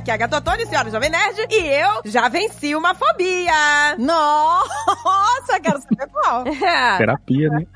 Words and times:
aqui 0.00 0.10
é 0.10 0.14
a 0.14 0.16
Gatotone, 0.16 0.66
senhora 0.66 0.90
Jovem 0.90 1.10
Nerd, 1.10 1.46
e 1.50 1.56
eu 1.56 2.00
já 2.06 2.26
venci 2.28 2.74
uma 2.74 2.94
fobia. 2.94 3.96
Nossa, 3.98 5.60
quero 5.62 5.78
saber 5.82 6.08
qual. 6.10 6.44
Terapia, 6.96 7.50
né? 7.50 7.66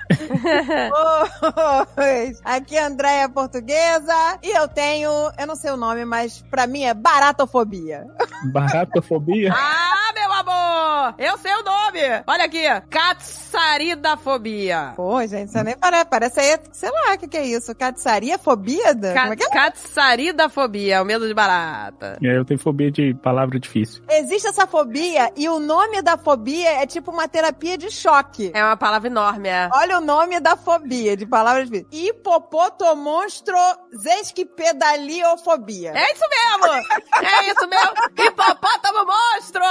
Oi. 1.96 2.36
Aqui 2.43 2.76
é 2.76 2.82
a 2.82 2.86
Andréia 2.86 3.29
Portuguesa 3.29 4.39
e 4.43 4.57
eu 4.57 4.66
tenho, 4.68 5.11
eu 5.39 5.46
não 5.46 5.54
sei 5.54 5.71
o 5.71 5.76
nome, 5.76 6.07
mas 6.07 6.43
pra 6.50 6.66
mim 6.66 6.84
é 6.84 6.95
baratofobia. 6.95 8.07
Baratofobia? 8.45 9.52
ah, 9.52 10.12
meu 10.14 10.23
amor! 10.45 11.14
Eu 11.18 11.38
sei 11.38 11.52
o 11.54 11.62
nome! 11.62 12.00
Olha 12.26 12.44
aqui, 12.44 12.62
catsaridafobia. 12.90 14.93
Pô, 14.96 15.24
gente, 15.26 15.50
você 15.50 15.62
nem 15.62 15.76
parece, 15.76 16.04
parece 16.07 16.40
aí, 16.40 16.58
sei 16.72 16.90
lá, 16.90 17.14
o 17.14 17.18
que, 17.18 17.29
que 17.29 17.36
é 17.36 17.44
isso? 17.46 17.75
Catsaria 17.75 18.39
fobia? 18.39 18.94
Ca 18.94 19.20
Como 19.22 19.32
é 19.32 19.36
que 19.36 19.44
é? 19.44 19.48
Catsaridafobia, 19.48 21.03
o 21.03 21.04
medo 21.04 21.26
de 21.26 21.34
barata. 21.34 22.18
E 22.20 22.29
aí 22.29 22.36
eu 22.36 22.44
tenho 22.44 22.58
fobia 22.61 22.90
de 22.90 23.14
palavra 23.14 23.58
difícil. 23.58 24.03
Existe 24.08 24.46
essa 24.48 24.67
fobia 24.67 25.30
e 25.36 25.48
o 25.48 25.58
nome 25.58 26.03
da 26.03 26.17
fobia 26.17 26.82
é 26.82 26.86
tipo 26.86 27.11
uma 27.11 27.29
terapia 27.29 27.76
de 27.79 27.90
choque. 27.90 28.50
É 28.54 28.62
uma 28.62 28.76
palavra 28.76 29.08
enorme, 29.08 29.48
é. 29.48 29.68
Olha 29.72 29.98
o 29.98 30.00
nome 30.00 30.39
da 30.40 30.56
fobia, 30.56 31.17
de 31.17 31.26
palavras 31.26 31.68
difíceis. 31.70 31.86
Hipopotomonstro 31.92 33.56
zesquipedaliofobia. 33.97 35.92
É 35.95 36.12
isso 36.12 36.25
mesmo! 36.31 36.75
é 37.22 37.50
isso 37.50 37.69
mesmo! 37.69 37.95
Hipopótamo 38.19 39.06
monstro! 39.06 39.62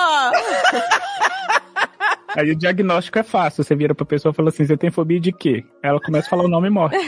Aí 2.36 2.52
o 2.52 2.56
diagnóstico 2.56 3.20
é 3.20 3.24
fácil. 3.24 3.64
Você 3.64 3.76
vira 3.76 3.94
pra 3.94 4.06
pessoa 4.06 4.32
e 4.32 4.36
fala 4.36 4.50
assim: 4.50 4.66
você 4.66 4.76
tem 4.76 4.90
fobia 4.90 5.20
de 5.20 5.32
quê? 5.32 5.64
Aí 5.84 5.90
ela 5.90 6.02
começa 6.02 6.28
a 6.28 6.30
falar 6.30 6.46
o 6.46 6.48
nome 6.48 6.68
e 6.68 6.72
morre. 6.72 6.98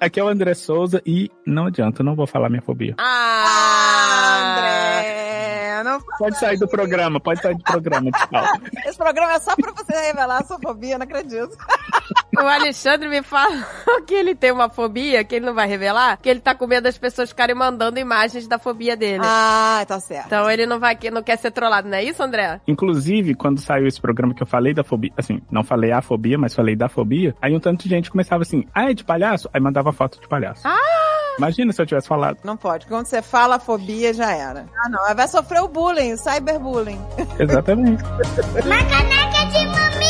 Aqui 0.00 0.20
é 0.20 0.24
o 0.24 0.28
André 0.28 0.52
Souza 0.52 1.00
e 1.06 1.30
não 1.46 1.66
adianta, 1.66 2.02
eu 2.02 2.04
não 2.04 2.14
vou 2.14 2.26
falar 2.26 2.50
minha 2.50 2.60
fobia. 2.60 2.94
Ah, 2.98 4.56
André, 4.58 5.82
não 5.82 5.98
Pode 6.18 6.38
sair 6.38 6.58
do 6.58 6.68
programa, 6.68 7.18
pode 7.18 7.40
sair 7.40 7.54
do 7.54 7.64
programa, 7.64 8.10
tchau. 8.10 8.44
Esse 8.84 8.98
programa 8.98 9.32
é 9.32 9.40
só 9.40 9.56
pra 9.56 9.72
você 9.72 9.94
revelar 9.94 10.42
a 10.42 10.44
sua 10.44 10.58
fobia, 10.58 10.98
não 10.98 11.04
acredito. 11.04 11.56
O 12.36 12.46
Alexandre 12.46 13.08
me 13.08 13.22
falou 13.22 13.64
que 14.06 14.14
ele 14.14 14.34
tem 14.34 14.52
uma 14.52 14.68
fobia, 14.68 15.24
que 15.24 15.36
ele 15.36 15.46
não 15.46 15.54
vai 15.54 15.66
revelar, 15.66 16.18
que 16.20 16.28
ele 16.28 16.40
tá 16.40 16.54
com 16.54 16.66
medo 16.66 16.84
das 16.84 16.98
pessoas 16.98 17.30
ficarem 17.30 17.54
mandando 17.54 17.98
imagens 17.98 18.46
da 18.46 18.58
fobia 18.58 18.96
dele. 18.96 19.22
Ah, 19.24 19.84
tá 19.86 20.00
certo. 20.00 20.26
Então 20.26 20.50
ele 20.50 20.66
não 20.66 20.78
vai 20.78 20.98
não 21.12 21.22
quer 21.22 21.36
ser 21.36 21.50
trollado, 21.50 21.88
não 21.88 21.96
é 21.96 22.04
isso, 22.04 22.22
André? 22.22 22.60
Inclusive, 22.66 23.34
quando 23.34 23.60
saiu 23.60 23.86
esse 23.86 24.00
programa 24.00 24.34
que 24.34 24.42
eu 24.42 24.46
falei 24.46 24.72
da 24.72 24.84
fobia, 24.84 25.12
assim, 25.16 25.40
não 25.50 25.62
falei 25.62 25.92
a 25.92 26.00
fobia, 26.00 26.38
mas 26.38 26.54
falei 26.54 26.76
da 26.76 26.88
fobia, 26.88 27.34
aí 27.40 27.54
um 27.54 27.60
tanto 27.60 27.84
de 27.84 27.88
gente 27.88 28.10
começava 28.10 28.42
assim, 28.42 28.64
ah, 28.74 28.90
é 28.90 28.94
de 28.94 29.04
palhaço? 29.04 29.48
Aí 29.52 29.60
mandava 29.60 29.92
foto 29.92 30.20
de 30.20 30.28
palhaço. 30.28 30.66
Ah! 30.66 31.04
Imagina 31.38 31.72
se 31.72 31.82
eu 31.82 31.86
tivesse 31.86 32.06
falado. 32.06 32.38
Não 32.44 32.56
pode. 32.56 32.86
Quando 32.86 33.06
você 33.06 33.20
fala 33.20 33.58
fobia, 33.58 34.14
já 34.14 34.32
era. 34.32 34.66
Ah, 34.78 34.88
não. 34.88 35.14
Vai 35.14 35.26
sofrer 35.28 35.62
o 35.62 35.68
bullying, 35.68 36.12
o 36.12 36.16
cyberbullying. 36.16 37.00
Exatamente. 37.38 38.02
Uma 38.04 38.84
caneca 38.84 39.46
de 39.50 39.66
mamica! 39.66 40.03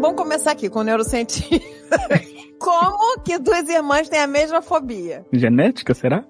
Vamos 0.00 0.16
começar 0.16 0.52
aqui 0.52 0.70
com 0.70 0.78
o 0.78 0.82
neurocientista. 0.82 1.98
Como 2.58 3.20
que 3.22 3.38
duas 3.38 3.68
irmãs 3.68 4.08
têm 4.08 4.20
a 4.20 4.26
mesma 4.26 4.62
fobia? 4.62 5.26
Genética, 5.30 5.92
será? 5.92 6.24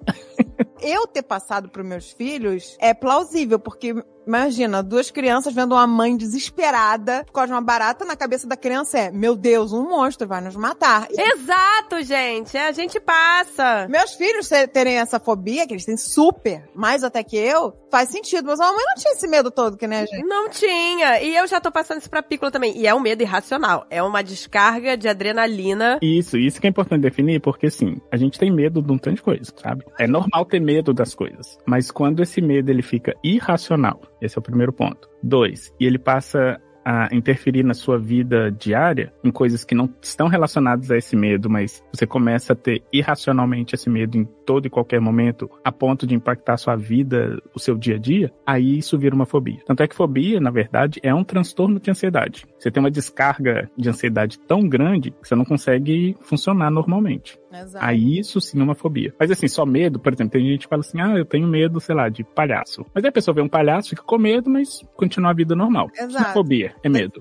Eu 0.83 1.07
ter 1.07 1.23
passado 1.23 1.69
para 1.69 1.85
meus 1.85 2.11
filhos 2.11 2.77
é 2.81 2.93
plausível, 2.93 3.61
porque 3.61 3.95
imagina, 4.31 4.83
duas 4.83 5.11
crianças 5.11 5.53
vendo 5.53 5.73
uma 5.73 5.87
mãe 5.87 6.17
desesperada 6.17 7.25
por 7.25 7.33
causa 7.33 7.49
de 7.49 7.53
uma 7.55 7.61
barata 7.61 8.05
na 8.05 8.15
cabeça 8.17 8.47
da 8.47 8.57
criança 8.57 8.99
é, 8.99 9.11
meu 9.11 9.35
Deus, 9.37 9.73
um 9.73 9.83
monstro 9.89 10.27
vai 10.29 10.41
nos 10.41 10.55
matar. 10.57 11.09
Exato, 11.11 12.03
gente. 12.03 12.57
A 12.57 12.71
gente 12.73 13.01
passa. 13.01 13.89
meus 13.89 14.15
filhos 14.15 14.49
te- 14.49 14.67
terem 14.69 14.99
essa 14.99 15.19
fobia, 15.19 15.67
que 15.67 15.73
eles 15.75 15.85
têm 15.85 15.97
super, 15.97 16.69
mais 16.75 17.03
até 17.03 17.23
que 17.25 17.37
eu, 17.37 17.75
faz 17.91 18.09
sentido. 18.11 18.47
Mas 18.47 18.61
a 18.61 18.67
mamãe 18.67 18.85
não 18.87 18.95
tinha 18.95 19.13
esse 19.15 19.27
medo 19.27 19.51
todo 19.51 19.77
que 19.77 19.87
nem 19.87 19.99
a 20.01 20.07
gente. 20.07 20.25
Não 20.27 20.49
tinha. 20.49 21.21
E 21.23 21.35
eu 21.37 21.47
já 21.47 21.61
tô 21.61 21.71
passando 21.73 21.99
isso 22.01 22.09
pra 22.11 22.23
Piccolo 22.23 22.51
também. 22.53 22.77
E 22.79 22.87
é 22.87 22.95
um 22.95 23.01
medo 23.01 23.23
irracional. 23.23 23.87
É 23.91 24.01
uma 24.03 24.23
descarga 24.23 24.97
de 24.97 25.09
adrenalina. 25.09 25.99
Isso, 26.01 26.37
isso 26.39 26.61
que 26.61 26.67
é 26.67 26.71
importante 26.71 27.03
definir, 27.03 27.41
porque 27.41 27.67
assim, 27.67 27.97
a 28.13 28.17
gente 28.17 28.39
tem 28.39 28.51
medo 28.53 28.81
de 28.81 28.93
um 28.93 28.99
tanto 28.99 29.17
de 29.17 29.23
coisa, 29.23 29.53
sabe? 29.57 29.85
É 29.99 30.07
normal 30.07 30.45
ter 30.45 30.61
medo 30.61 30.93
das 30.95 31.15
coisas. 31.15 31.59
Mas 31.67 31.91
quando 31.91 32.23
esse 32.23 32.41
medo 32.41 32.71
ele 32.71 32.83
fica 32.83 33.15
irracional, 33.25 34.01
esse 34.21 34.37
é 34.37 34.41
o 34.41 34.43
primeiro 34.43 34.73
ponto. 34.73 35.09
Dois, 35.23 35.75
e 35.79 35.87
ele 35.87 35.99
passa 35.99 36.61
a 36.85 37.09
interferir 37.13 37.63
na 37.63 37.75
sua 37.75 37.99
vida 37.99 38.51
diária 38.51 39.13
em 39.23 39.31
coisas 39.31 39.65
que 39.65 39.75
não 39.75 39.89
estão 40.03 40.29
relacionadas 40.29 40.91
a 40.91 40.97
esse 40.97 41.17
medo, 41.17 41.49
mas 41.51 41.85
você 41.93 42.07
começa 42.07 42.53
a 42.53 42.57
ter 42.57 42.83
irracionalmente 42.93 43.75
esse 43.75 43.89
medo 43.89 44.17
em 44.17 44.25
todo 44.47 44.67
e 44.67 44.71
qualquer 44.71 45.01
momento, 45.01 45.49
a 45.65 45.71
ponto 45.71 46.07
de 46.07 46.15
impactar 46.15 46.55
a 46.55 46.57
sua 46.57 46.77
vida, 46.77 47.41
o 47.55 47.59
seu 47.59 47.77
dia 47.77 47.97
a 47.97 47.99
dia, 47.99 48.33
aí 48.47 48.79
isso 48.79 48.99
vira 48.99 49.15
uma 49.15 49.27
fobia. 49.27 49.61
Tanto 49.67 49.83
é 49.83 49.89
que 49.89 49.95
fobia, 49.95 50.41
na 50.41 50.51
verdade, 50.51 51.01
é 51.03 51.15
um 51.15 51.25
transtorno 51.25 51.79
de 51.79 51.91
ansiedade. 51.91 52.47
Você 52.59 52.71
tem 52.71 52.83
uma 52.83 52.91
descarga 52.91 53.71
de 53.77 53.89
ansiedade 53.89 54.39
tão 54.41 54.69
grande 54.69 55.11
que 55.11 55.29
você 55.29 55.35
não 55.35 55.45
consegue 55.45 56.17
funcionar 56.23 56.71
normalmente. 56.71 57.39
Exato. 57.53 57.85
Aí 57.85 58.19
isso 58.19 58.41
sim 58.41 58.61
é 58.61 58.63
uma 58.63 58.75
fobia. 58.75 59.15
Mas 59.19 59.31
assim, 59.31 59.49
só 59.49 59.67
medo, 59.67 59.99
por 59.99 60.13
exemplo, 60.13 60.33
tem 60.33 60.47
gente 60.47 60.63
que 60.63 60.69
fala 60.69 60.81
assim, 60.81 61.01
ah, 61.01 61.17
eu 61.17 61.25
tenho 61.25 61.47
medo, 61.47 61.81
sei 61.81 61.95
lá, 61.95 62.09
de 62.09 62.25
palhaço. 62.25 62.85
Mas 62.95 63.05
aí 63.05 63.09
a 63.09 63.13
pessoa 63.13 63.35
vê 63.35 63.43
um 63.43 63.49
palhaço, 63.49 63.91
fica 63.91 64.03
com 64.03 64.19
medo, 64.19 64.51
mas 64.51 64.81
continua 64.95 65.31
a 65.31 65.35
vida 65.35 65.55
normal. 65.55 65.89
Isso 65.93 66.03
não 66.03 66.09
é 66.09 66.11
Exato. 66.11 66.33
fobia, 66.33 66.75
é 66.83 66.89
medo. 66.89 67.21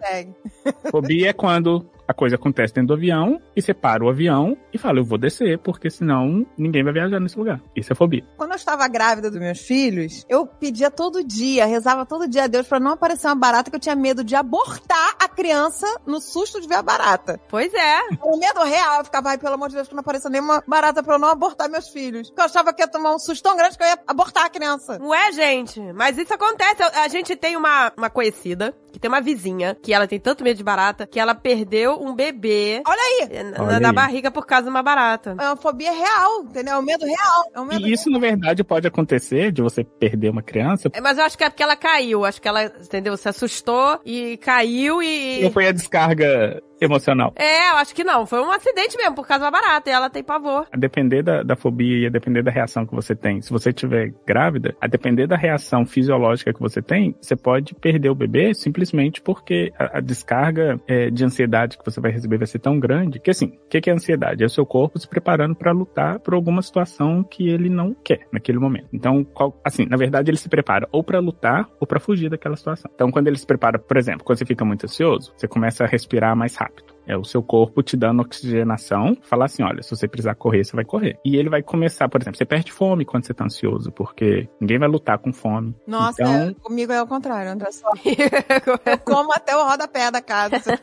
Fobia 0.91 1.29
é 1.29 1.33
quando 1.33 1.85
a 2.09 2.13
coisa 2.13 2.37
acontece 2.37 2.73
dentro 2.73 2.87
do 2.87 2.93
avião 2.95 3.39
e 3.55 3.61
você 3.61 3.71
para 3.71 4.03
o 4.03 4.09
avião 4.09 4.57
e 4.73 4.79
fala, 4.79 4.97
eu 4.97 5.05
vou 5.05 5.19
descer, 5.19 5.59
porque 5.59 5.91
senão 5.91 6.43
ninguém 6.57 6.83
vai 6.83 6.91
viajar 6.91 7.19
nesse 7.19 7.37
lugar. 7.37 7.61
Isso 7.75 7.93
é 7.93 7.95
fobia. 7.95 8.25
Quando 8.35 8.49
eu 8.49 8.55
estava 8.55 8.87
grávida 8.87 9.29
dos 9.29 9.39
meus 9.39 9.59
filhos, 9.59 10.25
eu 10.27 10.47
pedia 10.47 10.89
todo 10.89 11.23
dia, 11.23 11.67
rezava 11.67 12.07
todo 12.07 12.27
dia 12.27 12.45
a 12.45 12.47
Deus 12.47 12.67
pra 12.67 12.79
não 12.79 12.93
aparecer 12.93 13.27
uma 13.27 13.35
barata, 13.35 13.69
que 13.69 13.75
eu 13.75 13.79
tinha 13.79 13.95
medo 13.95 14.23
de 14.23 14.35
abortar 14.35 15.17
a 15.19 15.27
criança 15.27 15.85
no 16.07 16.19
susto 16.19 16.59
de 16.59 16.67
ver 16.67 16.77
a 16.77 16.81
barata. 16.81 17.39
Pois 17.47 17.71
é. 17.75 17.99
O 18.23 18.37
medo 18.37 18.63
real, 18.63 18.97
eu 18.97 19.05
ficava, 19.05 19.29
ai, 19.29 19.37
pelo 19.37 19.53
amor 19.53 19.69
de 19.69 19.75
Deus, 19.75 19.87
que 19.87 19.93
não 19.93 20.01
apareça 20.01 20.31
nenhuma 20.31 20.63
barata 20.67 21.03
pra 21.03 21.13
eu 21.13 21.19
não 21.19 21.29
abortar 21.29 21.69
meus 21.69 21.89
filhos. 21.89 22.29
Porque 22.29 22.41
eu 22.41 22.45
achava 22.45 22.73
que 22.73 22.81
ia 22.81 22.87
tomar 22.87 23.13
um 23.13 23.19
susto 23.19 23.43
tão 23.43 23.55
grande 23.55 23.77
que 23.77 23.83
eu 23.83 23.87
ia 23.87 23.99
abortar 24.07 24.45
a 24.45 24.49
criança. 24.49 24.99
Ué, 24.99 25.31
gente, 25.31 25.79
mas 25.93 26.17
isso 26.17 26.33
acontece. 26.33 26.81
A 26.81 27.07
gente 27.07 27.35
tem 27.35 27.55
uma, 27.55 27.93
uma 27.95 28.09
conhecida, 28.09 28.73
que 28.91 28.97
tem 28.97 29.09
uma 29.09 29.21
vizinha, 29.21 29.77
que 29.79 29.93
ela 29.93 30.07
tem 30.07 30.19
tanto 30.19 30.43
medo 30.43 30.57
de 30.57 30.63
barata, 30.63 31.05
que 31.05 31.19
ela 31.19 31.35
perdeu 31.35 31.98
um 31.99 32.15
bebê 32.15 32.81
Olha 32.87 32.99
aí! 32.99 33.43
na, 33.43 33.63
Olha 33.63 33.79
na 33.79 33.89
aí. 33.89 33.95
barriga 33.95 34.31
por 34.31 34.45
causa 34.45 34.63
de 34.63 34.69
uma 34.69 34.81
barata. 34.83 35.35
É 35.39 35.45
uma 35.45 35.55
fobia 35.55 35.91
real, 35.91 36.43
entendeu? 36.43 36.73
É 36.75 36.77
um 36.77 36.81
medo 36.81 37.05
real. 37.05 37.51
É 37.53 37.59
um 37.59 37.65
medo 37.65 37.87
E 37.87 37.91
isso, 37.93 38.09
na 38.09 38.19
verdade, 38.19 38.63
pode 38.63 38.87
acontecer 38.87 39.51
de 39.51 39.61
você 39.61 39.83
perder 39.83 40.29
uma 40.29 40.41
criança. 40.41 40.89
É, 40.93 41.01
Mas 41.01 41.17
eu 41.17 41.23
acho 41.23 41.37
que 41.37 41.43
é 41.43 41.49
porque 41.49 41.63
ela 41.63 41.75
caiu. 41.75 42.25
Acho 42.25 42.41
que 42.41 42.47
ela, 42.47 42.63
entendeu? 42.65 43.15
Se 43.17 43.27
assustou 43.29 43.99
e 44.05 44.37
caiu 44.37 45.01
e. 45.03 45.41
Não 45.43 45.51
foi 45.51 45.67
a 45.67 45.71
descarga 45.71 46.61
emocional. 46.81 47.33
É, 47.35 47.71
eu 47.71 47.77
acho 47.77 47.93
que 47.93 48.03
não. 48.03 48.25
Foi 48.25 48.41
um 48.41 48.51
acidente 48.51 48.97
mesmo, 48.97 49.15
por 49.15 49.27
causa 49.27 49.45
da 49.45 49.51
barata. 49.51 49.89
E 49.89 49.93
ela 49.93 50.09
tem 50.09 50.23
pavor. 50.23 50.67
A 50.71 50.77
depender 50.77 51.23
da, 51.23 51.43
da 51.43 51.55
fobia 51.55 51.97
e 52.03 52.05
a 52.05 52.09
depender 52.09 52.43
da 52.43 52.51
reação 52.51 52.85
que 52.85 52.93
você 52.95 53.15
tem. 53.15 53.41
Se 53.41 53.51
você 53.51 53.69
estiver 53.69 54.13
grávida, 54.25 54.75
a 54.79 54.87
depender 54.87 55.27
da 55.27 55.35
reação 55.35 55.85
fisiológica 55.85 56.53
que 56.53 56.59
você 56.59 56.81
tem, 56.81 57.15
você 57.21 57.35
pode 57.35 57.73
perder 57.75 58.09
o 58.09 58.15
bebê 58.15 58.53
simplesmente 58.53 59.21
porque 59.21 59.71
a, 59.77 59.97
a 59.97 60.01
descarga 60.01 60.79
é, 60.87 61.09
de 61.09 61.23
ansiedade 61.25 61.77
que 61.77 61.85
você 61.85 61.99
vai 61.99 62.11
receber 62.11 62.37
vai 62.37 62.47
ser 62.47 62.59
tão 62.59 62.79
grande 62.79 63.19
que 63.19 63.29
assim, 63.31 63.47
o 63.47 63.69
que, 63.69 63.81
que 63.81 63.89
é 63.89 63.93
ansiedade? 63.93 64.43
É 64.43 64.45
o 64.45 64.49
seu 64.49 64.65
corpo 64.65 64.99
se 64.99 65.07
preparando 65.07 65.55
para 65.55 65.71
lutar 65.71 66.19
por 66.19 66.33
alguma 66.33 66.61
situação 66.61 67.23
que 67.23 67.49
ele 67.49 67.69
não 67.69 67.93
quer 67.93 68.21
naquele 68.31 68.59
momento. 68.59 68.87
Então, 68.93 69.23
qual- 69.23 69.59
assim, 69.63 69.85
na 69.85 69.97
verdade 69.97 70.29
ele 70.29 70.37
se 70.37 70.49
prepara 70.49 70.87
ou 70.91 71.03
para 71.03 71.19
lutar 71.19 71.67
ou 71.79 71.87
para 71.87 71.99
fugir 71.99 72.29
daquela 72.29 72.55
situação. 72.55 72.89
Então, 72.93 73.11
quando 73.11 73.27
ele 73.27 73.37
se 73.37 73.45
prepara, 73.45 73.77
por 73.79 73.97
exemplo, 73.97 74.23
quando 74.23 74.37
você 74.37 74.45
fica 74.45 74.63
muito 74.63 74.85
ansioso, 74.85 75.33
você 75.35 75.47
começa 75.47 75.83
a 75.83 75.87
respirar 75.87 76.35
mais 76.35 76.55
rápido. 76.55 76.68
É 77.09 77.17
o 77.17 77.23
seu 77.23 77.41
corpo 77.41 77.81
te 77.81 77.97
dando 77.97 78.21
oxigenação, 78.21 79.17
falar 79.21 79.45
assim, 79.45 79.63
olha, 79.63 79.81
se 79.81 79.89
você 79.89 80.07
precisar 80.07 80.35
correr, 80.35 80.63
você 80.63 80.75
vai 80.75 80.85
correr. 80.85 81.17
E 81.25 81.35
ele 81.35 81.49
vai 81.49 81.63
começar, 81.63 82.07
por 82.07 82.21
exemplo, 82.21 82.37
você 82.37 82.45
perde 82.45 82.71
fome 82.71 83.03
quando 83.03 83.25
você 83.25 83.33
tá 83.33 83.45
ansioso, 83.45 83.91
porque 83.91 84.47
ninguém 84.61 84.77
vai 84.77 84.87
lutar 84.87 85.17
com 85.17 85.33
fome. 85.33 85.75
Nossa, 85.87 86.21
então, 86.21 86.33
é, 86.33 86.53
comigo 86.53 86.93
é 86.93 87.01
o 87.01 87.07
contrário, 87.07 87.51
André. 87.51 87.71
Só. 87.71 87.89
Eu 88.05 88.97
como 88.99 89.33
até 89.33 89.55
o 89.55 89.67
rodapé 89.67 90.11
da 90.11 90.21
casa. 90.21 90.57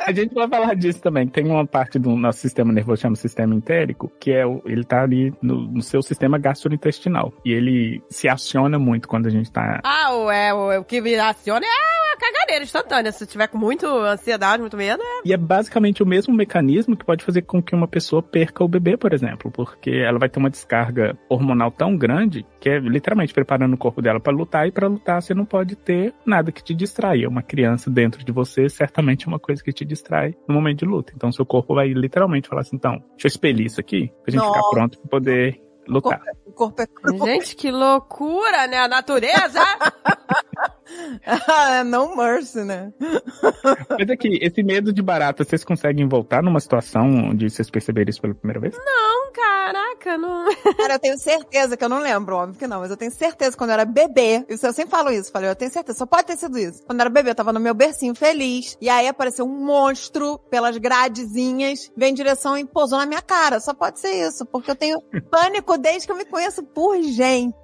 a 0.00 0.12
gente 0.12 0.34
vai 0.34 0.48
falar 0.48 0.74
disso 0.74 1.00
também. 1.00 1.28
Tem 1.28 1.46
uma 1.46 1.66
parte 1.66 1.98
do 1.98 2.16
nosso 2.16 2.38
sistema 2.38 2.72
nervoso, 2.72 3.02
chama 3.02 3.16
sistema 3.16 3.54
entérico, 3.54 4.10
que 4.18 4.32
é 4.32 4.46
o, 4.46 4.62
ele 4.64 4.84
tá 4.84 5.02
ali 5.02 5.34
no, 5.42 5.66
no 5.66 5.82
seu 5.82 6.02
sistema 6.02 6.38
gastrointestinal. 6.38 7.32
E 7.44 7.52
ele 7.52 8.02
se 8.08 8.28
aciona 8.28 8.78
muito 8.78 9.06
quando 9.06 9.26
a 9.26 9.30
gente 9.30 9.50
tá 9.50 9.80
Ah, 9.84 10.14
o, 10.14 10.30
é, 10.30 10.52
o, 10.52 10.84
que 10.84 11.00
me 11.00 11.14
aciona 11.16 11.66
é 11.66 11.99
caganeira 12.20 12.64
instantânea. 12.64 13.10
Se 13.12 13.26
tiver 13.26 13.48
com 13.48 13.56
muito 13.56 13.86
ansiedade, 13.86 14.60
muito 14.60 14.76
medo, 14.76 15.02
é. 15.02 15.22
E 15.24 15.32
é 15.32 15.36
basicamente 15.36 16.02
o 16.02 16.06
mesmo 16.06 16.34
mecanismo 16.34 16.96
que 16.96 17.04
pode 17.04 17.24
fazer 17.24 17.42
com 17.42 17.62
que 17.62 17.74
uma 17.74 17.88
pessoa 17.88 18.22
perca 18.22 18.62
o 18.62 18.68
bebê, 18.68 18.96
por 18.96 19.12
exemplo, 19.12 19.50
porque 19.50 19.90
ela 19.90 20.18
vai 20.18 20.28
ter 20.28 20.38
uma 20.38 20.50
descarga 20.50 21.18
hormonal 21.28 21.70
tão 21.70 21.96
grande 21.96 22.46
que 22.60 22.68
é 22.68 22.78
literalmente 22.78 23.32
preparando 23.32 23.74
o 23.74 23.78
corpo 23.78 24.02
dela 24.02 24.20
para 24.20 24.32
lutar 24.32 24.68
e 24.68 24.70
para 24.72 24.86
lutar 24.86 25.22
você 25.22 25.32
não 25.32 25.44
pode 25.44 25.74
ter 25.76 26.14
nada 26.26 26.52
que 26.52 26.62
te 26.62 26.74
distraia. 26.74 27.28
Uma 27.28 27.42
criança 27.42 27.90
dentro 27.90 28.22
de 28.24 28.32
você 28.32 28.68
certamente 28.68 29.24
é 29.24 29.28
uma 29.28 29.38
coisa 29.38 29.62
que 29.62 29.72
te 29.72 29.84
distrai 29.84 30.34
no 30.46 30.54
momento 30.54 30.80
de 30.80 30.84
luta. 30.84 31.12
Então 31.16 31.32
seu 31.32 31.46
corpo 31.46 31.74
vai 31.74 31.88
literalmente 31.88 32.48
falar 32.48 32.60
assim, 32.62 32.76
então, 32.76 32.92
deixa 33.12 33.26
eu 33.26 33.28
expelir 33.28 33.66
isso 33.66 33.80
aqui 33.80 34.12
pra 34.22 34.32
gente 34.32 34.44
ficar 34.44 34.62
pronto 34.70 34.98
pra 34.98 35.08
poder 35.08 35.60
lutar. 35.88 36.20
O 36.44 36.52
corpo 36.52 36.82
é 36.82 36.86
cru. 36.86 37.18
Gente, 37.24 37.56
que 37.56 37.70
loucura, 37.70 38.66
né? 38.66 38.78
A 38.78 38.88
natureza! 38.88 39.60
Ah, 41.26 41.84
no 41.84 42.16
mercy, 42.16 42.62
né? 42.64 42.92
Mas 43.98 44.10
aqui, 44.10 44.38
esse 44.40 44.62
medo 44.62 44.92
de 44.92 45.02
barata, 45.02 45.44
vocês 45.44 45.64
conseguem 45.64 46.08
voltar 46.08 46.42
numa 46.42 46.60
situação 46.60 47.30
onde 47.30 47.48
vocês 47.48 47.70
perceberam 47.70 48.10
isso 48.10 48.20
pela 48.20 48.34
primeira 48.34 48.60
vez? 48.60 48.76
não, 48.76 49.32
caraca, 49.32 50.18
não. 50.18 50.46
Cara, 50.76 50.94
eu 50.94 50.98
tenho 50.98 51.18
certeza 51.18 51.76
que 51.76 51.84
eu 51.84 51.88
não 51.88 52.00
lembro, 52.00 52.36
óbvio 52.36 52.58
que 52.58 52.66
não, 52.66 52.80
mas 52.80 52.90
eu 52.90 52.96
tenho 52.96 53.10
certeza 53.10 53.52
que 53.52 53.58
quando 53.58 53.70
eu 53.70 53.74
era 53.74 53.84
bebê, 53.84 54.44
isso 54.48 54.66
eu 54.66 54.72
sempre 54.72 54.90
falo 54.90 55.10
isso, 55.10 55.30
falei, 55.30 55.50
eu 55.50 55.56
tenho 55.56 55.70
certeza, 55.70 55.98
só 55.98 56.06
pode 56.06 56.26
ter 56.26 56.36
sido 56.36 56.58
isso. 56.58 56.82
Quando 56.84 57.00
eu 57.00 57.02
era 57.02 57.10
bebê, 57.10 57.30
eu 57.30 57.34
tava 57.34 57.52
no 57.52 57.60
meu 57.60 57.74
bercinho 57.74 58.14
feliz, 58.14 58.76
e 58.80 58.88
aí 58.88 59.08
apareceu 59.08 59.44
um 59.44 59.64
monstro 59.64 60.38
pelas 60.50 60.76
gradezinhas, 60.76 61.90
veio 61.96 62.10
em 62.10 62.14
direção 62.14 62.56
e 62.56 62.64
pousou 62.64 62.98
na 62.98 63.06
minha 63.06 63.22
cara. 63.22 63.60
Só 63.60 63.74
pode 63.74 64.00
ser 64.00 64.28
isso, 64.28 64.44
porque 64.46 64.70
eu 64.70 64.76
tenho 64.76 65.00
pânico 65.30 65.78
desde 65.78 66.06
que 66.06 66.12
eu 66.12 66.16
me 66.16 66.24
conheço 66.24 66.62
por 66.62 67.00
gente. 67.02 67.54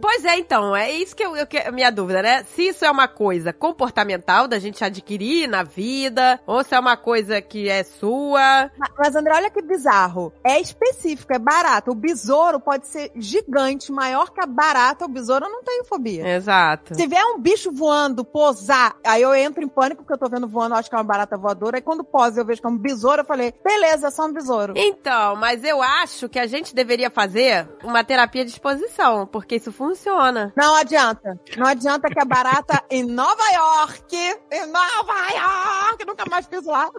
Pois 0.00 0.24
é, 0.24 0.38
então, 0.38 0.74
é 0.74 0.90
isso 0.92 1.16
que 1.16 1.24
eu, 1.24 1.36
eu 1.36 1.46
que- 1.46 1.70
minha 1.72 1.90
dúvida, 1.90 2.22
né? 2.22 2.44
Se 2.54 2.68
isso 2.68 2.84
é 2.84 2.90
uma 2.90 3.08
coisa 3.08 3.52
comportamental 3.52 4.46
da 4.46 4.58
gente 4.58 4.84
adquirir 4.84 5.48
na 5.48 5.62
vida, 5.62 6.40
ou 6.46 6.62
se 6.62 6.74
é 6.74 6.78
uma 6.78 6.96
coisa 6.96 7.42
que 7.42 7.68
é 7.68 7.82
sua. 7.82 8.70
Ma- 8.78 8.88
Mas, 8.98 9.16
André, 9.16 9.34
olha 9.34 9.50
que 9.50 9.60
bizarro. 9.62 10.32
É 10.44 10.60
específico, 10.60 11.32
é 11.34 11.38
barato. 11.38 11.90
O 11.90 11.94
besouro 11.94 12.60
pode 12.60 12.86
ser 12.86 13.10
gigante, 13.16 13.90
maior 13.90 14.30
que 14.30 14.40
a 14.40 14.46
barata. 14.46 15.04
O 15.04 15.08
besouro 15.08 15.46
eu 15.46 15.50
não 15.50 15.62
tenho 15.64 15.84
fobia. 15.84 16.26
Exato. 16.36 16.94
Se 16.94 17.06
vier 17.06 17.24
um 17.24 17.38
bicho 17.40 17.72
voando, 17.72 18.24
posar, 18.24 18.96
aí 19.04 19.22
eu 19.22 19.34
entro 19.34 19.62
em 19.64 19.68
pânico 19.68 20.02
porque 20.04 20.12
eu 20.14 20.18
tô 20.18 20.28
vendo 20.28 20.46
voando, 20.46 20.74
eu 20.74 20.78
acho 20.78 20.88
que 20.88 20.94
é 20.94 20.98
uma 20.98 21.04
barata 21.04 21.36
voadora. 21.36 21.78
Aí 21.78 21.82
quando 21.82 22.04
posa 22.04 22.40
eu 22.40 22.44
vejo 22.44 22.60
que 22.60 22.66
é 22.66 22.70
um 22.70 22.78
besouro, 22.78 23.22
eu 23.22 23.26
falei, 23.26 23.52
beleza, 23.64 24.06
é 24.06 24.10
só 24.10 24.26
um 24.26 24.32
besouro. 24.32 24.74
Então, 24.76 25.34
mas 25.36 25.64
eu 25.64 25.82
acho 25.82 26.28
que 26.28 26.38
a 26.38 26.46
gente 26.46 26.74
deveria 26.74 27.10
fazer 27.10 27.68
uma 27.82 28.04
terapia 28.04 28.44
de 28.44 28.50
exposição, 28.52 29.26
porque 29.26 29.58
isso 29.64 29.72
funciona. 29.72 30.52
Não 30.56 30.74
adianta. 30.76 31.38
Não 31.56 31.66
adianta 31.66 32.08
que 32.08 32.20
a 32.20 32.24
barata 32.24 32.82
em 32.90 33.02
Nova 33.02 33.42
York, 33.54 34.14
em 34.52 34.66
Nova 34.66 35.30
York, 35.32 36.04
nunca 36.06 36.24
mais 36.30 36.46
fiz 36.46 36.64
lá. 36.66 36.90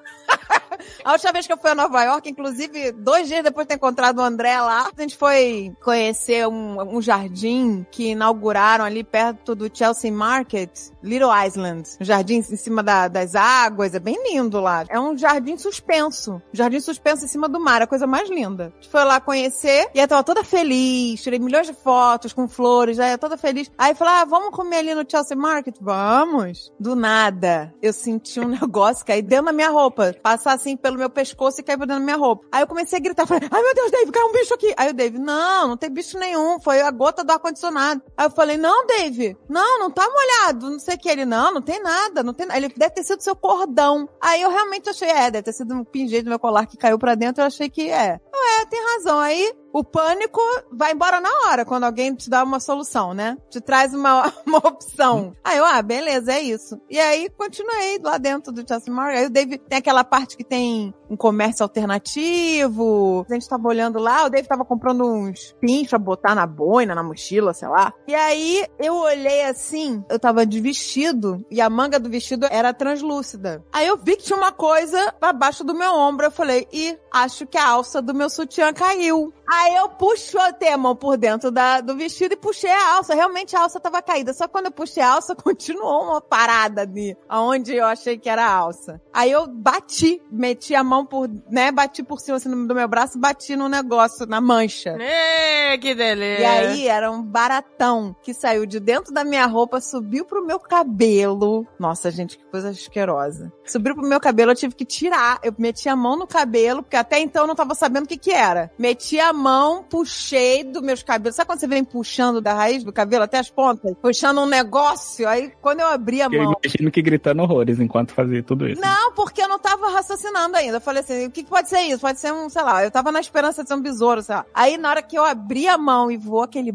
a 1.03 1.12
última 1.13 1.31
vez 1.31 1.45
que 1.45 1.53
eu 1.53 1.57
fui 1.57 1.69
a 1.69 1.75
Nova 1.75 2.03
York, 2.03 2.29
inclusive, 2.29 2.91
dois 2.91 3.27
dias 3.27 3.44
depois 3.44 3.65
de 3.65 3.69
ter 3.69 3.75
encontrado 3.75 4.17
o 4.19 4.21
André 4.23 4.59
lá, 4.59 4.89
a 4.97 5.01
gente 5.01 5.15
foi 5.15 5.73
conhecer 5.83 6.47
um, 6.47 6.97
um 6.97 7.01
jardim 7.01 7.85
que 7.91 8.12
inauguraram 8.12 8.83
ali 8.83 9.03
perto 9.03 9.53
do 9.53 9.69
Chelsea 9.71 10.12
Market, 10.12 10.71
Little 11.03 11.29
Island. 11.45 11.88
Um 12.01 12.06
jardim 12.06 12.38
em 12.38 12.41
cima 12.57 12.81
da- 12.81 13.07
das 13.07 13.35
águas, 13.35 13.94
é 13.94 14.00
bem 14.00 14.17
lindo 14.31 14.59
lá. 14.59 14.85
É 14.89 15.00
um 15.00 15.15
jardim 15.17 15.57
suspenso. 15.57 16.41
Jardim 16.51 16.79
suspenso 16.79 17.25
em 17.25 17.27
cima 17.27 17.47
do 17.47 17.59
mar, 17.59 17.81
é 17.81 17.83
a 17.83 17.88
coisa 17.88 18.07
mais 18.07 18.29
linda. 18.29 18.73
A 18.73 18.81
gente 18.81 18.89
foi 18.89 19.03
lá 19.03 19.19
conhecer 19.21 19.88
e 19.94 20.00
eu 20.00 20.07
tava 20.07 20.23
toda 20.23 20.44
feliz, 20.44 21.21
tirei 21.21 21.38
milhões 21.39 21.67
de 21.67 21.73
fotos 21.73 22.33
com 22.33 22.47
flores, 22.55 22.99
aí 22.99 23.11
eu 23.11 23.17
toda 23.17 23.37
feliz. 23.37 23.69
Aí 23.77 23.93
falei, 23.93 24.13
ah, 24.15 24.25
vamos 24.25 24.55
comer 24.55 24.77
ali 24.77 24.95
no 24.95 25.05
Chelsea 25.09 25.35
Market? 25.35 25.75
Vamos. 25.81 26.71
Do 26.79 26.95
nada, 26.95 27.73
eu 27.81 27.93
senti 27.93 28.39
um 28.39 28.47
negócio 28.49 29.05
cair 29.05 29.21
dentro 29.21 29.45
da 29.45 29.53
minha 29.53 29.69
roupa, 29.69 30.15
passar 30.23 30.53
assim 30.53 30.77
pelo 30.77 30.97
meu 30.97 31.09
pescoço 31.09 31.59
e 31.59 31.63
cair 31.63 31.77
dentro 31.77 31.95
da 31.95 31.99
minha 31.99 32.17
roupa. 32.17 32.45
Aí 32.51 32.61
eu 32.61 32.67
comecei 32.67 32.97
a 32.97 33.01
gritar, 33.01 33.27
falei, 33.27 33.47
ai 33.51 33.61
meu 33.61 33.73
Deus, 33.73 33.91
Dave, 33.91 34.11
caiu 34.11 34.27
um 34.27 34.33
bicho 34.33 34.53
aqui. 34.53 34.73
Aí 34.77 34.89
o 34.89 34.93
Dave, 34.93 35.19
não, 35.19 35.67
não 35.67 35.77
tem 35.77 35.89
bicho 35.89 36.17
nenhum, 36.17 36.59
foi 36.59 36.81
a 36.81 36.91
gota 36.91 37.23
do 37.23 37.31
ar-condicionado. 37.31 38.01
Aí 38.15 38.25
eu 38.25 38.31
falei, 38.31 38.57
não, 38.57 38.87
Dave, 38.87 39.37
não, 39.49 39.79
não 39.79 39.91
tá 39.91 40.07
molhado, 40.07 40.69
não 40.69 40.79
sei 40.79 40.95
o 40.95 40.99
que. 40.99 41.09
Ele, 41.09 41.25
não, 41.25 41.53
não 41.53 41.61
tem 41.61 41.81
nada, 41.81 42.23
não 42.23 42.33
tem. 42.33 42.47
Ele 42.53 42.69
deve 42.69 42.93
ter 42.93 43.03
sido 43.03 43.21
seu 43.21 43.35
cordão. 43.35 44.07
Aí 44.21 44.41
eu 44.41 44.49
realmente 44.49 44.89
achei, 44.89 45.09
é, 45.09 45.31
deve 45.31 45.43
ter 45.43 45.53
sido 45.53 45.73
um 45.73 45.83
pingente 45.83 46.23
do 46.23 46.29
meu 46.29 46.39
colar 46.39 46.65
que 46.65 46.77
caiu 46.77 46.97
pra 46.97 47.15
dentro, 47.15 47.41
eu 47.41 47.47
achei 47.47 47.69
que 47.69 47.89
é. 47.89 48.19
Eu, 48.33 48.61
é, 48.61 48.65
tem 48.65 48.83
razão. 48.95 49.19
Aí 49.19 49.53
o 49.75 49.83
pânico 49.83 50.39
vai 50.72 50.94
embora 50.94 51.19
na 51.19 51.30
hora, 51.48 51.66
quando 51.66 51.83
alguém 51.83 52.16
te 52.16 52.30
dá 52.30 52.42
uma 52.45 52.62
solução, 52.62 53.13
né? 53.13 53.38
Te 53.50 53.60
traz 53.60 53.94
uma, 53.94 54.31
uma 54.48 54.60
opção. 54.60 55.36
Aí 55.44 55.57
eu, 55.57 55.66
ah, 55.66 55.81
beleza, 55.81 56.31
é 56.31 56.39
isso. 56.39 56.80
E 56.89 56.98
aí 56.98 57.30
continuei 57.30 58.00
lá 58.01 58.18
dentro 58.18 58.54
do 58.54 58.66
Chelsea 58.66 58.94
Market. 58.94 59.18
Aí 59.18 59.25
o 59.25 59.30
David 59.30 59.57
tem 59.68 59.77
aquela 59.77 60.06
parte 60.06 60.38
que 60.38 60.45
tem 60.45 60.94
um 61.09 61.15
comércio 61.15 61.63
alternativo. 61.63 63.25
A 63.29 63.33
gente 63.33 63.47
tava 63.47 63.67
olhando 63.67 63.99
lá, 63.99 64.25
o 64.25 64.29
David 64.29 64.47
tava 64.47 64.65
comprando 64.65 65.05
uns 65.05 65.55
pins 65.59 65.87
pra 65.87 65.99
botar 65.99 66.35
na 66.35 66.45
boina, 66.45 66.95
na 66.95 67.03
mochila, 67.03 67.53
sei 67.53 67.67
lá. 67.67 67.93
E 68.07 68.15
aí 68.15 68.65
eu 68.79 68.95
olhei 68.95 69.43
assim, 69.45 70.03
eu 70.09 70.19
tava 70.19 70.45
de 70.45 70.59
vestido 70.59 71.45
e 71.49 71.61
a 71.61 71.69
manga 71.69 71.99
do 71.99 72.09
vestido 72.09 72.47
era 72.49 72.73
translúcida. 72.73 73.63
Aí 73.71 73.87
eu 73.87 73.97
vi 73.97 74.17
que 74.17 74.23
tinha 74.23 74.37
uma 74.37 74.51
coisa 74.51 75.13
abaixo 75.21 75.63
do 75.63 75.73
meu 75.73 75.93
ombro. 75.93 76.25
Eu 76.25 76.31
falei, 76.31 76.67
ih, 76.71 76.97
acho 77.11 77.45
que 77.45 77.57
a 77.57 77.67
alça 77.67 78.01
do 78.01 78.13
meu 78.13 78.29
sutiã 78.29 78.73
caiu. 78.73 79.33
Aí 79.47 79.75
eu 79.75 79.89
puxei 79.89 80.69
a 80.71 80.77
mão 80.77 80.95
por 80.95 81.17
dentro 81.17 81.51
da, 81.51 81.79
do 81.81 81.95
vestido 81.95 82.33
e 82.33 82.37
puxei 82.37 82.71
a 82.71 82.95
alça. 82.95 83.13
Realmente 83.13 83.55
a 83.55 83.61
alça 83.61 83.79
tava 83.79 84.01
caída. 84.01 84.33
Só 84.33 84.47
quando 84.47 84.65
eu 84.65 84.71
puxei 84.71 85.03
a 85.03 85.13
alça, 85.13 85.35
continuou 85.35 86.03
uma 86.03 86.21
parada 86.21 86.81
ali, 86.81 87.15
aonde 87.29 87.75
eu 87.75 87.85
achei 87.85 88.17
que 88.17 88.29
era 88.29 88.45
a 88.45 88.53
alça. 88.53 89.01
Aí 89.13 89.31
eu 89.31 89.47
bati, 89.47 90.21
meti 90.31 90.73
a 90.75 90.83
mão 90.83 91.04
por, 91.05 91.29
né, 91.49 91.71
bati 91.71 92.03
por 92.03 92.19
cima 92.19 92.37
assim, 92.37 92.49
do 92.67 92.75
meu 92.75 92.87
braço, 92.87 93.17
bati 93.19 93.55
no 93.55 93.69
negócio, 93.69 94.25
na 94.25 94.41
mancha. 94.41 94.95
Ê, 94.99 95.77
que 95.77 95.93
delícia. 95.95 96.41
E 96.41 96.45
aí 96.45 96.87
era 96.87 97.11
um 97.11 97.21
baratão 97.21 98.15
que 98.23 98.33
saiu 98.33 98.65
de 98.65 98.79
dentro 98.79 99.13
da 99.13 99.23
minha 99.23 99.45
roupa, 99.45 99.79
subiu 99.79 100.25
pro 100.25 100.45
meu 100.45 100.59
cabelo. 100.59 101.65
Nossa, 101.79 102.09
gente, 102.11 102.37
que 102.37 102.43
coisa 102.45 102.69
asquerosa. 102.69 103.51
Subiu 103.65 103.95
pro 103.95 104.07
meu 104.07 104.19
cabelo, 104.19 104.51
eu 104.51 104.55
tive 104.55 104.75
que 104.75 104.85
tirar. 104.85 105.39
Eu 105.43 105.53
meti 105.57 105.87
a 105.89 105.95
mão 105.95 106.15
no 106.17 106.27
cabelo, 106.27 106.81
porque 106.83 106.95
até 106.95 107.19
então 107.19 107.43
eu 107.43 107.47
não 107.47 107.55
tava 107.55 107.75
sabendo 107.75 108.05
o 108.05 108.07
que 108.07 108.17
que 108.17 108.31
era. 108.31 108.71
Meti 108.77 109.19
a 109.19 109.33
mão, 109.33 109.83
puxei 109.83 110.63
dos 110.63 110.81
meus 110.81 111.03
cabelos. 111.03 111.35
Sabe 111.35 111.47
quando 111.47 111.59
você 111.59 111.67
vem 111.67 111.83
puxando 111.83 112.41
da 112.41 112.53
raiz 112.53 112.83
do 112.83 112.93
cabelo 112.93 113.23
até 113.23 113.37
as 113.39 113.49
pontas? 113.49 113.93
Puxando 114.01 114.39
um 114.41 114.45
negócio. 114.45 115.27
Aí 115.27 115.51
quando 115.61 115.81
eu 115.81 115.87
abri 115.87 116.21
a 116.21 116.25
Eu 116.31 116.43
mão. 116.43 116.55
imagino 116.63 116.91
que 116.91 117.01
gritando 117.01 117.41
horrores 117.43 117.79
enquanto 117.79 118.13
fazia 118.13 118.41
tudo 118.43 118.67
isso. 118.67 118.81
Não, 118.81 119.11
porque 119.13 119.41
eu 119.41 119.47
não 119.47 119.59
tava 119.59 119.89
raciocinando 119.89 120.55
ainda. 120.55 120.79
Falei 120.86 121.01
assim, 121.01 121.25
o 121.25 121.32
que, 121.32 121.42
que 121.42 121.50
pode 121.50 121.68
ser 121.68 121.80
isso? 121.80 122.00
Pode 122.00 122.20
ser 122.20 122.32
um, 122.32 122.48
sei 122.48 122.62
lá, 122.62 122.84
eu 122.84 122.92
tava 122.92 123.12
na 123.12 123.20
esperança 123.20 123.63
de 123.63 123.68
ser 123.68 123.74
um 123.74 123.82
besouro, 123.82 124.22
sei 124.22 124.36
lá. 124.36 124.46
Aí 124.54 124.77
na 124.77 124.92
hora 124.92 125.01
que 125.01 125.18
eu 125.18 125.25
abri 125.25 125.68
a 125.68 125.80
mão 125.80 126.12
e 126.12 126.15
voou 126.15 126.44
aquele 126.44 126.72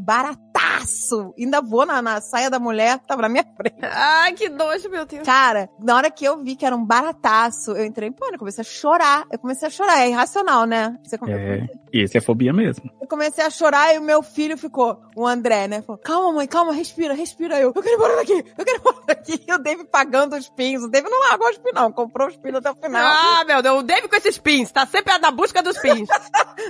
ainda 1.39 1.61
voou 1.61 1.85
na, 1.87 2.01
na 2.03 2.21
saia 2.21 2.49
da 2.51 2.59
mulher, 2.59 2.99
que 2.99 3.07
tava 3.07 3.23
na 3.23 3.29
minha 3.29 3.45
frente. 3.57 3.77
Ai, 3.83 4.33
que 4.35 4.49
nojo, 4.49 4.89
meu 4.89 5.05
Deus. 5.07 5.25
Cara, 5.25 5.69
na 5.79 5.97
hora 5.97 6.11
que 6.11 6.25
eu 6.25 6.43
vi 6.43 6.57
que 6.57 6.65
era 6.67 6.75
um 6.77 6.85
barataço, 6.85 7.73
eu 7.73 7.85
entrei 7.85 8.09
em 8.09 8.13
pânico, 8.13 8.39
comecei 8.41 8.63
a 8.63 8.65
chorar. 8.65 9.25
Eu 9.31 9.39
comecei 9.39 9.69
a 9.69 9.71
chorar, 9.71 10.01
é 10.01 10.09
irracional, 10.09 10.65
né? 10.67 10.97
Você 11.05 11.19
come- 11.19 11.33
É, 11.33 11.67
e 11.93 12.03
esse 12.03 12.17
é 12.17 12.21
fobia 12.21 12.53
mesmo. 12.53 12.91
Eu 13.01 13.07
comecei 13.09 13.45
a 13.45 13.51
chorar 13.51 13.95
e 13.95 13.99
o 13.99 14.03
meu 14.03 14.23
filho 14.23 14.57
ficou, 14.57 15.01
o 15.17 15.27
André, 15.27 15.67
né? 15.69 15.83
Falou, 15.83 16.01
calma, 16.03 16.33
mãe, 16.33 16.47
calma, 16.47 16.73
respira, 16.73 17.15
respira. 17.15 17.59
Eu, 17.59 17.73
eu 17.75 17.83
quero 17.83 17.89
ir 17.89 17.95
embora 17.95 18.17
daqui, 18.17 18.33
eu 18.33 18.65
quero 18.65 18.77
ir 18.77 18.81
embora 18.81 19.05
daqui. 19.07 19.45
E 19.47 19.53
o 19.53 19.59
Dave 19.59 19.85
pagando 19.85 20.37
os 20.37 20.49
pins. 20.49 20.83
O 20.83 20.89
Dave 20.89 21.09
não 21.09 21.21
largou 21.29 21.49
os 21.51 21.59
pins, 21.59 21.73
não. 21.75 21.91
Comprou 21.93 22.29
os 22.29 22.37
pins 22.37 22.55
até 22.55 22.71
o 22.71 22.75
final. 22.75 23.03
Ah, 23.05 23.45
meu 23.45 23.63
Deus, 23.63 23.81
o 23.81 23.83
Dave 23.83 24.09
com 24.09 24.17
esses 24.17 24.39
pins, 24.39 24.71
tá 24.71 24.87
sempre 24.87 25.17
na 25.19 25.31
busca 25.31 25.63
dos 25.63 25.79
pins. 25.79 26.09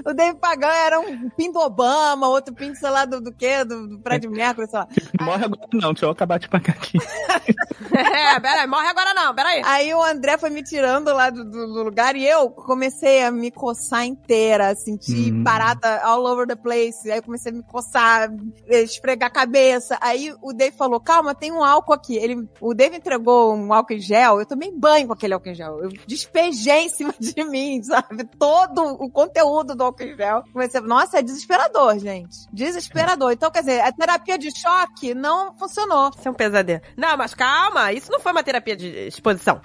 O 0.06 0.14
Dave 0.14 0.38
pagando 0.38 0.72
era 0.72 1.00
um 1.00 1.28
pin 1.30 1.50
do 1.50 1.58
Obama, 1.58 2.28
outro 2.28 2.54
pin, 2.54 2.74
sei 2.74 2.88
lá, 2.90 3.04
do, 3.04 3.20
do 3.20 3.32
quê? 3.32 3.64
Do, 3.64 3.88
do 3.88 3.99
Fred 4.02 4.28
Mercury, 4.28 4.68
sei 4.68 4.78
lá. 4.78 4.88
Morre 5.20 5.44
agora 5.44 5.68
não, 5.72 5.92
deixa 5.92 6.06
eu 6.06 6.10
acabar 6.10 6.38
de 6.38 6.48
pagar 6.48 6.72
aqui. 6.74 6.98
é, 7.92 8.40
peraí, 8.40 8.66
morre 8.66 8.88
agora 8.88 9.14
não, 9.14 9.34
peraí. 9.34 9.62
Aí 9.64 9.94
o 9.94 10.02
André 10.02 10.38
foi 10.38 10.50
me 10.50 10.62
tirando 10.62 11.12
lá 11.12 11.30
do, 11.30 11.44
do- 11.44 11.66
do 11.72 11.82
lugar 11.82 12.14
e 12.16 12.26
eu 12.26 12.50
comecei 12.50 13.22
a 13.24 13.30
me 13.30 13.50
coçar 13.50 14.04
inteira, 14.04 14.74
sentir 14.74 15.32
Hum. 15.32 15.42
barata 15.42 16.00
all 16.04 16.24
over 16.24 16.46
the 16.46 16.56
place. 16.56 17.10
Aí 17.10 17.18
eu 17.18 17.22
comecei 17.22 17.52
a 17.52 17.54
me 17.54 17.62
coçar, 17.62 18.30
esfregar 18.68 19.28
a 19.28 19.32
cabeça. 19.32 19.98
Aí 20.00 20.32
o 20.42 20.52
Dave 20.52 20.76
falou, 20.76 21.00
calma, 21.00 21.34
tem 21.34 21.52
um 21.52 21.62
álcool 21.64 21.92
aqui. 21.92 22.16
Ele, 22.16 22.48
o 22.60 22.74
Dave 22.74 22.96
entregou 22.96 23.54
um 23.54 23.72
álcool 23.72 23.94
em 23.94 24.00
gel, 24.00 24.38
eu 24.40 24.46
tomei 24.46 24.70
banho 24.72 25.06
com 25.08 25.12
aquele 25.12 25.34
álcool 25.34 25.48
em 25.50 25.54
gel. 25.54 25.82
Eu 25.82 25.88
despejei 26.06 26.84
em 26.84 26.88
cima 26.88 27.14
de 27.18 27.42
mim, 27.44 27.82
sabe? 27.82 28.24
Todo 28.38 28.82
o 28.84 29.10
conteúdo 29.10 29.74
do 29.74 29.84
álcool 29.84 30.02
em 30.04 30.16
gel. 30.16 30.42
Comecei, 30.52 30.80
a- 30.80 30.84
nossa, 30.84 31.18
é 31.18 31.22
desesperador, 31.22 31.98
gente. 31.98 32.36
Desesperador. 32.52 33.32
Então, 33.32 33.50
quer 33.50 33.60
dizer, 33.60 33.80
a 33.90 33.92
terapia 33.92 34.38
de 34.38 34.50
choque 34.58 35.14
não 35.14 35.52
funcionou. 35.58 36.10
Isso 36.16 36.26
é 36.26 36.30
um 36.30 36.34
pesadelo. 36.34 36.80
Não, 36.96 37.16
mas 37.16 37.34
calma, 37.34 37.92
isso 37.92 38.10
não 38.10 38.20
foi 38.20 38.32
uma 38.32 38.42
terapia 38.42 38.76
de 38.76 38.86
exposição. 39.06 39.60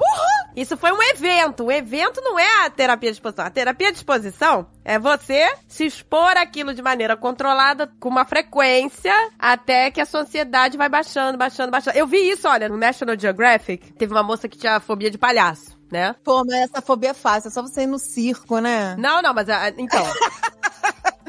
Isso 0.55 0.75
foi 0.77 0.91
um 0.91 1.01
evento. 1.03 1.65
O 1.65 1.72
evento 1.72 2.22
não 2.22 2.39
é 2.39 2.65
a 2.65 2.70
terapia 2.70 3.12
de 3.12 3.15
exposição. 3.17 3.46
A 3.46 3.50
terapia 3.50 3.91
de 3.91 3.98
exposição 3.98 4.67
é 4.84 4.98
você 4.98 5.53
se 5.67 5.86
expor 5.86 6.38
aquilo 6.38 6.74
de 6.74 6.82
maneira 6.82 7.15
controlada, 7.17 7.91
com 8.00 8.10
uma 8.10 8.25
frequência, 8.25 9.13
até 9.38 9.91
que 9.91 10.00
a 10.01 10.05
sua 10.05 10.22
ansiedade 10.22 10.77
vai 10.77 10.88
baixando, 10.89 11.38
baixando, 11.38 11.72
baixando. 11.72 11.98
Eu 11.98 12.08
vi 12.08 12.29
isso, 12.29 12.48
olha, 12.48 12.70
no 12.70 12.77
National 12.77 13.20
Geographic. 13.20 13.94
Teve 13.94 14.13
uma 14.13 14.24
moça 14.24 14.48
que 14.48 14.58
tinha 14.58 14.79
fobia 14.79 15.12
de 15.12 15.17
palhaço. 15.17 15.75
Né? 15.91 16.15
Pô, 16.24 16.44
mas 16.44 16.63
essa 16.63 16.82
fobia 16.82 17.12
é 17.12 17.13
fácil, 17.13 17.48
é 17.48 17.51
só 17.51 17.62
você 17.62 17.84
ir 17.84 17.88
no 17.88 18.00
circo, 18.00 18.58
né? 18.60 18.96
Não, 18.98 19.22
não, 19.22 19.34
mas 19.36 19.48
a- 19.48 19.70
então. 19.77 20.03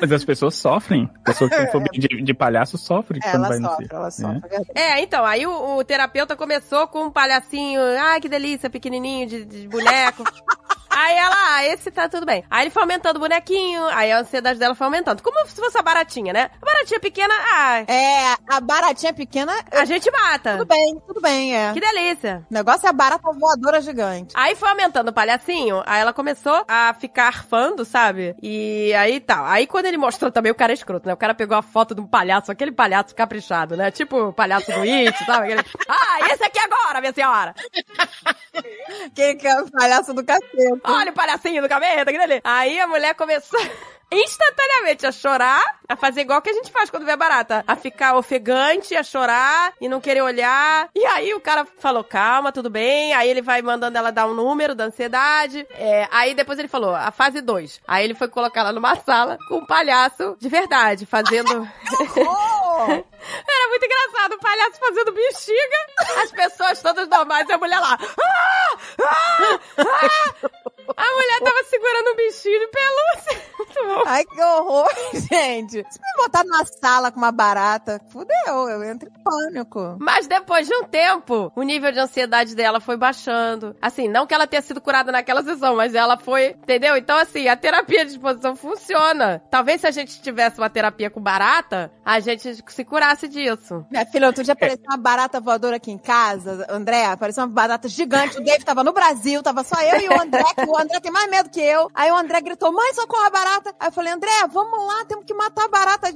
Mas 0.00 0.12
as 0.12 0.24
pessoas 0.24 0.54
sofrem. 0.54 1.10
A 1.22 1.30
pessoa 1.30 1.48
que 1.48 1.56
tem 1.56 1.70
fobia 1.72 1.88
de, 1.92 2.22
de 2.22 2.34
palhaço 2.34 2.76
sofre 2.76 3.18
É, 3.22 3.30
quando 3.30 3.34
ela 3.44 3.48
vai 3.48 3.58
no 3.58 3.68
sofre, 3.68 3.84
circo. 3.84 3.96
ela 3.96 4.10
sofre. 4.10 4.42
é. 4.74 4.80
É, 4.82 5.00
então, 5.02 5.24
aí 5.24 5.46
o, 5.46 5.76
o 5.78 5.84
terapeuta 5.84 6.36
começou 6.36 6.86
com 6.88 7.04
um 7.04 7.10
palhacinho, 7.10 7.80
ai 7.98 8.20
que 8.20 8.28
delícia, 8.28 8.68
pequenininho 8.68 9.26
de, 9.26 9.44
de 9.44 9.68
boneco. 9.68 10.22
Aí 10.96 11.14
ela, 11.14 11.36
ah, 11.48 11.66
esse 11.66 11.90
tá 11.90 12.08
tudo 12.08 12.24
bem. 12.24 12.42
Aí 12.50 12.64
ele 12.64 12.70
foi 12.70 12.82
aumentando 12.82 13.18
o 13.18 13.20
bonequinho, 13.20 13.84
aí 13.88 14.10
a 14.10 14.20
ansiedade 14.20 14.58
dela 14.58 14.74
foi 14.74 14.86
aumentando. 14.86 15.22
Como 15.22 15.46
se 15.46 15.54
fosse 15.54 15.76
a 15.76 15.82
baratinha, 15.82 16.32
né? 16.32 16.50
A 16.60 16.64
baratinha 16.64 16.98
pequena, 16.98 17.34
ah, 17.52 17.80
É, 17.86 18.34
a 18.48 18.60
baratinha 18.60 19.12
pequena, 19.12 19.52
a 19.72 19.84
gente 19.84 20.10
mata. 20.10 20.52
tudo 20.52 20.64
bem, 20.64 20.98
tudo 21.06 21.20
bem, 21.20 21.54
é. 21.54 21.74
Que 21.74 21.80
delícia. 21.80 22.46
O 22.50 22.54
negócio 22.54 22.86
é 22.86 22.88
a 22.88 22.94
barata 22.94 23.30
voadora 23.30 23.82
gigante. 23.82 24.32
Aí 24.34 24.56
foi 24.56 24.70
aumentando 24.70 25.08
o 25.10 25.12
palhacinho, 25.12 25.82
aí 25.84 26.00
ela 26.00 26.14
começou 26.14 26.64
a 26.66 26.94
ficar 26.94 27.26
arfando, 27.26 27.84
sabe? 27.84 28.34
E 28.42 28.94
aí 28.94 29.20
tal. 29.20 29.44
Aí 29.44 29.66
quando 29.66 29.84
ele 29.84 29.98
mostrou 29.98 30.30
também, 30.32 30.50
o 30.50 30.54
cara 30.54 30.72
é 30.72 30.74
escroto, 30.74 31.06
né? 31.06 31.12
O 31.12 31.18
cara 31.18 31.34
pegou 31.34 31.58
a 31.58 31.62
foto 31.62 31.94
de 31.94 32.00
um 32.00 32.06
palhaço, 32.06 32.50
aquele 32.50 32.72
palhaço 32.72 33.14
caprichado, 33.14 33.76
né? 33.76 33.90
Tipo 33.90 34.28
o 34.28 34.32
palhaço 34.32 34.72
do 34.72 34.80
It, 34.80 35.24
sabe? 35.26 35.52
Aquele, 35.52 35.68
ah, 35.88 36.32
esse 36.32 36.42
aqui 36.42 36.58
agora, 36.58 37.00
minha 37.00 37.12
senhora! 37.12 37.54
Quem 39.14 39.36
que 39.36 39.46
é 39.46 39.60
o 39.60 39.70
palhaço 39.70 40.14
do 40.14 40.24
cacete? 40.24 40.85
Olha 40.86 41.10
o 41.10 41.14
palhacinho 41.14 41.62
do 41.62 41.68
cabelo, 41.68 42.04
que 42.04 42.18
delícia. 42.18 42.42
Aí 42.44 42.78
a 42.78 42.86
mulher 42.86 43.14
começou 43.14 43.60
instantaneamente 44.10 45.04
a 45.06 45.12
chorar, 45.12 45.62
a 45.88 45.96
fazer 45.96 46.20
igual 46.20 46.40
que 46.40 46.50
a 46.50 46.52
gente 46.52 46.70
faz 46.70 46.88
quando 46.88 47.04
vê 47.04 47.12
a 47.12 47.16
barata. 47.16 47.64
A 47.66 47.76
ficar 47.76 48.16
ofegante, 48.16 48.94
a 48.94 49.02
chorar 49.02 49.72
e 49.80 49.88
não 49.88 50.00
querer 50.00 50.22
olhar. 50.22 50.88
E 50.94 51.04
aí 51.06 51.34
o 51.34 51.40
cara 51.40 51.66
falou, 51.78 52.04
calma, 52.04 52.52
tudo 52.52 52.70
bem. 52.70 53.12
Aí 53.14 53.28
ele 53.28 53.42
vai 53.42 53.60
mandando 53.62 53.98
ela 53.98 54.12
dar 54.12 54.26
um 54.26 54.34
número 54.34 54.74
da 54.74 54.84
ansiedade. 54.84 55.66
É, 55.72 56.08
aí 56.10 56.34
depois 56.34 56.58
ele 56.58 56.68
falou, 56.68 56.94
a 56.94 57.10
fase 57.10 57.40
2. 57.40 57.80
Aí 57.86 58.04
ele 58.04 58.14
foi 58.14 58.28
colocar 58.28 58.60
ela 58.60 58.72
numa 58.72 58.94
sala 58.96 59.38
com 59.48 59.56
um 59.56 59.66
palhaço 59.66 60.36
de 60.38 60.48
verdade, 60.48 61.04
fazendo... 61.04 61.68
Era 63.48 63.68
muito 63.68 63.84
engraçado, 63.84 64.34
o 64.34 64.40
palhaço 64.40 64.78
fazendo 64.78 65.12
bexiga, 65.12 66.22
as 66.22 66.30
pessoas 66.30 66.82
todas 66.82 67.08
normais 67.08 67.48
e 67.48 67.52
a 67.52 67.58
mulher 67.58 67.80
lá. 67.80 67.98
Ah! 68.00 68.78
Ah! 69.00 69.60
Ah! 69.78 70.66
A 70.96 71.12
mulher 71.14 71.40
tava 71.40 71.64
segurando 71.64 72.10
um 72.10 72.16
bichinho 72.16 72.60
de 72.60 72.68
pelúcia. 72.68 73.46
Muito 73.58 73.86
bom. 73.86 74.02
Ai, 74.06 74.24
que 74.24 74.40
horror, 74.40 74.88
gente. 75.12 75.84
Se 75.90 76.00
me 76.00 76.22
botar 76.22 76.44
numa 76.44 76.64
sala 76.64 77.10
com 77.10 77.18
uma 77.18 77.32
barata, 77.32 78.00
fudeu, 78.10 78.68
eu 78.68 78.84
entro 78.84 79.08
em 79.08 79.22
pânico. 79.22 79.96
Mas 79.98 80.26
depois 80.26 80.66
de 80.66 80.74
um 80.74 80.84
tempo, 80.84 81.50
o 81.56 81.62
nível 81.62 81.90
de 81.90 81.98
ansiedade 81.98 82.54
dela 82.54 82.80
foi 82.80 82.96
baixando. 82.96 83.74
Assim, 83.80 84.08
não 84.08 84.26
que 84.26 84.34
ela 84.34 84.46
tenha 84.46 84.62
sido 84.62 84.80
curada 84.80 85.10
naquela 85.10 85.42
sessão, 85.42 85.76
mas 85.76 85.94
ela 85.94 86.16
foi, 86.16 86.48
entendeu? 86.50 86.96
Então, 86.96 87.16
assim, 87.16 87.48
a 87.48 87.56
terapia 87.56 88.04
de 88.04 88.12
exposição 88.12 88.54
funciona. 88.54 89.42
Talvez 89.50 89.80
se 89.80 89.86
a 89.86 89.90
gente 89.90 90.20
tivesse 90.20 90.58
uma 90.58 90.70
terapia 90.70 91.10
com 91.10 91.20
barata, 91.20 91.90
a 92.04 92.20
gente 92.20 92.62
se 92.66 92.84
curasse 92.84 93.15
disso. 93.28 93.86
Minha 93.90 94.04
filha, 94.06 94.26
outro 94.26 94.44
dia 94.44 94.52
apareceu 94.52 94.84
uma 94.86 94.96
barata 94.96 95.40
voadora 95.40 95.76
aqui 95.76 95.90
em 95.90 95.98
casa, 95.98 96.66
André, 96.68 97.06
apareceu 97.06 97.44
uma 97.44 97.52
barata 97.52 97.88
gigante, 97.88 98.38
o 98.38 98.44
Dave 98.44 98.64
tava 98.64 98.84
no 98.84 98.92
Brasil, 98.92 99.42
tava 99.42 99.64
só 99.64 99.80
eu 99.80 100.00
e 100.00 100.08
o 100.08 100.20
André, 100.20 100.44
que 100.54 100.68
o 100.68 100.78
André 100.78 101.00
tem 101.00 101.12
mais 101.12 101.30
medo 101.30 101.48
que 101.48 101.60
eu. 101.60 101.90
Aí 101.94 102.10
o 102.10 102.16
André 102.16 102.40
gritou, 102.40 102.72
mãe, 102.72 102.92
socorro 102.94 103.24
a 103.24 103.30
barata. 103.30 103.74
Aí 103.80 103.88
eu 103.88 103.92
falei, 103.92 104.12
André, 104.12 104.30
vamos 104.52 104.86
lá, 104.86 105.04
temos 105.06 105.24
que 105.24 105.34
matar 105.34 105.64
a 105.64 105.68
barata. 105.68 106.08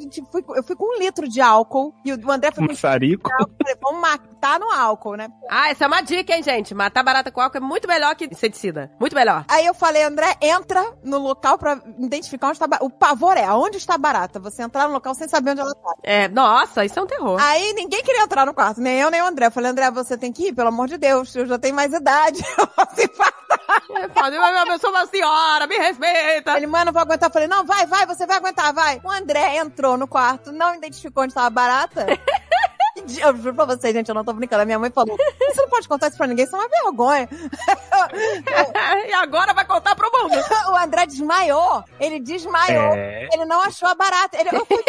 Eu 0.56 0.62
fui 0.62 0.76
com 0.76 0.96
um 0.96 0.98
litro 0.98 1.28
de 1.28 1.40
álcool, 1.40 1.94
e 2.04 2.12
o 2.12 2.30
André 2.30 2.50
foi 2.50 2.66
com 2.66 2.72
Maçarico. 2.72 3.30
eu 3.30 3.50
falei, 3.62 3.76
vamos 3.80 4.00
matar 4.00 4.58
no 4.58 4.70
álcool, 4.70 5.16
né? 5.16 5.28
Ah, 5.48 5.70
essa 5.70 5.84
é 5.84 5.86
uma 5.86 6.00
dica, 6.00 6.34
hein, 6.34 6.42
gente? 6.42 6.74
Matar 6.74 7.02
barata 7.02 7.30
com 7.30 7.40
álcool 7.40 7.58
é 7.58 7.60
muito 7.60 7.86
melhor 7.86 8.14
que 8.14 8.24
inseticida. 8.24 8.90
Muito 8.98 9.14
melhor. 9.14 9.44
Aí 9.48 9.66
eu 9.66 9.74
falei, 9.74 10.02
André, 10.02 10.36
entra 10.40 10.94
no 11.04 11.18
local 11.18 11.58
pra 11.58 11.80
identificar 11.98 12.48
onde 12.48 12.56
está 12.56 12.64
a 12.64 12.68
barata. 12.68 12.86
O 12.86 12.90
pavor 12.90 13.36
é, 13.36 13.44
aonde 13.44 13.76
está 13.76 13.94
a 13.94 13.98
barata? 13.98 14.40
Você 14.40 14.62
entrar 14.62 14.88
no 14.88 14.94
local 14.94 15.14
sem 15.14 15.28
saber 15.28 15.52
onde 15.52 15.60
ela 15.60 15.74
tá. 15.74 15.94
É, 16.02 16.28
nossa, 16.28 16.84
isso 16.90 16.98
é 16.98 17.02
um 17.02 17.06
terror. 17.06 17.40
Aí 17.40 17.72
ninguém 17.72 18.02
queria 18.02 18.22
entrar 18.22 18.44
no 18.44 18.52
quarto, 18.52 18.80
nem 18.80 19.00
eu, 19.00 19.10
nem 19.10 19.22
o 19.22 19.26
André. 19.26 19.46
Eu 19.46 19.50
falei, 19.50 19.70
André, 19.70 19.90
você 19.90 20.16
tem 20.16 20.32
que 20.32 20.48
ir, 20.48 20.52
pelo 20.52 20.68
amor 20.68 20.88
de 20.88 20.98
Deus, 20.98 21.34
eu 21.34 21.46
já 21.46 21.58
tenho 21.58 21.74
mais 21.74 21.92
idade. 21.92 22.42
Eu 22.58 22.66
posso 22.66 23.00
infartar. 23.00 23.40
Fala, 24.14 24.30
mas 24.38 24.68
eu 24.68 24.78
sou 24.78 24.90
uma 24.90 25.06
senhora, 25.06 25.66
me 25.66 25.76
respeita. 25.76 26.56
Ele, 26.56 26.66
mano, 26.66 26.86
não 26.86 26.92
vou 26.92 27.02
aguentar. 27.02 27.28
Eu 27.28 27.32
falei, 27.32 27.48
não, 27.48 27.64
vai, 27.64 27.86
vai, 27.86 28.06
você 28.06 28.26
vai 28.26 28.36
aguentar, 28.36 28.72
vai. 28.72 29.00
O 29.02 29.10
André 29.10 29.56
entrou 29.56 29.96
no 29.96 30.06
quarto, 30.06 30.52
não 30.52 30.74
identificou 30.74 31.22
onde 31.22 31.32
estava 31.32 31.46
a 31.46 31.50
barata. 31.50 32.06
Eu 33.22 33.36
juro 33.36 33.54
pra 33.54 33.64
vocês, 33.64 33.94
gente, 33.94 34.08
eu 34.08 34.14
não 34.14 34.24
tô 34.24 34.32
brincando. 34.32 34.62
A 34.62 34.64
minha 34.64 34.78
mãe 34.78 34.90
falou: 34.90 35.16
você 35.16 35.62
não 35.62 35.68
pode 35.68 35.88
contar 35.88 36.08
isso 36.08 36.16
pra 36.16 36.26
ninguém, 36.26 36.44
isso 36.44 36.54
é 36.54 36.58
uma 36.58 36.68
vergonha. 36.68 37.28
e 39.08 39.12
agora 39.14 39.54
vai 39.54 39.64
contar 39.64 39.94
pro 39.94 40.10
mundo. 40.12 40.34
o 40.70 40.76
André 40.76 41.06
desmaiou. 41.06 41.84
Ele 41.98 42.20
desmaiou. 42.20 42.94
É. 42.94 43.28
Ele 43.32 43.44
não 43.44 43.62
achou 43.62 43.88
a 43.88 43.94
barata. 43.94 44.38
Ele, 44.38 44.50
eu 44.52 44.66
fui 44.66 44.82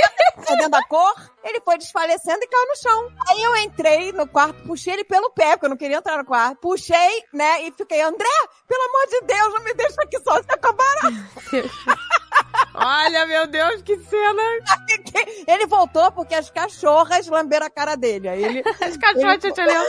dentro 0.47 0.69
da 0.69 0.83
cor, 0.87 1.13
ele 1.43 1.61
foi 1.61 1.77
desfalecendo 1.77 2.39
e 2.43 2.47
caiu 2.47 2.67
no 2.67 2.75
chão. 2.77 3.11
Aí 3.29 3.43
eu 3.43 3.55
entrei 3.57 4.11
no 4.11 4.27
quarto, 4.27 4.61
puxei 4.63 4.93
ele 4.93 5.03
pelo 5.03 5.29
pé, 5.31 5.51
porque 5.51 5.65
eu 5.65 5.69
não 5.69 5.77
queria 5.77 5.97
entrar 5.97 6.17
no 6.17 6.25
quarto. 6.25 6.57
Puxei, 6.59 7.23
né, 7.33 7.63
e 7.63 7.71
fiquei, 7.71 8.01
André, 8.01 8.27
pelo 8.67 8.83
amor 8.83 9.07
de 9.07 9.21
Deus, 9.21 9.53
não 9.53 9.63
me 9.63 9.73
deixa 9.73 10.01
aqui 10.01 10.19
sozinha 10.19 10.57
com 10.57 10.67
a 10.67 10.73
barata. 10.73 11.11
Olha, 12.73 13.25
meu 13.27 13.47
Deus, 13.47 13.81
que 13.81 13.97
cena. 13.99 14.41
Ele 15.47 15.65
voltou 15.67 16.11
porque 16.11 16.33
as 16.33 16.49
cachorras 16.49 17.27
lamberam 17.27 17.65
a 17.65 17.69
cara 17.69 17.95
dele. 17.95 18.29
Aí 18.29 18.43
ele, 18.43 18.63
As 18.81 18.95
cachorras 18.97 19.39
te 19.39 19.61
olhando. 19.61 19.87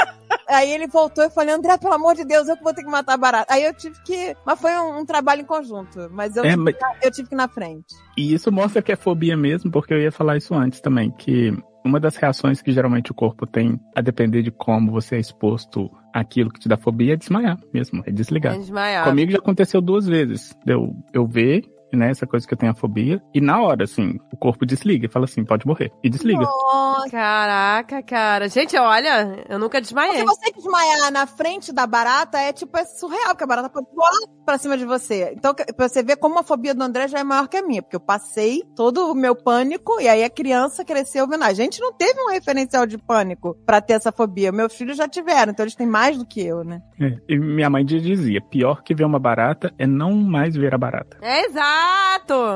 aí 0.48 0.70
ele 0.72 0.86
voltou 0.86 1.24
e 1.24 1.30
falei, 1.30 1.54
André, 1.54 1.76
pelo 1.76 1.92
amor 1.92 2.14
de 2.14 2.24
Deus, 2.24 2.48
eu 2.48 2.56
que 2.56 2.62
vou 2.64 2.72
ter 2.74 2.82
que 2.82 2.90
matar 2.90 3.14
a 3.14 3.18
barata. 3.18 3.52
Aí 3.52 3.62
eu 3.64 3.74
tive 3.74 4.00
que. 4.02 4.36
Mas 4.44 4.58
foi 4.60 4.72
um, 4.72 5.00
um 5.00 5.06
trabalho 5.06 5.42
em 5.42 5.46
conjunto. 5.46 6.08
Mas 6.10 6.34
eu, 6.36 6.44
É, 6.44 6.50
tive, 6.50 6.62
mas- 6.62 6.76
que- 6.76 7.06
eu 7.06 7.10
tive 7.12 7.28
que 7.28 7.34
ir 7.34 7.38
na 7.38 7.48
frente. 7.48 7.94
E 8.16 8.32
isso 8.32 8.50
mostra 8.52 8.82
que 8.82 8.92
é 8.92 8.96
fobia 8.96 9.36
mesmo, 9.36 9.70
porque 9.70 9.92
eu 9.92 10.00
ia 10.00 10.12
falar 10.12 10.36
isso 10.36 10.54
antes 10.54 10.80
também, 10.80 11.10
que 11.10 11.52
uma 11.84 12.00
das 12.00 12.16
reações 12.16 12.62
que 12.62 12.72
geralmente 12.72 13.10
o 13.10 13.14
corpo 13.14 13.46
tem, 13.46 13.78
a 13.94 14.00
depender 14.00 14.42
de 14.42 14.50
como 14.50 14.90
você 14.90 15.16
é 15.16 15.20
exposto 15.20 15.90
àquilo 16.12 16.50
que 16.50 16.58
te 16.58 16.68
dá 16.68 16.76
fobia, 16.76 17.12
é 17.12 17.16
desmaiar 17.16 17.58
mesmo, 17.72 18.02
é 18.06 18.10
desligar. 18.10 18.54
É 18.54 18.58
desmaiar. 18.58 19.04
Comigo 19.04 19.32
já 19.32 19.38
aconteceu 19.38 19.80
duas 19.80 20.06
vezes. 20.06 20.56
Eu, 20.66 20.96
eu 21.12 21.26
ver, 21.26 21.64
né, 21.94 22.10
essa 22.10 22.26
coisa 22.26 22.46
que 22.46 22.52
eu 22.54 22.58
tenho 22.58 22.72
a 22.72 22.74
fobia, 22.74 23.22
e 23.34 23.40
na 23.40 23.60
hora, 23.60 23.84
assim, 23.84 24.18
o 24.32 24.36
corpo 24.36 24.64
desliga 24.66 25.06
e 25.06 25.08
fala 25.08 25.24
assim, 25.24 25.44
pode 25.44 25.66
morrer. 25.66 25.90
E 26.02 26.10
desliga. 26.10 26.40
Nossa. 26.44 27.10
Caraca, 27.10 28.02
cara. 28.02 28.48
Gente, 28.48 28.76
olha, 28.76 29.44
eu 29.48 29.58
nunca 29.58 29.80
desmaiei. 29.80 30.24
você 30.24 30.50
desmaiar 30.52 31.10
na 31.10 31.26
frente 31.26 31.72
da 31.72 31.86
barata 31.86 32.38
é 32.38 32.52
tipo, 32.52 32.76
é 32.76 32.84
surreal, 32.84 33.28
porque 33.30 33.44
a 33.44 33.46
barata 33.46 33.68
pode 33.68 33.86
voar 33.94 34.10
pra 34.44 34.58
cima 34.58 34.76
de 34.76 34.84
você. 34.84 35.32
Então, 35.36 35.54
pra 35.54 35.88
você 35.88 36.02
ver 36.02 36.16
como 36.16 36.38
a 36.38 36.42
fobia 36.42 36.74
do 36.74 36.82
André 36.82 37.08
já 37.08 37.18
é 37.18 37.24
maior 37.24 37.48
que 37.48 37.56
a 37.56 37.62
minha, 37.66 37.82
porque 37.82 37.96
eu 37.96 38.00
passei 38.00 38.62
todo 38.76 39.10
o 39.10 39.14
meu 39.14 39.34
pânico 39.34 40.00
e 40.00 40.08
aí 40.08 40.22
a 40.24 40.30
criança 40.30 40.84
cresceu 40.84 41.26
vendo. 41.28 41.44
A 41.44 41.52
gente 41.52 41.80
não 41.80 41.92
teve 41.92 42.20
um 42.20 42.30
referencial 42.30 42.86
de 42.86 42.98
pânico 42.98 43.54
pra 43.66 43.80
ter 43.80 43.94
essa 43.94 44.12
fobia. 44.12 44.52
Meus 44.52 44.74
filhos 44.74 44.96
já 44.96 45.08
tiveram, 45.08 45.52
então 45.52 45.64
eles 45.64 45.74
têm 45.74 45.86
mais 45.86 46.16
do 46.18 46.26
que 46.26 46.40
eu, 46.44 46.62
né? 46.64 46.80
É, 47.00 47.16
E 47.28 47.38
minha 47.38 47.70
mãe 47.70 47.84
dizia, 47.84 48.40
pior 48.40 48.82
que 48.82 48.94
ver 48.94 49.04
uma 49.04 49.18
barata 49.18 49.72
é 49.78 49.86
não 49.86 50.12
mais 50.14 50.54
ver 50.56 50.74
a 50.74 50.78
barata. 50.78 51.18
É 51.22 51.46
exato. 51.46 51.64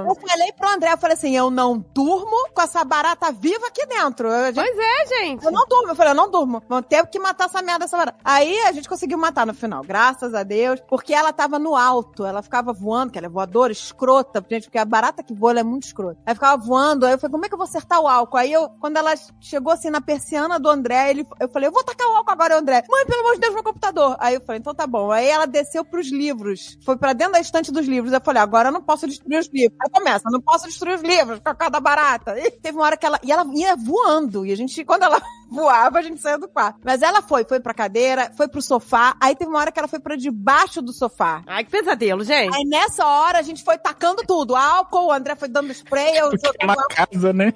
Eu 0.08 0.14
falei 0.14 0.52
pro 0.52 0.68
André, 0.68 0.92
eu 0.92 0.99
falei 0.99 1.14
assim, 1.14 1.37
eu 1.37 1.50
não 1.50 1.78
durmo 1.94 2.49
com 2.54 2.62
essa 2.62 2.82
barata 2.85 3.30
viva 3.32 3.66
aqui 3.66 3.85
dentro. 3.87 4.28
Gente- 4.47 4.54
Pois 4.54 4.78
é, 4.78 5.06
gente. 5.18 5.44
eu 5.44 5.50
não 5.52 5.66
durmo. 5.66 5.88
Eu 5.90 5.94
falei, 5.97 6.12
eu 6.12 6.16
não 6.16 6.30
durmo. 6.30 6.62
Vamos 6.68 6.87
ter 6.88 7.06
que 7.06 7.18
matar 7.18 7.44
essa 7.47 7.61
merda, 7.62 7.85
essa 7.85 7.97
barata. 7.97 8.18
Aí 8.25 8.58
a 8.61 8.73
gente 8.73 8.88
conseguiu 8.88 9.18
matar 9.18 9.47
no 9.47 9.54
final, 9.54 9.82
graças 9.82 10.35
a 10.35 10.42
Deus, 10.42 10.80
porque 10.88 11.12
ela 11.14 11.32
tava 11.32 11.58
no 11.58 11.76
alto, 11.76 12.25
ela 12.25 12.42
ficava 12.42 12.73
voando, 12.73 13.12
que 13.12 13.18
ela 13.18 13.26
é 13.26 13.30
voadora, 13.30 13.73
escrota, 13.73 14.44
gente, 14.50 14.64
porque 14.64 14.78
a 14.78 14.85
barata 14.85 15.23
que 15.23 15.35
voa 15.35 15.50
ela 15.50 15.61
é 15.61 15.64
muito 15.64 15.85
escrota. 15.85 16.18
Ela 16.25 16.35
ficava 16.35 16.56
voando, 16.62 17.04
aí 17.06 17.12
eu 17.12 17.18
falei, 17.18 17.32
como 17.32 17.44
é 17.44 17.49
que 17.49 17.54
eu 17.54 17.58
vou 17.58 17.64
acertar 17.66 18.00
o 18.00 18.08
álcool? 18.08 18.37
Aí 18.37 18.52
eu, 18.52 18.68
quando 18.80 18.97
ela 18.97 19.12
chegou 19.40 19.73
assim 19.73 19.90
na 19.90 20.00
persiana 20.00 20.58
do 20.58 20.68
André, 20.68 21.11
ele, 21.11 21.26
eu 21.40 21.49
falei, 21.49 21.68
eu 21.68 21.73
vou 21.73 21.85
tacar 21.85 22.06
o 22.08 22.16
álcool 22.16 22.30
agora, 22.32 22.58
André. 22.58 22.82
Mãe, 22.88 23.06
pelo 23.06 23.20
amor 23.20 23.35
de 23.35 23.40
Deus, 23.40 23.54
meu 23.54 23.62
computador. 23.64 24.16
Aí 24.18 24.35
eu 24.35 24.40
falei, 24.40 24.61
então 24.61 24.75
tá 24.75 24.87
bom. 24.87 25.11
Aí 25.11 25.26
ela 25.28 25.47
desceu 25.47 25.85
pros 25.85 26.11
livros, 26.11 26.78
foi 26.85 26.97
pra 26.97 27.12
dentro 27.12 27.35
da 27.35 27.40
estante 27.40 27.70
dos 27.73 27.87
livros. 27.87 28.12
Eu 28.12 28.20
falei, 28.20 28.42
agora 28.42 28.68
eu 28.68 28.73
não 28.73 28.82
posso 28.82 29.06
destruir 29.18 29.38
os 29.38 29.48
livros. 29.48 29.78
Aí 29.80 29.90
começa, 29.90 30.30
não 30.30 30.40
posso 30.40 30.66
destruir 30.66 30.94
os 30.96 31.02
livros 31.02 31.38
por 31.40 31.54
causa 31.54 31.72
da 31.72 31.80
barata. 31.80 32.38
E 32.38 32.50
teve 32.50 32.76
uma 32.76 32.84
hora 32.84 32.96
que 32.96 33.06
ela, 33.06 33.18
e 33.22 33.32
ela 33.32 33.44
ia 33.54 33.76
voando, 33.76 34.46
e 34.46 34.52
a 34.52 34.56
gente, 34.56 34.84
quando 34.84 35.02
ela 35.02 35.20
voava, 35.50 35.98
a 35.98 36.02
gente 36.02 36.20
saía 36.20 36.38
do 36.38 36.48
quarto. 36.48 36.80
Mas 36.84 37.02
ela 37.02 37.22
foi, 37.22 37.44
foi 37.44 37.60
pra 37.60 37.74
cadeira, 37.74 38.30
foi 38.36 38.48
pro 38.48 38.62
sofá, 38.62 39.16
aí 39.20 39.34
teve 39.34 39.50
uma 39.50 39.58
hora 39.58 39.72
que 39.72 39.78
ela 39.78 39.88
foi 39.88 40.00
pra 40.00 40.16
debaixo 40.16 40.82
do 40.82 40.92
sofá. 40.92 41.42
Ai, 41.46 41.64
que 41.64 41.70
pesadelo, 41.70 42.24
gente. 42.24 42.54
Aí 42.54 42.64
nessa 42.64 43.06
hora 43.06 43.38
a 43.38 43.42
gente 43.42 43.64
foi 43.64 43.78
tacando 43.78 44.22
tudo, 44.26 44.54
álcool, 44.54 45.06
o 45.06 45.12
André 45.12 45.34
foi 45.34 45.48
dando 45.48 45.72
spray, 45.72 46.16
eu 46.16 46.30
Porque 46.30 46.48
é 46.60 46.64
uma 46.64 46.76
casa, 46.88 47.32
né? 47.32 47.52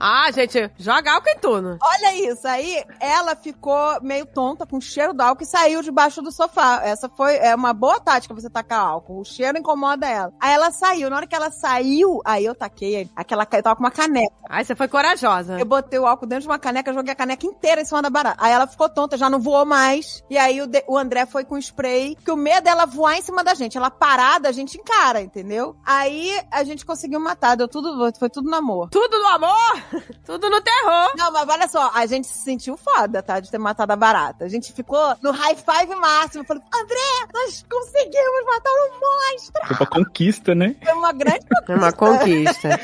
Ah, 0.00 0.30
gente, 0.32 0.70
joga 0.78 1.12
álcool 1.12 1.28
em 1.28 1.38
tudo. 1.38 1.78
Olha 1.82 2.30
isso, 2.30 2.46
aí 2.46 2.84
ela 3.00 3.34
ficou 3.34 4.00
meio 4.00 4.24
tonta 4.26 4.66
com 4.66 4.76
o 4.76 4.80
cheiro 4.80 5.12
do 5.12 5.22
álcool 5.22 5.42
e 5.42 5.46
saiu 5.46 5.82
debaixo 5.82 6.22
do 6.22 6.30
sofá. 6.30 6.80
Essa 6.84 7.08
foi 7.08 7.36
é 7.36 7.54
uma 7.54 7.72
boa 7.72 8.00
tática 8.00 8.34
você 8.34 8.48
tacar 8.48 8.80
álcool. 8.80 9.20
O 9.20 9.24
cheiro 9.24 9.58
incomoda 9.58 10.08
ela. 10.08 10.32
Aí 10.40 10.52
ela 10.52 10.70
saiu. 10.70 11.10
Na 11.10 11.16
hora 11.16 11.26
que 11.26 11.34
ela 11.34 11.50
saiu, 11.50 12.20
aí 12.24 12.44
eu 12.44 12.54
taquei 12.54 13.10
aquela. 13.14 13.46
Eu 13.52 13.62
tava 13.62 13.76
com 13.76 13.82
uma 13.82 13.90
caneca. 13.90 14.34
Ai, 14.48 14.64
você 14.64 14.74
foi 14.74 14.88
corajosa. 14.88 15.58
Eu 15.58 15.66
botei 15.66 15.98
o 15.98 16.06
álcool 16.06 16.26
dentro 16.26 16.39
de 16.40 16.48
uma 16.48 16.58
caneca, 16.58 16.92
joguei 16.92 17.12
a 17.12 17.16
caneca 17.16 17.46
inteira 17.46 17.80
em 17.80 17.84
cima 17.84 18.02
da 18.02 18.10
barata. 18.10 18.36
Aí 18.42 18.52
ela 18.52 18.66
ficou 18.66 18.88
tonta, 18.88 19.16
já 19.16 19.28
não 19.30 19.38
voou 19.40 19.64
mais. 19.64 20.22
E 20.30 20.36
aí 20.38 20.60
o, 20.60 20.66
de- 20.66 20.84
o 20.88 20.96
André 20.98 21.26
foi 21.26 21.44
com 21.44 21.56
spray, 21.58 22.16
que 22.24 22.30
o 22.30 22.36
medo 22.36 22.64
dela 22.64 22.86
voar 22.86 23.16
em 23.16 23.22
cima 23.22 23.42
da 23.44 23.54
gente. 23.54 23.76
Ela 23.76 23.90
parada, 23.90 24.48
a 24.48 24.52
gente 24.52 24.78
encara, 24.78 25.20
entendeu? 25.20 25.76
Aí 25.84 26.38
a 26.50 26.64
gente 26.64 26.84
conseguiu 26.84 27.20
matar, 27.20 27.56
deu 27.56 27.68
tudo, 27.68 28.10
foi 28.18 28.28
tudo 28.30 28.50
no 28.50 28.56
amor. 28.56 28.88
Tudo 28.90 29.18
no 29.18 29.28
amor, 29.28 29.82
tudo 30.24 30.48
no 30.50 30.60
terror. 30.60 31.12
Não, 31.16 31.32
mas 31.32 31.48
olha 31.48 31.68
só, 31.68 31.90
a 31.94 32.06
gente 32.06 32.26
se 32.26 32.38
sentiu 32.44 32.76
foda, 32.76 33.22
tá? 33.22 33.40
De 33.40 33.50
ter 33.50 33.58
matado 33.58 33.92
a 33.92 33.96
barata. 33.96 34.44
A 34.44 34.48
gente 34.48 34.72
ficou 34.72 35.16
no 35.22 35.30
high 35.30 35.56
five 35.56 35.94
máximo. 35.96 36.44
Falei, 36.44 36.62
André, 36.74 37.28
nós 37.34 37.64
conseguimos 37.70 38.44
matar 38.46 38.70
um 38.70 39.00
monstro! 39.00 39.66
Foi 39.66 39.76
pra 39.76 39.86
conquista, 39.86 40.54
né? 40.54 40.74
Foi 40.82 40.92
uma 40.94 41.12
grande 41.12 41.46
É 41.68 41.74
uma 41.74 41.92
conquista. 41.92 42.68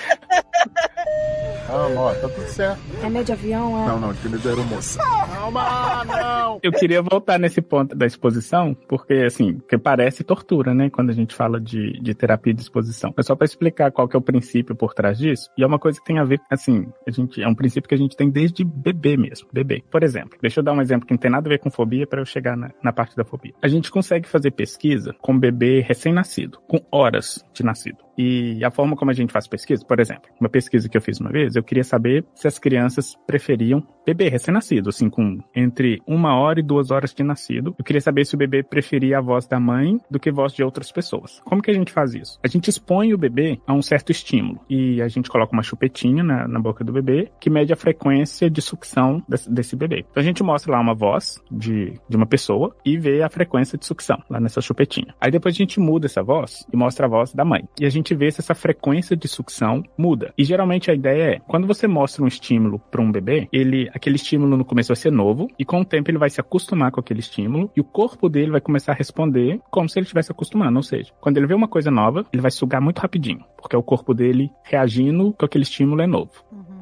Calma, 1.67 2.01
ó, 2.01 2.15
tá 2.15 2.29
tudo 2.29 2.49
certo. 2.49 2.81
É 3.03 3.09
meio 3.09 3.25
de 3.25 3.33
avião, 3.47 3.83
é? 3.83 3.87
Não, 3.87 4.01
não, 4.01 4.11
aquele 4.11 4.39
da 4.39 4.51
aeromoça. 4.51 4.99
Calma, 4.99 6.05
não! 6.05 6.61
Eu 6.63 6.73
queria 6.73 7.01
voltar 7.01 7.39
nesse 7.39 7.63
ponto 7.63 7.95
da 7.95 8.07
exposição, 8.07 8.75
porque 8.89 9.15
assim, 9.15 9.61
que 9.69 9.79
parece 9.79 10.25
tortura, 10.25 10.75
né? 10.75 10.91
Quando 10.91 11.11
a 11.11 11.13
gente 11.13 11.35
fala 11.35 11.61
de, 11.61 12.01
de 12.01 12.15
terapia 12.15 12.53
de 12.53 12.61
exposição. 12.61 13.15
É 13.17 13.23
só 13.23 13.37
pra 13.37 13.45
explicar 13.45 13.93
qual 13.93 14.09
que 14.09 14.17
é 14.17 14.19
o 14.19 14.23
princípio 14.23 14.75
por 14.75 14.93
trás 14.93 15.19
disso. 15.19 15.49
E 15.57 15.63
é 15.63 15.67
uma 15.67 15.79
coisa 15.79 15.99
que 15.99 16.07
tem 16.07 16.19
a 16.19 16.25
ver, 16.25 16.41
assim, 16.51 16.87
a 17.07 17.11
gente 17.11 17.43
é 17.43 17.49
um 17.49 17.55
princípio 17.55 17.89
que 17.89 17.95
a 17.95 17.99
gente 17.99 18.17
tem 18.17 18.29
desde 18.29 18.65
bebê 18.65 19.17
mesmo, 19.17 19.49
bebê. 19.53 19.83
Por 19.91 20.03
exemplo, 20.03 20.39
deixa 20.41 20.61
eu 20.61 20.65
dar 20.65 20.73
um 20.73 20.81
exemplo 20.81 21.07
que 21.07 21.13
não 21.13 21.19
tem 21.19 21.31
nada 21.31 21.49
a 21.49 21.51
ver 21.51 21.59
com 21.59 21.71
fobia 21.71 22.07
para 22.07 22.21
eu 22.21 22.27
chegar 22.27 22.57
na, 22.57 22.71
na 22.83 22.93
parte 22.93 23.17
da 23.17 23.25
fobia. 23.25 23.55
A 23.63 23.69
gente 23.69 23.91
consegue 23.91 24.29
fazer 24.29 24.51
pesquisa 24.51 25.15
com 25.21 25.39
bebê 25.39 25.81
recém-nascido, 25.81 26.59
com 26.67 26.81
horas 26.91 27.45
de 27.53 27.63
nascido. 27.63 28.06
E 28.17 28.65
a 28.65 28.71
forma 28.71 28.97
como 28.97 29.11
a 29.11 29.15
gente 29.15 29.33
faz 29.33 29.47
pesquisa, 29.47 29.85
por 29.85 30.01
exemplo, 30.01 30.31
uma 30.41 30.49
pesquisa 30.49 30.89
que 30.89 30.97
eu 30.97 31.03
fiz 31.03 31.21
uma 31.21 31.31
vez, 31.31 31.57
eu 31.57 31.63
queria 31.63 31.85
saber 31.85 32.25
se 32.35 32.47
as 32.47 32.59
crianças 32.59 33.17
preferiam 33.27 33.83
bebê 34.07 34.29
recém-nascido, 34.29 34.89
assim, 34.89 35.11
com 35.11 35.39
entre 35.55 36.01
uma 36.07 36.37
hora 36.37 36.61
e 36.61 36.63
duas 36.63 36.91
horas 36.91 37.13
de 37.13 37.23
nascido. 37.23 37.75
Eu 37.79 37.85
queria 37.85 38.01
saber 38.01 38.25
se 38.25 38.35
o 38.35 38.39
bebê 38.39 38.63
preferia 38.63 39.19
a 39.19 39.21
voz 39.21 39.47
da 39.47 39.59
mãe 39.59 40.01
do 40.11 40.21
que 40.21 40.31
voz 40.31 40.53
de 40.53 40.63
outras 40.63 40.93
pessoas. 40.93 41.41
Como 41.45 41.61
que 41.61 41.71
a 41.71 41.75
gente 41.75 41.93
faz 41.93 42.15
isso? 42.15 42.39
A 42.43 42.49
gente 42.49 42.69
expõe 42.69 43.13
o 43.13 43.19
bebê 43.19 43.61
a 43.67 43.73
um 43.73 43.83
certo 43.83 44.13
estímulo 44.13 44.61
e 44.71 45.03
a 45.03 45.09
gente 45.09 45.29
coloca 45.29 45.53
uma 45.53 45.63
chupetinha 45.63 46.23
na, 46.23 46.47
na 46.47 46.61
boca 46.61 46.85
do 46.85 46.93
bebê 46.93 47.31
que 47.41 47.51
mede 47.51 47.73
a 47.73 47.77
frequência 47.77 48.49
de 48.49 48.63
sucção 48.63 49.23
desse, 49.29 49.51
desse 49.51 49.77
bebê. 49.77 50.05
Então 50.11 50.21
a 50.21 50.25
gente 50.25 50.43
mostra 50.43 50.73
lá 50.73 50.81
uma 50.81 50.95
voz 50.95 51.43
de, 51.51 51.95
de 52.09 52.17
uma 52.17 52.27
pessoa 52.27 52.77
e 52.85 52.97
vê 52.97 53.23
a 53.23 53.29
frequência 53.29 53.77
de 53.77 53.85
sucção 53.85 54.23
lá 54.31 54.39
nessa 54.39 54.61
chupetinha. 54.61 55.15
Aí 55.21 55.31
depois 55.31 55.55
a 55.55 55.59
gente 55.59 55.81
muda 55.81 56.07
essa 56.07 56.23
voz 56.23 56.67
e 56.73 56.77
mostra 56.77 57.07
a 57.07 57.09
voz 57.09 57.35
da 57.35 57.45
mãe. 57.45 57.65
E 57.81 57.85
a 57.85 57.91
gente 57.91 58.06
vê 58.15 58.31
se 58.31 58.41
essa 58.41 58.55
frequência 58.55 59.17
de 59.17 59.29
sucção 59.29 59.83
muda. 59.97 60.33
E 60.37 60.45
geralmente 60.45 60.91
a 60.91 60.95
ideia 60.95 61.35
é, 61.35 61.41
quando 61.47 61.67
você 61.67 61.87
mostra 61.87 62.23
um 62.23 62.29
estímulo 62.29 62.79
para 62.79 63.03
um 63.03 63.11
bebê, 63.11 63.49
ele 63.53 63.89
aquele 63.95 64.17
estímulo 64.17 64.57
no 64.57 64.65
começo 64.65 64.89
vai 64.89 64.97
ser 64.97 65.13
novo 65.13 65.49
e 65.59 65.65
com 65.65 65.81
o 65.81 65.85
tempo 65.85 66.11
ele 66.11 66.19
vai 66.19 66.31
se 66.31 66.41
acostumar 66.41 66.91
com 66.91 67.01
aquele 67.01 67.21
estímulo 67.21 67.71
e 67.77 67.81
o 67.81 67.85
corpo 67.85 68.29
dele 68.29 68.51
vai 68.51 68.61
começar 68.61 68.93
a 68.93 68.95
responder 68.95 69.61
como 69.71 69.89
se 69.89 69.99
ele 69.99 70.05
estivesse 70.05 70.33
acostumando, 70.33 70.77
ou 70.77 70.83
seja, 70.83 71.13
quando 71.21 71.37
ele 71.37 71.47
vê 71.47 71.55
uma 71.55 71.69
coisa 71.69 71.91
nova, 71.91 72.27
ele 72.33 72.43
vai 72.43 72.51
sugar 72.51 72.81
muito 72.81 72.99
rapidinho, 72.99 73.45
porque 73.57 73.77
é 73.77 73.79
o 73.79 73.83
corpo 73.83 74.15
dele 74.15 74.51
reagindo 74.65 75.33
com 75.33 75.45
aquele 75.45 75.65
estímulo 75.65 76.03
é 76.03 76.07
novo. 76.07 76.33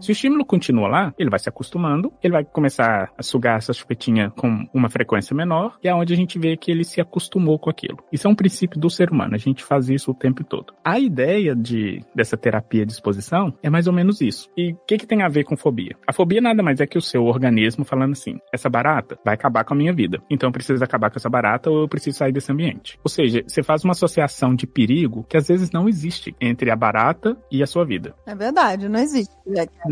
Se 0.04 0.10
o 0.10 0.12
estímulo 0.12 0.44
continua 0.44 0.86
lá, 0.86 1.14
ele 1.18 1.30
vai 1.30 1.38
se 1.38 1.48
acostumando, 1.48 2.12
ele 2.22 2.34
vai 2.34 2.44
começar 2.44 3.10
a 3.16 3.22
sugar 3.22 3.56
essa 3.56 3.72
chupetinha 3.72 4.28
com 4.36 4.68
uma 4.74 4.90
frequência 4.90 5.34
menor, 5.34 5.78
e 5.82 5.88
é 5.88 5.94
onde 5.94 6.12
a 6.12 6.16
gente 6.16 6.38
vê 6.38 6.58
que 6.58 6.70
ele 6.70 6.84
se 6.84 7.00
acostumou 7.00 7.58
com 7.58 7.70
aquilo. 7.70 8.04
Isso 8.12 8.28
é 8.28 8.30
um 8.30 8.34
princípio 8.34 8.78
do 8.78 8.90
ser 8.90 9.10
humano, 9.10 9.34
a 9.34 9.38
gente 9.38 9.64
faz 9.64 9.88
isso 9.88 10.10
o 10.10 10.14
tempo 10.14 10.44
todo. 10.44 10.74
A 10.84 11.00
ideia 11.00 11.56
de, 11.56 12.04
dessa 12.14 12.36
terapia 12.36 12.84
de 12.84 12.92
exposição 12.92 13.54
é 13.62 13.70
mais 13.70 13.86
ou 13.86 13.94
menos 13.94 14.20
isso. 14.20 14.50
E 14.54 14.72
o 14.72 14.78
que, 14.86 14.98
que 14.98 15.06
tem 15.06 15.22
a 15.22 15.28
ver 15.28 15.44
com 15.44 15.56
fobia? 15.56 15.96
A 16.06 16.12
fobia 16.12 16.38
nada 16.38 16.62
mais 16.62 16.82
é 16.82 16.86
que 16.86 16.98
o 16.98 17.02
seu 17.02 17.24
organismo 17.24 17.82
falando 17.82 18.12
assim: 18.12 18.38
essa 18.52 18.68
barata 18.68 19.18
vai 19.24 19.32
acabar 19.32 19.64
com 19.64 19.72
a 19.72 19.76
minha 19.76 19.94
vida, 19.94 20.22
então 20.28 20.50
eu 20.50 20.52
preciso 20.52 20.84
acabar 20.84 21.10
com 21.10 21.16
essa 21.16 21.30
barata 21.30 21.70
ou 21.70 21.80
eu 21.80 21.88
preciso 21.88 22.18
sair 22.18 22.32
desse 22.32 22.52
ambiente. 22.52 22.98
Ou 23.02 23.08
seja, 23.08 23.42
você 23.46 23.62
faz 23.62 23.82
uma 23.82 23.92
associação 23.92 24.54
de 24.54 24.66
perigo 24.66 25.24
que 25.26 25.38
às 25.38 25.48
vezes 25.48 25.70
não 25.70 25.88
existe 25.88 26.36
entre 26.38 26.70
a 26.70 26.76
barata 26.76 27.34
e 27.50 27.62
a 27.62 27.66
sua 27.66 27.86
vida. 27.86 28.14
É 28.26 28.34
verdade, 28.34 28.86
não 28.86 29.00
existe. 29.00 29.32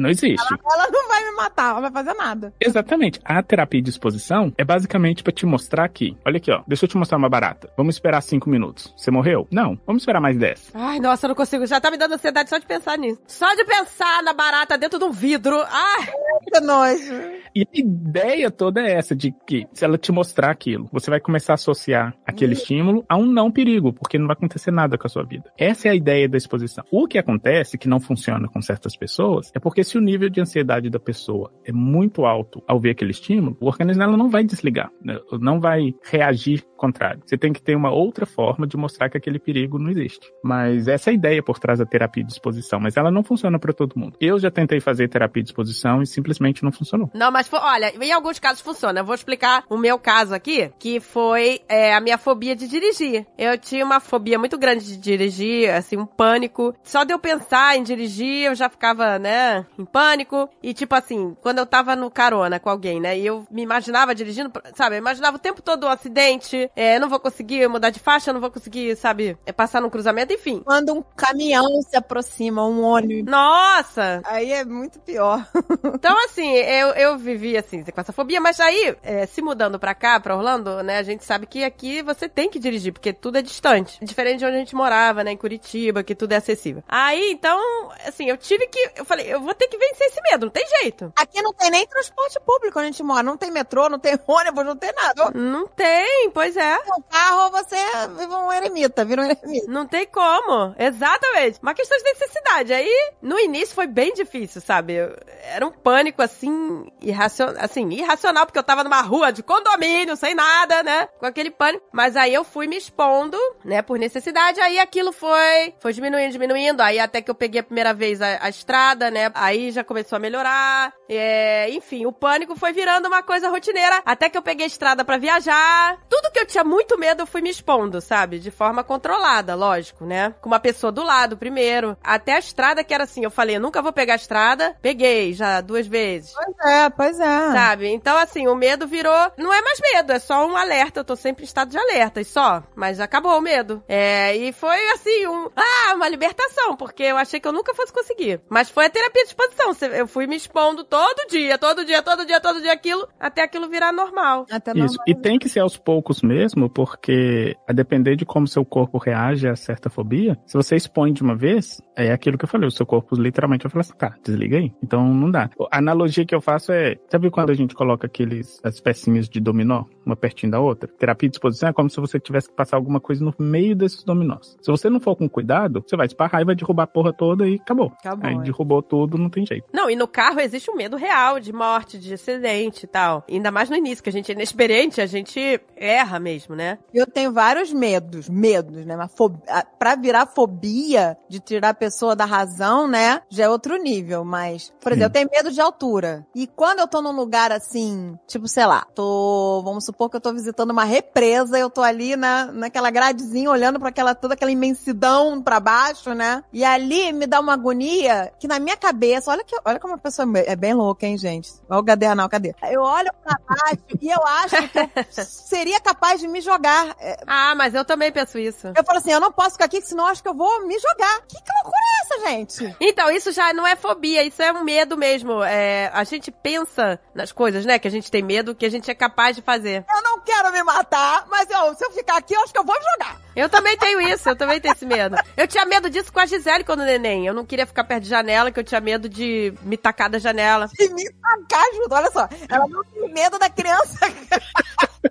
Não 0.03 0.11
existe. 0.11 0.47
Ela 0.75 0.91
não 0.91 1.09
vai 1.09 1.25
me 1.25 1.37
matar, 1.37 1.71
ela 1.71 1.81
vai 1.81 1.91
fazer 1.93 2.15
nada. 2.15 2.53
Exatamente. 2.61 3.21
A 3.25 3.43
terapia 3.43 3.81
de 3.81 3.91
exposição 3.91 4.53
é 4.59 4.65
basicamente 4.65 5.23
pra 5.23 5.33
te 5.33 5.47
mostrar 5.47 5.89
que, 5.89 6.17
olha 6.27 6.39
aqui, 6.39 6.51
ó, 6.51 6.63
deixa 6.67 6.85
eu 6.85 6.89
te 6.89 6.97
mostrar 6.97 7.19
uma 7.19 7.29
barata. 7.29 7.71
Vamos 7.77 7.95
esperar 7.95 8.21
cinco 8.21 8.51
minutos. 8.51 8.93
Você 8.97 9.11
morreu? 9.11 9.47
Não. 9.51 9.79
Vamos 9.87 10.03
esperar 10.03 10.21
mais 10.21 10.37
dez. 10.37 10.71
Ai, 10.75 10.99
nossa, 10.99 11.27
eu 11.27 11.29
não 11.29 11.35
consigo. 11.37 11.67
Já 11.67 11.81
tá 11.81 11.91
me 11.91 11.97
dando 11.97 12.15
ansiedade 12.15 12.51
só 12.51 12.59
de 12.59 12.67
pensar 12.67 12.99
nisso. 12.99 13.21
Só 13.27 13.55
de 13.55 13.65
pensar 13.65 14.23
na 14.23 14.33
barata 14.33 14.77
dentro 14.77 14.99
de 14.99 15.05
um 15.05 15.13
vidro. 15.13 15.63
Ai, 15.69 16.09
Que 16.51 16.61
nojo. 16.61 17.15
E 17.55 17.63
a 17.63 17.79
ideia 17.79 18.51
toda 18.51 18.81
é 18.81 18.93
essa, 18.93 19.15
de 19.15 19.33
que 19.47 19.67
se 19.73 19.85
ela 19.85 19.99
te 19.99 20.11
mostrar 20.11 20.51
aquilo, 20.51 20.89
você 20.91 21.11
vai 21.11 21.21
começar 21.21 21.53
a 21.53 21.55
associar 21.55 22.15
aquele 22.27 22.55
estímulo 22.55 23.05
a 23.09 23.17
um 23.17 23.27
não 23.27 23.51
perigo, 23.51 23.93
porque 23.93 24.19
não 24.19 24.27
vai 24.27 24.35
acontecer 24.35 24.71
nada 24.71 24.97
com 24.97 25.07
a 25.07 25.11
sua 25.11 25.23
vida. 25.23 25.53
Essa 25.57 25.89
é 25.89 25.91
a 25.91 25.95
ideia 25.95 26.29
da 26.29 26.39
exposição. 26.39 26.85
O 26.91 27.07
que 27.07 27.19
acontece, 27.19 27.79
que 27.79 27.89
não 27.89 28.01
funciona 28.01 28.49
com 28.49 28.61
certas 28.63 28.97
pessoas, 28.97 29.51
é 29.55 29.59
porque 29.59 29.85
se 29.85 29.92
o 29.99 30.01
nível 30.01 30.29
de 30.29 30.41
ansiedade 30.41 30.91
da 30.91 30.99
pessoa 30.99 31.53
é 31.65 31.73
muito 31.73 32.25
alto 32.25 32.63
ao 32.67 32.81
ver 32.81 32.91
aquele 32.91 33.11
estímulo, 33.11 33.57
o 33.61 33.67
organismo 33.67 34.03
dela 34.03 34.17
não 34.17 34.29
vai 34.29 34.45
desligar, 34.45 34.91
né? 35.03 35.19
não 35.41 35.61
vai 35.61 35.95
reagir 36.05 36.65
contrário. 36.83 37.23
Você 37.25 37.39
tem 37.39 37.53
que 37.53 37.63
ter 37.63 37.77
uma 37.77 37.93
outra 37.93 38.27
forma 38.27 38.67
de 38.67 38.77
mostrar 38.77 39.09
que 39.09 39.17
aquele 39.17 39.39
perigo 39.39 39.79
não 39.79 39.89
existe. 39.89 40.33
Mas 40.43 40.89
essa 40.89 41.11
é 41.11 41.13
a 41.13 41.15
ideia 41.15 41.41
por 41.41 41.61
trás 41.61 41.79
da 41.79 41.87
terapia 41.87 42.25
de 42.25 42.33
exposição, 42.33 42.81
mas 42.81 42.97
ela 42.97 43.09
não 43.09 43.23
funciona 43.23 43.57
para 43.57 43.73
todo 43.73 43.97
mundo. 43.97 44.17
Eu 44.21 44.37
já 44.37 44.51
tentei 44.51 44.81
fazer 44.81 45.09
terapia 45.09 45.45
de 45.45 45.51
exposição 45.51 46.03
e 46.03 46.07
simplesmente 46.07 46.65
não 46.65 46.73
funcionou. 46.73 47.09
Não, 47.15 47.31
mas 47.31 47.49
olha, 47.53 47.93
em 48.03 48.13
alguns 48.13 48.41
casos 48.41 48.61
funciona. 48.61 48.99
Eu 48.99 49.05
vou 49.05 49.15
explicar 49.15 49.63
o 49.71 49.79
meu 49.79 49.97
caso 49.97 50.35
aqui, 50.35 50.73
que 50.79 50.99
foi 50.99 51.61
é, 51.69 51.95
a 51.95 52.01
minha 52.01 52.19
fobia 52.19 52.57
de 52.57 52.67
dirigir. 52.67 53.25
Eu 53.39 53.57
tinha 53.57 53.85
uma 53.85 54.01
fobia 54.01 54.37
muito 54.37 54.59
grande 54.59 54.85
de 54.85 54.97
dirigir, 54.97 55.71
assim, 55.71 55.97
um 55.97 56.07
pânico. 56.07 56.75
Só 56.83 57.05
de 57.05 57.13
eu 57.13 57.19
pensar 57.19 57.77
em 57.77 57.85
dirigir, 57.85 58.47
eu 58.47 58.57
já 58.57 58.69
ficava, 58.69 59.21
né, 59.21 59.65
em 59.79 59.85
pânico. 59.85 60.49
E 60.63 60.75
tipo 60.75 60.95
assim, 60.95 61.37
quando 61.41 61.59
eu 61.59 61.67
tava 61.67 61.97
no 61.97 62.11
carona 62.11 62.59
com 62.59 62.71
alguém, 62.71 63.01
né, 63.01 63.19
e 63.19 63.27
eu 63.27 63.47
me 63.51 63.63
imaginava 63.63 64.15
dirigindo, 64.15 64.53
sabe, 64.75 64.97
eu 64.97 64.99
imaginava 64.99 65.37
o 65.37 65.41
tempo 65.41 65.63
todo 65.63 65.87
um 65.87 65.91
acidente, 65.91 66.71
é, 66.77 66.97
eu 66.97 67.01
não 67.01 67.09
vou 67.09 67.21
conseguir 67.21 67.69
mudar 67.69 67.91
de 67.91 68.01
faixa, 68.01 68.31
eu 68.31 68.35
não 68.35 68.41
vou 68.41 68.51
conseguir, 68.51 68.97
sabe, 68.97 69.37
é, 69.47 69.53
passar 69.53 69.81
num 69.81 69.91
cruzamento, 69.91 70.33
enfim. 70.33 70.61
Quando 70.65 70.93
um 70.93 71.03
caminhão 71.17 71.67
se 71.83 71.97
aproxima, 71.97 72.67
um 72.67 72.83
ônibus. 72.83 73.31
Nossa! 73.31 74.23
Aí 74.25 74.53
é 74.53 74.65
muito 74.65 74.99
pior. 75.01 75.47
Então, 75.95 76.17
assim, 76.25 76.53
eu, 76.53 76.89
eu 76.91 77.19
vivi, 77.19 77.57
assim, 77.57 77.85
com 77.85 78.01
essa 78.01 78.13
fobia, 78.13 78.41
mas 78.41 78.59
aí, 78.59 78.97
é, 79.03 79.27
se 79.27 79.41
mudando 79.41 79.79
pra 79.79 79.95
cá, 79.95 80.19
pra 80.19 80.37
Orlando, 80.37 80.83
né, 80.83 80.99
a 80.99 81.03
gente 81.03 81.25
sabe 81.25 81.47
que 81.47 81.63
aqui 81.63 82.03
você 82.03 82.29
tem 82.29 82.49
que 82.49 82.59
dirigir, 82.59 82.93
porque 82.93 83.13
tudo 83.13 83.39
é 83.39 83.43
distante. 83.43 84.05
Diferente 84.05 84.41
de 84.41 84.47
onde 84.47 84.57
a 84.57 84.59
gente 84.59 84.75
morava, 84.75 85.23
né, 85.23 85.33
em 85.33 85.37
Curitiba, 85.37 86.03
que 86.03 86.15
tudo 86.15 86.33
é 86.33 86.37
acessível. 86.37 86.83
Aí, 86.89 87.33
então, 87.33 87.59
assim, 88.07 88.29
eu 88.29 88.37
tive 88.37 88.67
que, 88.67 88.91
eu 88.97 89.05
falei, 89.05 89.33
eu 89.33 89.41
vou 89.41 89.55
ter 89.55 89.62
que 89.69 89.79
vencer 89.79 90.07
esse 90.09 90.21
medo, 90.23 90.47
não 90.47 90.53
tem 90.53 90.67
jeito. 90.81 91.13
Aqui 91.17 91.43
não 91.43 91.53
tem 91.53 91.71
nem 91.71 91.87
transporte 91.87 92.39
público 92.41 92.79
onde 92.79 92.89
a 92.89 92.91
gente 92.91 93.03
mora. 93.03 93.23
Não 93.23 93.37
tem 93.37 93.51
metrô, 93.51 93.89
não 93.89 93.99
tem 93.99 94.19
ônibus, 94.27 94.65
não 94.65 94.77
tem 94.77 94.93
nada. 94.93 95.31
Não 95.35 95.67
tem, 95.67 96.31
pois 96.31 96.57
é. 96.57 96.79
Um 96.97 97.03
carro, 97.03 97.51
você 97.51 97.77
vive 98.19 98.33
um 98.33 98.53
eremita, 98.53 99.05
vira 99.05 99.23
um 99.23 99.25
eremita. 99.25 99.71
Não 99.71 99.87
tem 99.87 100.07
como. 100.07 100.75
Exatamente. 100.79 101.59
Uma 101.63 101.75
questão 101.75 101.99
de 101.99 102.05
necessidade. 102.05 102.73
Aí, 102.73 103.13
no 103.21 103.39
início 103.39 103.75
foi 103.75 103.87
bem 103.87 104.13
difícil, 104.13 104.61
sabe? 104.61 104.95
Era 105.43 105.67
um 105.67 105.73
pânico, 105.73 106.23
assim, 106.23 106.87
irracional, 107.01 107.57
assim, 107.59 107.89
irracional, 107.91 108.47
porque 108.47 108.59
eu 108.59 108.63
tava 108.63 108.85
numa 108.85 109.01
rua 109.01 109.33
de 109.33 109.43
condomínio, 109.43 110.17
sem 110.17 110.35
nada, 110.35 110.83
né? 110.83 111.09
Com 111.19 111.27
aquele 111.27 111.51
pânico. 111.51 111.85
Mas 111.93 112.17
aí 112.17 112.33
eu 112.33 112.45
fui 112.45 112.67
me 112.67 112.77
expondo, 112.77 113.39
né, 113.65 113.83
por 113.83 113.99
necessidade. 113.99 114.61
Aí 114.61 114.79
aquilo 114.79 115.13
foi, 115.13 115.75
foi 115.81 115.93
diminuindo, 115.93 116.33
diminuindo. 116.33 116.81
Aí 116.81 116.99
até 116.99 117.21
que 117.23 117.31
eu 117.31 117.35
peguei 117.35 117.61
a 117.61 117.65
primeira 117.65 117.93
vez 117.93 118.21
a, 118.21 118.45
a 118.45 118.49
estrada, 118.49 119.11
né? 119.11 119.31
Aí 119.35 119.71
já 119.71 119.85
começou 119.85 120.17
a 120.17 120.21
melhorar. 120.21 120.93
É, 121.09 121.71
enfim, 121.71 122.07
o 122.07 122.13
pânico 122.13 122.57
foi 122.57 122.73
virando 122.73 123.07
uma 123.07 123.23
coisa 123.23 123.49
rotineira. 123.49 124.03
Até 124.05 124.29
que 124.29 124.37
eu 124.37 124.43
peguei 124.43 124.65
a 124.65 124.69
estrada 124.69 125.05
pra 125.05 125.19
viajar. 125.19 125.99
Tudo 126.09 126.31
que 126.31 126.41
eu 126.41 126.47
tinha 126.47 126.65
muito 126.65 126.99
medo, 126.99 127.23
eu 127.23 127.27
fui 127.27 127.41
me 127.41 127.51
expondo, 127.51 128.01
sabe? 128.01 128.39
De 128.39 128.51
forma 128.51 128.83
controlada, 128.83 129.55
lógico, 129.55 130.05
né? 130.05 130.35
Com 130.41 130.49
uma 130.49 130.61
pessoa 130.61 130.91
do 130.91 131.03
lado 131.03 131.37
primeiro. 131.37 131.97
Até 132.03 132.35
a 132.35 132.39
estrada 132.39 132.85
que 132.85 132.95
era 132.95 133.05
assim, 133.05 133.25
eu 133.25 133.31
falei, 133.31 133.57
eu 133.57 133.61
nunca 133.61 133.83
vou 133.83 133.93
pegar 133.93 134.15
a 134.15 134.17
estrada. 134.17 134.77
Peguei 134.81 135.33
já 135.33 135.61
duas 135.61 135.87
vezes. 135.87 136.33
Pois 136.33 136.73
é, 136.73 136.91
pois 136.91 137.21
é. 137.21 137.53
Sabe? 137.53 137.89
Então, 137.89 138.17
assim, 138.17 138.49
o 138.49 138.55
medo 138.55 138.87
virou. 138.87 139.33
Não 139.37 139.53
é 139.53 139.61
mais 139.63 139.79
medo, 139.81 140.13
é 140.13 140.19
só 140.19 140.47
um 140.47 140.57
alerta. 140.57 141.01
Eu 141.01 141.05
tô 141.05 141.17
sempre 141.17 141.43
em 141.43 141.47
estado 141.47 141.71
de 141.71 141.79
alerta, 141.79 142.21
e 142.21 142.25
só. 142.25 142.63
Mas 142.75 143.01
acabou 143.01 143.37
o 143.37 143.41
medo. 143.41 143.52
Medo. 143.53 143.83
É, 143.89 144.35
e 144.37 144.53
foi 144.53 144.79
assim, 144.93 145.27
um. 145.27 145.51
Ah, 145.55 145.95
uma 145.95 146.09
libertação, 146.09 146.77
porque 146.77 147.03
eu 147.03 147.17
achei 147.17 147.39
que 147.39 147.47
eu 147.47 147.53
nunca 147.53 147.75
fosse 147.75 147.93
conseguir. 147.93 148.41
Mas 148.49 148.71
foi 148.71 148.87
a 148.87 148.91
terapia 148.91 149.23
de 149.25 149.29
exposição. 149.29 149.73
Eu 149.91 150.07
fui 150.07 150.27
me 150.27 150.37
expondo 150.37 150.85
todo 150.85 151.27
dia, 151.29 151.59
todo 151.59 151.85
dia, 151.85 152.03
todo 152.03 152.25
dia, 152.25 152.41
todo 152.41 152.61
dia 152.61 152.73
aquilo, 152.73 153.07
até 153.21 153.43
aquilo 153.43 153.69
virar 153.69 153.93
normal. 153.93 154.47
Até 154.51 154.73
Isso. 154.73 154.97
E 155.07 155.15
tem 155.15 155.39
que 155.39 155.49
ser 155.49 155.61
aos 155.61 155.77
poucos 155.77 156.23
mesmo, 156.23 156.71
porque 156.71 157.55
a 157.69 157.73
depender 157.73 158.17
de 158.17 158.25
como 158.25 158.47
seu 158.47 158.65
corpo 158.65 158.99
reage 158.99 159.47
a 159.47 159.57
certa 159.57 159.91
fobia, 159.91 160.39
se 160.47 160.55
você 160.55 160.77
expõe 160.77 161.13
de 161.13 161.23
uma 161.23 161.37
vez, 161.37 161.81
é 161.97 162.13
aquilo 162.13 162.39
que 162.39 162.45
eu 162.45 162.49
falei, 162.49 162.67
o 162.67 162.71
seu 162.71 162.87
corpo 162.87 163.15
literalmente 163.15 163.65
vai 163.65 163.71
falar 163.71 163.83
assim, 163.83 163.95
tá, 163.95 164.15
desliga 164.25 164.57
aí. 164.57 164.73
Então 164.83 165.07
não 165.13 165.31
dá. 165.31 165.51
A 165.71 165.79
analogia 165.79 166.25
que 166.25 166.35
eu 166.35 166.41
faço 166.41 166.73
é, 166.73 166.97
sabe 167.11 167.31
quando 167.31 167.51
a 167.51 167.55
gente 167.55 167.75
coloca 167.75 168.07
aqueles, 168.07 168.61
as 168.65 168.81
pecinhas 168.81 169.29
de 169.29 169.41
dominó, 169.41 169.85
uma 170.05 170.17
pertinho 170.17 170.53
da 170.53 170.61
outra? 170.61 170.89
Terapia 170.89 171.29
de 171.29 171.37
exposição 171.37 171.69
é 171.69 171.73
como 171.73 171.91
se 171.91 172.01
você 172.01 172.19
tivesse 172.19 172.49
que 172.49 172.55
passar 172.55 172.77
alguma 172.77 173.01
coisa 173.01 173.25
no 173.25 173.35
meio 173.39 173.75
desses 173.75 174.03
dominós. 174.05 174.57
Se 174.61 174.71
você 174.71 174.89
não 174.89 175.01
for 175.01 175.17
com 175.17 175.29
cuidado, 175.29 175.83
você 175.87 175.97
vai 175.97 176.07
esparrar 176.07 176.43
e 176.43 176.45
vai 176.45 176.55
derrubar 176.55 176.85
a 176.85 176.87
porra 176.87 177.13
toda 177.13 177.49
e 177.49 177.57
acabou. 177.57 177.93
Acabou, 177.99 178.29
Aí 178.29 178.37
é. 178.37 178.41
derrubou 178.41 178.83
tudo, 178.83 179.19
não 179.19 179.31
tem 179.31 179.47
jeito. 179.47 179.67
Não, 179.73 179.89
e 179.91 179.97
no 179.97 180.07
carro 180.07 180.41
existe 180.41 180.71
um 180.71 180.77
medo 180.77 180.97
real 180.97 181.41
de 181.41 181.53
morte, 181.53 181.99
de 181.99 182.15
acidente 182.15 182.85
e 182.85 182.89
tal. 182.89 183.25
Ainda 183.29 183.51
mais 183.51 183.71
no 183.71 183.77
início, 183.77 184.03
que 184.03 184.11
a 184.11 184.13
gente 184.13 184.31
é 184.31 184.35
inexperiente, 184.35 185.01
a 185.01 185.07
gente 185.07 185.61
erra 185.77 186.19
mesmo, 186.19 186.55
né? 186.55 186.79
Eu 186.93 187.07
tenho 187.07 187.33
vários 187.33 187.73
medos, 187.73 188.29
medos, 188.29 188.85
né? 188.85 188.97
Mas 188.97 189.13
fob... 189.15 189.37
pra 189.79 189.95
virar 189.95 190.27
fobia 190.27 191.17
de 191.29 191.41
tirar 191.41 191.71
a 191.71 191.75
pessoa 191.75 192.15
da 192.15 192.25
razão, 192.25 192.89
né? 192.89 193.23
Já 193.29 193.45
é 193.45 193.49
outro 193.49 193.77
nível. 193.77 194.25
Mas, 194.25 194.73
por 194.81 194.93
exemplo, 194.93 195.09
eu 195.09 195.13
tenho 195.13 195.29
medo 195.31 195.51
de 195.51 195.61
altura. 195.61 196.27
E 196.35 196.47
quando 196.47 196.81
eu 196.81 196.89
tô 196.89 197.01
num 197.01 197.13
lugar 197.13 197.53
assim, 197.53 198.19
tipo, 198.27 198.49
sei 198.49 198.67
lá, 198.67 198.87
tô. 198.95 199.63
Vamos 199.65 199.85
supor 199.85 199.92
que 200.11 200.17
eu 200.17 200.21
tô 200.21 200.33
visitando 200.33 200.71
uma 200.71 200.85
represa, 200.85 201.59
eu 201.59 201.71
tô 201.71 201.83
ali 201.83 202.17
na, 202.17 202.47
naquela 202.47 202.91
gradezinha 202.91 203.51
olhando 203.51 203.79
pra 203.79 203.89
aquela, 203.89 204.15
toda 204.15 204.35
aquela 204.35 204.51
imensidão 204.51 205.43
pra 205.43 205.61
baixo, 205.61 206.15
né? 206.15 206.43
E 206.53 206.65
ali 206.65 207.13
me 207.13 207.27
dá 207.27 207.41
uma 207.41 207.53
agonia 207.55 208.33
que 208.39 208.49
na 208.49 208.59
minha 208.59 208.77
cabeça, 208.77 209.31
olha 209.31 209.45
que, 209.45 209.57
olha 209.65 209.79
como 209.79 209.95
a 209.95 209.99
pessoa 209.99 210.27
é 210.47 210.57
bem 210.57 210.75
louca, 210.75 211.07
hein, 211.07 211.17
gente? 211.17 211.51
Olha 211.69 211.81
o 211.81 211.83
gadernal, 211.83 212.29
cadê? 212.29 212.55
Eu 212.71 212.83
olho 212.83 213.11
pra 213.23 213.37
baixo 213.49 213.83
e 214.01 214.09
eu 214.09 214.27
acho 214.27 214.69
que 214.69 214.79
eu 214.79 214.91
seria 215.25 215.81
capaz 215.81 216.21
de 216.21 216.29
me 216.29 216.41
jogar. 216.41 216.95
É, 216.99 217.17
Ah, 217.27 217.55
mas 217.55 217.75
eu 217.75 217.85
também 217.85 218.11
penso 218.13 218.39
isso. 218.39 218.69
eu 218.69 218.85
falo 218.85 218.99
assim, 218.99 219.13
eu 219.13 219.21
não 219.21 219.33
posso 219.33 219.53
ficar 219.53 219.67
aqui, 219.67 219.81
senão 219.83 220.05
eu 220.05 220.11
acho 220.11 220.23
que 220.23 220.29
eu 220.29 220.35
vou 220.35 220.67
me 220.67 220.79
jogar. 220.79 221.21
Que, 221.29 221.37
que 221.37 221.53
loucura 221.63 221.77
é 221.77 222.01
essa, 222.03 222.29
gente? 222.31 222.77
Então, 222.81 223.11
isso 223.11 223.33
já 223.33 223.53
não 223.53 223.67
é 223.67 223.77
fobia, 223.77 224.23
isso 224.25 224.43
é 224.43 224.53
um 224.53 224.65
medo 224.65 224.97
mesmo. 224.97 225.43
É, 225.43 225.91
a 225.93 226.05
gente 226.05 226.31
pensa 226.31 226.99
nas 227.15 227.33
coisas, 227.33 227.65
né? 227.65 227.79
Que 227.79 227.89
a 227.89 227.91
gente 227.91 228.11
tem 228.11 228.23
medo, 228.23 228.55
que 228.55 228.67
a 228.67 228.71
gente 228.71 228.91
é 228.91 228.95
capaz 228.95 229.37
de 229.37 229.43
fazer. 229.43 229.82
Eu 229.89 230.03
não 230.03 230.21
quero 230.21 230.53
me 230.53 230.63
matar, 230.63 231.27
mas 231.29 231.49
eu, 231.51 231.75
se 231.75 231.85
eu 231.85 231.91
ficar 231.93 232.17
aqui, 232.17 232.35
eu 232.35 232.43
acho 232.43 232.53
que 232.53 232.59
eu 232.59 232.65
vou 232.65 232.75
me 232.79 232.85
jogar. 232.93 233.21
Eu 233.35 233.49
também 233.49 233.77
tenho 233.79 234.01
isso, 234.01 234.29
eu 234.29 234.37
também 234.37 234.61
tenho 234.61 234.75
esse 234.75 234.85
medo. 234.85 235.17
Eu 235.37 235.49
tinha 235.49 235.65
medo 235.65 235.89
disso 235.89 236.13
com 236.13 236.21
a 236.21 236.27
Gisele 236.27 236.65
quando 236.65 236.85
neném. 236.85 237.27
Eu 237.27 237.35
não 237.35 237.47
queria 237.47 237.67
ficar 237.67 237.85
perto 237.85 238.03
de 238.03 238.09
janela, 238.09 238.51
que 238.51 238.61
eu 238.61 238.65
tinha 238.65 238.81
medo 238.81 239.09
de 239.09 239.55
me 239.63 239.77
tacar 239.77 240.11
da 240.11 240.19
janela. 240.19 240.69
E 240.79 240.89
me 240.91 241.11
tacar 241.11 241.65
junto. 241.75 241.95
Olha 241.95 242.11
só, 242.11 242.29
ela 242.49 242.67
não 242.69 242.85
tem 242.85 243.13
medo 243.13 243.39
da 243.39 243.49
criança. 243.49 243.99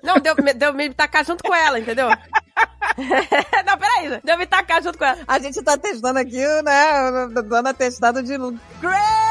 Não, 0.03 0.15
deu, 0.15 0.35
deu 0.55 0.73
me 0.73 0.93
tacar 0.93 1.25
junto 1.25 1.43
com 1.43 1.53
ela, 1.53 1.79
entendeu? 1.79 2.07
não, 3.65 3.77
peraí. 3.77 4.21
Deu 4.23 4.37
me 4.37 4.45
tacar 4.45 4.81
junto 4.81 4.97
com 4.97 5.05
ela. 5.05 5.17
A 5.27 5.39
gente 5.39 5.61
tá 5.61 5.77
testando 5.77 6.19
aqui, 6.19 6.45
né? 6.63 7.27
Dando 7.43 7.67
atestado 7.67 8.23
de 8.23 8.37
crazy, 8.79 9.30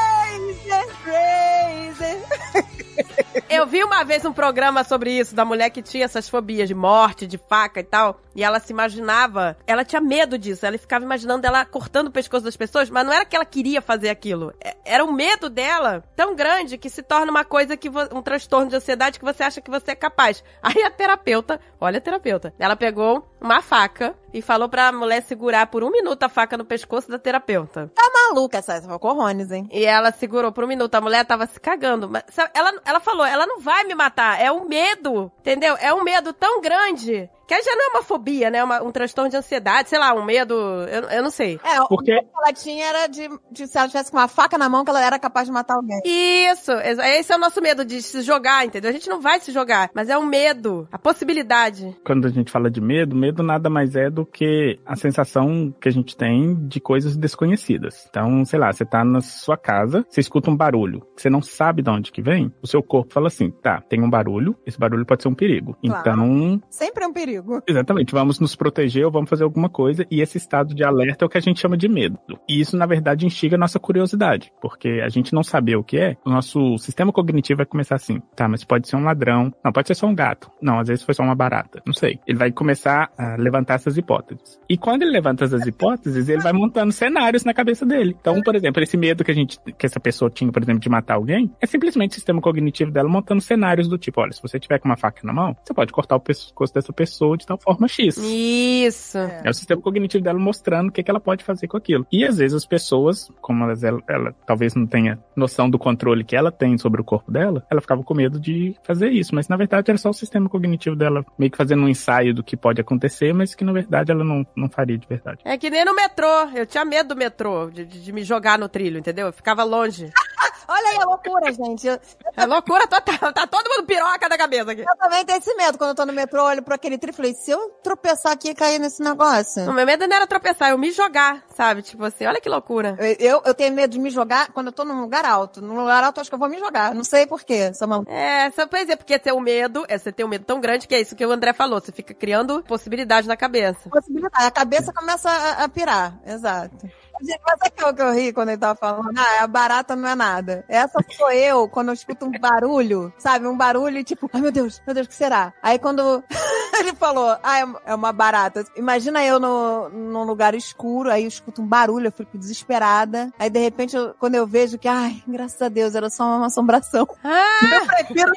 Eu 3.61 3.67
vi 3.67 3.83
uma 3.83 4.03
vez 4.03 4.25
um 4.25 4.33
programa 4.33 4.83
sobre 4.83 5.11
isso, 5.11 5.35
da 5.35 5.45
mulher 5.45 5.69
que 5.69 5.83
tinha 5.83 6.05
essas 6.05 6.27
fobias 6.27 6.67
de 6.67 6.73
morte, 6.73 7.27
de 7.27 7.37
faca 7.37 7.79
e 7.79 7.83
tal. 7.83 8.19
E 8.35 8.43
ela 8.43 8.59
se 8.59 8.71
imaginava, 8.71 9.57
ela 9.67 9.83
tinha 9.83 10.01
medo 10.01 10.37
disso. 10.37 10.65
Ela 10.65 10.77
ficava 10.77 11.03
imaginando 11.03 11.45
ela 11.45 11.65
cortando 11.65 12.07
o 12.07 12.11
pescoço 12.11 12.45
das 12.45 12.55
pessoas, 12.57 12.89
mas 12.89 13.05
não 13.05 13.13
era 13.13 13.25
que 13.25 13.35
ela 13.35 13.45
queria 13.45 13.81
fazer 13.81 14.09
aquilo. 14.09 14.53
É- 14.63 14.75
Era 14.85 15.05
um 15.05 15.11
medo 15.11 15.49
dela 15.49 16.03
tão 16.15 16.35
grande 16.35 16.77
que 16.77 16.89
se 16.89 17.01
torna 17.01 17.31
uma 17.31 17.45
coisa 17.45 17.77
que 17.77 17.89
um 17.89 18.21
transtorno 18.21 18.69
de 18.69 18.75
ansiedade 18.75 19.19
que 19.19 19.25
você 19.25 19.43
acha 19.43 19.61
que 19.61 19.69
você 19.71 19.91
é 19.91 19.95
capaz. 19.95 20.43
Aí 20.61 20.81
a 20.83 20.89
terapeuta, 20.89 21.59
olha 21.79 21.97
a 21.97 22.01
terapeuta, 22.01 22.53
ela 22.59 22.75
pegou 22.75 23.25
uma 23.39 23.61
faca 23.61 24.15
e 24.33 24.41
falou 24.41 24.67
pra 24.69 24.91
mulher 24.91 25.21
segurar 25.23 25.67
por 25.67 25.83
um 25.83 25.89
minuto 25.91 26.23
a 26.23 26.29
faca 26.29 26.57
no 26.57 26.65
pescoço 26.65 27.09
da 27.09 27.17
terapeuta. 27.19 27.91
Tá 27.95 28.11
maluca 28.13 28.57
essa, 28.57 28.73
essa 28.73 28.99
corrones, 28.99 29.51
hein? 29.51 29.67
E 29.71 29.85
ela 29.85 30.11
segurou 30.11 30.51
por 30.51 30.63
um 30.63 30.67
minuto, 30.67 30.93
a 30.95 31.01
mulher 31.01 31.25
tava 31.25 31.45
se 31.47 31.59
cagando. 31.59 32.09
Mas 32.09 32.23
ela, 32.53 32.73
ela 32.85 32.99
falou, 32.99 33.25
ela 33.25 33.45
não 33.45 33.59
vai 33.59 33.83
me 33.83 33.95
matar, 33.95 34.39
é 34.41 34.51
um 34.51 34.65
medo, 34.67 35.31
entendeu? 35.39 35.75
É 35.79 35.93
um 35.93 36.03
medo 36.03 36.33
tão 36.33 36.61
grande 36.61 37.29
que 37.59 37.63
já 37.65 37.75
não 37.75 37.85
é 37.85 37.89
uma 37.97 38.03
fobia, 38.03 38.49
né? 38.49 38.63
Uma- 38.63 38.81
um 38.83 38.91
transtorno 38.91 39.29
de 39.29 39.37
ansiedade, 39.37 39.89
sei 39.89 39.99
lá, 39.99 40.13
um 40.13 40.23
medo, 40.23 40.53
eu, 40.53 41.03
eu 41.09 41.23
não 41.23 41.31
sei. 41.31 41.59
É, 41.63 41.77
Porque- 41.87 42.15
o 42.15 42.21
que 42.21 42.29
ela 42.37 42.53
tinha 42.53 42.85
era 42.85 43.07
de, 43.07 43.29
de 43.51 43.67
se 43.67 43.77
ela 43.77 43.87
tivesse 43.87 44.11
com 44.11 44.17
uma 44.17 44.27
faca 44.27 44.57
na 44.57 44.69
mão, 44.69 44.83
que 44.83 44.89
ela 44.89 45.03
era 45.03 45.17
capaz 45.19 45.47
de 45.47 45.51
matar 45.53 45.75
alguém. 45.75 45.99
Isso, 46.05 46.71
esse 46.71 47.31
é 47.31 47.35
o 47.35 47.39
nosso 47.39 47.61
medo 47.61 47.83
de 47.85 48.01
se 48.01 48.21
jogar, 48.21 48.65
entendeu? 48.65 48.89
A 48.89 48.93
gente 48.93 49.09
não 49.09 49.21
vai 49.21 49.39
se 49.39 49.51
jogar, 49.51 49.89
mas 49.93 50.09
é 50.09 50.17
um 50.17 50.25
medo, 50.25 50.87
a 50.91 50.97
possibilidade. 50.97 51.95
Quando 52.05 52.25
a 52.27 52.29
gente 52.29 52.51
fala 52.51 52.69
de 52.69 52.81
medo, 52.81 53.15
medo 53.15 53.41
nada 53.43 53.69
mais 53.69 53.95
é 53.95 54.09
do 54.09 54.25
que 54.25 54.79
a 54.85 54.95
sensação 54.95 55.73
que 55.79 55.87
a 55.87 55.91
gente 55.91 56.15
tem 56.15 56.55
de 56.67 56.79
coisas 56.79 57.15
desconhecidas. 57.17 58.05
Então, 58.09 58.43
sei 58.45 58.59
lá, 58.59 58.71
você 58.71 58.85
tá 58.85 59.03
na 59.03 59.21
sua 59.21 59.57
casa, 59.57 60.05
você 60.09 60.21
escuta 60.21 60.49
um 60.49 60.55
barulho, 60.55 61.01
que 61.15 61.21
você 61.21 61.29
não 61.29 61.41
sabe 61.41 61.81
de 61.81 61.89
onde 61.89 62.11
que 62.11 62.21
vem, 62.21 62.53
o 62.61 62.67
seu 62.67 62.81
corpo 62.83 63.13
fala 63.13 63.27
assim, 63.27 63.51
tá, 63.51 63.81
tem 63.81 64.01
um 64.03 64.09
barulho, 64.09 64.55
esse 64.65 64.77
barulho 64.79 65.05
pode 65.05 65.21
ser 65.23 65.29
um 65.29 65.35
perigo. 65.35 65.75
Claro. 65.83 66.01
Então, 66.01 66.61
Sempre 66.69 67.03
é 67.03 67.07
um 67.07 67.13
perigo. 67.13 67.40
Exatamente, 67.67 68.13
vamos 68.13 68.39
nos 68.39 68.55
proteger 68.55 69.05
ou 69.05 69.11
vamos 69.11 69.29
fazer 69.29 69.43
alguma 69.43 69.69
coisa, 69.69 70.05
e 70.09 70.21
esse 70.21 70.37
estado 70.37 70.73
de 70.73 70.83
alerta 70.83 71.23
é 71.23 71.25
o 71.25 71.29
que 71.29 71.37
a 71.37 71.41
gente 71.41 71.59
chama 71.59 71.77
de 71.77 71.87
medo. 71.87 72.17
E 72.47 72.59
isso, 72.59 72.77
na 72.77 72.85
verdade, 72.85 73.25
instiga 73.25 73.55
a 73.55 73.59
nossa 73.59 73.79
curiosidade, 73.79 74.51
porque 74.61 75.01
a 75.03 75.09
gente 75.09 75.33
não 75.33 75.43
saber 75.43 75.75
o 75.75 75.83
que 75.83 75.97
é, 75.97 76.17
o 76.25 76.29
nosso 76.29 76.77
sistema 76.77 77.11
cognitivo 77.11 77.57
vai 77.57 77.65
começar 77.65 77.95
assim, 77.95 78.21
tá, 78.35 78.47
mas 78.47 78.63
pode 78.63 78.87
ser 78.87 78.95
um 78.95 79.03
ladrão, 79.03 79.53
não, 79.63 79.71
pode 79.71 79.87
ser 79.87 79.95
só 79.95 80.07
um 80.07 80.15
gato, 80.15 80.49
não, 80.61 80.79
às 80.79 80.87
vezes 80.87 81.03
foi 81.03 81.13
só 81.13 81.23
uma 81.23 81.35
barata, 81.35 81.81
não 81.85 81.93
sei. 81.93 82.19
Ele 82.27 82.37
vai 82.37 82.51
começar 82.51 83.11
a 83.17 83.35
levantar 83.35 83.75
essas 83.75 83.97
hipóteses. 83.97 84.59
E 84.69 84.77
quando 84.77 85.03
ele 85.03 85.11
levanta 85.11 85.45
essas 85.45 85.65
hipóteses, 85.65 86.29
ele 86.29 86.41
vai 86.41 86.53
montando 86.53 86.91
cenários 86.91 87.43
na 87.43 87.53
cabeça 87.53 87.85
dele. 87.85 88.15
Então, 88.19 88.41
por 88.41 88.55
exemplo, 88.55 88.81
esse 88.81 88.97
medo 88.97 89.23
que 89.23 89.31
a 89.31 89.35
gente, 89.35 89.59
que 89.77 89.85
essa 89.85 89.99
pessoa 89.99 90.29
tinha, 90.29 90.51
por 90.51 90.61
exemplo, 90.61 90.81
de 90.81 90.89
matar 90.89 91.15
alguém, 91.15 91.51
é 91.61 91.65
simplesmente 91.65 92.11
o 92.11 92.15
sistema 92.15 92.41
cognitivo 92.41 92.91
dela 92.91 93.09
montando 93.09 93.41
cenários 93.41 93.87
do 93.87 93.97
tipo, 93.97 94.21
olha, 94.21 94.31
se 94.31 94.41
você 94.41 94.59
tiver 94.59 94.79
com 94.79 94.89
uma 94.89 94.97
faca 94.97 95.21
na 95.23 95.33
mão, 95.33 95.55
você 95.63 95.73
pode 95.73 95.91
cortar 95.91 96.15
o 96.15 96.19
pescoço 96.19 96.73
dessa 96.73 96.93
pessoa 96.93 97.20
de 97.37 97.45
tal 97.45 97.57
forma 97.57 97.87
X. 97.87 98.17
Isso. 98.17 99.17
É 99.17 99.49
o 99.49 99.53
sistema 99.53 99.81
cognitivo 99.81 100.23
dela 100.23 100.39
mostrando 100.39 100.89
o 100.89 100.91
que, 100.91 101.03
que 101.03 101.09
ela 101.11 101.19
pode 101.19 101.43
fazer 101.43 101.67
com 101.67 101.77
aquilo. 101.77 102.05
E 102.11 102.25
às 102.25 102.37
vezes 102.37 102.55
as 102.55 102.65
pessoas, 102.65 103.29
como 103.41 103.63
elas, 103.63 103.83
ela, 103.83 104.01
ela 104.09 104.35
talvez 104.45 104.75
não 104.75 104.85
tenha 104.85 105.19
noção 105.35 105.69
do 105.69 105.77
controle 105.79 106.23
que 106.23 106.35
ela 106.35 106.51
tem 106.51 106.77
sobre 106.77 107.01
o 107.01 107.03
corpo 107.03 107.31
dela, 107.31 107.65
ela 107.69 107.81
ficava 107.81 108.03
com 108.03 108.13
medo 108.13 108.39
de 108.39 108.75
fazer 108.83 109.09
isso. 109.09 109.33
Mas 109.35 109.47
na 109.47 109.55
verdade 109.57 109.89
era 109.91 109.97
só 109.97 110.09
o 110.09 110.13
sistema 110.13 110.49
cognitivo 110.49 110.95
dela 110.95 111.25
meio 111.37 111.51
que 111.51 111.57
fazendo 111.57 111.83
um 111.83 111.89
ensaio 111.89 112.33
do 112.33 112.43
que 112.43 112.57
pode 112.57 112.81
acontecer, 112.81 113.33
mas 113.33 113.53
que 113.55 113.63
na 113.63 113.71
verdade 113.73 114.11
ela 114.11 114.23
não, 114.23 114.45
não 114.55 114.69
faria 114.69 114.97
de 114.97 115.07
verdade. 115.07 115.39
É 115.45 115.57
que 115.57 115.69
nem 115.69 115.85
no 115.85 115.95
metrô. 115.95 116.27
Eu 116.55 116.65
tinha 116.65 116.83
medo 116.85 117.09
do 117.09 117.15
metrô, 117.15 117.69
de, 117.69 117.85
de- 117.85 118.01
de 118.01 118.11
me 118.11 118.23
jogar 118.23 118.57
no 118.57 118.67
trilho, 118.69 118.97
entendeu? 118.99 119.27
Eu 119.27 119.33
ficava 119.33 119.63
longe. 119.63 120.09
Olha 120.71 120.89
aí 120.89 120.97
a 120.97 121.05
loucura, 121.05 121.51
gente. 121.51 121.85
Eu, 121.85 121.99
É 122.37 122.45
loucura 122.45 122.87
total. 122.87 123.33
Tá 123.33 123.45
todo 123.45 123.69
mundo 123.69 123.85
piroca 123.85 124.29
da 124.29 124.37
cabeça 124.37 124.71
aqui. 124.71 124.81
eu 124.81 124.97
também 124.97 125.25
tenho 125.25 125.39
esse 125.39 125.53
medo. 125.55 125.77
Quando 125.77 125.89
eu 125.89 125.95
tô 125.95 126.05
no 126.05 126.13
metrô, 126.13 126.39
eu 126.39 126.45
olho 126.45 126.63
pra 126.63 126.75
aquele 126.75 126.97
trem 126.97 127.11
e 127.11 127.15
falei, 127.15 127.33
se 127.33 127.51
eu 127.51 127.69
tropeçar 127.83 128.31
aqui 128.31 128.49
e 128.49 128.55
cair 128.55 128.79
nesse 128.79 129.03
negócio... 129.03 129.69
O 129.69 129.73
meu 129.73 129.85
medo 129.85 130.07
não 130.07 130.15
era 130.15 130.25
tropeçar, 130.25 130.69
eu 130.69 130.77
me 130.77 130.91
jogar, 130.91 131.43
sabe? 131.55 131.81
Tipo 131.81 132.05
assim, 132.05 132.25
olha 132.25 132.39
que 132.39 132.47
loucura. 132.49 132.97
Eu, 133.19 133.41
eu 133.45 133.53
tenho 133.53 133.73
medo 133.73 133.91
de 133.91 133.99
me 133.99 134.09
jogar 134.09 134.51
quando 134.53 134.67
eu 134.67 134.73
tô 134.73 134.85
num 134.85 135.01
lugar 135.01 135.25
alto. 135.25 135.61
Num 135.61 135.75
lugar 135.75 136.03
alto, 136.03 136.17
eu 136.17 136.21
acho 136.21 136.29
que 136.29 136.35
eu 136.35 136.39
vou 136.39 136.49
me 136.49 136.57
jogar. 136.59 136.95
Não 136.95 137.03
sei 137.03 137.27
porquê, 137.27 137.71
maluca. 137.87 138.11
É, 138.11 138.49
só 138.51 138.65
pois 138.67 138.87
é, 138.89 138.95
porque 138.95 139.19
ter 139.19 139.33
o 139.33 139.39
medo, 139.39 139.85
é 139.87 139.97
você 139.97 140.11
ter 140.11 140.23
um 140.23 140.27
medo 140.27 140.45
tão 140.45 140.61
grande 140.61 140.87
que 140.87 140.95
é 140.95 141.01
isso 141.01 141.15
que 141.15 141.25
o 141.25 141.31
André 141.31 141.53
falou. 141.53 141.79
Você 141.81 141.91
fica 141.91 142.13
criando 142.13 142.63
possibilidades 142.63 143.27
na 143.27 143.35
cabeça. 143.35 143.89
Possibilidade. 143.89 144.45
A 144.45 144.51
cabeça 144.51 144.93
começa 144.93 145.29
a, 145.29 145.63
a 145.63 145.69
pirar. 145.69 146.19
Exato. 146.25 146.89
Gente, 147.21 147.39
Mas 147.45 147.59
é 147.63 147.69
que 147.69 147.83
eu, 147.83 147.93
que 147.93 148.01
eu 148.01 148.11
ri 148.13 148.33
quando 148.33 148.49
ele 148.49 148.57
tava 148.57 148.75
falando, 148.75 149.11
ah, 149.17 149.43
a 149.43 149.47
barata 149.47 149.95
não 149.95 150.09
é 150.09 150.15
nada. 150.15 150.65
Essa 150.67 150.99
sou 151.15 151.31
eu 151.31 151.67
quando 151.69 151.89
eu 151.89 151.93
escuto 151.93 152.25
um 152.25 152.31
barulho, 152.31 153.13
sabe? 153.17 153.47
Um 153.47 153.55
barulho 153.57 153.97
e 153.99 154.03
tipo, 154.03 154.29
ai 154.33 154.41
meu 154.41 154.51
Deus, 154.51 154.81
meu 154.85 154.93
Deus, 154.95 155.05
o 155.07 155.09
que 155.09 155.15
será? 155.15 155.53
Aí 155.61 155.77
quando 155.79 156.23
ele 156.79 156.93
falou, 156.95 157.37
ah, 157.43 157.59
é- 157.59 157.91
é 157.91 157.95
uma 157.95 158.11
barata. 158.11 158.63
Imagina 158.75 159.23
eu 159.23 159.39
no, 159.39 159.89
num 159.89 160.23
lugar 160.23 160.55
escuro, 160.55 161.11
aí 161.11 161.23
eu 161.23 161.27
escuto 161.27 161.61
um 161.61 161.67
barulho, 161.67 162.07
eu 162.07 162.11
fico 162.11 162.37
desesperada. 162.37 163.31
Aí 163.37 163.49
de 163.49 163.59
repente, 163.59 163.95
eu- 163.95 164.13
quando 164.19 164.35
eu 164.35 164.47
vejo 164.47 164.77
que, 164.77 164.87
ai, 164.87 165.21
graças 165.27 165.61
a 165.61 165.69
Deus, 165.69 165.95
era 165.95 166.09
só 166.09 166.23
uma 166.23 166.47
assombração. 166.47 167.07
Ah, 167.23 167.59
Eu 167.63 167.85
prefiro, 167.85 168.31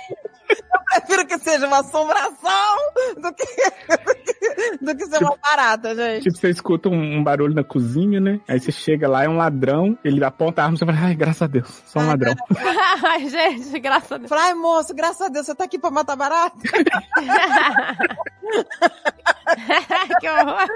eu 0.58 0.80
prefiro 0.84 1.26
que 1.26 1.38
seja 1.38 1.66
uma 1.66 1.80
assombração 1.80 2.76
do 3.16 3.32
que, 3.32 3.44
do 4.80 4.96
que, 4.96 5.06
ser 5.06 5.22
uma 5.22 5.36
barata, 5.36 5.94
gente. 5.94 6.24
Tipo, 6.24 6.36
você 6.36 6.50
escuta 6.50 6.88
um, 6.88 7.18
um 7.18 7.24
barulho 7.24 7.54
na 7.54 7.64
cozinha, 7.64 8.20
né? 8.20 8.40
Aí 8.48 8.60
você 8.60 8.72
chega 8.72 9.08
lá, 9.08 9.24
é 9.24 9.28
um 9.28 9.36
ladrão, 9.36 9.98
ele 10.04 10.24
aponta 10.24 10.62
a 10.62 10.64
arma 10.64 10.76
e 10.76 10.78
você 10.78 10.86
fala, 10.86 10.98
ai, 10.98 11.14
graças 11.14 11.42
a 11.42 11.46
Deus, 11.46 11.82
só 11.86 12.00
um 12.00 12.06
ladrão. 12.06 12.34
Ai, 13.06 13.28
gente, 13.28 13.78
graças 13.80 14.12
a 14.12 14.16
Deus. 14.16 14.28
Falei, 14.28 14.44
ai, 14.44 14.54
moço, 14.54 14.94
graças 14.94 15.20
a 15.20 15.28
Deus, 15.28 15.44
você 15.46 15.54
tá 15.54 15.64
aqui 15.64 15.78
pra 15.78 15.90
matar 15.90 16.16
barata? 16.16 16.56
que 20.20 20.28
horror. 20.28 20.66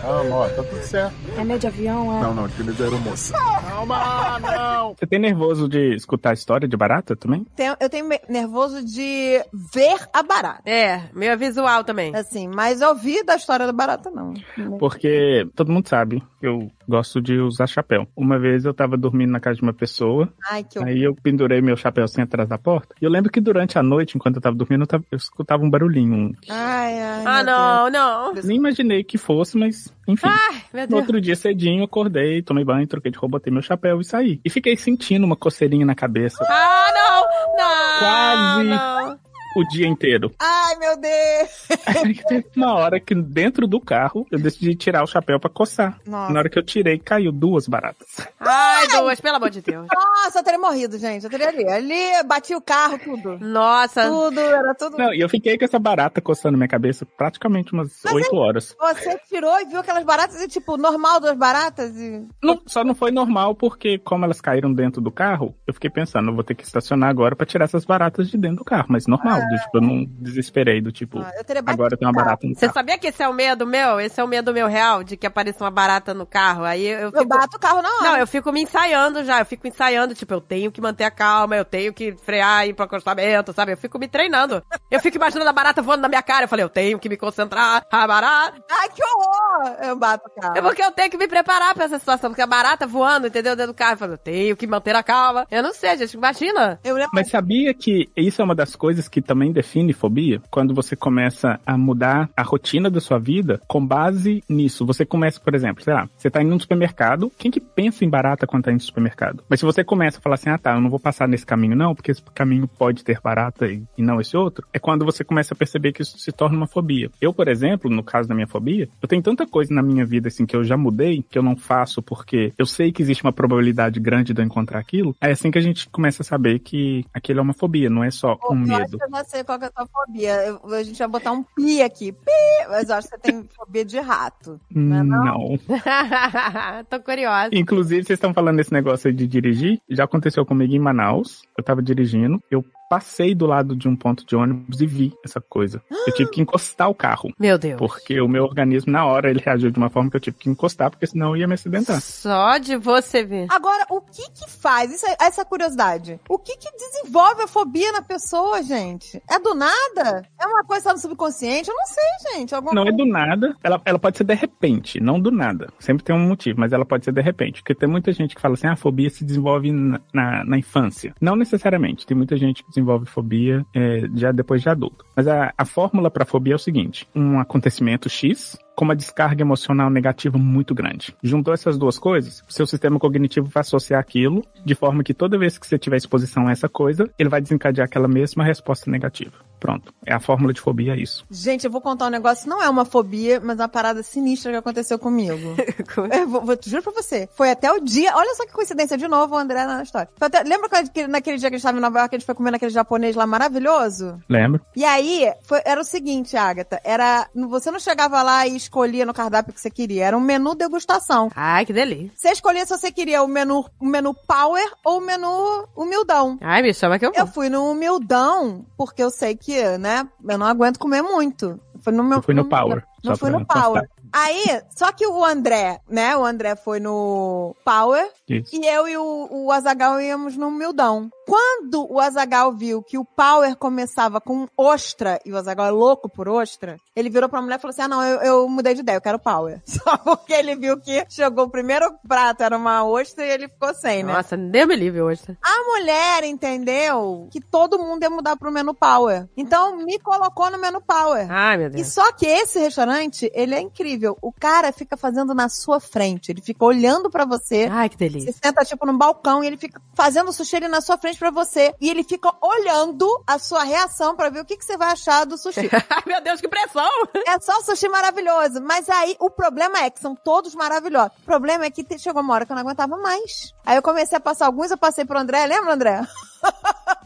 Calma, 0.00 0.36
ó, 0.36 0.48
tá 0.48 0.62
tudo 0.62 0.80
certo. 0.82 1.14
É 1.36 1.44
medo 1.44 1.58
de 1.60 1.66
avião, 1.66 2.16
é? 2.16 2.22
Não, 2.22 2.32
não, 2.34 2.44
aquele 2.44 2.72
da 2.72 2.84
aeromoça. 2.84 3.34
Calma, 3.36 4.38
não. 4.38 4.94
Você 4.94 5.06
tem 5.06 5.18
nervoso 5.18 5.68
de 5.68 5.94
escutar 5.94 6.30
a 6.30 6.34
história 6.34 6.68
de 6.68 6.76
barata 6.76 7.14
também? 7.16 7.44
Tenho- 7.56 7.76
eu 7.80 7.90
tenho 7.90 8.08
nervoso 8.28 8.82
de 8.84 9.42
ver 9.52 9.98
a 10.12 10.22
barata. 10.22 10.62
É, 10.64 11.02
meio 11.12 11.36
visual 11.36 11.82
também. 11.84 12.14
Assim, 12.14 12.48
mas 12.48 12.80
ouvir 12.80 13.24
da 13.24 13.36
história 13.36 13.66
da 13.66 13.72
barata, 13.72 14.10
não. 14.10 14.32
Porque 14.78 15.46
todo 15.54 15.72
mundo 15.72 15.88
sabe 15.88 16.22
que 16.40 16.46
eu 16.46 16.70
gosto 16.88 17.20
de 17.20 17.38
usar 17.38 17.66
chapéu. 17.66 18.06
Uma 18.16 18.38
vez 18.38 18.64
eu 18.64 18.72
tava 18.72 18.96
dormindo 18.96 19.30
na 19.32 19.40
casa 19.40 19.56
de 19.56 19.62
uma 19.62 19.74
pessoa, 19.74 20.32
Ai, 20.50 20.64
que 20.64 20.78
aí 20.78 21.02
eu 21.02 21.14
pendurei 21.22 21.60
meu 21.60 21.76
chapéu 21.76 22.04
assim 22.04 22.22
atrás 22.22 22.48
da 22.48 22.56
porta. 22.56 22.94
E 23.00 23.04
eu 23.04 23.10
lembro 23.10 23.30
que 23.30 23.40
durante 23.40 23.78
a 23.78 23.82
noite, 23.82 24.16
enquanto 24.16 24.36
eu 24.36 24.42
tava 24.42 24.56
dormindo, 24.56 24.82
eu, 24.82 24.86
tava- 24.86 25.04
eu 25.10 25.16
escutava 25.16 25.62
um 25.62 25.68
barulhinho. 25.70 26.14
um- 26.14 26.32
Ai, 26.48 26.98
ai. 27.02 27.24
Ah, 27.26 27.42
não, 27.42 27.90
não. 27.90 28.34
Nem 28.42 28.56
imaginei 28.56 29.02
que 29.04 29.17
fosse, 29.18 29.58
mas 29.58 29.92
enfim. 30.06 30.26
Ai, 30.28 30.62
meu 30.72 30.82
No 30.82 30.88
Deus. 30.88 31.00
outro 31.02 31.20
dia 31.20 31.36
cedinho, 31.36 31.84
acordei, 31.84 32.40
tomei 32.42 32.64
banho, 32.64 32.86
troquei 32.86 33.10
de 33.10 33.18
roupa, 33.18 33.38
botei 33.38 33.52
meu 33.52 33.60
chapéu 33.62 34.00
e 34.00 34.04
saí. 34.04 34.40
E 34.44 34.48
fiquei 34.50 34.76
sentindo 34.76 35.24
uma 35.26 35.36
coceirinha 35.36 35.84
na 35.84 35.94
cabeça 35.94 36.44
Ah, 36.48 36.92
não! 36.94 37.18
Não! 37.58 37.98
Quase. 37.98 38.64
Não. 38.64 39.18
O 39.60 39.68
dia 39.68 39.86
inteiro. 39.86 40.32
Ai, 40.38 40.76
meu 40.76 40.96
Deus. 40.96 42.44
Uma 42.56 42.74
hora 42.74 43.00
que 43.00 43.14
dentro 43.14 43.66
do 43.66 43.80
carro 43.80 44.26
eu 44.30 44.38
decidi 44.38 44.74
tirar 44.74 45.02
o 45.02 45.06
chapéu 45.06 45.38
pra 45.38 45.50
coçar. 45.50 45.98
Nossa. 46.06 46.32
Na 46.32 46.40
hora 46.40 46.50
que 46.50 46.58
eu 46.58 46.62
tirei, 46.64 46.98
caiu 46.98 47.32
duas 47.32 47.66
baratas. 47.66 48.08
Ai, 48.40 48.88
duas, 48.88 49.20
pelo 49.20 49.36
amor 49.36 49.50
de 49.50 49.60
Deus. 49.60 49.86
Nossa, 49.92 50.38
eu 50.38 50.44
teria 50.44 50.58
morrido, 50.58 50.98
gente. 50.98 51.24
Eu 51.24 51.30
teria 51.30 51.48
ali. 51.48 51.68
Ali, 51.68 52.22
bati 52.26 52.54
o 52.54 52.60
carro, 52.60 52.98
tudo. 52.98 53.38
Nossa. 53.38 54.08
Tudo, 54.08 54.40
era 54.40 54.74
tudo. 54.74 54.98
Não, 54.98 55.12
e 55.12 55.20
eu 55.20 55.28
fiquei 55.28 55.58
com 55.58 55.64
essa 55.64 55.78
barata 55.78 56.20
coçando 56.20 56.56
minha 56.56 56.68
cabeça 56.68 57.06
praticamente 57.06 57.72
umas 57.72 58.04
oito 58.06 58.36
horas. 58.36 58.76
Você 58.78 59.18
tirou 59.28 59.58
e 59.60 59.64
viu 59.66 59.80
aquelas 59.80 60.04
baratas 60.04 60.40
e, 60.40 60.48
tipo, 60.48 60.76
normal 60.76 61.20
das 61.20 61.36
baratas 61.36 61.96
e... 61.96 62.26
Não, 62.42 62.60
só 62.66 62.84
não 62.84 62.94
foi 62.94 63.10
normal 63.10 63.54
porque, 63.54 63.98
como 63.98 64.24
elas 64.24 64.40
caíram 64.40 64.72
dentro 64.72 65.00
do 65.00 65.10
carro, 65.10 65.54
eu 65.66 65.74
fiquei 65.74 65.90
pensando, 65.90 66.30
eu 66.30 66.34
vou 66.34 66.44
ter 66.44 66.54
que 66.54 66.64
estacionar 66.64 67.08
agora 67.10 67.36
pra 67.36 67.46
tirar 67.46 67.64
essas 67.64 67.84
baratas 67.84 68.28
de 68.28 68.36
dentro 68.36 68.58
do 68.58 68.64
carro. 68.64 68.86
Mas 68.88 69.06
normal, 69.06 69.40
do 69.48 69.56
tipo, 69.56 69.76
eu 69.78 69.80
não 69.80 70.04
desesperei 70.20 70.80
do 70.80 70.92
tipo, 70.92 71.18
Ah, 71.20 71.32
eu 71.36 71.44
teria 71.44 71.62
batido 71.62 71.82
agora 71.82 71.96
tem 71.96 72.06
uma 72.08 72.12
barata 72.14 72.46
no 72.46 72.54
Você 72.54 72.60
carro. 72.66 72.74
sabia 72.74 72.98
que 72.98 73.06
esse 73.06 73.22
é 73.22 73.28
o 73.28 73.32
medo 73.32 73.66
meu? 73.66 74.00
Esse 74.00 74.20
é 74.20 74.24
o 74.24 74.28
medo 74.28 74.52
meu 74.52 74.66
real, 74.68 75.02
de 75.02 75.16
que 75.16 75.26
apareça 75.26 75.64
uma 75.64 75.70
barata 75.70 76.12
no 76.14 76.26
carro. 76.26 76.64
Aí 76.64 76.86
eu 76.86 76.98
Eu 77.00 77.12
fico... 77.12 77.26
bato 77.26 77.56
o 77.56 77.60
carro 77.60 77.82
na 77.82 77.88
hora. 77.88 78.02
Não, 78.02 78.16
eu 78.18 78.26
fico 78.26 78.52
me 78.52 78.62
ensaiando 78.62 79.24
já. 79.24 79.40
Eu 79.40 79.46
fico 79.46 79.66
ensaiando, 79.66 80.14
tipo, 80.14 80.32
eu 80.34 80.40
tenho 80.40 80.70
que 80.70 80.80
manter 80.80 81.04
a 81.04 81.10
calma, 81.10 81.56
eu 81.56 81.64
tenho 81.64 81.92
que 81.92 82.14
frear 82.16 82.66
e 82.66 82.70
ir 82.70 82.74
pro 82.74 82.84
acostamento, 82.84 83.52
sabe? 83.52 83.72
Eu 83.72 83.76
fico 83.76 83.98
me 83.98 84.08
treinando. 84.08 84.62
Eu 84.90 85.00
fico 85.00 85.16
imaginando 85.16 85.48
a 85.48 85.52
barata 85.52 85.82
voando 85.82 86.02
na 86.02 86.08
minha 86.08 86.22
cara. 86.22 86.44
Eu 86.44 86.48
falei, 86.48 86.64
eu 86.64 86.68
tenho 86.68 86.98
que 86.98 87.08
me 87.08 87.16
concentrar. 87.16 87.82
A 87.90 88.06
barata. 88.06 88.62
Ai, 88.70 88.88
que 88.90 89.02
horror! 89.02 89.76
Eu 89.82 89.96
bato 89.96 90.24
o 90.28 90.40
carro. 90.40 90.56
É 90.58 90.62
porque 90.62 90.82
eu 90.82 90.92
tenho 90.92 91.10
que 91.10 91.16
me 91.18 91.28
preparar 91.28 91.74
pra 91.74 91.84
essa 91.84 91.98
situação. 91.98 92.30
Porque 92.30 92.42
a 92.42 92.46
barata 92.46 92.86
voando, 92.86 93.26
entendeu? 93.26 93.54
Dentro 93.56 93.72
do 93.72 93.76
carro. 93.76 93.94
Eu 93.94 93.98
falei, 93.98 94.14
eu 94.14 94.18
tenho 94.18 94.56
que 94.56 94.66
manter 94.66 94.94
a 94.94 95.02
calma. 95.02 95.46
Eu 95.50 95.62
não 95.62 95.72
sei, 95.72 95.96
gente. 95.96 96.14
Imagina. 96.14 96.78
Eu 96.84 96.94
lembro... 96.94 97.10
Mas 97.14 97.30
sabia 97.30 97.72
que 97.74 98.08
isso 98.16 98.40
é 98.40 98.44
uma 98.44 98.54
das 98.54 98.74
coisas 98.76 99.08
que 99.08 99.20
também 99.28 99.52
define 99.52 99.92
fobia? 99.92 100.40
Quando 100.50 100.74
você 100.74 100.96
começa 100.96 101.60
a 101.66 101.76
mudar 101.76 102.30
a 102.34 102.42
rotina 102.42 102.90
da 102.90 103.00
sua 103.00 103.18
vida 103.18 103.60
com 103.68 103.84
base 103.84 104.42
nisso. 104.48 104.86
Você 104.86 105.04
começa, 105.04 105.38
por 105.38 105.54
exemplo, 105.54 105.84
sei 105.84 105.92
lá, 105.92 106.08
você 106.16 106.30
tá 106.30 106.42
indo 106.42 106.54
no 106.54 106.60
supermercado. 106.60 107.30
Quem 107.38 107.50
que 107.50 107.60
pensa 107.60 108.04
em 108.04 108.08
barata 108.08 108.46
quando 108.46 108.64
tá 108.64 108.70
indo 108.70 108.78
no 108.78 108.84
supermercado? 108.84 109.44
Mas 109.48 109.60
se 109.60 109.66
você 109.66 109.84
começa 109.84 110.18
a 110.18 110.20
falar 110.20 110.36
assim, 110.36 110.48
ah 110.48 110.56
tá, 110.56 110.74
eu 110.74 110.80
não 110.80 110.88
vou 110.88 110.98
passar 110.98 111.28
nesse 111.28 111.44
caminho 111.44 111.76
não, 111.76 111.94
porque 111.94 112.10
esse 112.10 112.22
caminho 112.34 112.66
pode 112.66 113.04
ter 113.04 113.20
barata 113.20 113.66
e, 113.66 113.82
e 113.96 114.02
não 114.02 114.20
esse 114.20 114.36
outro, 114.36 114.66
é 114.72 114.78
quando 114.78 115.04
você 115.04 115.22
começa 115.22 115.52
a 115.52 115.56
perceber 115.56 115.92
que 115.92 116.02
isso 116.02 116.18
se 116.18 116.32
torna 116.32 116.56
uma 116.56 116.66
fobia. 116.66 117.10
Eu, 117.20 117.32
por 117.34 117.48
exemplo, 117.48 117.90
no 117.90 118.02
caso 118.02 118.28
da 118.28 118.34
minha 118.34 118.46
fobia, 118.46 118.88
eu 119.02 119.08
tenho 119.08 119.22
tanta 119.22 119.46
coisa 119.46 119.74
na 119.74 119.82
minha 119.82 120.06
vida 120.06 120.28
assim 120.28 120.46
que 120.46 120.56
eu 120.56 120.64
já 120.64 120.76
mudei, 120.76 121.22
que 121.28 121.38
eu 121.38 121.42
não 121.42 121.56
faço 121.56 122.02
porque 122.02 122.52
eu 122.56 122.64
sei 122.64 122.90
que 122.90 123.02
existe 123.02 123.22
uma 123.22 123.32
probabilidade 123.32 124.00
grande 124.00 124.32
de 124.32 124.40
eu 124.40 124.46
encontrar 124.46 124.78
aquilo. 124.78 125.14
É 125.20 125.30
assim 125.30 125.50
que 125.50 125.58
a 125.58 125.62
gente 125.62 125.88
começa 125.90 126.22
a 126.22 126.24
saber 126.24 126.60
que 126.60 127.04
aquilo 127.12 127.40
é 127.40 127.42
uma 127.42 127.54
fobia, 127.54 127.90
não 127.90 128.02
é 128.02 128.10
só 128.10 128.38
um 128.50 128.56
medo. 128.56 128.98
Já 129.18 129.24
sei 129.24 129.44
qual 129.44 129.58
que 129.58 129.64
é 129.64 129.68
a 129.68 129.70
tua 129.70 129.86
fobia. 129.86 130.34
Eu- 130.46 130.74
a 130.74 130.82
gente 130.82 130.98
vai 130.98 131.08
botar 131.08 131.32
um 131.32 131.42
pi 131.42 131.82
aqui. 131.82 132.12
Pi! 132.12 132.66
Mas 132.68 132.88
eu 132.88 132.96
acho 132.96 133.08
que 133.08 133.14
você 133.16 133.20
tem 133.20 133.48
fobia 133.56 133.84
de 133.84 133.98
rato. 134.00 134.60
Não 134.70 134.96
é 134.96 135.02
não? 135.02 135.24
Não. 135.24 135.58
Tô 136.88 137.00
curiosa. 137.00 137.50
Inclusive, 137.52 138.04
vocês 138.04 138.16
estão 138.16 138.32
falando 138.34 138.56
desse 138.56 138.72
negócio 138.72 139.08
aí 139.08 139.14
de 139.14 139.26
dirigir. 139.26 139.80
Já 139.88 140.04
aconteceu 140.04 140.44
comigo 140.46 140.74
em 140.74 140.78
Manaus. 140.78 141.42
Eu 141.56 141.64
tava 141.64 141.82
dirigindo. 141.82 142.42
Eu 142.50 142.64
passei 142.88 143.34
do 143.34 143.46
lado 143.46 143.76
de 143.76 143.88
um 143.88 143.94
ponto 143.94 144.24
de 144.24 144.34
ônibus 144.34 144.80
e 144.80 144.86
vi 144.86 145.12
essa 145.24 145.40
coisa. 145.40 145.82
Eu 146.06 146.14
tive 146.14 146.30
que 146.30 146.40
encostar 146.40 146.88
o 146.88 146.94
carro. 146.94 147.32
Meu 147.38 147.58
Deus. 147.58 147.78
Porque 147.78 148.20
o 148.20 148.28
meu 148.28 148.44
organismo, 148.44 148.92
na 148.92 149.04
hora, 149.04 149.30
ele 149.30 149.42
reagiu 149.44 149.70
de 149.70 149.78
uma 149.78 149.90
forma 149.90 150.10
que 150.10 150.16
eu 150.16 150.20
tive 150.20 150.38
que 150.38 150.48
encostar, 150.48 150.90
porque 150.90 151.06
senão 151.06 151.30
eu 151.30 151.36
ia 151.36 151.46
me 151.46 151.54
acidentar. 151.54 152.00
Só 152.00 152.58
de 152.58 152.76
você 152.76 153.24
ver. 153.24 153.46
Agora, 153.50 153.84
o 153.90 154.00
que 154.00 154.30
que 154.30 154.50
faz? 154.50 154.92
Isso 154.92 155.06
é, 155.06 155.16
essa 155.20 155.44
curiosidade. 155.44 156.18
O 156.28 156.38
que 156.38 156.56
que 156.56 156.70
desenvolve 156.76 157.42
a 157.42 157.46
fobia 157.46 157.92
na 157.92 158.02
pessoa, 158.02 158.62
gente? 158.62 159.22
É 159.28 159.38
do 159.38 159.54
nada? 159.54 160.22
É 160.40 160.46
uma 160.46 160.64
coisa 160.64 160.84
só 160.84 160.92
no 160.92 160.98
subconsciente? 160.98 161.70
Eu 161.70 161.76
não 161.76 161.86
sei, 161.86 162.32
gente. 162.34 162.54
Alguma 162.54 162.74
Não 162.74 162.82
é 162.82 162.90
coisa... 162.90 162.98
do 162.98 163.06
nada. 163.06 163.56
Ela, 163.62 163.80
ela 163.84 163.98
pode 163.98 164.16
ser 164.16 164.24
de 164.24 164.34
repente, 164.34 165.00
não 165.00 165.20
do 165.20 165.30
nada. 165.30 165.68
Sempre 165.78 166.04
tem 166.04 166.14
um 166.14 166.26
motivo, 166.26 166.60
mas 166.60 166.72
ela 166.72 166.84
pode 166.84 167.04
ser 167.04 167.12
de 167.12 167.20
repente. 167.20 167.60
Porque 167.60 167.74
tem 167.74 167.88
muita 167.88 168.12
gente 168.12 168.34
que 168.34 168.40
fala 168.40 168.54
assim, 168.54 168.66
ah, 168.66 168.72
a 168.72 168.76
fobia 168.76 169.10
se 169.10 169.24
desenvolve 169.24 169.72
na, 169.72 170.00
na, 170.12 170.44
na 170.44 170.58
infância. 170.58 171.14
Não 171.20 171.36
necessariamente. 171.36 172.06
Tem 172.06 172.16
muita 172.16 172.36
gente 172.36 172.64
que 172.64 172.70
desenvolve 172.78 173.06
fobia 173.06 173.66
é, 173.74 174.02
já 174.14 174.32
depois 174.32 174.62
de 174.62 174.68
adulto. 174.68 175.04
Mas 175.16 175.26
a, 175.26 175.52
a 175.56 175.64
fórmula 175.64 176.10
para 176.10 176.24
fobia 176.24 176.54
é 176.54 176.56
o 176.56 176.58
seguinte: 176.58 177.08
um 177.14 177.38
acontecimento 177.38 178.08
X 178.08 178.58
com 178.78 178.84
uma 178.84 178.94
descarga 178.94 179.42
emocional 179.42 179.90
negativa 179.90 180.38
muito 180.38 180.72
grande. 180.72 181.12
Juntou 181.20 181.52
essas 181.52 181.76
duas 181.76 181.98
coisas, 181.98 182.44
o 182.48 182.52
seu 182.52 182.64
sistema 182.64 182.96
cognitivo 182.96 183.48
vai 183.48 183.62
associar 183.62 183.98
aquilo 183.98 184.44
de 184.64 184.72
forma 184.76 185.02
que 185.02 185.12
toda 185.12 185.36
vez 185.36 185.58
que 185.58 185.66
você 185.66 185.76
tiver 185.76 185.96
exposição 185.96 186.46
a 186.46 186.52
essa 186.52 186.68
coisa, 186.68 187.10
ele 187.18 187.28
vai 187.28 187.40
desencadear 187.40 187.86
aquela 187.86 188.06
mesma 188.06 188.44
resposta 188.44 188.88
negativa. 188.88 189.32
Pronto. 189.58 189.92
É 190.06 190.14
a 190.14 190.20
fórmula 190.20 190.52
de 190.52 190.60
fobia, 190.60 190.94
é 190.94 190.96
isso. 190.96 191.26
Gente, 191.28 191.64
eu 191.64 191.70
vou 191.72 191.80
contar 191.80 192.06
um 192.06 192.10
negócio. 192.10 192.48
Não 192.48 192.62
é 192.62 192.70
uma 192.70 192.84
fobia, 192.84 193.40
mas 193.40 193.58
uma 193.58 193.66
parada 193.68 194.04
sinistra 194.04 194.52
que 194.52 194.56
aconteceu 194.58 195.00
comigo. 195.00 195.56
Eu 196.16 196.28
vou, 196.28 196.44
vou, 196.44 196.56
juro 196.64 196.80
pra 196.80 196.92
você. 196.92 197.28
Foi 197.34 197.50
até 197.50 197.72
o 197.72 197.80
dia. 197.80 198.14
Olha 198.14 198.36
só 198.36 198.46
que 198.46 198.52
coincidência, 198.52 198.96
de 198.96 199.08
novo, 199.08 199.34
o 199.34 199.38
André 199.38 199.66
na 199.66 199.82
história. 199.82 200.08
Foi 200.16 200.28
até- 200.28 200.44
lembra 200.44 200.68
quando, 200.68 200.88
que 200.92 201.08
naquele 201.08 201.38
dia 201.38 201.48
que 201.48 201.56
a 201.56 201.58
gente 201.58 201.64
tava 201.64 201.76
em 201.76 201.80
Nova 201.80 201.98
York, 201.98 202.14
a 202.14 202.18
gente 202.20 202.26
foi 202.26 202.36
comer 202.36 202.52
naquele 202.52 202.70
japonês 202.70 203.16
lá 203.16 203.26
maravilhoso? 203.26 204.20
Lembra? 204.28 204.60
E 204.76 204.84
aí, 204.84 205.28
foi- 205.42 205.60
era 205.64 205.80
o 205.80 205.84
seguinte, 205.84 206.36
Agatha. 206.36 206.80
Era. 206.84 207.28
Você 207.34 207.70
não 207.72 207.80
chegava 207.80 208.22
lá 208.22 208.46
e 208.46 208.56
escolhia 208.68 209.06
no 209.06 209.14
cardápio 209.14 209.52
que 209.52 209.60
você 209.60 209.70
queria. 209.70 210.04
Era 210.04 210.16
um 210.16 210.20
menu 210.20 210.54
degustação. 210.54 211.30
Ai, 211.34 211.64
que 211.64 211.72
delícia. 211.72 212.10
Você 212.14 212.28
escolhia 212.30 212.64
se 212.66 212.76
você 212.76 212.92
queria 212.92 213.22
o 213.22 213.26
menu, 213.26 213.64
o 213.80 213.86
menu 213.86 214.14
power 214.14 214.64
ou 214.84 214.98
o 214.98 215.00
menu 215.00 215.66
humildão. 215.74 216.38
Ai, 216.40 216.62
me 216.62 216.72
chama 216.74 216.98
que 216.98 217.06
eu 217.06 217.12
Eu 217.14 217.24
vou. 217.24 217.34
fui 217.34 217.48
no 217.48 217.70
humildão, 217.70 218.64
porque 218.76 219.02
eu 219.02 219.10
sei 219.10 219.34
que, 219.34 219.78
né, 219.78 220.06
eu 220.28 220.38
não 220.38 220.46
aguento 220.46 220.78
comer 220.78 221.02
muito. 221.02 221.58
Eu 221.74 221.80
fui 221.80 221.92
no 221.92 222.04
meu. 222.04 222.18
Eu 222.18 222.22
fui 222.22 222.34
no 222.34 222.44
Power. 222.48 222.84
Não 223.02 223.14
só 223.14 223.18
fui 223.18 223.30
no 223.30 223.46
Power. 223.46 223.88
Aí, 224.12 224.44
só 224.76 224.92
que 224.92 225.06
o 225.06 225.24
André, 225.24 225.80
né? 225.88 226.16
O 226.16 226.24
André 226.24 226.56
foi 226.56 226.80
no 226.80 227.54
Power 227.64 228.08
Isso. 228.28 228.54
e 228.54 228.66
eu 228.66 228.88
e 228.88 228.96
o, 228.96 229.28
o 229.30 229.52
Azagal 229.52 230.00
íamos 230.00 230.36
no 230.36 230.48
Humildão. 230.48 231.10
Quando 231.26 231.86
o 231.92 232.00
Azagal 232.00 232.52
viu 232.52 232.82
que 232.82 232.96
o 232.96 233.04
Power 233.04 233.54
começava 233.56 234.18
com 234.20 234.48
ostra, 234.56 235.20
e 235.26 235.32
o 235.32 235.36
Azagal 235.36 235.66
é 235.66 235.70
louco 235.70 236.08
por 236.08 236.26
ostra, 236.28 236.76
ele 236.96 237.10
virou 237.10 237.28
pra 237.28 237.42
mulher 237.42 237.58
e 237.58 237.60
falou 237.60 237.70
assim: 237.72 237.82
Ah, 237.82 237.88
não, 237.88 238.02
eu, 238.02 238.20
eu 238.22 238.48
mudei 238.48 238.72
de 238.74 238.80
ideia, 238.80 238.96
eu 238.96 239.00
quero 239.02 239.18
Power. 239.18 239.60
Só 239.66 239.96
porque 239.98 240.32
ele 240.32 240.56
viu 240.56 240.80
que 240.80 241.04
chegou 241.10 241.44
o 241.44 241.50
primeiro 241.50 241.84
prato, 242.08 242.42
era 242.42 242.56
uma 242.56 242.84
ostra, 242.84 243.26
e 243.26 243.30
ele 243.30 243.48
ficou 243.48 243.74
sem, 243.74 244.02
né? 244.02 244.12
Nossa, 244.12 244.36
Deus 244.36 244.66
me 244.68 244.76
livre 244.76 245.02
hoje. 245.02 245.22
A 245.42 245.64
mulher 245.64 246.24
entendeu 246.24 247.28
que 247.30 247.40
todo 247.40 247.78
mundo 247.78 248.02
ia 248.02 248.10
mudar 248.10 248.36
pro 248.36 248.50
menu 248.50 248.72
Power. 248.74 249.28
Então 249.36 249.76
me 249.76 249.98
colocou 249.98 250.50
no 250.50 250.58
menu 250.58 250.80
Power. 250.80 251.26
Ai, 251.30 251.58
meu 251.58 251.66
E 251.66 251.70
Deus. 251.70 251.88
só 251.92 252.10
que 252.12 252.24
esse 252.26 252.58
restaurante, 252.58 253.30
ele 253.34 253.54
é 253.54 253.60
incrível. 253.60 253.97
O 254.22 254.32
cara 254.32 254.72
fica 254.72 254.96
fazendo 254.96 255.34
na 255.34 255.48
sua 255.48 255.80
frente. 255.80 256.30
Ele 256.30 256.40
fica 256.40 256.64
olhando 256.64 257.10
pra 257.10 257.24
você. 257.24 257.68
Ai, 257.70 257.88
que 257.88 257.96
Você 257.96 258.08
delícia. 258.08 258.34
senta, 258.42 258.64
tipo, 258.64 258.86
no 258.86 258.96
balcão 258.96 259.42
e 259.42 259.46
ele 259.46 259.56
fica 259.56 259.80
fazendo 259.94 260.28
o 260.28 260.32
sushi 260.32 260.56
ali 260.56 260.68
na 260.68 260.80
sua 260.80 260.96
frente 260.98 261.18
pra 261.18 261.30
você. 261.30 261.74
E 261.80 261.88
ele 261.90 262.04
fica 262.04 262.30
olhando 262.40 263.06
a 263.26 263.38
sua 263.38 263.64
reação 263.64 264.14
pra 264.14 264.28
ver 264.30 264.40
o 264.40 264.44
que, 264.44 264.56
que 264.56 264.64
você 264.64 264.76
vai 264.76 264.92
achar 264.92 265.24
do 265.24 265.36
sushi. 265.38 265.68
Ai, 265.90 266.02
meu 266.06 266.20
Deus, 266.22 266.40
que 266.40 266.48
pressão. 266.48 266.88
é 267.26 267.38
só 267.40 267.60
sushi 267.62 267.88
maravilhoso. 267.88 268.60
Mas 268.60 268.88
aí, 268.88 269.16
o 269.18 269.30
problema 269.30 269.78
é 269.80 269.90
que 269.90 270.00
são 270.00 270.14
todos 270.14 270.54
maravilhosos. 270.54 271.12
O 271.18 271.24
problema 271.24 271.64
é 271.64 271.70
que 271.70 271.86
chegou 271.98 272.22
uma 272.22 272.34
hora 272.34 272.46
que 272.46 272.52
eu 272.52 272.56
não 272.56 272.62
aguentava 272.62 272.96
mais. 272.96 273.52
Aí 273.64 273.76
eu 273.76 273.82
comecei 273.82 274.16
a 274.18 274.20
passar 274.20 274.46
alguns, 274.46 274.70
eu 274.70 274.78
passei 274.78 275.04
pro 275.04 275.18
André. 275.18 275.46
Lembra, 275.46 275.74
André? 275.74 276.06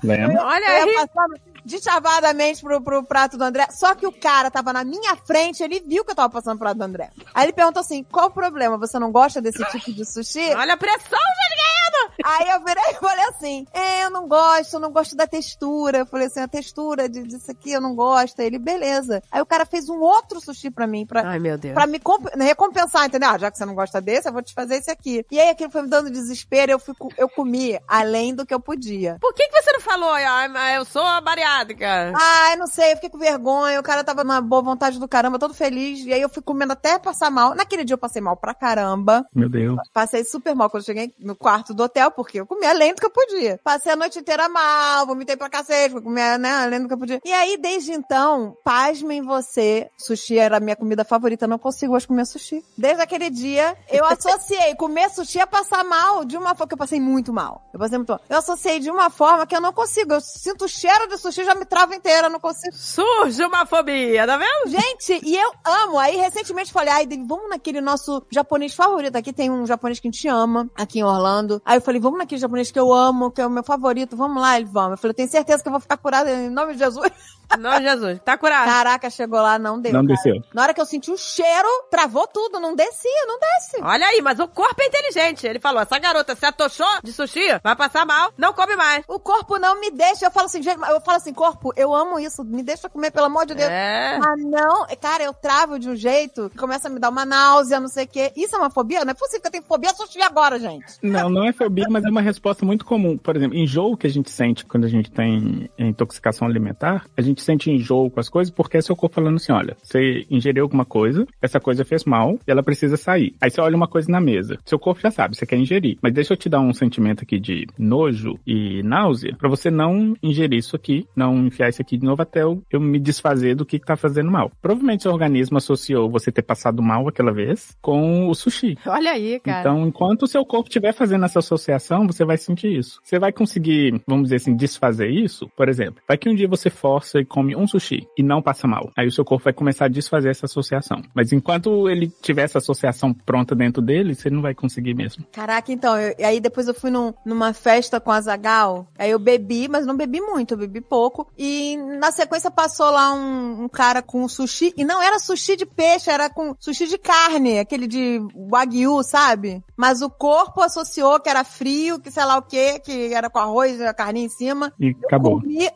Lembra? 0.02 0.42
Olha 0.46 0.66
aí. 0.68 0.90
ia 0.92 1.06
passando 1.08 1.51
deschavadamente 1.64 2.62
pro, 2.62 2.80
pro 2.80 3.04
prato 3.04 3.36
do 3.36 3.44
André. 3.44 3.66
Só 3.70 3.94
que 3.94 4.06
o 4.06 4.12
cara 4.12 4.50
tava 4.50 4.72
na 4.72 4.84
minha 4.84 5.16
frente, 5.16 5.62
ele 5.62 5.80
viu 5.80 6.04
que 6.04 6.10
eu 6.10 6.14
tava 6.14 6.30
passando 6.30 6.58
pro 6.58 6.66
prato 6.66 6.78
do 6.78 6.84
André. 6.84 7.10
Aí 7.34 7.44
ele 7.44 7.52
perguntou 7.52 7.80
assim: 7.80 8.04
qual 8.04 8.26
o 8.26 8.30
problema? 8.30 8.76
Você 8.78 8.98
não 8.98 9.10
gosta 9.12 9.40
desse 9.40 9.64
tipo 9.66 9.92
de 9.92 10.04
sushi? 10.04 10.52
Olha 10.54 10.74
a 10.74 10.76
pressão, 10.76 11.18
ganhando. 11.48 12.11
Aí 12.24 12.48
eu 12.50 12.64
virei 12.64 12.82
e 12.90 12.94
falei 12.94 13.24
assim: 13.26 13.66
é, 13.72 14.04
eu 14.04 14.10
não 14.10 14.26
gosto, 14.28 14.74
eu 14.74 14.80
não 14.80 14.90
gosto 14.92 15.16
da 15.16 15.26
textura. 15.26 15.98
Eu 15.98 16.06
falei 16.06 16.26
assim: 16.26 16.40
a 16.40 16.48
textura 16.48 17.08
de- 17.08 17.22
disso 17.24 17.50
aqui 17.50 17.72
eu 17.72 17.80
não 17.80 17.94
gosto. 17.94 18.40
Aí 18.40 18.46
ele, 18.46 18.58
beleza. 18.58 19.22
Aí 19.30 19.40
o 19.40 19.46
cara 19.46 19.64
fez 19.64 19.88
um 19.88 19.98
outro 20.00 20.40
sushi 20.40 20.70
pra 20.70 20.86
mim, 20.86 21.06
pra, 21.06 21.22
Ai, 21.28 21.38
meu 21.38 21.56
Deus. 21.58 21.74
pra 21.74 21.86
me 21.86 21.98
comp- 21.98 22.28
recompensar, 22.36 23.06
entendeu? 23.06 23.28
Ah, 23.30 23.38
já 23.38 23.50
que 23.50 23.58
você 23.58 23.64
não 23.64 23.74
gosta 23.74 24.00
desse, 24.00 24.28
eu 24.28 24.32
vou 24.32 24.42
te 24.42 24.52
fazer 24.54 24.76
esse 24.76 24.90
aqui. 24.90 25.24
E 25.30 25.38
aí 25.40 25.48
aquilo 25.50 25.70
foi 25.70 25.82
me 25.82 25.88
dando 25.88 26.10
desespero, 26.10 26.72
eu, 26.72 26.78
fui, 26.78 26.94
eu 27.16 27.28
comi 27.28 27.78
além 27.88 28.34
do 28.34 28.44
que 28.46 28.54
eu 28.54 28.60
podia. 28.60 29.16
Por 29.20 29.32
que, 29.34 29.48
que 29.48 29.62
você 29.62 29.72
não 29.72 29.80
falou, 29.80 30.12
ah, 30.14 30.48
mas 30.48 30.76
eu 30.76 30.84
sou 30.84 31.02
a 31.02 31.20
bariátrica? 31.20 32.12
Ai, 32.14 32.56
não 32.56 32.66
sei, 32.66 32.92
eu 32.92 32.96
fiquei 32.96 33.10
com 33.10 33.18
vergonha, 33.18 33.78
o 33.80 33.82
cara 33.82 34.04
tava 34.04 34.22
na 34.24 34.40
boa 34.40 34.62
vontade 34.62 34.98
do 34.98 35.08
caramba, 35.08 35.38
todo 35.38 35.54
feliz, 35.54 36.04
e 36.04 36.12
aí 36.12 36.20
eu 36.20 36.28
fui 36.28 36.42
comendo 36.42 36.72
até 36.72 36.98
passar 36.98 37.30
mal. 37.30 37.54
Naquele 37.54 37.84
dia 37.84 37.94
eu 37.94 37.98
passei 37.98 38.20
mal 38.22 38.36
pra 38.36 38.54
caramba, 38.54 39.24
Meu 39.34 39.48
Deus. 39.48 39.76
passei 39.92 40.24
super 40.24 40.54
mal 40.54 40.70
quando 40.70 40.82
eu 40.82 40.86
cheguei 40.86 41.12
no 41.18 41.34
quarto 41.34 41.74
do 41.74 41.82
hotel, 41.82 42.10
porque 42.12 42.40
eu 42.40 42.46
comi 42.46 42.66
além 42.66 42.94
do 42.94 43.00
que 43.00 43.06
eu 43.06 43.10
podia. 43.10 43.60
Passei 43.62 43.92
a 43.92 43.96
noite 43.96 44.18
inteira 44.18 44.48
mal, 44.48 45.06
vomitei 45.06 45.36
pra 45.36 45.48
cacete, 45.48 46.00
comer, 46.00 46.38
né, 46.38 46.50
além 46.50 46.80
do 46.80 46.88
que 46.88 46.94
eu 46.94 46.98
podia. 46.98 47.20
E 47.24 47.32
aí, 47.32 47.56
desde 47.56 47.92
então, 47.92 48.56
pasmem 48.64 49.22
você, 49.22 49.88
sushi 49.98 50.38
era 50.38 50.56
a 50.56 50.60
minha 50.60 50.76
comida 50.76 51.04
favorita, 51.04 51.46
não 51.46 51.58
consigo 51.58 51.94
hoje 51.94 52.06
comer 52.06 52.26
sushi. 52.26 52.64
Desde 52.76 53.02
aquele 53.02 53.30
dia, 53.30 53.76
eu 53.88 54.04
associei 54.04 54.74
comer 54.76 55.10
sushi 55.10 55.40
a 55.40 55.46
passar 55.46 55.84
mal 55.84 56.24
de 56.24 56.36
uma 56.36 56.54
forma 56.54 56.68
que 56.68 56.74
eu 56.74 56.78
passei 56.78 57.00
muito 57.00 57.32
mal. 57.32 57.62
Eu 57.72 57.78
passei 57.78 57.98
muito 57.98 58.10
mal. 58.10 58.20
Eu 58.28 58.38
associei 58.38 58.80
de 58.80 58.90
uma 58.90 59.10
forma 59.10 59.46
que 59.46 59.54
eu 59.54 59.60
não 59.60 59.72
consigo. 59.72 60.14
Eu 60.14 60.20
sinto 60.20 60.64
o 60.64 60.68
cheiro 60.68 61.08
de 61.08 61.18
sushi, 61.18 61.44
já 61.44 61.54
me 61.54 61.64
trava 61.64 61.94
inteira, 61.94 62.28
não 62.28 62.40
consigo. 62.40 62.74
Surge 62.74 63.44
uma 63.44 63.66
fobia, 63.66 64.26
tá 64.26 64.36
vendo? 64.36 64.70
Gente, 64.70 65.20
e 65.24 65.36
eu 65.36 65.52
amo. 65.64 65.98
Aí, 65.98 66.16
recentemente, 66.16 66.72
falei, 66.72 66.92
ai, 66.92 67.06
vamos 67.26 67.48
naquele 67.48 67.80
nosso 67.80 68.24
japonês 68.30 68.74
favorito. 68.74 69.16
Aqui 69.16 69.32
tem 69.32 69.50
um 69.50 69.66
japonês 69.66 69.98
que 70.00 70.08
a 70.08 70.10
gente 70.10 70.28
ama, 70.28 70.70
aqui 70.74 71.00
em 71.00 71.04
Orlando. 71.04 71.60
Aí 71.64 71.76
eu 71.76 71.82
falei, 71.82 71.91
vamos 72.00 72.18
naquele 72.18 72.40
japonês 72.40 72.70
que 72.70 72.78
eu 72.78 72.92
amo, 72.92 73.30
que 73.30 73.40
é 73.40 73.46
o 73.46 73.50
meu 73.50 73.62
favorito. 73.62 74.16
Vamos 74.16 74.40
lá, 74.40 74.56
ele 74.56 74.66
vamos. 74.66 74.92
Eu 74.92 74.98
falei, 74.98 75.14
tenho 75.14 75.28
certeza 75.28 75.62
que 75.62 75.68
eu 75.68 75.72
vou 75.72 75.80
ficar 75.80 75.96
curada 75.96 76.30
em 76.30 76.50
nome 76.50 76.74
de 76.74 76.80
Jesus. 76.80 77.10
Não, 77.58 77.80
Jesus. 77.80 78.20
Tá 78.24 78.36
curado. 78.36 78.66
Caraca, 78.66 79.10
chegou 79.10 79.40
lá, 79.40 79.58
não 79.58 79.80
deu. 79.80 79.92
Não 79.92 80.06
cara. 80.06 80.14
desceu. 80.14 80.42
Na 80.54 80.62
hora 80.62 80.74
que 80.74 80.80
eu 80.80 80.86
senti 80.86 81.10
o 81.10 81.16
cheiro, 81.16 81.68
travou 81.90 82.26
tudo. 82.26 82.58
Não 82.60 82.74
descia, 82.74 83.26
não 83.26 83.38
desce. 83.38 83.82
Olha 83.82 84.06
aí, 84.06 84.20
mas 84.22 84.38
o 84.38 84.48
corpo 84.48 84.80
é 84.80 84.86
inteligente. 84.86 85.46
Ele 85.46 85.60
falou, 85.60 85.82
essa 85.82 85.98
garota 85.98 86.34
se 86.34 86.44
atochou 86.44 86.86
de 87.02 87.12
sushi, 87.12 87.60
vai 87.62 87.76
passar 87.76 88.06
mal, 88.06 88.32
não 88.36 88.52
come 88.52 88.76
mais. 88.76 89.04
O 89.08 89.18
corpo 89.18 89.58
não 89.58 89.80
me 89.80 89.90
deixa. 89.90 90.26
Eu 90.26 90.30
falo 90.30 90.46
assim, 90.46 90.62
gente, 90.62 90.80
eu 90.80 91.00
falo 91.00 91.16
assim, 91.16 91.32
corpo, 91.32 91.72
eu 91.76 91.94
amo 91.94 92.18
isso. 92.18 92.44
Me 92.44 92.62
deixa 92.62 92.88
comer, 92.88 93.10
pelo 93.10 93.26
amor 93.26 93.46
de 93.46 93.54
Deus. 93.54 93.70
É. 93.70 94.16
Ah, 94.16 94.36
não. 94.36 94.86
Cara, 95.00 95.24
eu 95.24 95.34
travo 95.34 95.78
de 95.78 95.88
um 95.88 95.96
jeito 95.96 96.48
que 96.50 96.56
começa 96.56 96.88
a 96.88 96.90
me 96.90 96.98
dar 96.98 97.10
uma 97.10 97.24
náusea, 97.24 97.80
não 97.80 97.88
sei 97.88 98.04
o 98.04 98.08
quê. 98.08 98.32
Isso 98.36 98.54
é 98.54 98.58
uma 98.58 98.70
fobia? 98.70 99.04
Não 99.04 99.10
é 99.10 99.14
possível 99.14 99.40
que 99.40 99.46
eu 99.48 99.52
tenha 99.52 99.62
fobia 99.62 99.94
sushi 99.94 100.22
agora, 100.22 100.58
gente. 100.58 100.98
Não, 101.02 101.28
não 101.28 101.44
é 101.44 101.52
fobia, 101.52 101.86
mas 101.90 102.04
é 102.04 102.08
uma 102.08 102.20
resposta 102.20 102.64
muito 102.64 102.84
comum. 102.84 103.16
Por 103.16 103.36
exemplo, 103.36 103.56
enjoo 103.56 103.96
que 103.96 104.06
a 104.06 104.10
gente 104.10 104.30
sente 104.30 104.64
quando 104.64 104.84
a 104.84 104.88
gente 104.88 105.10
tem 105.10 105.70
intoxicação 105.78 106.46
alimentar, 106.46 107.06
a 107.16 107.22
gente 107.22 107.41
sente 107.42 107.70
enjoo 107.70 108.10
com 108.10 108.20
as 108.20 108.28
coisas 108.28 108.52
porque 108.52 108.76
é 108.76 108.80
seu 108.80 108.96
corpo 108.96 109.16
falando 109.16 109.36
assim, 109.36 109.52
olha, 109.52 109.76
você 109.82 110.26
ingeriu 110.30 110.64
alguma 110.64 110.84
coisa, 110.84 111.26
essa 111.40 111.60
coisa 111.60 111.84
fez 111.84 112.04
mal 112.04 112.38
e 112.46 112.50
ela 112.50 112.62
precisa 112.62 112.96
sair. 112.96 113.34
Aí 113.40 113.50
você 113.50 113.60
olha 113.60 113.76
uma 113.76 113.88
coisa 113.88 114.10
na 114.10 114.20
mesa, 114.20 114.58
seu 114.64 114.78
corpo 114.78 115.00
já 115.00 115.10
sabe, 115.10 115.36
você 115.36 115.46
quer 115.46 115.56
ingerir. 115.56 115.98
Mas 116.00 116.12
deixa 116.12 116.32
eu 116.32 116.36
te 116.36 116.48
dar 116.48 116.60
um 116.60 116.72
sentimento 116.72 117.22
aqui 117.22 117.38
de 117.38 117.66
nojo 117.78 118.38
e 118.46 118.82
náusea 118.82 119.36
pra 119.38 119.48
você 119.48 119.70
não 119.70 120.14
ingerir 120.22 120.58
isso 120.58 120.76
aqui, 120.76 121.06
não 121.14 121.46
enfiar 121.46 121.68
isso 121.68 121.82
aqui 121.82 121.96
de 121.96 122.04
novo 122.04 122.22
até 122.22 122.42
eu, 122.42 122.62
eu 122.70 122.80
me 122.80 122.98
desfazer 122.98 123.54
do 123.54 123.66
que 123.66 123.78
que 123.78 123.86
tá 123.86 123.96
fazendo 123.96 124.30
mal. 124.30 124.50
Provavelmente 124.60 125.02
seu 125.02 125.12
organismo 125.12 125.58
associou 125.58 126.10
você 126.10 126.30
ter 126.30 126.42
passado 126.42 126.82
mal 126.82 127.06
aquela 127.08 127.32
vez 127.32 127.76
com 127.80 128.28
o 128.28 128.34
sushi. 128.34 128.78
Olha 128.86 129.12
aí, 129.12 129.40
cara. 129.40 129.60
Então, 129.60 129.86
enquanto 129.86 130.22
o 130.22 130.26
seu 130.26 130.44
corpo 130.44 130.68
estiver 130.68 130.92
fazendo 130.92 131.24
essa 131.24 131.40
associação, 131.40 132.06
você 132.06 132.24
vai 132.24 132.36
sentir 132.36 132.78
isso. 132.78 133.00
Você 133.02 133.18
vai 133.18 133.32
conseguir, 133.32 134.00
vamos 134.06 134.24
dizer 134.24 134.36
assim, 134.36 134.54
desfazer 134.54 135.10
isso, 135.10 135.48
por 135.56 135.68
exemplo. 135.68 136.02
Vai 136.06 136.16
que 136.16 136.28
um 136.28 136.34
dia 136.34 136.48
você 136.48 136.70
força 136.70 137.20
e 137.20 137.24
come 137.32 137.56
um 137.56 137.66
sushi 137.66 138.06
e 138.16 138.22
não 138.22 138.42
passa 138.42 138.68
mal. 138.68 138.90
Aí 138.96 139.06
o 139.06 139.12
seu 139.12 139.24
corpo 139.24 139.44
vai 139.44 139.52
começar 139.52 139.86
a 139.86 139.88
desfazer 139.88 140.30
essa 140.30 140.46
associação. 140.46 141.00
Mas 141.14 141.32
enquanto 141.32 141.88
ele 141.88 142.08
tiver 142.20 142.42
essa 142.42 142.58
associação 142.58 143.12
pronta 143.14 143.54
dentro 143.54 143.80
dele, 143.82 144.14
você 144.14 144.28
não 144.28 144.42
vai 144.42 144.54
conseguir 144.54 144.94
mesmo. 144.94 145.24
Caraca, 145.32 145.72
então, 145.72 145.98
eu- 145.98 146.14
e 146.18 146.24
aí 146.24 146.40
depois 146.40 146.68
eu 146.68 146.74
fui 146.74 146.90
num- 146.90 147.14
numa 147.24 147.52
festa 147.52 147.98
com 148.00 148.10
a 148.10 148.20
Zagal, 148.20 148.86
aí 148.98 149.10
eu 149.10 149.18
bebi, 149.18 149.68
mas 149.68 149.86
não 149.86 149.96
bebi 149.96 150.20
muito, 150.20 150.54
eu 150.54 150.58
bebi 150.58 150.80
pouco, 150.80 151.26
e 151.38 151.76
na 151.98 152.10
sequência 152.12 152.50
passou 152.50 152.90
lá 152.90 153.14
um, 153.14 153.64
um 153.64 153.68
cara 153.68 154.02
com 154.02 154.28
sushi, 154.28 154.72
e 154.76 154.84
não 154.84 155.00
era 155.02 155.18
sushi 155.18 155.56
de 155.56 155.64
peixe, 155.66 156.10
era 156.10 156.28
com 156.28 156.54
sushi 156.60 156.86
de 156.86 156.98
carne, 156.98 157.58
aquele 157.58 157.86
de 157.86 158.20
wagyu, 158.50 159.02
sabe? 159.02 159.62
Mas 159.76 160.02
o 160.02 160.10
corpo 160.10 160.60
associou 160.60 161.18
que 161.20 161.28
era 161.30 161.44
frio, 161.44 161.98
que 162.00 162.10
sei 162.10 162.24
lá 162.24 162.36
o 162.38 162.42
que, 162.42 162.78
que 162.80 163.14
era 163.14 163.30
com 163.30 163.38
arroz 163.38 163.78
e 163.80 163.84
a 163.86 163.94
carninha 163.94 164.26
em 164.26 164.28
cima. 164.28 164.72
E 164.78 164.94
acabou. 165.04 165.40
Comi 165.40 165.68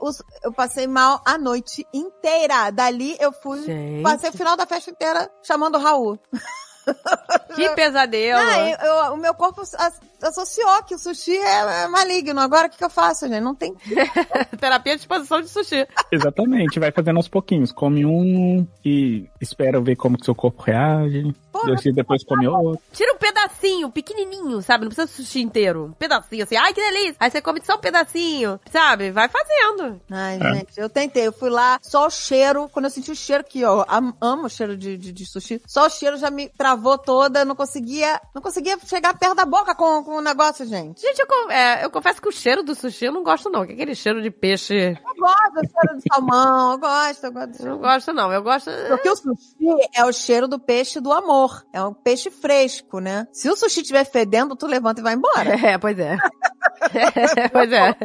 eu 0.45 0.53
passei 0.53 0.87
mal 0.87 1.21
a 1.25 1.36
noite 1.39 1.87
inteira. 1.93 2.71
Dali 2.71 3.17
eu 3.21 3.33
fui, 3.33 3.63
Gente. 3.63 4.03
passei 4.03 4.31
o 4.31 4.33
final 4.33 4.57
da 4.57 4.67
festa 4.67 4.91
inteira 4.91 5.31
chamando 5.43 5.77
o 5.77 5.81
Raul. 5.81 6.19
Que 7.57 7.69
pesadelo. 7.71 8.39
Ah, 8.41 8.59
eu- 8.71 8.79
eu- 8.79 9.15
o 9.15 9.17
meu 9.17 9.35
corpo 9.35 9.63
associou 10.23 10.83
que 10.85 10.95
o 10.95 10.99
sushi 10.99 11.37
é, 11.37 11.85
é 11.85 11.89
maligno. 11.89 12.41
Agora 12.41 12.67
o 12.67 12.71
que, 12.71 12.79
que 12.79 12.85
eu 12.85 12.91
faço, 12.91 13.29
gente? 13.29 13.41
Não 13.43 13.55
tem. 13.55 13.75
Terapia 14.59 14.95
de 14.95 15.01
exposição 15.03 15.41
de 15.41 15.49
sushi. 15.49 15.87
Exatamente, 16.11 16.79
vai 16.79 16.91
fazendo 16.93 17.17
aos 17.17 17.29
pouquinhos. 17.29 17.73
Come 17.73 18.05
um 18.07 18.67
e 18.85 19.29
espera 19.41 19.81
ver 19.81 19.97
como 19.97 20.19
que 20.19 20.25
seu 20.25 20.35
corpo 20.35 20.63
reage. 20.63 21.35
Porra, 21.53 21.75
Depois- 21.75 21.95
depois 21.95 22.25
come 22.25 22.47
outro. 22.47 22.83
Tira 22.93 23.15
um 23.15 23.19
pedacinho, 23.19 23.91
pequenininho, 23.91 24.61
sabe? 24.63 24.85
Não 24.85 24.91
precisa 24.93 25.07
sushi 25.11 25.41
inteiro. 25.41 25.87
Um 25.87 25.93
pedacinho, 25.93 26.45
assim. 26.45 26.57
Ai, 26.57 26.73
que 26.75 26.81
delícia. 26.81 27.17
Aí 27.19 27.31
você 27.31 27.41
come 27.41 27.61
só 27.65 27.77
um 27.77 27.81
pedacinho, 27.81 28.61
sabe? 28.71 29.11
Vai 29.11 29.29
fazendo. 29.29 30.01
Ai, 30.11 30.39
É. 30.41 30.55
gente, 30.55 30.73
eu 30.79 30.89
tentei. 30.91 31.27
Eu 31.27 31.33
fui 31.33 31.49
lá, 31.49 31.79
só 31.83 32.07
o 32.07 32.11
cheiro. 32.11 32.69
Quando 32.73 32.85
eu 32.87 32.91
senti 32.91 33.11
o 33.11 33.17
cheiro 33.17 33.41
aqui, 33.41 33.65
ó, 33.65 33.85
am- 33.89 34.15
amo 34.21 34.45
o 34.47 34.51
cheiro 34.51 34.77
de, 34.77 34.97
de, 34.99 35.13
de 35.13 35.27
sushi. 35.27 35.63
Só 35.67 35.87
o 35.87 35.91
cheiro 35.91 36.17
já 36.19 36.31
me 36.31 36.49
travou 36.51 36.99
toda. 36.99 37.41
Eu 37.41 37.47
não 37.47 37.57
conseguia, 37.57 38.21
não 38.35 38.43
conseguia 38.43 38.79
chegar 38.85 39.17
perto 39.19 39.35
da 39.35 39.47
boca 39.47 39.75
com, 39.75 40.05
com 40.07 40.19
o 40.19 40.21
negócio, 40.21 40.65
gente. 40.65 41.03
Gente, 41.03 41.19
eu, 41.19 41.51
é, 41.51 41.85
eu 41.85 41.91
confesso 41.91 42.23
que 42.23 42.29
o 42.29 42.33
cheiro 42.33 42.63
do 42.63 42.77
sushi 42.77 43.07
eu 43.07 43.13
não 43.13 43.25
gosto, 43.25 43.51
não. 43.51 43.67
Que 43.67 43.73
é 43.73 43.75
aquele 43.75 43.95
cheiro 43.97 44.23
de 44.23 44.31
peixe. 44.31 44.73
Eu 44.75 45.15
gosto 45.19 45.53
do 45.55 45.69
cheiro 45.69 45.97
de 45.97 46.03
salmão, 46.09 46.73
eu 46.73 46.79
gosto, 46.79 47.25
eu 47.25 47.33
gosto 47.33 47.61
Eu 47.61 47.67
não 47.67 47.79
gosto, 47.79 48.13
não. 48.13 48.33
Eu 48.33 48.41
gosto. 48.41 48.71
Porque 48.89 49.11
o 49.11 49.17
sushi 49.17 49.89
é 49.93 50.05
o 50.05 50.13
cheiro 50.13 50.47
do 50.47 50.61
peixe 50.61 51.01
do 51.01 51.13
amor. 51.13 51.67
É 51.73 51.83
um 51.83 51.93
peixe 51.93 52.31
fresco, 52.31 53.01
né? 53.01 53.27
Se 53.33 53.51
o 53.51 53.57
sushi 53.57 53.81
estiver 53.81 54.05
fedendo, 54.05 54.55
tu 54.55 54.69
levanta 54.69 55.01
e 55.01 55.03
vai 55.03 55.15
embora. 55.15 55.57
É, 55.67 55.77
pois 55.77 55.99
é. 55.99 56.17
pois 57.51 57.73
é. 57.73 57.97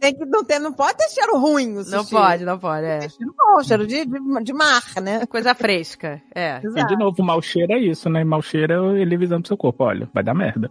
Tem 0.00 0.14
que 0.14 0.24
não, 0.26 0.44
ter, 0.44 0.58
não 0.58 0.72
pode 0.72 0.98
ter 0.98 1.08
cheiro 1.08 1.38
ruim 1.38 1.76
o 1.76 1.84
sushi. 1.84 1.96
Não 1.96 2.04
pode, 2.04 2.44
não 2.44 2.58
pode. 2.58 2.86
É. 2.86 3.08
Cheiro 3.08 3.34
bom, 3.36 3.62
cheiro 3.62 3.86
de, 3.86 4.04
de, 4.04 4.44
de 4.44 4.52
mar, 4.52 4.82
né? 5.02 5.24
Coisa 5.26 5.54
fresca. 5.54 6.20
É. 6.34 6.60
E 6.62 6.86
de 6.86 6.96
novo, 6.96 7.22
mau 7.22 7.40
cheiro 7.40 7.72
é 7.72 7.78
isso, 7.78 8.08
né? 8.10 8.22
Mau 8.22 8.42
cheiro 8.42 8.96
é 8.96 9.00
ele 9.00 9.14
avisando 9.14 9.42
pro 9.42 9.48
seu 9.48 9.56
corpo, 9.56 9.84
olha, 9.84 10.08
vai 10.12 10.22
dar 10.22 10.34
merda. 10.34 10.68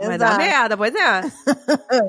Vai 0.00 0.16
dar 0.16 0.28
Exato. 0.28 0.38
merda, 0.38 0.76
pois 0.76 0.94
é. 0.94 1.22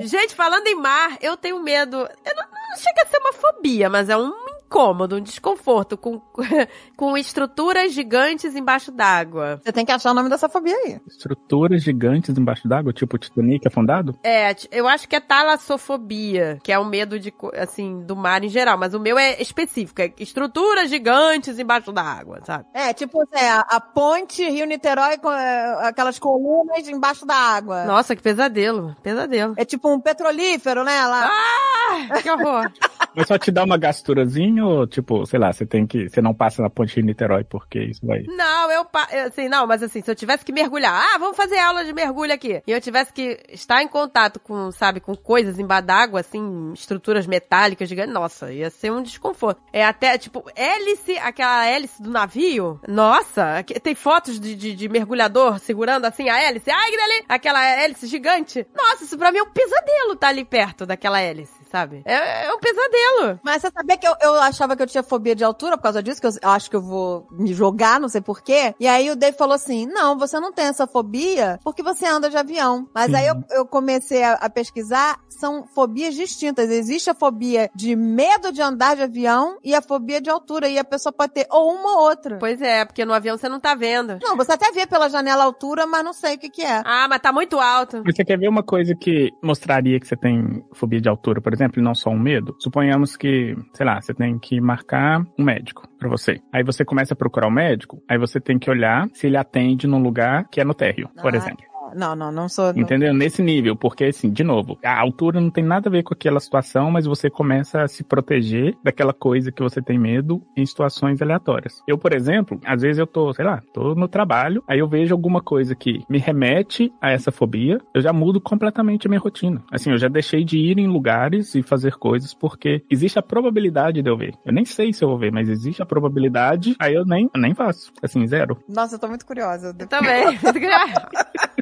Gente, 0.06 0.34
falando 0.34 0.66
em 0.66 0.76
mar, 0.76 1.16
eu 1.20 1.36
tenho 1.36 1.60
medo. 1.62 1.96
Eu 1.96 2.36
não, 2.36 2.44
não 2.70 2.76
chega 2.76 3.02
a 3.02 3.06
ser 3.06 3.18
uma 3.18 3.32
fobia, 3.32 3.90
mas 3.90 4.08
é 4.08 4.16
um 4.16 4.49
incômodo, 4.70 5.16
um 5.16 5.20
desconforto 5.20 5.98
com, 5.98 6.22
com 6.96 7.18
estruturas 7.18 7.92
gigantes 7.92 8.54
embaixo 8.54 8.92
d'água. 8.92 9.60
Você 9.62 9.72
tem 9.72 9.84
que 9.84 9.90
achar 9.90 10.12
o 10.12 10.14
nome 10.14 10.30
dessa 10.30 10.48
fobia 10.48 10.76
aí. 10.76 11.00
Estruturas 11.08 11.82
gigantes 11.82 12.38
embaixo 12.38 12.68
d'água, 12.68 12.92
tipo 12.92 13.18
Titanic 13.18 13.66
afundado? 13.66 14.16
É, 14.22 14.54
eu 14.70 14.86
acho 14.86 15.08
que 15.08 15.16
é 15.16 15.20
talassofobia, 15.20 16.58
que 16.62 16.70
é 16.70 16.78
o 16.78 16.84
medo 16.84 17.18
de, 17.18 17.34
assim, 17.54 18.00
do 18.02 18.14
mar 18.14 18.44
em 18.44 18.48
geral, 18.48 18.78
mas 18.78 18.94
o 18.94 19.00
meu 19.00 19.18
é 19.18 19.42
específico, 19.42 20.00
é 20.00 20.12
estruturas 20.18 20.88
gigantes 20.88 21.58
embaixo 21.58 21.90
da 21.90 22.02
água, 22.02 22.38
sabe? 22.44 22.66
É, 22.72 22.92
tipo 22.92 23.20
a, 23.34 23.76
a 23.76 23.80
ponte 23.80 24.48
Rio-Niterói 24.48 25.18
com 25.18 25.32
é, 25.32 25.88
aquelas 25.88 26.18
colunas 26.18 26.88
embaixo 26.88 27.26
da 27.26 27.34
água. 27.34 27.84
Nossa, 27.84 28.14
que 28.14 28.22
pesadelo, 28.22 28.94
pesadelo. 29.02 29.54
É 29.56 29.64
tipo 29.64 29.92
um 29.92 29.98
petrolífero, 29.98 30.84
né? 30.84 31.04
Lá. 31.06 31.28
Ah, 31.28 32.22
que 32.22 32.30
horror. 32.30 32.70
Mas 33.16 33.26
só 33.26 33.36
te 33.36 33.50
dá 33.50 33.64
uma 33.64 33.76
gasturazinha 33.76 34.59
ou, 34.62 34.86
tipo, 34.86 35.24
sei 35.26 35.38
lá, 35.38 35.52
você 35.52 35.66
tem 35.66 35.86
que. 35.86 36.08
Você 36.08 36.20
não 36.22 36.34
passa 36.34 36.62
na 36.62 36.70
ponte 36.70 36.94
de 36.94 37.02
Niterói 37.02 37.44
porque 37.44 37.78
isso 37.80 38.06
vai. 38.06 38.22
Não, 38.22 38.70
eu, 38.70 38.86
assim, 39.26 39.48
não, 39.48 39.66
mas 39.66 39.82
assim, 39.82 40.00
se 40.02 40.10
eu 40.10 40.14
tivesse 40.14 40.44
que 40.44 40.52
mergulhar, 40.52 40.92
ah, 40.94 41.18
vamos 41.18 41.36
fazer 41.36 41.58
aula 41.58 41.84
de 41.84 41.92
mergulho 41.92 42.32
aqui, 42.32 42.62
e 42.66 42.72
eu 42.72 42.80
tivesse 42.80 43.12
que 43.12 43.38
estar 43.50 43.82
em 43.82 43.88
contato 43.88 44.38
com, 44.40 44.70
sabe, 44.72 45.00
com 45.00 45.14
coisas 45.16 45.58
embaixo 45.58 45.86
d'água, 45.86 46.20
assim, 46.20 46.72
estruturas 46.72 47.26
metálicas 47.26 47.88
gigantes, 47.88 48.12
nossa, 48.14 48.52
ia 48.52 48.70
ser 48.70 48.90
um 48.92 49.02
desconforto. 49.02 49.60
É 49.72 49.84
até, 49.84 50.16
tipo, 50.18 50.44
hélice, 50.54 51.16
aquela 51.18 51.66
hélice 51.66 52.02
do 52.02 52.10
navio, 52.10 52.80
nossa, 52.86 53.58
aqui- 53.58 53.78
tem 53.80 53.94
fotos 53.94 54.38
de, 54.38 54.54
de, 54.54 54.74
de 54.74 54.88
mergulhador 54.88 55.58
segurando, 55.58 56.04
assim, 56.04 56.28
a 56.28 56.38
hélice, 56.40 56.70
ai, 56.70 56.90
que 56.90 57.24
aquela 57.28 57.64
hélice 57.64 58.06
gigante. 58.06 58.66
Nossa, 58.76 59.04
isso 59.04 59.16
pra 59.18 59.32
mim 59.32 59.38
é 59.38 59.42
um 59.42 59.50
pesadelo 59.50 60.16
tá 60.16 60.28
ali 60.28 60.44
perto 60.44 60.84
daquela 60.86 61.20
hélice. 61.20 61.59
Sabe? 61.70 62.02
É, 62.04 62.46
é 62.46 62.54
um 62.54 62.58
pesadelo. 62.58 63.40
Mas 63.42 63.62
você 63.62 63.70
sabia 63.70 63.96
que 63.96 64.06
eu, 64.06 64.14
eu 64.20 64.34
achava 64.34 64.76
que 64.76 64.82
eu 64.82 64.86
tinha 64.86 65.02
fobia 65.02 65.34
de 65.34 65.44
altura 65.44 65.76
por 65.76 65.84
causa 65.84 66.02
disso? 66.02 66.20
Que 66.20 66.26
eu 66.26 66.32
acho 66.42 66.68
que 66.68 66.76
eu 66.76 66.82
vou 66.82 67.26
me 67.30 67.52
jogar, 67.52 68.00
não 68.00 68.08
sei 68.08 68.20
porquê. 68.20 68.74
E 68.78 68.86
aí 68.86 69.10
o 69.10 69.16
Dave 69.16 69.36
falou 69.36 69.54
assim: 69.54 69.86
não, 69.86 70.18
você 70.18 70.38
não 70.40 70.52
tem 70.52 70.66
essa 70.66 70.86
fobia 70.86 71.58
porque 71.64 71.82
você 71.82 72.06
anda 72.06 72.28
de 72.28 72.36
avião. 72.36 72.88
Mas 72.94 73.14
aí 73.14 73.26
eu, 73.26 73.42
eu 73.50 73.66
comecei 73.66 74.22
a, 74.22 74.34
a 74.34 74.50
pesquisar, 74.50 75.20
são 75.28 75.66
fobias 75.66 76.14
distintas. 76.14 76.70
Existe 76.70 77.10
a 77.10 77.14
fobia 77.14 77.70
de 77.74 77.94
medo 77.94 78.52
de 78.52 78.60
andar 78.60 78.96
de 78.96 79.02
avião 79.02 79.58
e 79.62 79.74
a 79.74 79.80
fobia 79.80 80.20
de 80.20 80.28
altura. 80.28 80.68
E 80.68 80.78
a 80.78 80.84
pessoa 80.84 81.12
pode 81.12 81.32
ter 81.32 81.46
ou 81.50 81.72
uma 81.72 81.96
ou 81.96 82.08
outra. 82.08 82.38
Pois 82.38 82.60
é, 82.60 82.84
porque 82.84 83.04
no 83.04 83.12
avião 83.12 83.36
você 83.36 83.48
não 83.48 83.60
tá 83.60 83.74
vendo. 83.74 84.18
Não, 84.22 84.36
você 84.36 84.52
até 84.52 84.70
vê 84.72 84.86
pela 84.86 85.08
janela 85.08 85.42
a 85.42 85.46
altura, 85.46 85.86
mas 85.86 86.04
não 86.04 86.12
sei 86.12 86.34
o 86.34 86.38
que 86.38 86.50
que 86.50 86.62
é. 86.62 86.82
Ah, 86.84 87.06
mas 87.08 87.20
tá 87.20 87.32
muito 87.32 87.58
alto. 87.58 88.02
Você 88.04 88.24
quer 88.24 88.38
ver 88.38 88.48
uma 88.48 88.62
coisa 88.62 88.94
que 88.94 89.32
mostraria 89.42 90.00
que 90.00 90.06
você 90.06 90.16
tem 90.16 90.64
fobia 90.72 91.00
de 91.00 91.08
altura, 91.08 91.40
por 91.40 91.52
exemplo, 91.52 91.59
e 91.68 91.82
não 91.82 91.94
só 91.94 92.10
um 92.10 92.18
medo? 92.18 92.56
Suponhamos 92.58 93.16
que, 93.16 93.54
sei 93.74 93.84
lá, 93.84 94.00
você 94.00 94.14
tem 94.14 94.38
que 94.38 94.60
marcar 94.60 95.22
um 95.38 95.44
médico 95.44 95.86
pra 95.98 96.08
você. 96.08 96.40
Aí 96.52 96.62
você 96.64 96.84
começa 96.84 97.12
a 97.14 97.16
procurar 97.16 97.48
o 97.48 97.50
médico, 97.50 98.02
aí 98.08 98.16
você 98.18 98.40
tem 98.40 98.58
que 98.58 98.70
olhar 98.70 99.08
se 99.12 99.26
ele 99.26 99.36
atende 99.36 99.86
num 99.86 100.02
lugar 100.02 100.48
que 100.50 100.60
é 100.60 100.64
no 100.64 100.74
térreo, 100.74 101.08
por 101.20 101.34
Ah, 101.34 101.36
exemplo. 101.36 101.69
Não, 101.94 102.14
não, 102.16 102.30
não 102.32 102.48
sou. 102.48 102.72
não- 102.72 102.80
Entendeu? 102.82 103.12
Nesse 103.14 103.42
nível, 103.42 103.74
porque 103.76 104.04
assim, 104.04 104.30
de 104.30 104.42
novo, 104.44 104.78
a 104.84 104.98
altura 104.98 105.40
não 105.40 105.50
tem 105.50 105.64
nada 105.64 105.88
a 105.88 105.92
ver 105.92 106.02
com 106.02 106.14
aquela 106.14 106.40
situação, 106.40 106.90
mas 106.90 107.06
você 107.06 107.28
começa 107.30 107.82
a 107.82 107.88
se 107.88 108.02
proteger 108.04 108.76
daquela 108.82 109.12
coisa 109.12 109.50
que 109.52 109.62
você 109.62 109.80
tem 109.82 109.98
medo 109.98 110.42
em 110.56 110.64
situações 110.64 111.20
aleatórias. 111.22 111.82
Eu, 111.86 111.98
por 111.98 112.12
exemplo, 112.12 112.60
às 112.64 112.82
vezes 112.82 112.98
eu 112.98 113.06
tô, 113.06 113.32
sei 113.34 113.44
lá, 113.44 113.62
tô 113.72 113.94
no 113.94 114.08
trabalho, 114.08 114.62
aí 114.68 114.78
eu 114.78 114.88
vejo 114.88 115.14
alguma 115.14 115.40
coisa 115.40 115.74
que 115.74 116.02
me 116.08 116.18
remete 116.18 116.92
a 117.00 117.10
essa 117.10 117.30
fobia, 117.32 117.80
eu 117.94 118.00
já 118.00 118.12
mudo 118.12 118.40
completamente 118.40 119.06
a 119.06 119.10
minha 119.10 119.20
rotina. 119.20 119.62
Assim, 119.70 119.90
eu 119.90 119.98
já 119.98 120.08
deixei 120.08 120.44
de 120.44 120.58
ir 120.58 120.78
em 120.78 120.86
lugares 120.86 121.54
e 121.54 121.62
fazer 121.62 121.94
coisas 121.96 122.32
porque 122.34 122.82
existe 122.90 123.18
a 123.18 123.22
probabilidade 123.22 124.02
de 124.02 124.08
eu 124.10 124.16
ver. 124.16 124.34
Eu 124.44 124.52
nem 124.52 124.64
sei 124.64 124.92
se 124.92 125.04
eu 125.04 125.08
vou 125.08 125.18
ver, 125.18 125.32
mas 125.32 125.48
existe 125.48 125.82
a 125.82 125.86
probabilidade, 125.86 126.74
aí 126.78 126.94
eu 126.94 127.04
nem, 127.04 127.30
eu 127.34 127.40
nem 127.40 127.54
faço. 127.54 127.92
Assim, 128.02 128.26
zero. 128.26 128.58
Nossa, 128.68 128.94
eu 128.94 128.98
tô 128.98 129.08
muito 129.08 129.26
curiosa. 129.26 129.74
Eu 129.78 129.86
também. 129.86 130.38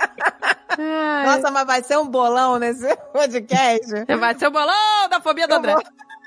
Ai, 0.79 1.27
Nossa, 1.27 1.51
mas 1.51 1.67
vai 1.67 1.83
ser 1.83 1.99
um 1.99 2.07
bolão 2.07 2.59
nesse 2.59 2.87
podcast. 3.13 4.05
Vai 4.19 4.39
ser 4.39 4.47
o 4.47 4.51
bolão 4.51 5.09
da 5.11 5.21
fobia 5.21 5.49
do 5.49 5.55
André. 5.55 5.75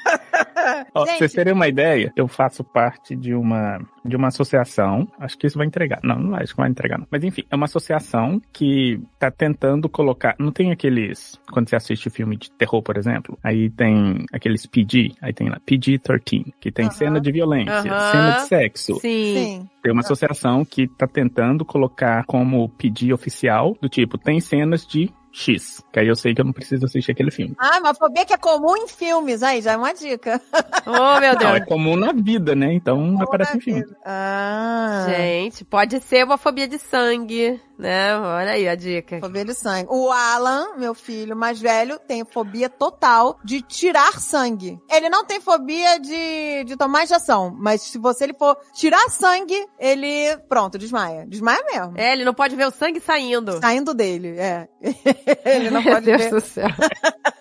Ó, 0.94 1.06
pra 1.06 1.16
vocês 1.16 1.34
terem 1.34 1.54
uma 1.54 1.68
ideia, 1.68 2.12
eu 2.16 2.28
faço 2.28 2.64
parte 2.64 3.16
de 3.16 3.34
uma, 3.34 3.80
de 4.04 4.16
uma 4.16 4.28
associação. 4.28 5.08
Acho 5.20 5.38
que 5.38 5.48
isso 5.48 5.58
vai 5.58 5.68
entregar. 5.68 6.00
Não, 6.04 6.20
não 6.20 6.36
acho 6.36 6.54
que 6.54 6.58
vai 6.62 6.70
entregar, 6.70 6.98
não. 6.98 7.08
Mas 7.10 7.24
enfim, 7.24 7.44
é 7.50 7.56
uma 7.56 7.66
associação 7.66 8.42
que 8.52 9.00
tá 9.20 9.32
tentando 9.32 9.90
colocar. 9.90 10.36
Não 10.40 10.52
tem 10.52 10.72
aqueles. 10.72 11.40
Quando 11.52 11.70
você 11.70 11.76
assiste 11.76 12.10
filme 12.10 12.38
de 12.38 12.52
terror, 12.52 12.82
por 12.82 12.98
exemplo, 12.98 13.38
aí 13.44 13.70
tem 13.70 14.26
aqueles 14.32 14.66
PG, 14.66 15.14
aí 15.22 15.34
tem 15.34 15.50
lá 15.50 15.60
PG-13, 15.60 16.54
que 16.60 16.72
tem 16.72 16.86
Aham. 16.86 16.94
cena 16.96 17.22
de 17.22 17.32
violência, 17.32 17.92
Aham. 17.92 18.12
cena 18.12 18.32
de 18.34 18.42
sexo. 18.48 18.96
Sim. 19.00 19.34
Sim. 19.34 19.70
Tem 19.82 19.92
uma 19.92 20.02
associação 20.02 20.64
que 20.64 20.88
tá 20.88 21.08
tentando 21.08 21.66
colocar 21.66 22.24
como 22.26 22.70
PG 22.70 23.14
oficial, 23.14 23.76
do 23.82 23.90
tipo, 23.90 24.18
tem 24.18 24.40
cenas 24.40 24.86
de 24.86 25.10
X. 25.32 25.82
Que 25.92 26.00
aí 26.00 26.08
eu 26.08 26.16
sei 26.16 26.34
que 26.36 26.42
eu 26.42 26.46
não 26.46 26.54
preciso 26.54 26.86
assistir 26.86 27.12
aquele 27.12 27.32
filme. 27.32 27.56
Ah, 27.58 27.80
uma 27.80 27.94
fobia 27.94 28.26
que 28.26 28.34
é 28.34 28.38
comum 28.38 28.76
em 28.78 28.88
filmes. 28.88 29.42
Aí, 29.44 29.62
já 29.62 29.74
é 29.74 29.78
uma 29.78 29.94
dica. 29.94 30.42
Oh, 30.86 31.20
meu 31.20 31.36
Não, 31.36 31.56
é 31.56 31.60
Deus. 31.60 31.66
comum 31.68 31.96
na 31.96 32.12
vida, 32.12 32.56
né? 32.56 32.74
Então 32.74 33.20
aparece 33.22 33.58
em 33.58 33.62
filme. 33.62 33.86
Ah. 34.06 35.06
Gente, 35.10 35.64
pode 35.64 36.00
ser 36.02 36.26
uma 36.26 36.38
fobia 36.38 36.68
de 36.68 36.78
sangue, 36.78 37.60
né? 37.82 38.16
Olha 38.18 38.52
aí 38.52 38.70
a 38.70 38.76
dica. 38.76 39.20
Fobia 39.20 39.44
de 39.44 39.54
sangue. 39.56 39.88
O 39.90 40.12
Alan, 40.12 40.76
meu 40.78 40.94
filho 40.94 41.36
mais 41.36 41.60
velho, 41.60 42.00
tem 42.00 42.24
fobia 42.24 42.70
total 42.70 43.40
de 43.44 43.62
tirar 43.62 44.20
sangue. 44.20 44.80
Ele 44.90 45.10
não 45.10 45.26
tem 45.26 45.42
fobia 45.42 46.00
de, 46.00 46.64
de 46.64 46.78
tomar 46.78 47.04
injeção, 47.04 47.54
mas 47.58 47.82
se 47.82 47.98
você 47.98 48.26
ele 48.26 48.36
for 48.36 48.56
tirar 48.74 49.10
sangue, 49.10 49.68
ele, 49.80 50.38
pronto, 50.48 50.78
desmaia. 50.78 51.26
Desmaia 51.28 51.64
mesmo. 51.66 51.94
É, 51.98 52.14
ele 52.14 52.24
não 52.24 52.34
pode 52.34 52.56
ver 52.56 52.68
o 52.68 52.72
sangue 52.72 53.00
saindo. 53.00 53.60
Saindo 53.60 53.94
dele, 53.94 54.38
é. 54.38 54.68
ele 55.44 55.72
não 55.72 55.84
pode 55.84 56.06
Deus 56.06 56.22
ver. 56.22 56.30
do 56.30 56.42
céu. 56.42 56.68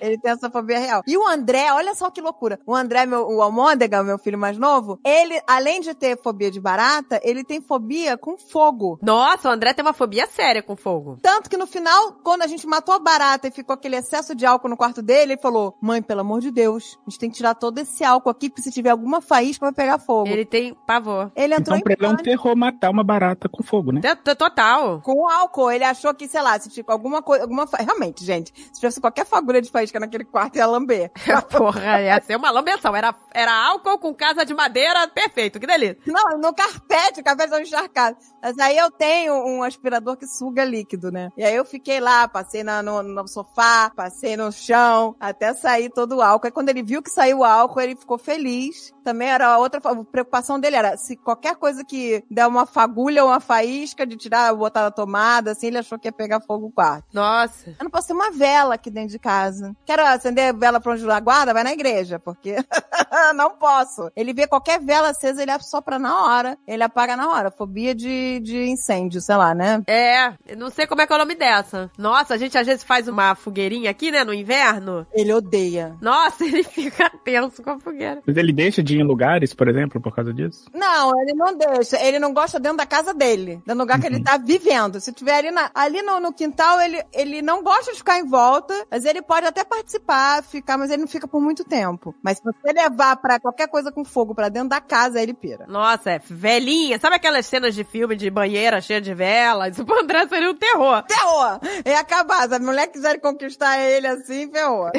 Ele 0.00 0.18
tem 0.18 0.30
essa 0.30 0.50
fobia 0.50 0.78
real. 0.78 1.02
E 1.06 1.16
o 1.16 1.26
André, 1.26 1.72
olha 1.72 1.94
só 1.94 2.10
que 2.10 2.20
loucura. 2.20 2.58
O 2.66 2.74
André, 2.74 3.06
meu, 3.06 3.26
o 3.28 3.42
Almôndega, 3.42 4.02
meu 4.02 4.18
filho 4.18 4.38
mais 4.38 4.56
novo, 4.56 5.00
ele, 5.04 5.40
além 5.46 5.80
de 5.80 5.94
ter 5.94 6.20
fobia 6.22 6.50
de 6.50 6.60
barata, 6.60 7.20
ele 7.22 7.44
tem 7.44 7.60
fobia 7.60 8.16
com 8.16 8.36
fogo. 8.36 8.91
Nossa, 9.00 9.48
o 9.48 9.52
André 9.52 9.72
tem 9.72 9.84
uma 9.84 9.92
fobia 9.92 10.26
séria 10.26 10.62
com 10.62 10.76
fogo. 10.76 11.18
Tanto 11.22 11.48
que 11.48 11.56
no 11.56 11.66
final, 11.66 12.12
quando 12.22 12.42
a 12.42 12.46
gente 12.46 12.66
matou 12.66 12.94
a 12.94 12.98
barata 12.98 13.48
e 13.48 13.50
ficou 13.50 13.74
aquele 13.74 13.96
excesso 13.96 14.34
de 14.34 14.44
álcool 14.44 14.68
no 14.68 14.76
quarto 14.76 15.00
dele, 15.00 15.32
ele 15.32 15.40
falou: 15.40 15.76
Mãe, 15.80 16.02
pelo 16.02 16.20
amor 16.20 16.40
de 16.40 16.50
Deus, 16.50 16.98
a 17.06 17.10
gente 17.10 17.18
tem 17.18 17.30
que 17.30 17.36
tirar 17.36 17.54
todo 17.54 17.78
esse 17.78 18.04
álcool 18.04 18.30
aqui, 18.30 18.48
porque 18.48 18.62
se 18.62 18.70
tiver 18.70 18.90
alguma 18.90 19.20
faísca 19.20 19.66
vai 19.66 19.72
pegar 19.72 19.98
fogo. 19.98 20.28
Ele, 20.28 20.42
Ele 20.42 20.44
tem 20.44 20.74
pavor. 20.86 21.30
entrou 21.54 21.76
Então, 21.76 21.76
em 21.76 21.82
pra 21.82 21.92
ele 21.94 22.06
é 22.06 22.08
um 22.08 22.16
terror 22.16 22.56
matar 22.56 22.90
uma 22.90 23.04
barata 23.04 23.48
com 23.48 23.62
fogo, 23.62 23.92
né? 23.92 24.00
Total. 24.36 25.00
com 25.00 25.28
álcool. 25.28 25.70
Ele 25.70 25.84
achou 25.84 26.12
que, 26.14 26.28
sei 26.28 26.42
lá, 26.42 26.58
se 26.58 26.68
tipo 26.68 26.90
alguma 26.90 27.22
coisa, 27.22 27.44
alguma 27.44 27.66
fa... 27.66 27.78
Realmente, 27.78 28.24
gente, 28.24 28.52
se 28.54 28.80
tivesse 28.80 29.00
qualquer 29.00 29.26
fagulha 29.26 29.60
de 29.60 29.70
faísca 29.70 30.00
naquele 30.00 30.24
quarto, 30.24 30.56
ia 30.56 30.66
lamber. 30.66 31.10
Porra, 31.50 32.00
ia 32.00 32.20
ser 32.20 32.36
uma 32.36 32.50
lambeção. 32.50 32.94
Era, 32.94 33.14
era 33.32 33.52
álcool 33.52 33.98
com 33.98 34.14
casa 34.14 34.44
de 34.44 34.54
madeira, 34.54 35.06
perfeito, 35.08 35.60
que 35.60 35.66
delícia. 35.66 35.98
Não, 36.06 36.38
no 36.38 36.52
carpete, 36.54 37.20
o 37.20 37.24
carpete 37.24 37.50
tava 37.50 37.62
encharcado. 37.62 38.16
Mas 38.42 38.58
aí 38.58 38.76
eu 38.82 38.90
tenho 38.90 39.34
um 39.34 39.62
aspirador 39.62 40.16
que 40.16 40.26
suga 40.26 40.64
líquido, 40.64 41.10
né? 41.10 41.30
E 41.36 41.44
aí 41.44 41.54
eu 41.54 41.64
fiquei 41.64 42.00
lá, 42.00 42.26
passei 42.28 42.62
na- 42.62 42.82
no, 42.82 43.02
no 43.02 43.26
sofá, 43.28 43.90
passei 43.94 44.36
no 44.36 44.50
chão, 44.52 45.14
até 45.20 45.54
sair 45.54 45.90
todo 45.90 46.16
o 46.16 46.22
álcool. 46.22 46.46
Aí 46.46 46.52
quando 46.52 46.68
ele 46.68 46.82
viu 46.82 47.02
que 47.02 47.10
saiu 47.10 47.38
o 47.38 47.44
álcool, 47.44 47.80
ele 47.80 47.96
ficou 47.96 48.18
feliz. 48.18 48.92
Também 49.04 49.28
era 49.28 49.58
outra 49.58 49.80
a 49.84 50.04
preocupação 50.04 50.60
dele 50.60 50.76
era 50.76 50.96
se 50.96 51.16
qualquer 51.16 51.56
coisa 51.56 51.84
que 51.84 52.22
der 52.30 52.46
uma 52.46 52.66
fagulha 52.66 53.24
ou 53.24 53.30
uma 53.30 53.40
faísca 53.40 54.06
de 54.06 54.16
tirar, 54.16 54.54
botar 54.54 54.82
na 54.82 54.90
tomada, 54.90 55.52
assim, 55.52 55.66
ele 55.68 55.78
achou 55.78 55.98
que 55.98 56.08
ia 56.08 56.12
pegar 56.12 56.40
fogo 56.40 56.66
no 56.66 56.72
quarto. 56.72 57.06
Nossa. 57.12 57.70
Eu 57.70 57.84
não 57.84 57.90
posso 57.90 58.08
ter 58.08 58.12
uma 58.14 58.30
vela 58.30 58.74
aqui 58.74 58.90
dentro 58.90 59.10
de 59.10 59.18
casa. 59.18 59.74
Quero 59.84 60.04
acender 60.06 60.54
vela 60.56 60.80
pra 60.80 60.92
onde 60.92 61.02
guarda, 61.20 61.52
vai 61.52 61.64
na 61.64 61.72
igreja, 61.72 62.18
porque 62.18 62.56
não 63.34 63.50
posso. 63.56 64.10
Ele 64.16 64.32
vê 64.32 64.46
qualquer 64.46 64.80
vela 64.80 65.10
acesa, 65.10 65.42
ele 65.42 65.50
assopra 65.50 65.98
na 65.98 66.24
hora. 66.24 66.58
Ele 66.66 66.82
apaga 66.82 67.16
na 67.16 67.28
hora. 67.30 67.50
Fobia 67.50 67.94
de, 67.94 68.40
de 68.40 68.70
incêndio, 68.72 69.20
sei 69.20 69.36
lá, 69.36 69.54
né? 69.54 69.82
É, 69.86 70.32
não 70.56 70.70
sei 70.70 70.86
como 70.86 71.00
é 71.02 71.06
que 71.06 71.12
é 71.12 71.16
o 71.16 71.18
nome 71.18 71.34
dessa. 71.34 71.90
Nossa, 71.98 72.34
a 72.34 72.36
gente 72.38 72.56
às 72.56 72.66
vezes 72.66 72.82
faz 72.84 73.08
uma 73.08 73.34
fogueirinha 73.34 73.90
aqui, 73.90 74.10
né, 74.10 74.24
no 74.24 74.34
inverno. 74.34 75.06
Ele 75.12 75.32
odeia. 75.32 75.96
Nossa, 76.00 76.44
ele 76.44 76.62
fica 76.62 77.10
tenso 77.24 77.62
com 77.62 77.70
a 77.70 77.78
fogueira. 77.80 78.22
Mas 78.26 78.36
ele 78.36 78.52
deixa 78.52 78.82
de 78.82 78.96
ir 78.96 79.00
em 79.00 79.04
lugares, 79.06 79.54
por 79.54 79.68
exemplo, 79.68 80.00
por 80.00 80.14
causa 80.14 80.32
disso? 80.32 80.64
Não, 80.74 81.12
ele 81.22 81.34
não 81.34 81.56
deixa. 81.56 82.00
Ele 82.02 82.18
não 82.18 82.32
gosta 82.32 82.58
dentro 82.58 82.78
da 82.78 82.86
casa 82.86 83.12
dele. 83.14 83.62
Do 83.66 83.74
lugar 83.74 84.00
que 84.00 84.06
ele 84.06 84.22
tá 84.22 84.36
vivendo. 84.36 85.00
Se 85.00 85.12
tiver 85.12 85.36
ali, 85.36 85.50
na- 85.50 85.70
ali 85.74 86.02
no, 86.02 86.20
no 86.20 86.32
quintal, 86.32 86.80
ele, 86.80 87.02
ele 87.12 87.42
não 87.42 87.62
gosta 87.62 87.92
de 87.92 87.98
ficar 87.98 88.18
em 88.18 88.26
volta, 88.28 88.74
mas 88.90 89.04
ele 89.04 89.22
pode 89.22 89.46
até 89.46 89.64
participar, 89.64 90.42
ficar, 90.42 90.76
mas 90.78 90.90
ele 90.90 91.02
não 91.02 91.08
fica 91.08 91.28
por 91.28 91.40
muito 91.40 91.64
tempo. 91.64 92.14
Mas 92.22 92.38
se 92.38 92.44
você 92.44 92.72
levar 92.72 93.16
pra 93.16 93.38
qualquer 93.40 93.68
coisa 93.68 93.90
com 93.92 94.04
fogo 94.04 94.34
pra 94.34 94.48
dentro 94.48 94.68
da 94.70 94.80
casa, 94.80 95.20
ele 95.20 95.34
pira. 95.34 95.66
Nossa, 95.68 96.12
é 96.12 96.18
velhinha. 96.24 96.98
Sabe 96.98 97.16
aquelas 97.16 97.46
cenas 97.46 97.74
de 97.74 97.84
filme 97.84 98.16
de 98.16 98.30
banheira 98.52 98.80
cheia 98.80 99.00
de 99.00 99.14
velas? 99.14 99.78
O 99.78 100.00
André 100.00 100.26
seria 100.28 100.50
um 100.50 100.54
terror. 100.54 101.04
Ferrou! 101.08 101.60
É 101.84 101.96
acabar. 101.96 102.48
Se 102.48 102.54
a 102.54 102.58
mulher 102.58 102.86
quiser 102.88 103.18
conquistar 103.20 103.78
ele 103.80 104.06
assim, 104.06 104.50
ferrou. 104.50 104.90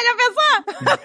Já 0.00 0.16
pensou? 0.16 0.98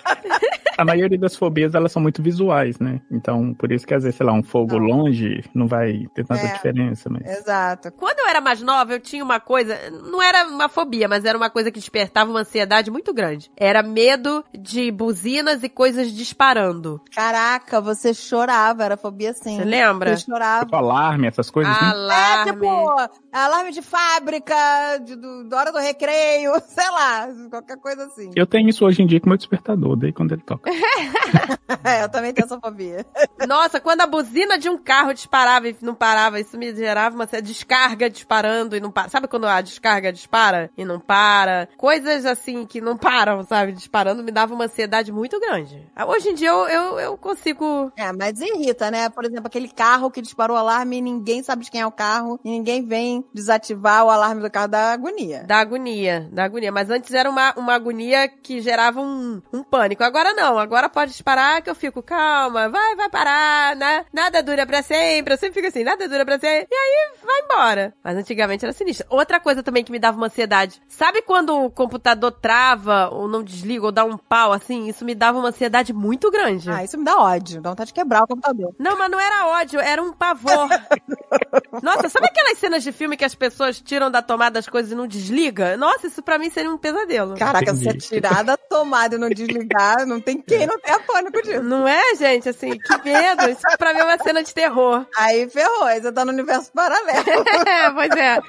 A 0.77 0.85
maioria 0.85 1.17
das 1.17 1.35
fobias, 1.35 1.75
elas 1.75 1.91
são 1.91 2.01
muito 2.01 2.21
visuais, 2.23 2.79
né? 2.79 3.01
Então, 3.11 3.53
por 3.53 3.71
isso 3.71 3.85
que 3.85 3.93
às 3.93 4.03
vezes, 4.03 4.17
sei 4.17 4.25
lá, 4.25 4.33
um 4.33 4.43
fogo 4.43 4.79
Não. 4.79 4.85
longe 4.85 5.43
não 5.53 5.67
vai 5.67 6.05
ter 6.13 6.25
tanta 6.25 6.41
É. 6.45 6.53
diferença, 6.53 7.09
mas... 7.09 7.25
Exato. 7.25 7.91
Quando 7.91 8.19
eu 8.19 8.27
era 8.27 8.39
mais 8.41 8.61
nova, 8.61 8.93
eu 8.93 8.99
tinha 8.99 9.23
uma 9.23 9.39
coisa, 9.39 9.77
não 9.91 10.21
era 10.21 10.45
uma 10.47 10.69
fobia, 10.69 11.07
mas 11.07 11.25
era 11.25 11.37
uma 11.37 11.49
coisa 11.49 11.71
que 11.71 11.79
despertava 11.79 12.29
uma 12.29 12.39
ansiedade 12.41 12.89
muito 12.89 13.13
grande. 13.13 13.51
Era 13.57 13.83
medo 13.83 14.43
de 14.57 14.91
buzinas 14.91 15.61
e 15.63 15.69
coisas 15.69 16.11
disparando. 16.11 17.01
Caraca, 17.13 17.81
você 17.81 18.13
chorava, 18.13 18.83
era 18.83 18.95
fobia 18.97 19.33
sim. 19.33 19.57
Você 19.57 19.63
lembra? 19.65 20.15
Você 20.15 20.25
chorava. 20.25 20.65
Tipo 20.65 20.75
alarme, 20.75 21.27
essas 21.27 21.49
coisas, 21.49 21.74
né? 21.81 21.87
É, 21.87 21.91
Alarme. 21.91 22.51
tipo, 22.51 23.19
alarme 23.31 23.71
de 23.71 23.81
fábrica, 23.81 24.55
de, 25.03 25.15
do, 25.15 25.49
da 25.49 25.57
hora 25.57 25.71
do 25.71 25.79
recreio, 25.79 26.53
sei 26.67 26.89
lá, 26.89 27.27
qualquer 27.49 27.77
coisa 27.77 28.05
assim. 28.05 28.31
Eu 28.35 28.45
tenho 28.45 28.69
isso 28.69 28.85
hoje 28.85 29.01
em 29.01 29.07
dia 29.07 29.19
com 29.19 29.29
meu 29.29 29.37
despertador, 29.37 29.95
daí 29.95 30.11
quando 30.11 30.33
ele 30.33 30.43
toca. 30.43 30.69
É, 31.83 32.03
eu 32.03 32.09
também 32.09 32.33
tenho 32.33 32.45
essa 32.45 32.59
fobia. 32.59 33.05
Nossa, 33.47 33.79
quando 33.79 34.01
a 34.01 34.07
buzina 34.07 34.57
de 34.57 34.69
um 34.69 34.77
carro 34.77 35.13
disparava 35.13 35.67
e 35.67 35.75
não 35.81 35.95
parava, 35.95 36.39
isso 36.39 36.57
me 36.57 36.75
gerava 36.75 37.15
uma 37.15 37.25
descarga 37.25 38.09
disparando 38.09 38.75
e 38.75 38.79
não 38.79 38.91
para. 38.91 39.09
Sabe 39.09 39.27
quando 39.27 39.47
a 39.47 39.61
descarga 39.61 40.11
dispara 40.11 40.69
e 40.77 40.85
não 40.85 40.99
para? 40.99 41.67
Coisas 41.77 42.25
assim 42.25 42.65
que 42.65 42.81
não 42.81 42.97
param, 42.97 43.43
sabe? 43.43 43.71
Disparando 43.71 44.23
me 44.23 44.31
dava 44.31 44.53
uma 44.53 44.65
ansiedade 44.65 45.11
muito 45.11 45.39
grande. 45.39 45.87
Hoje 46.07 46.29
em 46.29 46.35
dia 46.35 46.49
eu, 46.49 46.67
eu, 46.67 46.99
eu 46.99 47.17
consigo. 47.17 47.91
É, 47.95 48.11
mas 48.11 48.39
irrita, 48.41 48.91
né? 48.91 49.09
Por 49.09 49.25
exemplo, 49.25 49.47
aquele 49.47 49.69
carro 49.69 50.11
que 50.11 50.21
disparou 50.21 50.55
o 50.55 50.59
alarme 50.59 50.97
e 50.97 51.01
ninguém 51.01 51.43
sabe 51.43 51.64
de 51.65 51.71
quem 51.71 51.81
é 51.81 51.87
o 51.87 51.91
carro 51.91 52.39
e 52.43 52.49
ninguém 52.49 52.85
vem 52.85 53.25
desativar 53.33 54.05
o 54.05 54.09
alarme 54.09 54.41
do 54.41 54.49
carro 54.49 54.67
da 54.67 54.93
agonia. 54.93 55.43
Da 55.43 55.57
agonia, 55.57 56.29
da 56.31 56.45
agonia. 56.45 56.71
Mas 56.71 56.89
antes 56.89 57.13
era 57.13 57.29
uma, 57.29 57.53
uma 57.57 57.73
agonia 57.73 58.27
que 58.27 58.61
gerava 58.61 59.01
um, 59.01 59.41
um 59.51 59.63
pânico. 59.63 60.03
Agora 60.03 60.33
não, 60.33 60.57
agora 60.57 60.87
pode 60.89 61.11
disparar 61.11 61.61
que 61.61 61.69
eu 61.69 61.75
fico, 61.75 62.01
calma, 62.01 62.69
vai, 62.69 62.95
vai 62.95 63.09
parar, 63.09 63.75
né? 63.75 64.05
Nada 64.13 64.41
dura 64.41 64.65
pra 64.65 64.81
sempre. 64.81 65.33
Eu 65.33 65.37
sempre 65.37 65.55
fico 65.55 65.67
assim, 65.67 65.83
nada 65.83 66.07
dura 66.07 66.25
pra 66.25 66.39
sempre. 66.39 66.67
E 66.71 66.75
aí 66.75 67.11
vai 67.23 67.41
embora. 67.41 67.93
Mas 68.03 68.17
antigamente 68.17 68.63
era 68.63 68.73
sinistro. 68.73 69.05
Outra 69.09 69.39
coisa 69.39 69.63
também 69.63 69.83
que 69.83 69.91
me 69.91 69.99
dava 69.99 70.17
uma 70.17 70.27
ansiedade. 70.27 70.81
Sabe 70.87 71.21
quando 71.21 71.65
o 71.65 71.71
computador 71.71 72.31
trava 72.31 73.09
ou 73.11 73.27
não 73.27 73.43
desliga 73.43 73.85
ou 73.85 73.91
dá 73.91 74.05
um 74.05 74.17
pau 74.17 74.53
assim? 74.53 74.87
Isso 74.87 75.03
me 75.03 75.15
dava 75.15 75.39
uma 75.39 75.49
ansiedade 75.49 75.93
muito 75.93 76.29
grande. 76.31 76.69
Ah, 76.69 76.83
isso 76.83 76.97
me 76.97 77.03
dá 77.03 77.17
ódio. 77.17 77.61
Dá 77.61 77.69
vontade 77.69 77.87
de 77.87 77.93
quebrar 77.93 78.23
o 78.23 78.27
computador. 78.27 78.75
Não, 78.77 78.97
mas 78.97 79.09
não 79.09 79.19
era 79.19 79.47
ódio, 79.47 79.79
era 79.79 80.01
um 80.01 80.13
pavor. 80.13 80.69
Nossa, 81.81 82.09
sabe 82.09 82.27
aquelas 82.27 82.57
cenas 82.57 82.83
de 82.83 82.91
filme 82.91 83.17
que 83.17 83.25
as 83.25 83.35
pessoas 83.35 83.79
tiram 83.81 84.09
da 84.09 84.21
tomada 84.21 84.59
as 84.59 84.67
coisas 84.67 84.91
e 84.91 84.95
não 84.95 85.07
desliga? 85.07 85.77
Nossa, 85.77 86.07
isso 86.07 86.21
pra 86.21 86.37
mim 86.37 86.49
seria 86.49 86.71
um 86.71 86.77
pesadelo. 86.77 87.35
Caraca, 87.35 87.71
Entendi. 87.71 87.83
você 87.83 87.97
tirar 88.15 88.43
da 88.43 88.57
tomada 88.57 89.15
e 89.15 89.17
não 89.17 89.29
desligar, 89.29 90.05
não 90.05 90.19
tem 90.19 90.41
quem 90.41 90.65
não 90.65 90.79
tenha 90.79 90.99
pânico 90.99 91.41
disso. 91.41 91.63
Não 91.63 91.87
é, 91.87 92.15
gente? 92.15 92.49
Assim, 92.49 92.77
que 92.77 93.03
medo. 93.03 93.49
Isso 93.49 93.61
pra 93.77 93.93
mim 93.93 93.99
é 93.99 94.03
uma 94.03 94.17
cena 94.17 94.43
de 94.43 94.53
terror. 94.53 95.05
Aí 95.17 95.49
ferrou, 95.49 95.83
aí 95.83 96.01
você 96.01 96.11
tá 96.11 96.25
no 96.25 96.31
universo 96.31 96.71
paralelo. 96.73 97.25
É, 97.65 97.89
pois 97.91 98.11
é. 98.11 98.39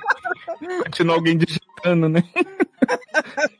Continua 0.85 1.15
alguém 1.17 1.37
digitando, 1.39 2.09
né? 2.09 2.23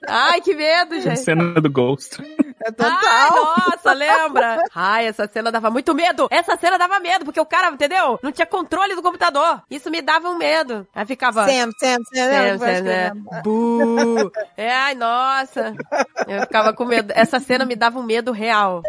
Ai, 0.07 0.41
que 0.41 0.55
medo, 0.55 1.01
gente. 1.01 1.21
Cena 1.21 1.61
do 1.61 1.71
Ghost. 1.71 2.19
É 2.67 2.83
Ai, 2.83 3.29
total. 3.29 3.55
nossa, 3.69 3.93
lembra? 3.93 4.59
Ai, 4.75 5.07
essa 5.07 5.29
cena 5.29 5.53
dava 5.53 5.71
muito 5.71 5.95
medo. 5.95 6.27
Essa 6.31 6.57
cena 6.57 6.77
dava 6.77 6.99
medo, 6.99 7.25
porque 7.25 7.41
o 7.41 7.47
cara, 7.47 7.69
entendeu? 7.71 8.19
Não 8.23 8.33
tinha 8.33 8.47
controle 8.47 8.97
do 8.97 9.03
computador. 9.03 9.63
Isso 9.71 9.89
me 9.89 10.03
dava 10.03 10.29
um 10.29 10.37
medo. 10.37 10.87
Aí 10.93 11.07
ficava... 11.07 11.47
Sam, 11.47 11.71
Sam, 11.79 11.97
Sam, 12.13 12.59
Sam, 12.59 12.81
né? 12.83 13.13
Bu. 13.45 14.33
É, 14.57 14.73
ai, 14.73 14.95
nossa. 14.95 15.75
Eu 16.27 16.41
ficava 16.41 16.73
com 16.73 16.85
medo. 16.85 17.13
Essa 17.15 17.39
cena 17.39 17.65
me 17.65 17.77
dava 17.77 17.99
um 17.99 18.03
medo 18.03 18.33
real. 18.33 18.83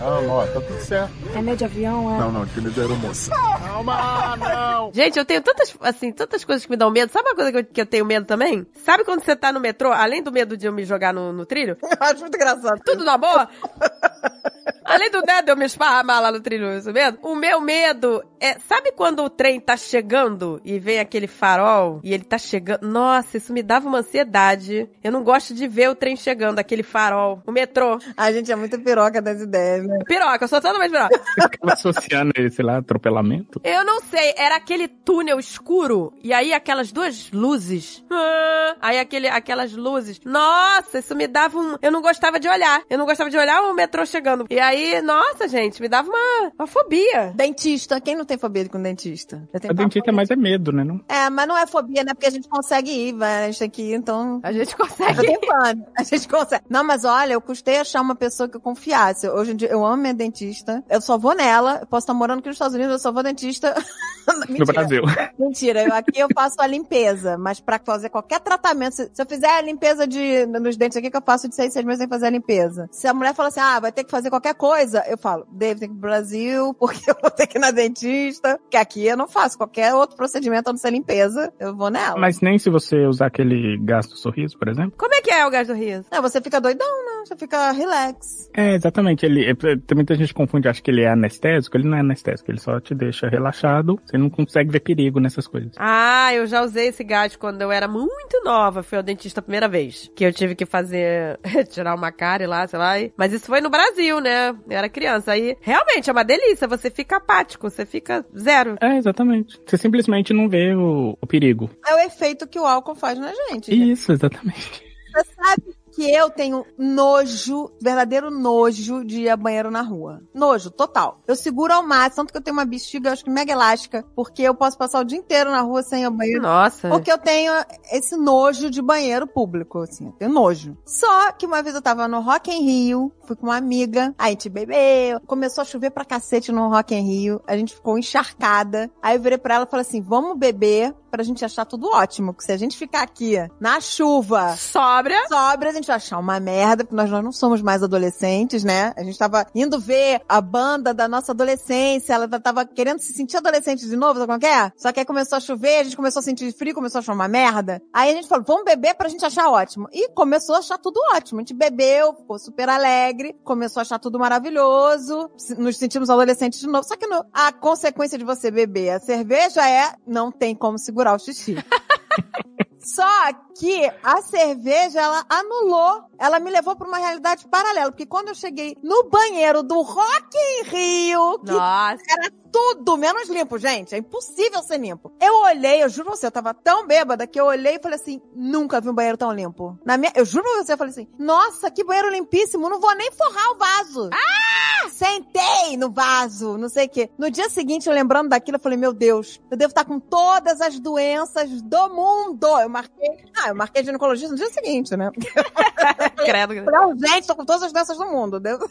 Calma, 0.00 0.32
ó, 0.32 0.46
tá 0.46 0.60
tudo 0.62 0.80
certo. 0.80 1.12
É 1.36 1.54
de 1.54 1.62
avião, 1.62 2.16
é? 2.16 2.18
Não, 2.18 2.32
não, 2.32 2.42
aquele 2.42 2.70
da 2.70 2.80
aeromoça. 2.80 3.30
Calma, 3.30 4.34
não. 4.38 4.90
Gente, 4.94 5.18
eu 5.18 5.26
tenho 5.26 5.42
tantas, 5.42 5.76
assim, 5.82 6.10
tantas 6.10 6.42
coisas 6.42 6.64
que 6.64 6.70
me 6.70 6.76
dão 6.78 6.90
medo. 6.90 7.12
Sabe 7.12 7.28
uma 7.28 7.34
coisa 7.34 7.52
que 7.52 7.58
eu, 7.58 7.64
que 7.64 7.80
eu 7.82 7.86
tenho 7.86 8.06
medo 8.06 8.24
também? 8.24 8.66
Sabe 8.82 9.04
quando 9.04 9.22
você 9.22 9.36
tá 9.36 9.52
no 9.52 9.60
metrô, 9.60 9.92
além 9.92 10.22
do 10.22 10.32
medo 10.32 10.56
de 10.56 10.66
eu 10.66 10.72
me 10.72 10.86
jogar 10.86 11.12
no, 11.12 11.34
no 11.34 11.44
trilho? 11.44 11.76
Eu 11.84 11.98
acho 12.00 12.20
muito 12.20 12.34
engraçado. 12.34 12.80
Tudo 12.82 13.04
na 13.04 13.18
boa? 13.18 13.46
Além 14.90 15.10
do 15.10 15.20
de 15.20 15.50
eu 15.50 15.56
me 15.56 15.64
esparramar 15.64 16.20
lá 16.20 16.32
no 16.32 16.40
trilho, 16.40 16.76
isso 16.76 16.92
mesmo? 16.92 17.18
O 17.22 17.34
meu 17.34 17.60
medo 17.60 18.22
é. 18.40 18.58
Sabe 18.58 18.92
quando 18.92 19.22
o 19.22 19.30
trem 19.30 19.60
tá 19.60 19.76
chegando 19.76 20.60
e 20.64 20.78
vem 20.78 20.98
aquele 20.98 21.26
farol 21.26 22.00
e 22.02 22.12
ele 22.12 22.24
tá 22.24 22.36
chegando? 22.36 22.82
Nossa, 22.82 23.36
isso 23.36 23.52
me 23.52 23.62
dava 23.62 23.88
uma 23.88 23.98
ansiedade. 23.98 24.88
Eu 25.02 25.12
não 25.12 25.22
gosto 25.22 25.54
de 25.54 25.68
ver 25.68 25.88
o 25.90 25.94
trem 25.94 26.16
chegando, 26.16 26.58
aquele 26.58 26.82
farol. 26.82 27.42
O 27.46 27.52
metrô. 27.52 27.98
A 28.16 28.32
gente 28.32 28.50
é 28.50 28.56
muito 28.56 28.78
piroca 28.80 29.22
das 29.22 29.40
ideias, 29.40 29.86
né? 29.86 29.98
Piroca, 30.06 30.44
eu 30.44 30.48
sou 30.48 30.60
totalmente 30.60 30.90
piroca. 30.90 31.18
Você 31.18 31.42
ficava 31.42 31.72
associando 31.72 32.32
ele, 32.36 32.50
sei 32.50 32.64
lá, 32.64 32.78
atropelamento. 32.78 33.60
Eu 33.62 33.84
não 33.84 34.00
sei, 34.00 34.34
era 34.36 34.56
aquele 34.56 34.88
túnel 34.88 35.38
escuro 35.38 36.12
e 36.22 36.32
aí 36.32 36.52
aquelas 36.52 36.90
duas 36.90 37.30
luzes. 37.30 38.04
Ah, 38.10 38.76
aí 38.80 38.98
aquele, 38.98 39.28
aquelas 39.28 39.72
luzes. 39.72 40.20
Nossa, 40.24 40.98
isso 40.98 41.14
me 41.14 41.26
dava 41.26 41.58
um. 41.58 41.76
Eu 41.80 41.92
não 41.92 42.02
gostava 42.02 42.40
de 42.40 42.48
olhar. 42.48 42.82
Eu 42.90 42.98
não 42.98 43.06
gostava 43.06 43.30
de 43.30 43.36
olhar 43.38 43.62
o 43.62 43.74
metrô 43.74 44.04
chegando. 44.04 44.46
E 44.50 44.58
aí, 44.58 44.79
nossa, 45.02 45.48
gente, 45.48 45.80
me 45.80 45.88
dava 45.88 46.08
uma, 46.08 46.52
uma 46.58 46.66
fobia. 46.66 47.32
Dentista. 47.34 48.00
Quem 48.00 48.14
não 48.16 48.24
tem 48.24 48.38
fobia 48.38 48.68
com 48.68 48.80
dentista? 48.80 49.48
Eu 49.52 49.60
tenho 49.60 49.72
A 49.72 49.74
dentista 49.74 50.10
é 50.10 50.12
mais 50.12 50.30
é 50.30 50.36
medo, 50.36 50.72
né? 50.72 50.84
Não? 50.84 51.00
É, 51.08 51.28
mas 51.30 51.46
não 51.48 51.56
é 51.56 51.66
fobia, 51.66 52.04
né? 52.04 52.14
Porque 52.14 52.26
a 52.26 52.30
gente 52.30 52.48
consegue 52.48 52.90
ir, 52.90 53.12
vai, 53.12 53.44
a 53.44 53.46
gente 53.46 53.58
tem 53.58 53.70
que 53.70 53.82
ir, 53.82 53.94
então. 53.94 54.40
A 54.42 54.52
gente 54.52 54.72
Eu 54.72 54.78
consegue. 54.78 55.20
tenho 55.20 55.40
plano. 55.40 55.84
A 55.96 56.02
gente 56.02 56.28
consegue. 56.28 56.64
Não, 56.68 56.84
mas 56.84 57.04
olha, 57.04 57.32
eu 57.34 57.40
custei 57.40 57.78
achar 57.78 58.00
uma 58.00 58.14
pessoa 58.14 58.48
que 58.48 58.56
eu 58.56 58.60
confiasse. 58.60 59.28
Hoje 59.28 59.52
em 59.52 59.56
dia, 59.56 59.68
eu 59.68 59.84
amo 59.84 59.96
minha 60.02 60.14
dentista. 60.14 60.82
Eu 60.88 61.00
só 61.00 61.16
vou 61.18 61.34
nela. 61.34 61.78
Eu 61.80 61.86
posso 61.86 62.04
estar 62.04 62.14
morando 62.14 62.40
aqui 62.40 62.48
nos 62.48 62.56
Estados 62.56 62.74
Unidos, 62.74 62.92
eu 62.94 62.98
só 62.98 63.12
vou 63.12 63.22
dentista. 63.22 63.74
No 64.30 64.46
Mentira. 64.46 64.72
Brasil. 64.72 65.02
Mentira, 65.38 65.82
eu, 65.82 65.92
aqui 65.92 66.20
eu 66.20 66.28
faço 66.32 66.54
a 66.60 66.66
limpeza, 66.66 67.36
mas 67.36 67.58
pra 67.58 67.80
fazer 67.84 68.10
qualquer 68.10 68.38
tratamento, 68.38 68.94
se, 68.94 69.10
se 69.12 69.20
eu 69.20 69.26
fizer 69.26 69.48
a 69.48 69.60
limpeza 69.60 70.06
de, 70.06 70.46
nos 70.46 70.76
dentes 70.76 70.96
aqui, 70.96 71.10
que 71.10 71.16
eu 71.16 71.22
faço 71.22 71.48
de 71.48 71.54
seis, 71.54 71.72
seis 71.72 71.84
meses 71.84 71.98
sem 71.98 72.06
fazer 72.08 72.26
a 72.26 72.30
limpeza. 72.30 72.88
Se 72.92 73.08
a 73.08 73.14
mulher 73.14 73.34
fala 73.34 73.48
assim, 73.48 73.58
ah, 73.58 73.80
vai 73.80 73.90
ter 73.90 74.04
que 74.04 74.10
fazer 74.10 74.30
qualquer 74.30 74.54
coisa, 74.54 74.69
eu 74.76 75.18
falo, 75.18 75.46
Dave, 75.50 75.80
tem 75.80 75.88
que 75.88 75.94
ir 75.94 75.98
pro 75.98 76.10
Brasil, 76.10 76.74
porque 76.78 77.10
eu 77.10 77.16
vou 77.20 77.30
ter 77.30 77.46
que 77.46 77.58
ir 77.58 77.60
na 77.60 77.70
dentista, 77.70 78.58
porque 78.58 78.76
aqui 78.76 79.06
eu 79.06 79.16
não 79.16 79.28
faço 79.28 79.56
qualquer 79.56 79.94
outro 79.94 80.16
procedimento 80.16 80.68
a 80.68 80.72
não 80.72 80.78
ser 80.78 80.90
limpeza, 80.90 81.52
eu 81.58 81.76
vou 81.76 81.90
nela. 81.90 82.18
Mas 82.18 82.40
nem 82.40 82.58
se 82.58 82.70
você 82.70 83.06
usar 83.06 83.26
aquele 83.26 83.78
gás 83.78 84.06
do 84.06 84.16
sorriso, 84.16 84.58
por 84.58 84.68
exemplo. 84.68 84.92
Como 84.96 85.14
é 85.14 85.20
que 85.20 85.30
é 85.30 85.46
o 85.46 85.50
gás 85.50 85.66
do 85.68 85.74
riso? 85.74 86.04
Não, 86.10 86.22
você 86.22 86.40
fica 86.40 86.60
doidão, 86.60 87.04
né? 87.04 87.24
Você 87.24 87.36
fica 87.36 87.70
relax. 87.72 88.50
É, 88.54 88.74
exatamente. 88.74 89.24
Ele, 89.24 89.48
é, 89.48 89.54
tem 89.54 89.94
muita 89.94 90.14
gente 90.14 90.28
que 90.28 90.34
confunde, 90.34 90.68
acha 90.68 90.82
que 90.82 90.90
ele 90.90 91.02
é 91.02 91.10
anestésico. 91.10 91.76
Ele 91.76 91.88
não 91.88 91.96
é 91.96 92.00
anestésico, 92.00 92.50
ele 92.50 92.60
só 92.60 92.80
te 92.80 92.94
deixa 92.94 93.28
relaxado. 93.28 94.00
Você 94.04 94.16
não 94.16 94.30
consegue 94.30 94.70
ver 94.70 94.80
perigo 94.80 95.20
nessas 95.20 95.46
coisas. 95.46 95.72
Ah, 95.78 96.34
eu 96.34 96.46
já 96.46 96.62
usei 96.62 96.88
esse 96.88 97.04
gás 97.04 97.36
quando 97.36 97.62
eu 97.62 97.70
era 97.70 97.86
muito 97.86 98.42
nova. 98.44 98.82
Fui 98.82 98.98
ao 98.98 99.04
dentista 99.04 99.40
a 99.40 99.42
primeira 99.42 99.68
vez. 99.68 100.10
Que 100.14 100.24
eu 100.24 100.32
tive 100.32 100.54
que 100.54 100.66
fazer, 100.66 101.38
tirar 101.70 101.94
uma 101.94 102.10
cárie 102.10 102.46
lá, 102.46 102.66
sei 102.66 102.78
lá. 102.78 102.94
Mas 103.16 103.32
isso 103.32 103.46
foi 103.46 103.60
no 103.60 103.70
Brasil, 103.70 104.20
né? 104.20 104.54
Eu 104.68 104.76
era 104.76 104.88
criança. 104.88 105.32
Aí, 105.32 105.56
realmente, 105.60 106.08
é 106.08 106.12
uma 106.12 106.24
delícia. 106.24 106.68
Você 106.68 106.90
fica 106.90 107.16
apático, 107.16 107.70
você 107.70 107.84
fica 107.86 108.24
zero. 108.36 108.76
É, 108.80 108.96
exatamente. 108.96 109.60
Você 109.66 109.76
simplesmente 109.76 110.32
não 110.32 110.48
vê 110.48 110.74
o, 110.74 111.16
o 111.20 111.26
perigo. 111.26 111.70
É 111.86 111.94
o 111.94 111.98
efeito 111.98 112.46
que 112.46 112.58
o 112.58 112.66
álcool 112.66 112.94
faz 112.94 113.18
na 113.18 113.28
gente. 113.28 113.70
gente. 113.70 113.92
Isso, 113.92 114.12
exatamente. 114.12 114.82
Você 115.12 115.26
sabe 115.34 115.80
que 115.92 116.10
eu 116.10 116.30
tenho 116.30 116.64
nojo, 116.78 117.70
verdadeiro 117.80 118.30
nojo 118.30 119.04
de 119.04 119.22
ir 119.22 119.28
a 119.28 119.36
banheiro 119.36 119.70
na 119.70 119.82
rua. 119.82 120.22
Nojo, 120.32 120.70
total. 120.70 121.20
Eu 121.26 121.36
seguro 121.36 121.72
ao 121.72 121.86
máximo, 121.86 122.16
tanto 122.16 122.32
que 122.32 122.38
eu 122.38 122.42
tenho 122.42 122.56
uma 122.56 122.64
bexiga, 122.64 123.12
acho 123.12 123.24
que 123.24 123.30
mega 123.30 123.52
elástica, 123.52 124.04
porque 124.14 124.42
eu 124.42 124.54
posso 124.54 124.78
passar 124.78 125.00
o 125.00 125.04
dia 125.04 125.18
inteiro 125.18 125.50
na 125.50 125.60
rua 125.60 125.82
sem 125.82 126.02
ir 126.02 126.04
ao 126.04 126.12
banheiro. 126.12 126.42
Nossa. 126.42 126.88
Porque 126.88 127.10
eu 127.10 127.18
tenho 127.18 127.52
esse 127.92 128.16
nojo 128.16 128.70
de 128.70 128.80
banheiro 128.80 129.26
público, 129.26 129.80
assim, 129.80 130.06
eu 130.06 130.12
tenho 130.12 130.32
nojo. 130.32 130.76
Só 130.86 131.32
que 131.32 131.46
uma 131.46 131.62
vez 131.62 131.74
eu 131.74 131.82
tava 131.82 132.06
no 132.06 132.20
Rock 132.20 132.50
em 132.50 132.62
Rio, 132.62 133.12
fui 133.30 133.36
com 133.36 133.46
uma 133.46 133.56
amiga, 133.56 134.12
a 134.18 134.28
gente 134.30 134.48
bebeu, 134.48 135.20
começou 135.24 135.62
a 135.62 135.64
chover 135.64 135.90
pra 135.90 136.04
cacete 136.04 136.50
no 136.50 136.68
Rock 136.68 136.92
em 136.92 137.06
Rio, 137.06 137.40
a 137.46 137.56
gente 137.56 137.74
ficou 137.74 137.96
encharcada. 137.96 138.90
Aí 139.00 139.16
eu 139.16 139.22
virei 139.22 139.38
pra 139.38 139.54
ela 139.54 139.64
e 139.64 139.70
falei 139.70 139.86
assim, 139.86 140.02
vamos 140.02 140.36
beber 140.36 140.92
pra 141.10 141.22
gente 141.24 141.44
achar 141.44 141.64
tudo 141.64 141.88
ótimo, 141.88 142.32
que 142.32 142.44
se 142.44 142.52
a 142.52 142.56
gente 142.56 142.76
ficar 142.76 143.02
aqui 143.02 143.36
na 143.58 143.80
chuva, 143.80 144.56
Sóbria. 144.56 145.18
sobra, 145.28 145.70
a 145.70 145.72
gente 145.72 145.86
vai 145.88 145.96
achar 145.96 146.18
uma 146.18 146.38
merda, 146.38 146.84
porque 146.84 146.94
nós, 146.94 147.10
nós 147.10 147.22
não 147.22 147.32
somos 147.32 147.60
mais 147.60 147.82
adolescentes, 147.82 148.62
né? 148.62 148.92
A 148.96 149.02
gente 149.02 149.18
tava 149.18 149.46
indo 149.54 149.78
ver 149.78 150.22
a 150.28 150.40
banda 150.40 150.94
da 150.94 151.08
nossa 151.08 151.32
adolescência, 151.32 152.14
ela 152.14 152.28
tava 152.40 152.64
querendo 152.64 153.00
se 153.00 153.12
sentir 153.12 153.36
adolescente 153.36 153.86
de 153.86 153.96
novo, 153.96 154.20
sabe 154.20 154.26
como 154.26 154.36
é 154.36 154.40
que 154.40 154.46
é? 154.46 154.72
Só 154.76 154.92
que 154.92 155.00
aí 155.00 155.06
começou 155.06 155.36
a 155.36 155.40
chover, 155.40 155.80
a 155.80 155.82
gente 155.84 155.96
começou 155.96 156.20
a 156.20 156.22
sentir 156.22 156.52
frio, 156.52 156.74
começou 156.74 156.98
a 156.98 157.00
achar 157.00 157.12
uma 157.12 157.28
merda. 157.28 157.82
Aí 157.92 158.10
a 158.10 158.14
gente 158.14 158.28
falou, 158.28 158.44
vamos 158.46 158.64
beber 158.64 158.94
pra 158.94 159.08
gente 159.08 159.24
achar 159.24 159.48
ótimo. 159.50 159.88
E 159.92 160.08
começou 160.10 160.54
a 160.54 160.58
achar 160.58 160.78
tudo 160.78 161.00
ótimo. 161.12 161.40
A 161.40 161.42
gente 161.42 161.54
bebeu, 161.54 162.14
ficou 162.14 162.38
super 162.38 162.68
alegre, 162.68 163.19
começou 163.44 163.80
a 163.80 163.82
achar 163.82 163.98
tudo 163.98 164.18
maravilhoso, 164.18 165.30
nos 165.58 165.76
sentimos 165.76 166.08
adolescentes 166.10 166.60
de 166.60 166.66
novo. 166.66 166.86
Só 166.86 166.96
que 166.96 167.06
no- 167.06 167.24
a 167.32 167.52
consequência 167.52 168.16
de 168.18 168.24
você 168.24 168.50
beber 168.50 168.90
a 168.90 169.00
cerveja 169.00 169.68
é, 169.68 169.92
não 170.06 170.30
tem 170.32 170.54
como 170.54 170.78
segurar 170.78 171.14
o 171.14 171.18
xixi. 171.18 171.54
Só 172.80 173.32
que 173.58 173.90
a 174.02 174.22
cerveja, 174.22 175.00
ela 175.00 175.24
anulou. 175.28 176.04
Ela 176.18 176.40
me 176.40 176.50
levou 176.50 176.74
pra 176.76 176.88
uma 176.88 176.98
realidade 176.98 177.46
paralela. 177.48 177.90
Porque 177.90 178.06
quando 178.06 178.28
eu 178.28 178.34
cheguei 178.34 178.76
no 178.82 179.04
banheiro 179.04 179.62
do 179.62 179.80
Rock 179.82 180.36
em 180.36 180.62
Rio, 180.64 181.38
que 181.40 181.52
Nossa. 181.52 182.02
era 182.08 182.30
tudo 182.50 182.96
menos 182.96 183.28
limpo, 183.28 183.58
gente. 183.58 183.94
É 183.94 183.98
impossível 183.98 184.62
ser 184.62 184.78
limpo. 184.78 185.12
Eu 185.20 185.42
olhei, 185.42 185.82
eu 185.82 185.88
juro 185.88 186.08
pra 186.08 186.16
você, 186.16 186.26
eu 186.26 186.32
tava 186.32 186.52
tão 186.52 186.86
bêbada 186.86 187.26
que 187.26 187.40
eu 187.40 187.46
olhei 187.46 187.76
e 187.76 187.80
falei 187.80 187.96
assim, 187.96 188.20
nunca 188.34 188.80
vi 188.80 188.88
um 188.88 188.94
banheiro 188.94 189.16
tão 189.16 189.32
limpo. 189.32 189.78
Na 189.84 189.96
minha, 189.96 190.12
eu 190.14 190.24
juro 190.24 190.44
pra 190.44 190.64
você, 190.64 190.72
eu 190.72 190.78
falei 190.78 190.92
assim, 190.92 191.08
nossa, 191.18 191.70
que 191.70 191.84
banheiro 191.84 192.10
limpíssimo, 192.10 192.68
não 192.68 192.80
vou 192.80 192.94
nem 192.96 193.10
forrar 193.12 193.50
o 193.52 193.58
vaso. 193.58 194.10
Ah! 194.12 194.88
Sentei 194.90 195.76
no 195.76 195.90
vaso, 195.90 196.56
não 196.56 196.68
sei 196.68 196.86
o 196.86 196.88
quê. 196.88 197.10
No 197.18 197.30
dia 197.30 197.48
seguinte, 197.48 197.88
eu 197.88 197.94
lembrando 197.94 198.30
daquilo, 198.30 198.56
eu 198.56 198.60
falei, 198.60 198.78
meu 198.78 198.92
Deus, 198.92 199.40
eu 199.50 199.56
devo 199.56 199.70
estar 199.70 199.84
com 199.84 200.00
todas 200.00 200.60
as 200.60 200.78
doenças 200.78 201.62
do 201.62 201.88
mundo. 201.90 202.46
Eu 202.60 202.68
marquei, 202.70 203.24
ah, 203.36 203.48
eu 203.48 203.54
marquei 203.54 203.84
ginecologista 203.84 204.30
no 204.30 204.36
dia 204.36 204.50
seguinte, 204.50 204.96
né? 204.96 205.10
Credo. 206.24 206.54
Eu 206.54 206.64
falei, 206.64 206.80
"Ah, 206.80 207.08
gente, 207.14 207.26
tô 207.26 207.34
com 207.36 207.44
todas 207.44 207.62
as 207.64 207.72
doenças 207.72 207.98
do 207.98 208.06
mundo. 208.06 208.40
Devo... 208.40 208.70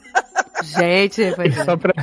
Gente, 0.64 1.24
é. 1.24 1.51
Só 1.66 1.78
pra, 1.78 1.93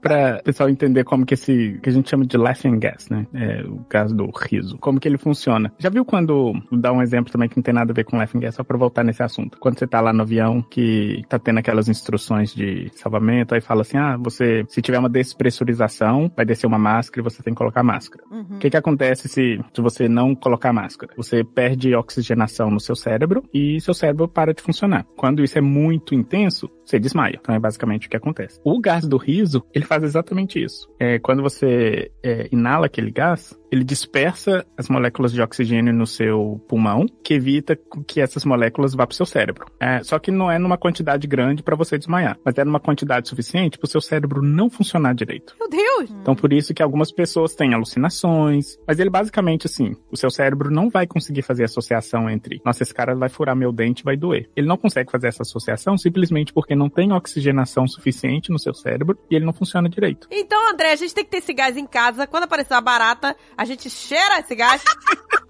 pra 0.00 0.38
o 0.40 0.44
pessoal 0.44 0.68
entender 0.68 1.04
como 1.04 1.24
que 1.26 1.34
esse, 1.34 1.78
que 1.82 1.88
a 1.88 1.92
gente 1.92 2.08
chama 2.08 2.24
de 2.26 2.36
laughing 2.36 2.78
gas, 2.78 3.08
né? 3.08 3.26
É, 3.34 3.62
o 3.62 3.84
caso 3.88 4.14
do 4.14 4.30
riso. 4.30 4.78
Como 4.78 5.00
que 5.00 5.08
ele 5.08 5.18
funciona. 5.18 5.72
Já 5.78 5.88
viu 5.88 6.04
quando, 6.04 6.52
dá 6.72 6.92
um 6.92 7.02
exemplo 7.02 7.32
também 7.32 7.48
que 7.48 7.56
não 7.56 7.62
tem 7.62 7.74
nada 7.74 7.92
a 7.92 7.94
ver 7.94 8.04
com 8.04 8.16
laughing 8.16 8.40
gas, 8.40 8.54
só 8.54 8.64
pra 8.64 8.76
voltar 8.76 9.04
nesse 9.04 9.22
assunto. 9.22 9.58
Quando 9.58 9.78
você 9.78 9.86
tá 9.86 10.00
lá 10.00 10.12
no 10.12 10.22
avião, 10.22 10.62
que 10.62 11.22
tá 11.28 11.38
tendo 11.38 11.58
aquelas 11.58 11.88
instruções 11.88 12.54
de 12.54 12.90
salvamento, 12.94 13.54
aí 13.54 13.60
fala 13.60 13.82
assim, 13.82 13.96
ah, 13.96 14.16
você, 14.16 14.64
se 14.68 14.82
tiver 14.82 14.98
uma 14.98 15.08
despressurização, 15.08 16.30
vai 16.34 16.44
descer 16.44 16.66
uma 16.66 16.78
máscara 16.78 17.20
e 17.20 17.30
você 17.30 17.42
tem 17.42 17.52
que 17.54 17.58
colocar 17.58 17.82
máscara. 17.82 18.24
O 18.30 18.58
que 18.58 18.70
que 18.70 18.76
acontece 18.76 19.28
se, 19.28 19.60
se 19.72 19.80
você 19.80 20.08
não 20.08 20.34
colocar 20.34 20.72
máscara? 20.72 21.12
Você 21.16 21.44
perde 21.44 21.94
oxigenação 21.94 22.70
no 22.70 22.80
seu 22.80 22.96
cérebro 22.96 23.44
e 23.52 23.80
seu 23.80 23.94
cérebro 23.94 24.28
para 24.28 24.54
de 24.54 24.62
funcionar. 24.62 25.04
Quando 25.16 25.42
isso 25.42 25.58
é 25.58 25.60
muito 25.60 26.14
intenso, 26.14 26.70
você 26.90 26.98
desmaia. 26.98 27.38
Então 27.40 27.54
é 27.54 27.58
basicamente 27.58 28.06
o 28.06 28.10
que 28.10 28.16
acontece. 28.16 28.60
O 28.64 28.80
gás 28.80 29.06
do 29.06 29.16
riso, 29.16 29.64
ele 29.72 29.84
faz 29.84 30.02
exatamente 30.02 30.62
isso. 30.62 30.88
É, 30.98 31.18
quando 31.18 31.42
você 31.42 32.10
é, 32.22 32.48
inala 32.50 32.86
aquele 32.86 33.10
gás, 33.10 33.58
ele 33.70 33.84
dispersa 33.84 34.66
as 34.76 34.88
moléculas 34.88 35.32
de 35.32 35.40
oxigênio 35.40 35.92
no 35.92 36.06
seu 36.06 36.60
pulmão, 36.68 37.06
que 37.22 37.34
evita 37.34 37.78
que 38.06 38.20
essas 38.20 38.44
moléculas 38.44 38.94
vá 38.94 39.06
para 39.06 39.12
o 39.12 39.16
seu 39.16 39.26
cérebro. 39.26 39.66
É, 39.78 40.02
só 40.02 40.18
que 40.18 40.30
não 40.30 40.50
é 40.50 40.58
numa 40.58 40.76
quantidade 40.76 41.26
grande 41.26 41.62
para 41.62 41.76
você 41.76 41.96
desmaiar, 41.96 42.36
mas 42.44 42.58
é 42.58 42.64
numa 42.64 42.80
quantidade 42.80 43.28
suficiente 43.28 43.78
para 43.78 43.86
o 43.86 43.90
seu 43.90 44.00
cérebro 44.00 44.42
não 44.42 44.68
funcionar 44.68 45.14
direito. 45.14 45.54
Meu 45.58 45.68
Deus! 45.68 46.10
Então 46.20 46.34
por 46.34 46.52
isso 46.52 46.74
que 46.74 46.82
algumas 46.82 47.12
pessoas 47.12 47.54
têm 47.54 47.72
alucinações, 47.72 48.76
mas 48.86 48.98
ele 48.98 49.10
basicamente 49.10 49.66
assim, 49.66 49.94
o 50.10 50.16
seu 50.16 50.30
cérebro 50.30 50.70
não 50.70 50.90
vai 50.90 51.06
conseguir 51.06 51.42
fazer 51.42 51.64
associação 51.64 52.28
entre, 52.28 52.60
nossa, 52.64 52.82
esse 52.82 52.92
cara 52.92 53.14
vai 53.14 53.28
furar 53.28 53.54
meu 53.54 53.70
dente, 53.72 54.02
vai 54.02 54.16
doer. 54.16 54.48
Ele 54.56 54.66
não 54.66 54.76
consegue 54.76 55.10
fazer 55.10 55.28
essa 55.28 55.42
associação 55.42 55.96
simplesmente 55.96 56.52
porque 56.52 56.74
não 56.80 56.88
tem 56.90 57.12
oxigenação 57.12 57.86
suficiente 57.86 58.50
no 58.50 58.58
seu 58.58 58.72
cérebro 58.74 59.18
e 59.30 59.36
ele 59.36 59.44
não 59.44 59.52
funciona 59.52 59.88
direito. 59.88 60.26
Então, 60.30 60.70
André, 60.70 60.92
a 60.92 60.96
gente 60.96 61.14
tem 61.14 61.24
que 61.24 61.30
ter 61.30 61.36
esse 61.38 61.52
gás 61.52 61.76
em 61.76 61.86
casa. 61.86 62.26
Quando 62.26 62.44
aparecer 62.44 62.72
uma 62.74 62.80
barata, 62.80 63.36
a 63.56 63.64
gente 63.64 63.88
cheira 63.90 64.40
esse 64.40 64.54
gás. 64.54 64.82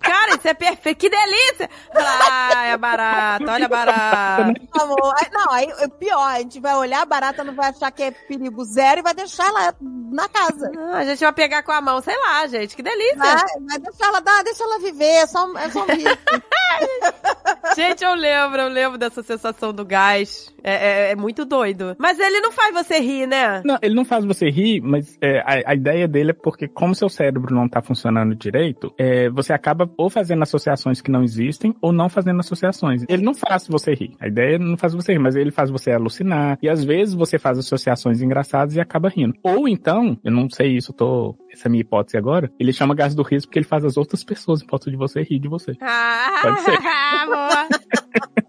Cara, 0.01 0.35
isso 0.35 0.49
é 0.49 0.55
perfeito. 0.55 0.99
Que 0.99 1.11
delícia! 1.11 1.69
Ai, 1.95 2.73
a 2.73 2.77
barata, 2.79 3.53
olha 3.53 3.67
a 3.67 3.69
barata. 3.69 4.55
Amor, 4.81 5.15
aí- 5.19 5.31
não, 5.31 5.53
aí 5.53 5.67
é 5.79 5.89
pior, 5.89 6.19
a 6.27 6.39
gente 6.39 6.59
vai 6.59 6.75
olhar, 6.75 7.03
a 7.03 7.07
barata 7.07 7.45
não 7.45 7.55
vai 7.55 7.69
achar 7.69 7.91
que 7.93 8.03
é 8.03 8.11
perigo 8.11 8.65
zero 8.65 9.01
e 9.01 9.03
vai 9.03 9.15
deixar 9.15 9.47
ela 9.47 9.75
na 9.81 10.27
casa. 10.29 10.73
Ah, 10.77 10.97
a 10.99 11.05
gente 11.05 11.21
vai 11.21 11.33
pegar 11.33 11.63
com 11.63 11.71
a 11.71 11.81
mão, 11.83 12.01
sei 12.01 12.17
lá, 12.19 12.47
gente. 12.47 12.75
Que 12.75 12.83
delícia. 12.83 13.17
Vai, 13.19 13.37
vai 13.69 13.79
deixar 13.79 14.07
ela, 14.07 14.21
dá, 14.21 14.43
deixa 14.43 14.65
ela 14.65 14.79
viver, 14.81 15.05
é 15.05 15.27
só, 15.27 15.47
um- 15.47 15.59
é 15.59 15.71
só 15.71 15.83
um 15.83 15.87
bicho. 15.87 16.01
Gente, 17.77 18.03
eu 18.05 18.15
lembro, 18.15 18.61
eu 18.63 18.69
lembro 18.69 18.99
dessa 18.99 19.23
sensação 19.23 19.73
do 19.73 19.85
gás. 19.85 20.53
É, 20.63 21.09
é- 21.09 21.13
é 21.13 21.17
muito 21.21 21.45
doido. 21.45 21.95
Mas 21.99 22.19
ele 22.19 22.41
não 22.41 22.51
faz 22.51 22.73
você 22.73 22.99
rir, 22.99 23.27
né? 23.27 23.63
Não, 23.65 23.79
ele 23.83 23.95
não 23.95 24.05
faz 24.05 24.25
você 24.25 24.49
rir, 24.49 24.81
mas 24.81 25.17
é, 25.21 25.41
a, 25.41 25.71
a 25.71 25.75
ideia 25.75 26.09
dele 26.09 26.31
é 26.31 26.35
porque, 26.35 26.67
como 26.67 26.95
seu 26.95 27.09
cérebro 27.09 27.55
não 27.55 27.69
tá 27.69 27.83
funcionando 27.83 28.35
direito, 28.35 28.93
é, 28.99 29.29
você 29.31 29.53
acaba 29.53 29.91
ou 29.97 30.11
fazendo 30.11 30.43
associações 30.43 31.01
que 31.01 31.11
não 31.11 31.23
existem 31.23 31.75
ou 31.81 31.93
não 31.93 32.09
fazendo 32.09 32.41
associações. 32.41 33.05
Ele 33.09 33.23
não 33.23 33.35
faz 33.35 33.69
você 33.69 33.93
rir. 33.95 34.15
A 34.19 34.27
ideia 34.27 34.59
não 34.59 34.77
faz 34.77 34.95
você 34.95 35.13
rir, 35.13 35.19
mas 35.19 35.37
ele 35.37 35.51
faz 35.51 35.71
você 35.71 35.93
alucinar. 35.93 36.59
E 36.63 36.69
às 36.69 36.83
vezes 36.85 37.15
você 37.15 37.39
faz 37.39 37.59
associações 37.59 38.23
engraçadas 38.23 38.75
e 38.75 38.81
acaba 38.81 39.09
rindo. 39.09 39.35
Ou 39.43 39.69
então, 39.69 40.19
eu 40.25 40.33
não 40.33 40.49
sei 40.49 40.77
isso, 40.77 40.93
tô. 40.93 41.37
Essa 41.53 41.67
é 41.67 41.69
a 41.69 41.71
minha 41.71 41.81
hipótese 41.81 42.17
agora. 42.17 42.51
Ele 42.59 42.73
chama 42.73 42.95
gás 42.95 43.15
do 43.15 43.23
riso 43.23 43.47
porque 43.47 43.59
ele 43.59 43.67
faz 43.67 43.85
as 43.85 43.97
outras 43.97 44.23
pessoas 44.25 44.63
em 44.63 44.67
ponto 44.67 44.91
de 44.91 44.97
você 44.97 45.23
rir 45.23 45.39
de 45.39 45.49
você. 45.49 45.77
Ah, 45.81 46.41
Pode 46.43 46.61
ser. 46.63 46.79
amor. 47.23 47.69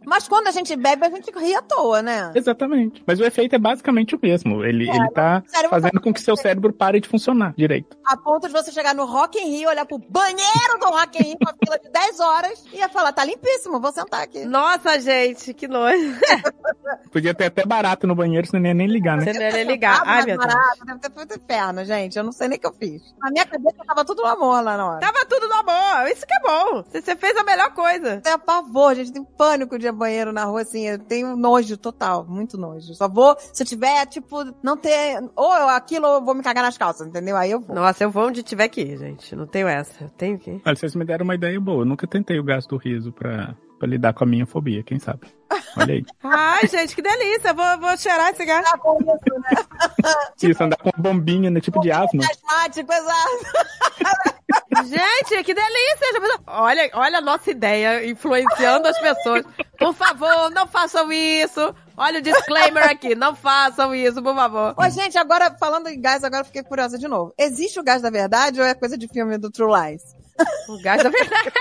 Mas 0.05 0.27
quando 0.27 0.47
a 0.47 0.51
gente 0.51 0.75
bebe, 0.75 1.05
a 1.05 1.09
gente 1.09 1.31
ri 1.31 1.55
à 1.55 1.61
toa, 1.61 2.01
né? 2.01 2.33
Exatamente. 2.35 3.01
Mas 3.07 3.21
o 3.21 3.23
efeito 3.23 3.55
é 3.55 3.57
basicamente 3.57 4.13
o 4.13 4.19
mesmo. 4.21 4.61
Ele, 4.61 4.89
ele 4.89 5.09
tá 5.11 5.41
sério, 5.47 5.69
fazendo 5.69 6.01
com 6.01 6.13
que 6.13 6.19
seu 6.19 6.35
cérebro 6.35 6.73
pare 6.73 6.99
de 6.99 7.07
funcionar 7.07 7.53
direito. 7.55 7.95
A 8.05 8.17
ponto 8.17 8.45
de 8.45 8.51
você 8.51 8.73
chegar 8.73 8.93
no 8.93 9.05
Rock 9.05 9.39
in 9.39 9.49
Rio, 9.49 9.69
olhar 9.69 9.85
pro 9.85 9.97
banheiro 9.97 10.79
do 10.81 10.87
Rock 10.87 11.17
in 11.17 11.27
Rio 11.27 11.37
com 11.41 11.49
a 11.49 11.53
fila 11.53 11.79
de 11.79 11.89
10 11.89 12.19
horas 12.19 12.65
e 12.73 12.77
ia 12.79 12.89
falar, 12.89 13.13
tá 13.13 13.23
limpíssimo, 13.23 13.79
vou 13.79 13.93
sentar 13.93 14.23
aqui. 14.23 14.43
Nossa, 14.43 14.99
gente, 14.99 15.53
que 15.53 15.65
nojo. 15.65 16.13
Podia 17.09 17.33
ter 17.33 17.45
até 17.45 17.65
barato 17.65 18.05
no 18.05 18.13
banheiro, 18.13 18.45
você 18.45 18.59
não 18.59 18.65
ia 18.67 18.73
nem 18.73 18.87
ligar, 18.87 19.15
né? 19.15 19.23
Você 19.23 19.39
não 19.39 19.45
ia 19.45 19.51
nem 19.53 19.63
ligar. 19.63 20.01
Ah, 20.01 20.15
Ai, 20.15 20.25
meu 20.25 20.37
Deus. 20.37 20.53
barato, 20.53 20.85
Deve 20.85 20.99
ter 20.99 21.11
feito 21.11 21.35
inferno, 21.41 21.85
gente. 21.85 22.17
Eu 22.17 22.23
não 22.25 22.33
sei 22.33 22.49
nem 22.49 22.57
o 22.57 22.61
que 22.61 22.67
eu 22.67 22.73
fiz. 22.73 22.90
Na 23.19 23.31
minha 23.31 23.45
cabeça 23.45 23.77
tava 23.85 24.03
tudo 24.05 24.21
no 24.21 24.27
amor 24.27 24.63
lá 24.63 24.77
na 24.77 24.87
hora. 24.87 24.99
Tava 24.99 25.25
tudo 25.25 25.47
no 25.47 25.53
amor. 25.55 26.07
Isso 26.11 26.25
que 26.25 26.33
é 26.33 26.39
bom. 26.41 26.83
Você 26.83 27.01
você 27.01 27.15
fez 27.15 27.35
a 27.37 27.43
melhor 27.43 27.73
coisa. 27.73 28.21
Tenho 28.21 28.39
pavor, 28.39 28.95
gente. 28.95 29.11
Tenho 29.11 29.25
pânico 29.25 29.77
de 29.77 29.91
banheiro 29.91 30.31
na 30.31 30.45
rua, 30.45 30.61
assim. 30.61 30.87
Eu 30.87 30.99
tenho 30.99 31.35
nojo 31.35 31.77
total, 31.77 32.25
muito 32.27 32.57
nojo. 32.57 32.93
Só 32.93 33.07
vou, 33.07 33.35
se 33.53 33.63
eu 33.63 33.67
tiver, 33.67 34.05
tipo, 34.07 34.37
não 34.63 34.77
ter. 34.77 35.19
Ou 35.35 35.53
eu- 35.53 35.69
aquilo, 35.69 36.07
ou 36.07 36.13
eu 36.15 36.21
vou 36.25 36.33
me 36.35 36.43
cagar 36.43 36.63
nas 36.63 36.77
calças, 36.77 37.07
entendeu? 37.07 37.35
Aí 37.37 37.51
eu 37.51 37.59
vou. 37.59 37.75
Nossa, 37.75 38.03
eu 38.03 38.11
vou 38.11 38.27
onde 38.27 38.43
tiver 38.43 38.67
que 38.69 38.81
ir, 38.81 38.97
gente. 38.97 39.35
Não 39.35 39.45
tenho 39.47 39.67
essa. 39.67 40.03
Eu 40.03 40.09
tenho 40.09 40.37
que 40.39 40.51
ir. 40.51 40.61
Olha, 40.65 40.75
vocês 40.75 40.95
me 40.95 41.05
deram 41.05 41.23
uma 41.23 41.35
ideia 41.35 41.59
boa. 41.59 41.81
Eu 41.81 41.85
nunca 41.85 42.07
tentei 42.07 42.39
o 42.39 42.43
gás 42.43 42.65
do 42.67 42.77
riso 42.77 43.11
pra, 43.11 43.55
pra 43.81 43.89
lidar 43.89 44.13
com 44.13 44.23
a 44.23 44.27
minha 44.27 44.45
fobia, 44.45 44.83
quem 44.83 44.99
sabe? 44.99 45.21
Olha 45.75 45.95
aí. 45.95 46.05
Ai, 46.23 46.67
gente, 46.67 46.93
que 46.93 47.01
delícia. 47.01 47.51
Vou, 47.51 47.79
vou 47.79 47.97
cheirar 47.97 48.29
esse 48.29 48.45
gás. 48.45 48.63
Tá 48.69 48.77
bom 48.77 48.99
isso, 48.99 49.39
né? 49.39 49.49
Isso, 50.51 50.63
andar 50.63 50.77
com 50.77 50.89
uma 50.89 51.03
bombinha, 51.03 51.49
né? 51.49 51.59
Tipo 51.59 51.79
de 51.81 51.91
asma. 51.91 52.23
Asmático, 52.23 52.91
exato. 52.91 54.41
Gente, 54.83 55.43
que 55.43 55.53
delícia. 55.53 56.41
Olha, 56.47 56.89
olha 56.93 57.17
a 57.17 57.21
nossa 57.21 57.51
ideia 57.51 58.05
influenciando 58.07 58.87
as 58.87 58.99
pessoas. 58.99 59.43
Por 59.77 59.93
favor, 59.93 60.49
não 60.51 60.67
façam 60.67 61.11
isso. 61.11 61.73
Olha 61.95 62.19
o 62.19 62.21
disclaimer 62.21 62.83
aqui. 62.89 63.15
Não 63.15 63.35
façam 63.35 63.93
isso, 63.93 64.21
por 64.21 64.35
favor. 64.35 64.73
Ô, 64.77 64.89
gente, 64.89 65.17
agora, 65.17 65.55
falando 65.59 65.87
em 65.87 65.99
gás, 65.99 66.23
agora 66.23 66.41
eu 66.41 66.45
fiquei 66.45 66.63
curiosa 66.63 66.97
de 66.97 67.07
novo. 67.07 67.33
Existe 67.37 67.79
o 67.79 67.83
gás 67.83 68.01
da 68.01 68.09
verdade 68.09 68.59
ou 68.59 68.65
é 68.65 68.73
coisa 68.73 68.97
de 68.97 69.07
filme 69.07 69.37
do 69.37 69.51
True 69.51 69.71
Lies? 69.71 70.20
O 70.67 70.81
gás 70.81 71.03
da 71.03 71.09
verdade. 71.11 71.51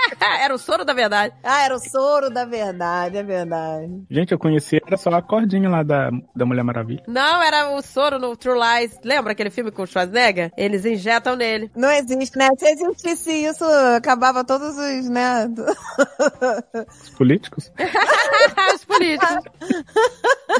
Era 0.41 0.53
o 0.53 0.57
soro 0.57 0.85
da 0.85 0.93
verdade. 0.93 1.33
Ah, 1.43 1.63
era 1.63 1.75
o 1.75 1.79
soro 1.79 2.29
da 2.29 2.45
verdade, 2.45 3.17
é 3.17 3.23
verdade. 3.23 4.03
Gente, 4.09 4.31
eu 4.31 4.39
conheci, 4.39 4.79
era 4.85 4.97
só 4.97 5.09
a 5.09 5.21
cordinha 5.21 5.69
lá 5.69 5.83
da, 5.83 6.09
da 6.35 6.45
Mulher 6.45 6.63
Maravilha. 6.63 7.03
Não, 7.07 7.41
era 7.41 7.71
o 7.71 7.81
soro 7.81 8.19
no 8.19 8.35
True 8.35 8.59
Lies. 8.59 8.97
Lembra 9.03 9.33
aquele 9.33 9.49
filme 9.49 9.71
com 9.71 9.83
o 9.83 9.87
Schwarzenegger? 9.87 10.51
Eles 10.57 10.85
injetam 10.85 11.35
nele. 11.35 11.71
Não 11.75 11.91
existe, 11.91 12.37
né? 12.37 12.49
Se 12.57 12.65
existisse 12.65 13.31
isso, 13.31 13.63
acabava 13.95 14.43
todos 14.43 14.77
os, 14.77 15.09
né? 15.09 15.47
Os 17.03 17.09
políticos. 17.11 17.71
Os 18.73 18.85
políticos. 18.85 19.43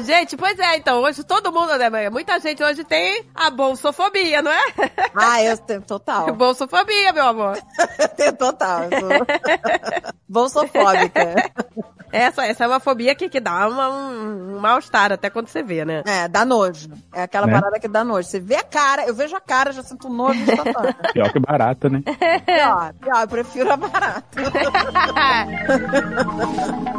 gente, 0.04 0.36
pois 0.36 0.58
é, 0.58 0.76
então, 0.76 1.00
hoje 1.00 1.24
todo 1.24 1.52
mundo, 1.52 1.76
né, 1.78 2.10
muita 2.10 2.38
gente 2.40 2.62
hoje 2.62 2.84
tem 2.84 3.24
a 3.34 3.50
bolsofobia, 3.50 4.42
não 4.42 4.50
é? 4.50 4.62
Ah, 5.14 5.42
eu 5.42 5.56
tenho 5.58 5.82
total. 5.82 6.32
Bolsofobia, 6.34 7.12
meu 7.12 7.26
amor. 7.26 7.58
Tenho 8.16 8.32
total. 8.36 8.82
Bolsofóbica. 10.28 11.50
Essa, 12.10 12.44
essa 12.46 12.64
é 12.64 12.68
uma 12.68 12.80
fobia 12.80 13.14
que, 13.14 13.28
que 13.30 13.40
dá 13.40 13.66
uma- 13.68 13.88
um, 13.88 14.56
um 14.56 14.60
mal-estar 14.60 15.12
até 15.12 15.30
quando 15.30 15.48
você 15.48 15.62
vê, 15.62 15.82
né? 15.84 16.02
É, 16.06 16.28
dá 16.28 16.44
nojo. 16.44 16.90
É 17.12 17.22
aquela 17.22 17.46
Né? 17.46 17.54
parada 17.54 17.80
que 17.80 17.88
dá 17.88 18.04
nojo. 18.04 18.28
Você 18.28 18.38
vê 18.38 18.56
a 18.56 18.62
cara, 18.62 19.06
eu 19.06 19.14
vejo 19.14 19.34
a 19.34 19.40
cara, 19.40 19.72
já 19.72 19.82
sinto 19.82 20.10
nojo 20.10 20.38
instantâneo. 20.40 20.94
Pior 21.14 21.32
que 21.32 21.40
barata, 21.40 21.88
né? 21.88 22.02
pior, 22.44 22.92
pior, 23.00 23.22
eu 23.22 23.28
prefiro 23.28 23.72
a 23.72 23.76
barata. 23.78 24.24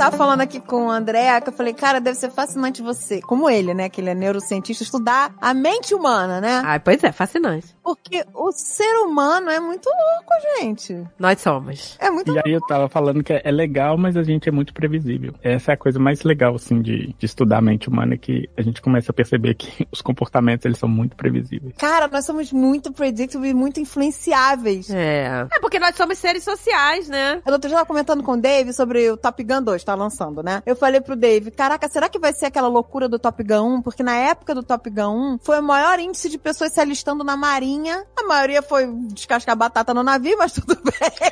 Tava 0.00 0.16
falando 0.16 0.40
aqui 0.40 0.60
com 0.60 0.86
o 0.86 0.90
André, 0.90 1.38
que 1.42 1.50
eu 1.50 1.52
falei, 1.52 1.74
cara, 1.74 2.00
deve 2.00 2.16
ser 2.16 2.30
fascinante 2.30 2.80
você, 2.80 3.20
como 3.20 3.50
ele, 3.50 3.74
né, 3.74 3.90
que 3.90 4.00
ele 4.00 4.08
é 4.08 4.14
neurocientista, 4.14 4.82
estudar 4.82 5.34
a 5.38 5.52
mente 5.52 5.94
humana, 5.94 6.40
né? 6.40 6.62
Ai, 6.64 6.80
pois 6.80 7.04
é, 7.04 7.12
fascinante. 7.12 7.76
Porque 7.94 8.24
o 8.34 8.52
ser 8.52 9.04
humano 9.04 9.50
é 9.50 9.60
muito 9.60 9.88
louco, 9.88 10.60
gente. 10.60 11.06
Nós 11.18 11.40
somos. 11.40 11.96
É 11.98 12.10
muito 12.10 12.32
E 12.32 12.38
aí 12.38 12.52
eu 12.52 12.60
tava 12.66 12.88
falando 12.88 13.22
que 13.22 13.32
é 13.32 13.40
é 13.44 13.52
legal, 13.52 13.98
mas 13.98 14.16
a 14.16 14.22
gente 14.22 14.48
é 14.48 14.52
muito 14.52 14.72
previsível. 14.72 15.34
Essa 15.42 15.72
é 15.72 15.74
a 15.74 15.76
coisa 15.76 15.98
mais 15.98 16.22
legal, 16.22 16.54
assim, 16.54 16.80
de, 16.80 17.14
de 17.18 17.26
estudar 17.26 17.58
a 17.58 17.60
mente 17.60 17.88
humana, 17.88 18.16
que 18.16 18.48
a 18.56 18.62
gente 18.62 18.80
começa 18.80 19.10
a 19.10 19.14
perceber 19.14 19.54
que 19.54 19.86
os 19.92 20.00
comportamentos, 20.00 20.64
eles 20.64 20.78
são 20.78 20.88
muito 20.88 21.16
previsíveis. 21.16 21.74
Cara, 21.76 22.08
nós 22.08 22.24
somos 22.24 22.52
muito 22.52 22.92
predictable 22.92 23.48
e 23.48 23.54
muito 23.54 23.80
influenciáveis. 23.80 24.88
É. 24.90 25.46
É 25.52 25.60
porque 25.60 25.78
nós 25.78 25.96
somos 25.96 26.16
seres 26.18 26.44
sociais, 26.44 27.08
né? 27.08 27.42
Eu 27.44 27.52
outro 27.52 27.68
dia 27.68 27.76
tava 27.76 27.86
comentando 27.86 28.22
com 28.22 28.32
o 28.32 28.40
Dave 28.40 28.72
sobre 28.72 29.10
o 29.10 29.16
Top 29.16 29.42
Gun 29.42 29.62
2, 29.62 29.82
tá 29.82 29.94
lançando, 29.94 30.42
né? 30.42 30.62
Eu 30.64 30.76
falei 30.76 31.00
pro 31.00 31.16
Dave, 31.16 31.50
caraca, 31.50 31.88
será 31.88 32.08
que 32.08 32.18
vai 32.18 32.32
ser 32.32 32.46
aquela 32.46 32.68
loucura 32.68 33.08
do 33.08 33.18
Top 33.18 33.42
Gun 33.42 33.78
1? 33.78 33.82
Porque 33.82 34.02
na 34.02 34.14
época 34.14 34.54
do 34.54 34.62
Top 34.62 34.88
Gun 34.88 35.34
1, 35.34 35.38
foi 35.42 35.58
o 35.58 35.62
maior 35.62 35.98
índice 35.98 36.28
de 36.28 36.38
pessoas 36.38 36.72
se 36.72 36.80
alistando 36.80 37.24
na 37.24 37.36
marinha. 37.36 37.79
A 38.16 38.22
maioria 38.24 38.62
foi 38.62 38.86
descascar 38.86 39.56
batata 39.56 39.94
no 39.94 40.02
navio, 40.02 40.36
mas 40.38 40.52
tudo 40.52 40.76
bem. 40.84 41.30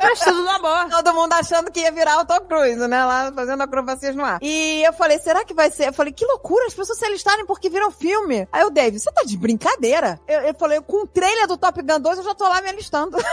Mas 0.00 0.20
tudo 0.20 0.42
no 0.42 0.50
amor. 0.50 0.88
Todo 0.90 1.14
mundo 1.14 1.32
achando 1.32 1.70
que 1.70 1.80
ia 1.80 1.92
virar 1.92 2.20
o 2.20 2.24
Tom 2.24 2.40
Cruise, 2.42 2.86
né? 2.86 3.04
Lá 3.04 3.32
fazendo 3.32 3.62
acrobacias 3.62 4.14
no 4.14 4.24
ar. 4.24 4.38
E 4.42 4.82
eu 4.84 4.92
falei, 4.92 5.18
será 5.18 5.44
que 5.44 5.54
vai 5.54 5.70
ser? 5.70 5.88
Eu 5.88 5.92
falei, 5.92 6.12
que 6.12 6.24
loucura, 6.24 6.66
as 6.66 6.74
pessoas 6.74 6.98
se 6.98 7.04
alistarem 7.04 7.46
porque 7.46 7.68
viram 7.68 7.90
filme. 7.90 8.48
Aí 8.52 8.64
o 8.64 8.70
Dave, 8.70 8.98
você 8.98 9.10
tá 9.10 9.22
de 9.24 9.36
brincadeira? 9.36 10.20
Eu, 10.26 10.40
eu 10.40 10.54
falei, 10.54 10.80
com 10.80 11.02
o 11.02 11.06
trailer 11.06 11.46
do 11.46 11.56
Top 11.56 11.80
Gun 11.80 12.00
2 12.00 12.18
eu 12.18 12.24
já 12.24 12.34
tô 12.34 12.44
lá 12.44 12.60
me 12.62 12.68
alistando. 12.68 13.16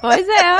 Pois 0.00 0.26
é. 0.28 0.54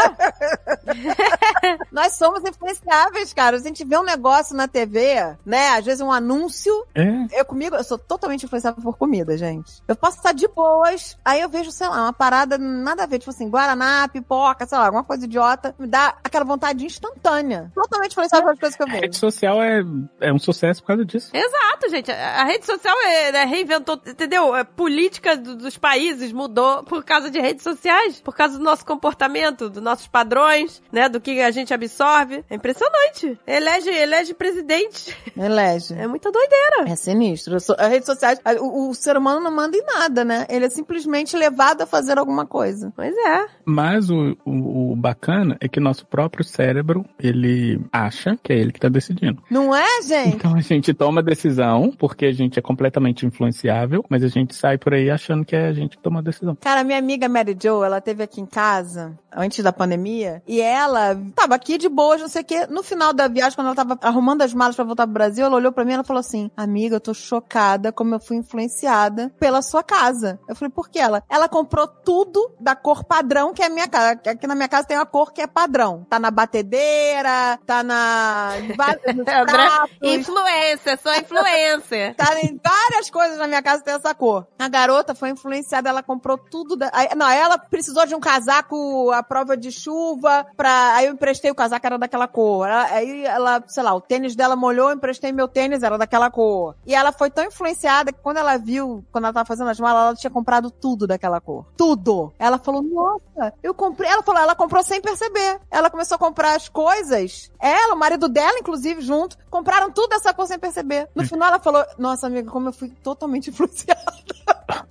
Nós 1.92 2.14
somos 2.14 2.42
influenciáveis, 2.44 3.32
cara. 3.32 3.56
A 3.56 3.60
gente 3.60 3.84
vê 3.84 3.96
um 3.98 4.02
negócio 4.02 4.56
na 4.56 4.66
TV, 4.66 5.36
né? 5.44 5.70
Às 5.70 5.84
vezes 5.84 6.00
um 6.00 6.10
anúncio. 6.10 6.72
É. 6.94 7.40
Eu 7.40 7.44
comigo, 7.44 7.76
eu 7.76 7.84
sou 7.84 7.98
totalmente 7.98 8.46
influenciável 8.46 8.82
por 8.82 8.96
comida, 8.96 9.36
gente. 9.36 9.82
Eu 9.86 9.96
posso 9.96 10.16
estar 10.16 10.32
de 10.32 10.48
boas, 10.48 11.16
aí 11.24 11.40
eu 11.40 11.48
vejo, 11.48 11.70
sei 11.70 11.88
lá, 11.88 12.02
uma 12.02 12.12
parada 12.12 12.56
nada 12.58 13.04
a 13.04 13.06
ver, 13.06 13.18
tipo 13.18 13.30
assim, 13.30 13.48
Guaraná, 13.48 14.08
pipoca, 14.08 14.66
sei 14.66 14.78
lá, 14.78 14.86
alguma 14.86 15.03
coisa 15.04 15.24
idiota, 15.24 15.74
me 15.78 15.86
dá 15.86 16.16
aquela 16.24 16.44
vontade 16.44 16.84
instantânea. 16.84 17.70
Totalmente 17.74 18.12
influenciável 18.12 18.44
pelas 18.46 18.58
coisas 18.58 18.76
que 18.76 18.82
eu 18.82 18.86
A 18.86 18.90
vejo. 18.90 19.02
rede 19.02 19.16
social 19.16 19.62
é, 19.62 19.82
é 20.20 20.32
um 20.32 20.38
sucesso 20.38 20.80
por 20.82 20.88
causa 20.88 21.04
disso. 21.04 21.30
Exato, 21.34 21.88
gente. 21.90 22.10
A 22.10 22.34
a 22.44 22.44
rede 22.44 22.66
social 22.66 22.94
é, 23.02 23.32
né, 23.32 23.44
reinventou, 23.44 24.00
entendeu? 24.06 24.54
A 24.54 24.64
política 24.64 25.36
do- 25.36 25.56
dos 25.56 25.78
países 25.78 26.32
mudou 26.32 26.82
por 26.84 27.04
causa 27.04 27.30
de 27.30 27.40
redes 27.40 27.62
sociais, 27.62 28.20
por 28.20 28.34
causa 28.34 28.58
do 28.58 28.64
nosso 28.64 28.84
comportamento, 28.84 29.70
dos 29.70 29.82
nossos 29.82 30.06
padrões, 30.06 30.82
né? 30.92 31.08
Do 31.08 31.20
que 31.20 31.40
a 31.40 31.50
gente 31.50 31.72
absorve. 31.72 32.44
É 32.50 32.54
impressionante. 32.56 33.38
Elege, 33.46 33.88
elege 33.90 34.34
presidente. 34.34 35.16
Elege. 35.36 35.94
É 35.94 36.06
muita 36.06 36.30
doideira. 36.30 36.84
É 36.90 36.96
sinistro. 36.96 37.54
Eu 37.56 37.60
sou- 37.60 37.76
As 37.78 37.88
redes 37.88 38.06
sociais, 38.06 38.40
a- 38.44 38.54
o, 38.60 38.90
o 38.90 38.94
ser 38.94 39.16
humano 39.16 39.40
não 39.40 39.50
manda 39.50 39.76
em 39.76 39.84
nada, 39.84 40.24
né? 40.24 40.46
Ele 40.48 40.66
é 40.66 40.70
simplesmente 40.70 41.36
levado 41.36 41.82
a 41.82 41.86
fazer 41.86 42.18
alguma 42.18 42.46
coisa. 42.46 42.92
Pois 42.94 43.14
é. 43.16 43.46
Mas 43.64 44.10
o, 44.10 44.36
o, 44.44 44.92
o 44.92 44.93
bacana 44.94 45.56
é 45.60 45.68
que 45.68 45.80
nosso 45.80 46.06
próprio 46.06 46.44
cérebro, 46.44 47.04
ele 47.18 47.80
acha 47.92 48.36
que 48.42 48.52
é 48.52 48.58
ele 48.58 48.72
que 48.72 48.80
tá 48.80 48.88
decidindo. 48.88 49.42
Não 49.50 49.74
é, 49.74 50.02
gente? 50.02 50.36
Então 50.36 50.54
a 50.54 50.60
gente 50.60 50.92
toma 50.94 51.22
decisão, 51.22 51.92
porque 51.98 52.26
a 52.26 52.32
gente 52.32 52.58
é 52.58 52.62
completamente 52.62 53.26
influenciável, 53.26 54.04
mas 54.08 54.22
a 54.22 54.28
gente 54.28 54.54
sai 54.54 54.78
por 54.78 54.94
aí 54.94 55.10
achando 55.10 55.44
que 55.44 55.56
é 55.56 55.68
a 55.68 55.72
gente 55.72 55.96
que 55.96 56.02
toma 56.02 56.20
a 56.20 56.22
decisão. 56.22 56.56
Cara, 56.56 56.84
minha 56.84 56.98
amiga 56.98 57.28
Mary 57.28 57.56
Jo, 57.60 57.82
ela 57.82 58.00
teve 58.00 58.22
aqui 58.22 58.40
em 58.40 58.46
casa 58.46 59.18
antes 59.34 59.62
da 59.62 59.72
pandemia 59.72 60.42
e 60.46 60.60
ela 60.60 61.16
tava 61.34 61.54
aqui 61.54 61.76
de 61.78 61.88
boa, 61.88 62.16
não 62.16 62.28
sei 62.28 62.42
o 62.42 62.44
quê. 62.44 62.66
No 62.68 62.82
final 62.82 63.12
da 63.12 63.28
viagem, 63.28 63.56
quando 63.56 63.68
ela 63.68 63.76
tava 63.76 63.98
arrumando 64.02 64.42
as 64.42 64.54
malas 64.54 64.76
pra 64.76 64.84
voltar 64.84 65.06
pro 65.06 65.14
Brasil, 65.14 65.46
ela 65.46 65.56
olhou 65.56 65.72
pra 65.72 65.84
mim 65.84 65.92
e 65.92 65.94
ela 65.94 66.04
falou 66.04 66.20
assim: 66.20 66.50
Amiga, 66.56 66.96
eu 66.96 67.00
tô 67.00 67.14
chocada 67.14 67.92
como 67.92 68.14
eu 68.14 68.20
fui 68.20 68.36
influenciada 68.36 69.32
pela 69.38 69.62
sua 69.62 69.82
casa. 69.82 70.38
Eu 70.48 70.54
falei, 70.54 70.70
por 70.70 70.88
que 70.88 70.98
ela? 70.98 71.22
Ela 71.28 71.48
comprou 71.48 71.86
tudo 71.86 72.52
da 72.60 72.74
cor 72.74 73.04
padrão 73.04 73.52
que 73.52 73.62
é 73.62 73.66
a 73.66 73.70
minha 73.70 73.88
casa. 73.88 74.20
Aqui 74.26 74.46
na 74.46 74.54
minha 74.54 74.68
casa 74.68 74.83
tem 74.84 74.96
uma 74.96 75.06
cor 75.06 75.32
que 75.32 75.40
é 75.40 75.46
padrão. 75.46 76.06
Tá 76.08 76.18
na 76.18 76.30
batedeira, 76.30 77.58
tá 77.66 77.82
na. 77.82 78.50
pratos, 79.46 79.96
influencer, 80.02 80.98
sou 81.00 81.14
influencer. 81.14 82.14
Tá 82.14 82.40
em 82.40 82.60
várias 82.62 83.10
coisas 83.10 83.38
na 83.38 83.46
minha 83.46 83.62
casa 83.62 83.82
tem 83.82 83.94
essa 83.94 84.14
cor. 84.14 84.46
A 84.58 84.68
garota 84.68 85.14
foi 85.14 85.30
influenciada, 85.30 85.88
ela 85.88 86.02
comprou 86.02 86.38
tudo. 86.38 86.76
Da... 86.76 86.90
não, 87.16 87.28
ela 87.28 87.58
precisou 87.58 88.06
de 88.06 88.14
um 88.14 88.20
casaco 88.20 89.10
à 89.12 89.22
prova 89.22 89.56
de 89.56 89.70
chuva 89.70 90.46
pra. 90.56 90.94
Aí 90.94 91.06
eu 91.06 91.12
emprestei 91.12 91.50
o 91.50 91.54
casaco, 91.54 91.86
era 91.86 91.98
daquela 91.98 92.28
cor. 92.28 92.68
Aí 92.68 93.24
ela, 93.24 93.62
sei 93.66 93.82
lá, 93.82 93.94
o 93.94 94.00
tênis 94.00 94.34
dela 94.34 94.56
molhou, 94.56 94.90
eu 94.90 94.96
emprestei 94.96 95.32
meu 95.32 95.48
tênis, 95.48 95.82
era 95.82 95.98
daquela 95.98 96.30
cor. 96.30 96.74
E 96.86 96.94
ela 96.94 97.12
foi 97.12 97.30
tão 97.30 97.44
influenciada 97.44 98.12
que 98.12 98.20
quando 98.20 98.38
ela 98.38 98.56
viu, 98.56 99.04
quando 99.12 99.24
ela 99.24 99.32
tava 99.32 99.46
fazendo 99.46 99.70
as 99.70 99.80
malas, 99.80 100.02
ela 100.02 100.16
tinha 100.16 100.30
comprado 100.30 100.70
tudo 100.70 101.06
daquela 101.06 101.40
cor. 101.40 101.66
Tudo. 101.76 102.32
Ela 102.38 102.58
falou, 102.58 102.82
nossa, 102.82 103.52
eu 103.62 103.74
comprei. 103.74 104.10
Ela 104.10 104.22
falou, 104.22 104.40
ela 104.40 104.54
comprou 104.54 104.73
sem 104.82 105.00
perceber. 105.00 105.60
Ela 105.70 105.90
começou 105.90 106.16
a 106.16 106.18
comprar 106.18 106.54
as 106.54 106.68
coisas. 106.68 107.50
Ela, 107.60 107.94
o 107.94 107.98
marido 107.98 108.28
dela, 108.28 108.58
inclusive, 108.58 109.00
junto, 109.00 109.36
compraram 109.50 109.90
tudo 109.90 110.08
dessa 110.08 110.32
cor 110.32 110.46
sem 110.46 110.58
perceber. 110.58 111.08
No 111.14 111.26
final 111.26 111.48
ela 111.48 111.60
falou, 111.60 111.84
nossa, 111.98 112.26
amiga, 112.26 112.50
como 112.50 112.68
eu 112.68 112.72
fui 112.72 112.90
totalmente 113.02 113.48
influenciada. 113.50 114.00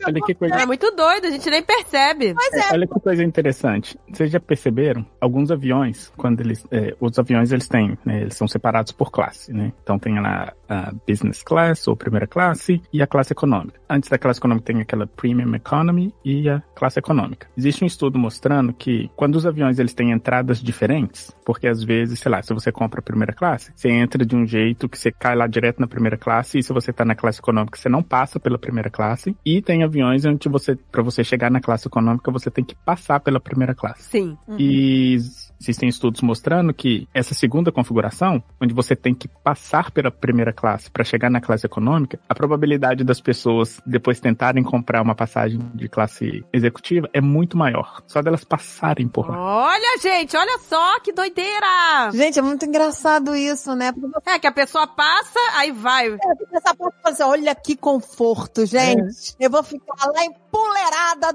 Olha 0.05 0.21
que 0.21 0.33
coisa. 0.33 0.55
É 0.55 0.65
muito 0.65 0.91
doido, 0.91 1.27
a 1.27 1.31
gente 1.31 1.49
nem 1.49 1.63
percebe. 1.63 2.33
Mas 2.33 2.53
é, 2.53 2.73
Olha 2.73 2.87
que 2.87 2.99
coisa 2.99 3.23
interessante. 3.23 3.97
Vocês 4.11 4.29
já 4.31 4.39
perceberam? 4.39 5.05
Alguns 5.19 5.51
aviões, 5.51 6.11
quando 6.17 6.41
eles. 6.41 6.65
é, 6.71 6.95
os 6.99 7.17
aviões 7.17 7.51
eles 7.51 7.67
têm, 7.67 7.97
né, 8.05 8.21
eles 8.21 8.35
são 8.35 8.47
separados 8.47 8.91
por 8.91 9.11
classe, 9.11 9.53
né? 9.53 9.71
Então 9.81 9.97
tem 9.97 10.19
lá 10.19 10.53
a 10.73 10.93
business 11.07 11.43
class 11.43 11.87
ou 11.87 11.95
primeira 11.95 12.25
classe 12.25 12.81
e 12.91 13.01
a 13.01 13.07
classe 13.07 13.33
econômica. 13.33 13.79
Antes 13.89 14.09
da 14.09 14.17
classe 14.17 14.39
econômica 14.39 14.65
tem 14.65 14.81
aquela 14.81 15.05
premium 15.05 15.53
economy 15.55 16.13
e 16.25 16.49
a 16.49 16.61
classe 16.75 16.99
econômica. 16.99 17.47
Existe 17.55 17.83
um 17.83 17.87
estudo 17.87 18.17
mostrando 18.17 18.73
que 18.73 19.09
quando 19.15 19.35
os 19.35 19.45
aviões 19.45 19.79
eles 19.79 19.93
têm 19.93 20.11
entradas 20.11 20.61
diferentes, 20.61 21.35
porque 21.45 21.67
às 21.67 21.83
vezes, 21.83 22.19
sei 22.19 22.31
lá, 22.31 22.41
se 22.41 22.53
você 22.53 22.71
compra 22.71 22.99
a 22.99 23.03
primeira 23.03 23.33
classe, 23.33 23.71
você 23.75 23.89
entra 23.89 24.25
de 24.25 24.35
um 24.35 24.45
jeito 24.45 24.89
que 24.89 24.97
você 24.97 25.11
cai 25.11 25.35
lá 25.35 25.47
direto 25.47 25.79
na 25.79 25.87
primeira 25.87 26.17
classe 26.17 26.57
e 26.57 26.63
se 26.63 26.73
você 26.73 26.91
tá 26.91 27.05
na 27.05 27.15
classe 27.15 27.39
econômica, 27.39 27.77
você 27.77 27.89
não 27.89 28.01
passa 28.01 28.39
pela 28.39 28.57
primeira 28.57 28.89
classe. 28.89 29.35
E 29.45 29.61
tem 29.61 29.83
aviões 29.83 30.25
onde 30.25 30.49
você, 30.49 30.75
para 30.75 31.03
você 31.03 31.23
chegar 31.23 31.51
na 31.51 31.61
classe 31.61 31.87
econômica, 31.87 32.31
você 32.31 32.49
tem 32.49 32.63
que 32.63 32.75
passar 32.75 33.19
pela 33.19 33.39
primeira 33.39 33.75
classe. 33.75 34.03
Sim. 34.03 34.37
E 34.57 35.17
existem 35.63 35.89
estudos 35.89 36.21
mostrando 36.21 36.73
que 36.73 37.07
essa 37.13 37.33
segunda 37.33 37.71
configuração, 37.71 38.43
onde 38.61 38.73
você 38.73 38.95
tem 38.95 39.13
que 39.13 39.27
passar 39.27 39.91
pela 39.91 40.11
primeira 40.11 40.53
classe 40.53 40.89
para 40.89 41.03
chegar 41.03 41.29
na 41.29 41.41
classe 41.41 41.65
econômica, 41.65 42.19
a 42.27 42.35
probabilidade 42.35 43.03
das 43.03 43.21
pessoas 43.21 43.81
depois 43.85 44.19
tentarem 44.19 44.63
comprar 44.63 45.01
uma 45.01 45.15
passagem 45.15 45.59
de 45.73 45.87
classe 45.87 46.43
executiva 46.51 47.09
é 47.13 47.21
muito 47.21 47.57
maior. 47.57 48.01
Só 48.07 48.21
delas 48.21 48.43
passarem 48.43 49.07
por 49.07 49.29
lá. 49.29 49.37
Olha, 49.37 49.97
gente, 49.99 50.35
olha 50.35 50.57
só 50.59 50.99
que 50.99 51.11
doideira. 51.11 52.11
gente, 52.13 52.39
é 52.39 52.41
muito 52.41 52.65
engraçado 52.65 53.35
isso, 53.35 53.75
né? 53.75 53.93
É 54.25 54.39
que 54.39 54.47
a 54.47 54.51
pessoa 54.51 54.87
passa, 54.87 55.39
aí 55.55 55.71
vai. 55.71 56.11
fica 56.11 56.57
essa 56.57 56.75
parte 56.75 56.95
assim, 57.05 57.23
olha 57.23 57.55
que 57.55 57.75
conforto, 57.75 58.65
gente. 58.65 59.35
Eu 59.39 59.49
vou 59.49 59.63
ficar 59.63 60.07
lá 60.07 60.25
empolerada 60.25 61.33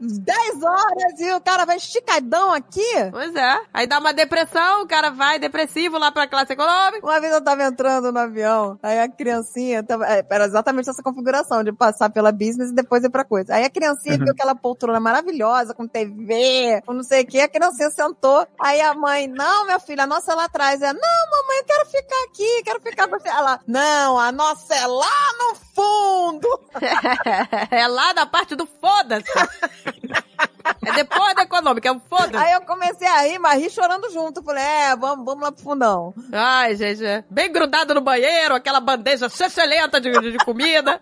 10 0.00 0.62
horas 0.62 1.20
e 1.20 1.32
o 1.32 1.40
cara 1.40 1.64
vai 1.64 1.76
esticadão 1.76 2.52
aqui. 2.52 2.71
Pois 3.10 3.34
é. 3.34 3.60
Aí 3.72 3.86
dá 3.86 3.98
uma 3.98 4.12
depressão, 4.12 4.82
o 4.82 4.86
cara 4.88 5.10
vai 5.10 5.38
depressivo 5.38 5.98
lá 5.98 6.10
pra 6.10 6.26
classe 6.26 6.52
econômica. 6.52 7.06
Uma 7.06 7.20
vez 7.20 7.32
eu 7.32 7.42
tava 7.42 7.64
entrando 7.64 8.10
no 8.12 8.18
avião, 8.18 8.78
aí 8.82 9.00
a 9.00 9.08
criancinha, 9.08 9.82
tava, 9.82 10.06
é, 10.06 10.24
era 10.28 10.44
exatamente 10.46 10.88
essa 10.88 11.02
configuração, 11.02 11.62
de 11.62 11.72
passar 11.72 12.10
pela 12.10 12.32
business 12.32 12.70
e 12.70 12.74
depois 12.74 13.04
ir 13.04 13.10
pra 13.10 13.24
coisa. 13.24 13.54
Aí 13.54 13.64
a 13.64 13.70
criancinha 13.70 14.16
Uhum. 14.16 14.24
viu 14.24 14.32
aquela 14.32 14.54
poltrona 14.54 15.00
maravilhosa, 15.00 15.74
com 15.74 15.86
TV, 15.86 16.82
com 16.86 16.92
não 16.92 17.02
sei 17.02 17.22
o 17.22 17.26
que, 17.26 17.40
a 17.40 17.48
criancinha 17.48 17.90
sentou, 17.90 18.46
aí 18.60 18.80
a 18.80 18.94
mãe, 18.94 19.26
não, 19.26 19.66
meu 19.66 19.78
filho, 19.80 20.02
a 20.02 20.06
nossa 20.06 20.32
é 20.32 20.34
lá 20.34 20.44
atrás. 20.44 20.80
É, 20.82 20.92
não, 20.92 21.30
mamãe, 21.30 21.58
eu 21.58 21.64
quero 21.64 21.86
ficar 21.86 22.24
aqui, 22.28 22.62
quero 22.64 22.80
ficar 22.80 23.08
com 23.08 23.18
você. 23.18 23.28
Ela, 23.28 23.60
não, 23.66 24.18
a 24.18 24.30
nossa 24.32 24.74
é 24.74 24.86
lá 24.86 25.32
no 25.38 25.54
fundo. 25.74 26.48
é 27.70 27.86
lá 27.86 28.12
da 28.12 28.26
parte 28.26 28.54
do 28.54 28.66
foda-se. 28.66 29.24
É 30.84 30.92
depois 30.92 31.34
da 31.34 31.42
econômica, 31.42 31.88
é 31.88 31.92
um 31.92 32.00
foda-se. 32.00 32.36
Aí 32.36 32.52
eu 32.52 32.62
comecei 32.62 33.06
a 33.06 33.22
rir, 33.22 33.38
mas 33.38 33.60
ri 33.60 33.70
chorando 33.70 34.10
junto. 34.10 34.42
Falei, 34.42 34.62
é, 34.62 34.96
vamos, 34.96 35.24
vamos 35.24 35.42
lá 35.42 35.52
pro 35.52 35.62
fundão. 35.62 36.14
Ai, 36.32 36.74
gente, 36.74 37.04
é 37.04 37.24
bem 37.30 37.52
grudado 37.52 37.94
no 37.94 38.00
banheiro, 38.00 38.54
aquela 38.54 38.80
bandeja 38.80 39.26
excelente 39.26 40.00
de, 40.00 40.32
de 40.32 40.38
comida. 40.38 41.00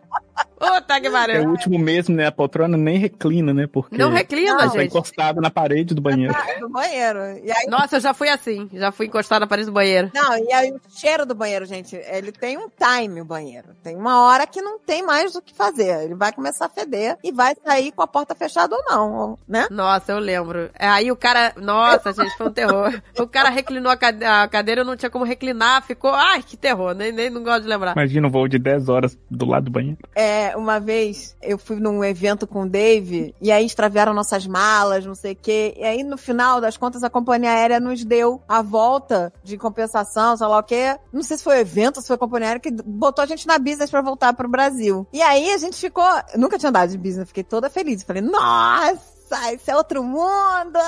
Puta 0.61 1.00
que 1.00 1.06
É 1.06 1.40
o 1.40 1.48
último 1.48 1.78
mesmo, 1.78 2.14
né? 2.14 2.26
A 2.26 2.32
poltrona 2.32 2.76
nem 2.76 2.98
reclina, 2.98 3.54
né? 3.54 3.66
Porque 3.66 3.96
Não 3.96 4.11
reclina, 4.11 4.52
Não, 4.52 4.58
tá 4.58 4.68
gente. 4.68 4.88
encostado 4.88 5.40
na 5.40 5.50
parede 5.50 5.94
do 5.94 6.02
banheiro. 6.02 6.34
Do 6.61 6.68
banheiro. 6.68 7.18
E 7.42 7.50
aí, 7.50 7.66
Nossa, 7.66 7.96
eu 7.96 8.00
já 8.00 8.12
fui 8.12 8.28
assim. 8.28 8.68
Já 8.74 8.92
fui 8.92 9.06
encostada 9.06 9.40
na 9.40 9.46
parede 9.46 9.66
do 9.66 9.72
banheiro. 9.72 10.11
não, 10.14 10.36
e 10.38 10.52
aí 10.52 10.70
o 10.70 10.80
cheiro 10.90 11.24
do 11.24 11.34
banheiro, 11.34 11.64
gente, 11.64 11.96
ele 11.96 12.30
tem 12.30 12.58
um 12.58 12.68
time, 12.68 13.22
o 13.22 13.24
banheiro. 13.24 13.68
Tem 13.82 13.96
uma 13.96 14.22
hora 14.26 14.46
que 14.46 14.61
não 14.61 14.78
tem 14.78 15.02
mais 15.02 15.34
o 15.34 15.40
que 15.40 15.54
fazer. 15.54 16.04
Ele 16.04 16.14
vai 16.14 16.30
começar 16.30 16.66
a 16.66 16.68
feder 16.68 17.16
e 17.24 17.32
vai 17.32 17.54
sair 17.64 17.90
com 17.92 18.02
a 18.02 18.06
porta 18.06 18.34
fechada 18.34 18.76
ou 18.76 18.82
não, 18.84 19.38
né? 19.48 19.66
Nossa, 19.70 20.12
eu 20.12 20.18
lembro. 20.18 20.68
É, 20.78 20.86
Aí 20.88 21.11
o 21.11 21.16
cara. 21.16 21.54
Nossa, 21.56 22.12
gente, 22.12 22.36
foi 22.36 22.48
um 22.48 22.52
terror. 22.52 23.00
O 23.18 23.26
cara 23.26 23.48
reclinou 23.48 23.90
a 23.90 23.96
cade- 23.96 24.24
a 24.24 24.46
cadeira, 24.46 24.82
eu 24.82 24.84
não 24.84 24.96
tinha 24.96 25.08
como 25.08 25.24
reclinar, 25.24 25.82
ficou. 25.86 26.11
Ai, 26.12 26.42
que 26.42 26.56
terror, 26.56 26.94
nem, 26.94 27.12
nem 27.12 27.30
não 27.30 27.42
gosto 27.42 27.62
de 27.62 27.68
lembrar. 27.68 27.92
Imagina 27.92 28.26
um 28.26 28.30
voo 28.30 28.46
de 28.46 28.58
10 28.58 28.88
horas 28.90 29.16
do 29.30 29.46
lado 29.46 29.64
do 29.64 29.70
banheiro. 29.70 29.96
É, 30.14 30.49
uma 30.57 30.78
vez 30.78 31.36
eu 31.42 31.59
fui 31.59 31.76
num 31.76 32.05
evento 32.05 32.46
com 32.46 32.62
o 32.62 32.68
Dave 32.68 33.34
e 33.40 33.51
aí 33.51 33.64
extraviaram 33.64 34.14
nossas 34.14 34.46
malas, 34.46 35.05
não 35.05 35.14
sei 35.14 35.32
o 35.32 35.36
quê. 35.36 35.74
E 35.76 35.84
aí, 35.84 36.03
no 36.03 36.16
final 36.16 36.61
das 36.61 36.76
contas, 36.76 37.03
a 37.03 37.11
companhia 37.11 37.51
aérea 37.51 37.80
nos 37.80 38.05
deu 38.05 38.42
a 38.48 38.62
volta 38.62 39.32
de 39.42 39.57
compensação, 39.57 40.36
sei 40.36 40.46
lá 40.46 40.59
o 40.59 40.62
quê. 40.62 40.98
Não 41.12 41.22
sei 41.22 41.36
se 41.36 41.44
foi 41.44 41.57
o 41.57 41.61
evento, 41.61 42.01
se 42.01 42.07
foi 42.07 42.16
a 42.16 42.18
companhia 42.18 42.48
aérea 42.48 42.61
que 42.61 42.70
botou 42.70 43.22
a 43.22 43.26
gente 43.26 43.46
na 43.46 43.59
business 43.59 43.90
pra 43.90 44.03
voltar 44.03 44.32
pro 44.32 44.48
Brasil. 44.48 45.07
E 45.12 45.22
aí 45.22 45.53
a 45.53 45.59
gente 45.59 45.76
ficou. 45.76 46.05
Nunca 46.36 46.59
tinha 46.59 46.70
andado 46.70 46.90
de 46.90 46.98
business, 46.98 47.28
fiquei 47.28 47.44
toda 47.44 47.70
feliz. 47.70 48.03
Falei, 48.03 48.22
nossa! 48.22 49.19
Isso 49.55 49.70
é 49.70 49.76
outro 49.76 50.03
mundo! 50.03 50.78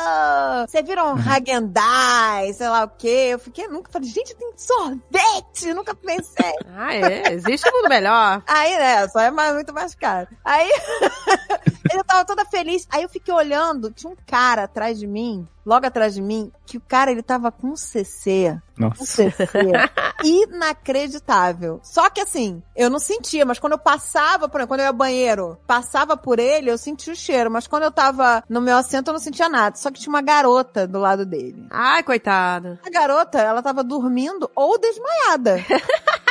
Você 0.67 0.83
viram 0.83 1.15
um 1.15 1.17
Hagendai, 1.17 2.53
sei 2.53 2.69
lá 2.69 2.85
o 2.85 2.89
quê. 2.89 3.29
Eu 3.31 3.39
fiquei 3.39 3.69
nunca. 3.69 3.91
Falei, 3.91 4.09
gente, 4.09 4.35
tem 4.35 4.53
sorvete! 4.57 5.73
Nunca 5.75 5.95
pensei. 5.95 6.53
Ah, 6.77 6.95
é? 6.95 7.33
Existe 7.35 7.69
um 7.69 7.77
mundo 7.77 7.89
melhor. 7.89 8.43
Aí, 8.47 8.77
né, 8.77 9.09
só 9.09 9.21
é 9.21 9.31
mais, 9.31 9.55
muito 9.55 9.73
mais 9.73 9.95
caro. 9.95 10.29
Aí, 10.45 10.71
eu 11.97 12.05
tava 12.05 12.25
toda 12.25 12.45
feliz. 12.45 12.87
Aí 12.91 13.03
eu 13.03 13.09
fiquei 13.09 13.33
olhando, 13.33 13.91
tinha 13.91 14.13
um 14.13 14.17
cara 14.27 14.65
atrás 14.65 14.99
de 14.99 15.07
mim, 15.07 15.47
logo 15.65 15.87
atrás 15.87 16.15
de 16.15 16.23
mim, 16.23 16.53
que 16.67 16.77
o 16.77 16.81
cara 16.81 17.11
ele 17.11 17.23
tava 17.23 17.51
com 17.51 17.69
um 17.69 17.77
CC. 17.77 18.59
Um 18.79 18.89
Nossa. 18.89 19.05
CC 19.05 19.49
inacreditável. 20.25 21.81
Só 21.83 22.09
que 22.11 22.21
assim, 22.21 22.63
eu 22.77 22.91
não 22.91 22.99
sentia, 22.99 23.45
mas 23.45 23.59
quando 23.59 23.73
eu 23.73 23.79
passava, 23.79 24.49
por 24.49 24.59
exemplo, 24.59 24.69
quando 24.69 24.81
eu 24.81 24.85
ia 24.85 24.91
ao 24.91 24.95
banheiro, 24.95 25.59
passava 25.67 26.17
por 26.17 26.39
ele, 26.39 26.71
eu 26.71 26.79
sentia 26.79 27.13
o 27.13 27.17
cheiro, 27.17 27.51
mas 27.51 27.67
quando 27.67 27.85
eu 27.85 27.93
tava 27.93 28.43
no 28.49 28.61
meu 28.61 28.77
assento, 28.77 29.09
eu 29.09 29.13
não 29.13 29.21
sentia 29.21 29.49
nada. 29.49 29.77
Só 29.77 29.91
que 29.91 30.01
tinha 30.01 30.13
uma 30.13 30.23
garota 30.23 30.87
do 30.87 30.99
lado 30.99 31.27
dele. 31.27 31.67
Ai, 31.71 32.03
coitado. 32.03 32.79
A 32.85 32.91
garota, 32.91 33.39
ela 33.39 33.63
tava 33.63 33.85
dormindo 33.85 34.51
ou 34.55 34.79
desmaiada. 34.79 35.57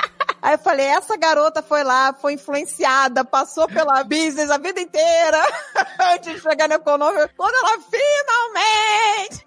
Aí 0.41 0.55
eu 0.55 0.59
falei, 0.59 0.87
essa 0.87 1.15
garota 1.15 1.61
foi 1.61 1.83
lá, 1.83 2.13
foi 2.13 2.33
influenciada, 2.33 3.23
passou 3.23 3.67
pela 3.67 4.03
business 4.03 4.49
a 4.49 4.57
vida 4.57 4.81
inteira, 4.81 5.37
antes 6.13 6.33
de 6.33 6.41
chegar 6.41 6.67
no 6.67 6.73
econômico. 6.75 7.29
Quando 7.37 7.53
ela 7.55 7.79
finalmente 7.79 9.45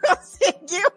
conseguiu 0.06 0.90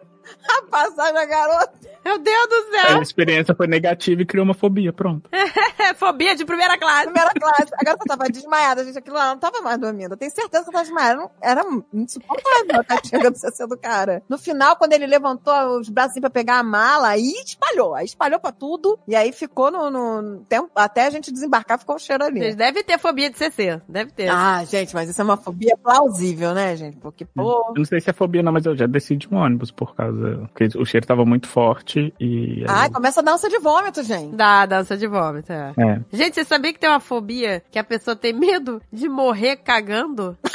a 0.48 0.62
passagem 0.70 1.14
da 1.14 1.24
garota. 1.26 1.72
Meu 2.04 2.18
Deus 2.18 2.48
do 2.48 2.76
A 2.76 2.86
céu. 2.88 3.02
experiência 3.02 3.54
foi 3.54 3.66
negativa 3.66 4.20
e 4.20 4.26
criou 4.26 4.44
uma 4.44 4.52
fobia, 4.52 4.92
pronto. 4.92 5.28
Fobia 5.96 6.34
de 6.36 6.44
primeira 6.44 6.76
classe. 6.78 7.04
Primeira 7.04 7.30
classe. 7.30 7.72
A 7.78 7.82
garota 7.84 8.04
tava 8.06 8.24
desmaiada, 8.28 8.84
gente. 8.84 8.98
Aquilo 8.98 9.16
lá 9.16 9.28
não 9.30 9.38
tava 9.38 9.60
mais 9.62 9.78
dormindo. 9.78 10.12
Eu 10.12 10.16
tenho 10.16 10.30
certeza 10.30 10.64
que 10.64 10.70
ela 10.70 10.72
tava 10.72 10.84
desmaiada. 10.84 11.20
Não- 11.20 11.30
Era 11.40 11.62
insuportável 11.94 12.80
a 12.80 12.84
catinga 12.84 13.30
do 13.30 13.38
CC 13.38 13.66
do 13.66 13.76
cara. 13.78 14.22
No 14.28 14.36
final, 14.38 14.76
quando 14.76 14.92
ele 14.92 15.06
levantou 15.06 15.78
os 15.80 15.88
braços 15.88 16.12
assim 16.12 16.20
pra 16.20 16.28
pegar 16.30 16.58
a 16.58 16.62
mala, 16.62 17.08
aí 17.08 17.32
espalhou. 17.44 17.94
Aí 17.94 18.04
espalhou 18.04 18.38
pra 18.38 18.52
tudo. 18.52 18.98
E 19.08 19.16
aí 19.16 19.32
ficou 19.32 19.70
no, 19.70 19.90
no 19.90 20.40
tempo. 20.44 20.70
Até 20.74 21.06
a 21.06 21.10
gente 21.10 21.32
desembarcar, 21.32 21.78
ficou 21.78 21.96
o 21.96 21.98
cheiro 21.98 22.22
ali. 22.24 22.38
Vocês 22.40 22.56
devem 22.56 22.84
ter 22.84 22.98
fobia 22.98 23.30
de 23.30 23.38
CC. 23.38 23.80
Deve 23.88 24.12
ter. 24.12 24.28
Ah, 24.28 24.62
gente, 24.64 24.94
mas 24.94 25.08
isso 25.08 25.20
é 25.20 25.24
uma 25.24 25.36
fobia 25.38 25.74
plausível, 25.82 26.52
né, 26.52 26.76
gente? 26.76 26.98
Porque, 26.98 27.24
pô. 27.24 27.68
Eu 27.68 27.74
não 27.78 27.84
sei 27.86 28.00
se 28.00 28.10
é 28.10 28.12
fobia 28.12 28.42
não, 28.42 28.52
mas 28.52 28.66
eu 28.66 28.76
já 28.76 28.86
desci 28.86 29.16
de 29.16 29.26
um 29.32 29.36
ônibus 29.38 29.70
por 29.70 29.94
causa... 29.94 30.13
Porque 30.52 30.68
o 30.78 30.84
cheiro 30.84 31.06
tava 31.06 31.24
muito 31.24 31.48
forte 31.48 32.12
e... 32.20 32.62
aí- 32.62 32.66
Ai, 32.68 32.90
começa 32.90 33.20
a 33.20 33.22
dança 33.22 33.48
de 33.48 33.58
vômito, 33.58 34.02
gente. 34.02 34.34
Dá 34.36 34.66
dança 34.66 34.96
de 34.96 35.06
vômito, 35.06 35.52
é. 35.52 35.72
É. 35.76 36.00
Gente, 36.12 36.34
você 36.34 36.44
sabia 36.44 36.72
que 36.72 36.78
tem 36.78 36.88
uma 36.90 37.00
fobia 37.00 37.62
que 37.70 37.78
a 37.78 37.84
pessoa 37.84 38.14
tem 38.16 38.32
medo 38.32 38.80
de 38.92 39.08
morrer 39.08 39.56
cagando? 39.56 40.36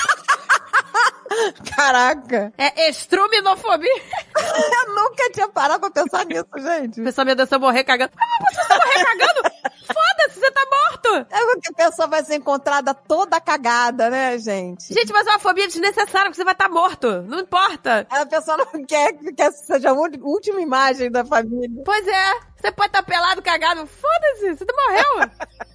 Caraca. 1.76 2.52
É 2.58 2.90
estruminofobia. 2.90 3.90
Eu 4.36 4.96
nunca 4.96 5.30
tinha 5.32 5.48
parado 5.48 5.80
pra 5.80 5.92
pensar 6.04 6.26
nisso, 6.26 6.46
gente. 6.58 7.00
A 7.02 7.04
pessoa 7.04 7.26
medo 7.26 7.46
de 7.46 7.54
eu 7.56 7.60
morrer 7.60 7.84
cagando. 7.84 8.12
Ah, 8.18 8.26
mas 8.42 8.56
você 8.56 8.68
tá 8.68 8.76
morrer 8.76 9.04
cagando? 9.06 9.49
Você 10.40 10.52
tá 10.52 10.66
morto. 10.72 11.28
É 11.30 11.46
porque 11.46 11.70
a 11.70 11.90
pessoa 11.90 12.08
vai 12.08 12.24
ser 12.24 12.36
encontrada 12.36 12.94
toda 12.94 13.40
cagada, 13.42 14.10
né, 14.10 14.38
gente? 14.38 14.94
Gente, 14.94 15.12
mas 15.12 15.28
é 15.28 15.32
uma 15.32 15.40
fobia 15.40 15.68
desnecessária, 15.68 16.30
porque 16.30 16.36
você 16.36 16.44
vai 16.44 16.54
estar 16.54 16.70
morto. 16.70 17.22
Não 17.24 17.40
importa. 17.40 18.08
A 18.10 18.26
pessoa 18.26 18.58
não 18.58 18.66
quer 18.86 19.14
que 19.14 19.52
seja 19.52 19.90
a 19.90 19.94
última 19.94 20.62
imagem 20.62 21.12
da 21.12 21.26
família. 21.26 21.82
Pois 21.84 22.08
é. 22.08 22.49
Você 22.62 22.72
pode 22.72 22.88
estar 22.90 23.04
pelado, 23.04 23.42
cagado. 23.42 23.86
Foda-se, 23.88 24.56
você 24.58 24.66
morreu. 24.66 25.30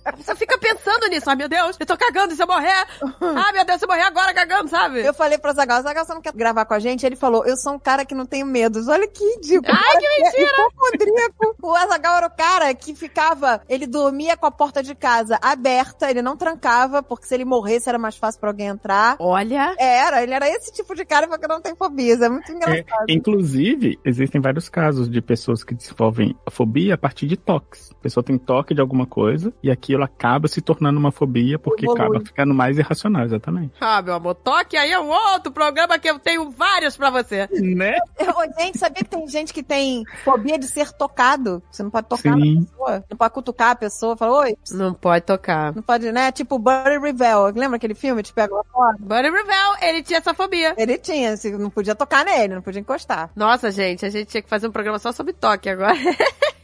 A 0.04 0.12
pessoa 0.12 0.36
fica 0.36 0.58
pensando 0.58 1.06
nisso. 1.08 1.28
Ai, 1.30 1.36
meu 1.36 1.48
Deus, 1.48 1.76
eu 1.80 1.86
tô 1.86 1.96
cagando 1.96 2.32
e 2.32 2.36
se 2.36 2.42
eu 2.42 2.46
morrer? 2.46 2.86
Ai, 3.20 3.52
meu 3.52 3.64
Deus, 3.64 3.78
se 3.78 3.84
eu 3.84 3.88
morrer 3.88 4.02
agora 4.02 4.34
cagando, 4.34 4.68
sabe? 4.68 5.00
Eu 5.04 5.14
falei 5.14 5.38
pra 5.38 5.52
Zagal, 5.54 5.82
Zagal, 5.82 6.04
você 6.04 6.12
não 6.14 6.20
quer 6.20 6.32
gravar 6.34 6.64
com 6.66 6.74
a 6.74 6.78
gente? 6.78 7.06
Ele 7.06 7.16
falou, 7.16 7.46
eu 7.46 7.56
sou 7.56 7.72
um 7.74 7.78
cara 7.78 8.04
que 8.04 8.14
não 8.14 8.26
tenho 8.26 8.44
medos. 8.46 8.86
Olha 8.88 9.08
que 9.08 9.24
ridículo. 9.36 9.72
Ai, 9.74 9.98
que 9.98 10.08
mentira! 10.24 10.52
Hipocondríaco. 10.58 11.56
O 11.62 11.74
Azagal 11.74 12.16
era 12.18 12.26
o 12.26 12.30
cara 12.30 12.74
que 12.74 12.94
ficava, 12.94 13.62
ele 13.68 13.86
dormia 13.86 14.36
com 14.36 14.46
a 14.46 14.50
porta 14.50 14.82
de 14.82 14.94
casa 14.94 15.38
aberta, 15.40 16.10
ele 16.10 16.20
não 16.22 16.36
trancava, 16.36 17.02
porque 17.02 17.26
se 17.26 17.34
ele 17.34 17.44
morresse 17.44 17.88
era 17.88 17.98
mais 17.98 18.16
fácil 18.16 18.40
pra 18.40 18.50
alguém 18.50 18.66
entrar. 18.66 19.16
Olha. 19.18 19.74
É, 19.78 19.94
Era, 20.04 20.22
ele 20.22 20.34
era 20.34 20.48
esse 20.48 20.70
tipo 20.72 20.94
de 20.94 21.04
cara 21.04 21.26
porque 21.28 21.46
não 21.46 21.60
tem 21.62 21.74
fobias. 21.74 22.20
É 22.20 22.28
muito 22.28 22.50
É, 22.52 22.54
engraçado. 22.54 23.06
inclusive, 23.08 23.98
existem 24.04 24.40
vários 24.40 24.68
casos 24.68 25.08
de 25.08 25.20
pessoas 25.22 25.64
que 25.64 25.74
desenvolvem 25.74 26.36
a 26.46 26.50
fobia 26.74 26.94
a 26.94 26.98
partir 26.98 27.26
de 27.28 27.36
toques. 27.36 27.92
A 27.92 28.02
pessoa 28.02 28.24
tem 28.24 28.36
toque 28.36 28.74
de 28.74 28.80
alguma 28.80 29.06
coisa 29.06 29.52
e 29.62 29.70
aquilo 29.70 30.02
acaba 30.02 30.48
se 30.48 30.60
tornando 30.60 30.98
uma 30.98 31.12
fobia 31.12 31.56
porque 31.56 31.86
Evolui. 31.86 32.02
acaba 32.02 32.24
ficando 32.24 32.52
mais 32.52 32.76
irracional, 32.78 33.24
exatamente. 33.24 33.74
Ah, 33.80 34.02
meu 34.02 34.14
amor, 34.14 34.34
toque 34.34 34.76
aí 34.76 34.90
é 34.90 34.98
um 34.98 35.08
outro 35.08 35.52
programa 35.52 35.96
que 36.00 36.10
eu 36.10 36.18
tenho 36.18 36.50
vários 36.50 36.96
pra 36.96 37.10
você. 37.10 37.48
Né? 37.52 37.96
Eu, 38.18 38.34
gente, 38.58 38.78
sabia 38.78 39.04
que 39.04 39.10
tem 39.10 39.28
gente 39.28 39.54
que 39.54 39.62
tem 39.62 40.02
fobia 40.24 40.58
de 40.58 40.66
ser 40.66 40.90
tocado? 40.92 41.62
Você 41.70 41.82
não 41.84 41.90
pode 41.90 42.08
tocar 42.08 42.34
Sim. 42.34 42.54
na 42.54 42.60
pessoa. 42.60 43.04
Não 43.08 43.16
pode 43.16 43.34
cutucar 43.34 43.70
a 43.70 43.76
pessoa. 43.76 44.16
Fala, 44.16 44.40
oi. 44.40 44.56
Não 44.72 44.92
pode 44.92 45.24
tocar. 45.24 45.74
Não 45.74 45.82
pode, 45.82 46.10
né? 46.10 46.32
Tipo 46.32 46.58
Buddy 46.58 46.98
Revell. 47.00 47.52
Lembra 47.54 47.76
aquele 47.76 47.94
filme? 47.94 48.22
Te 48.22 48.32
pega 48.32 48.54
lá 48.54 48.64
fora? 48.64 48.96
Buddy 48.98 49.30
Revell, 49.30 49.76
ele 49.80 50.02
tinha 50.02 50.18
essa 50.18 50.34
fobia. 50.34 50.74
Ele 50.76 50.98
tinha, 50.98 51.32
assim, 51.34 51.52
não 51.52 51.70
podia 51.70 51.94
tocar 51.94 52.24
nele, 52.24 52.56
não 52.56 52.62
podia 52.62 52.80
encostar. 52.80 53.30
Nossa, 53.36 53.70
gente, 53.70 54.04
a 54.04 54.10
gente 54.10 54.26
tinha 54.26 54.42
que 54.42 54.48
fazer 54.48 54.66
um 54.66 54.72
programa 54.72 54.98
só 54.98 55.12
sobre 55.12 55.32
toque 55.32 55.68
agora. 55.68 55.94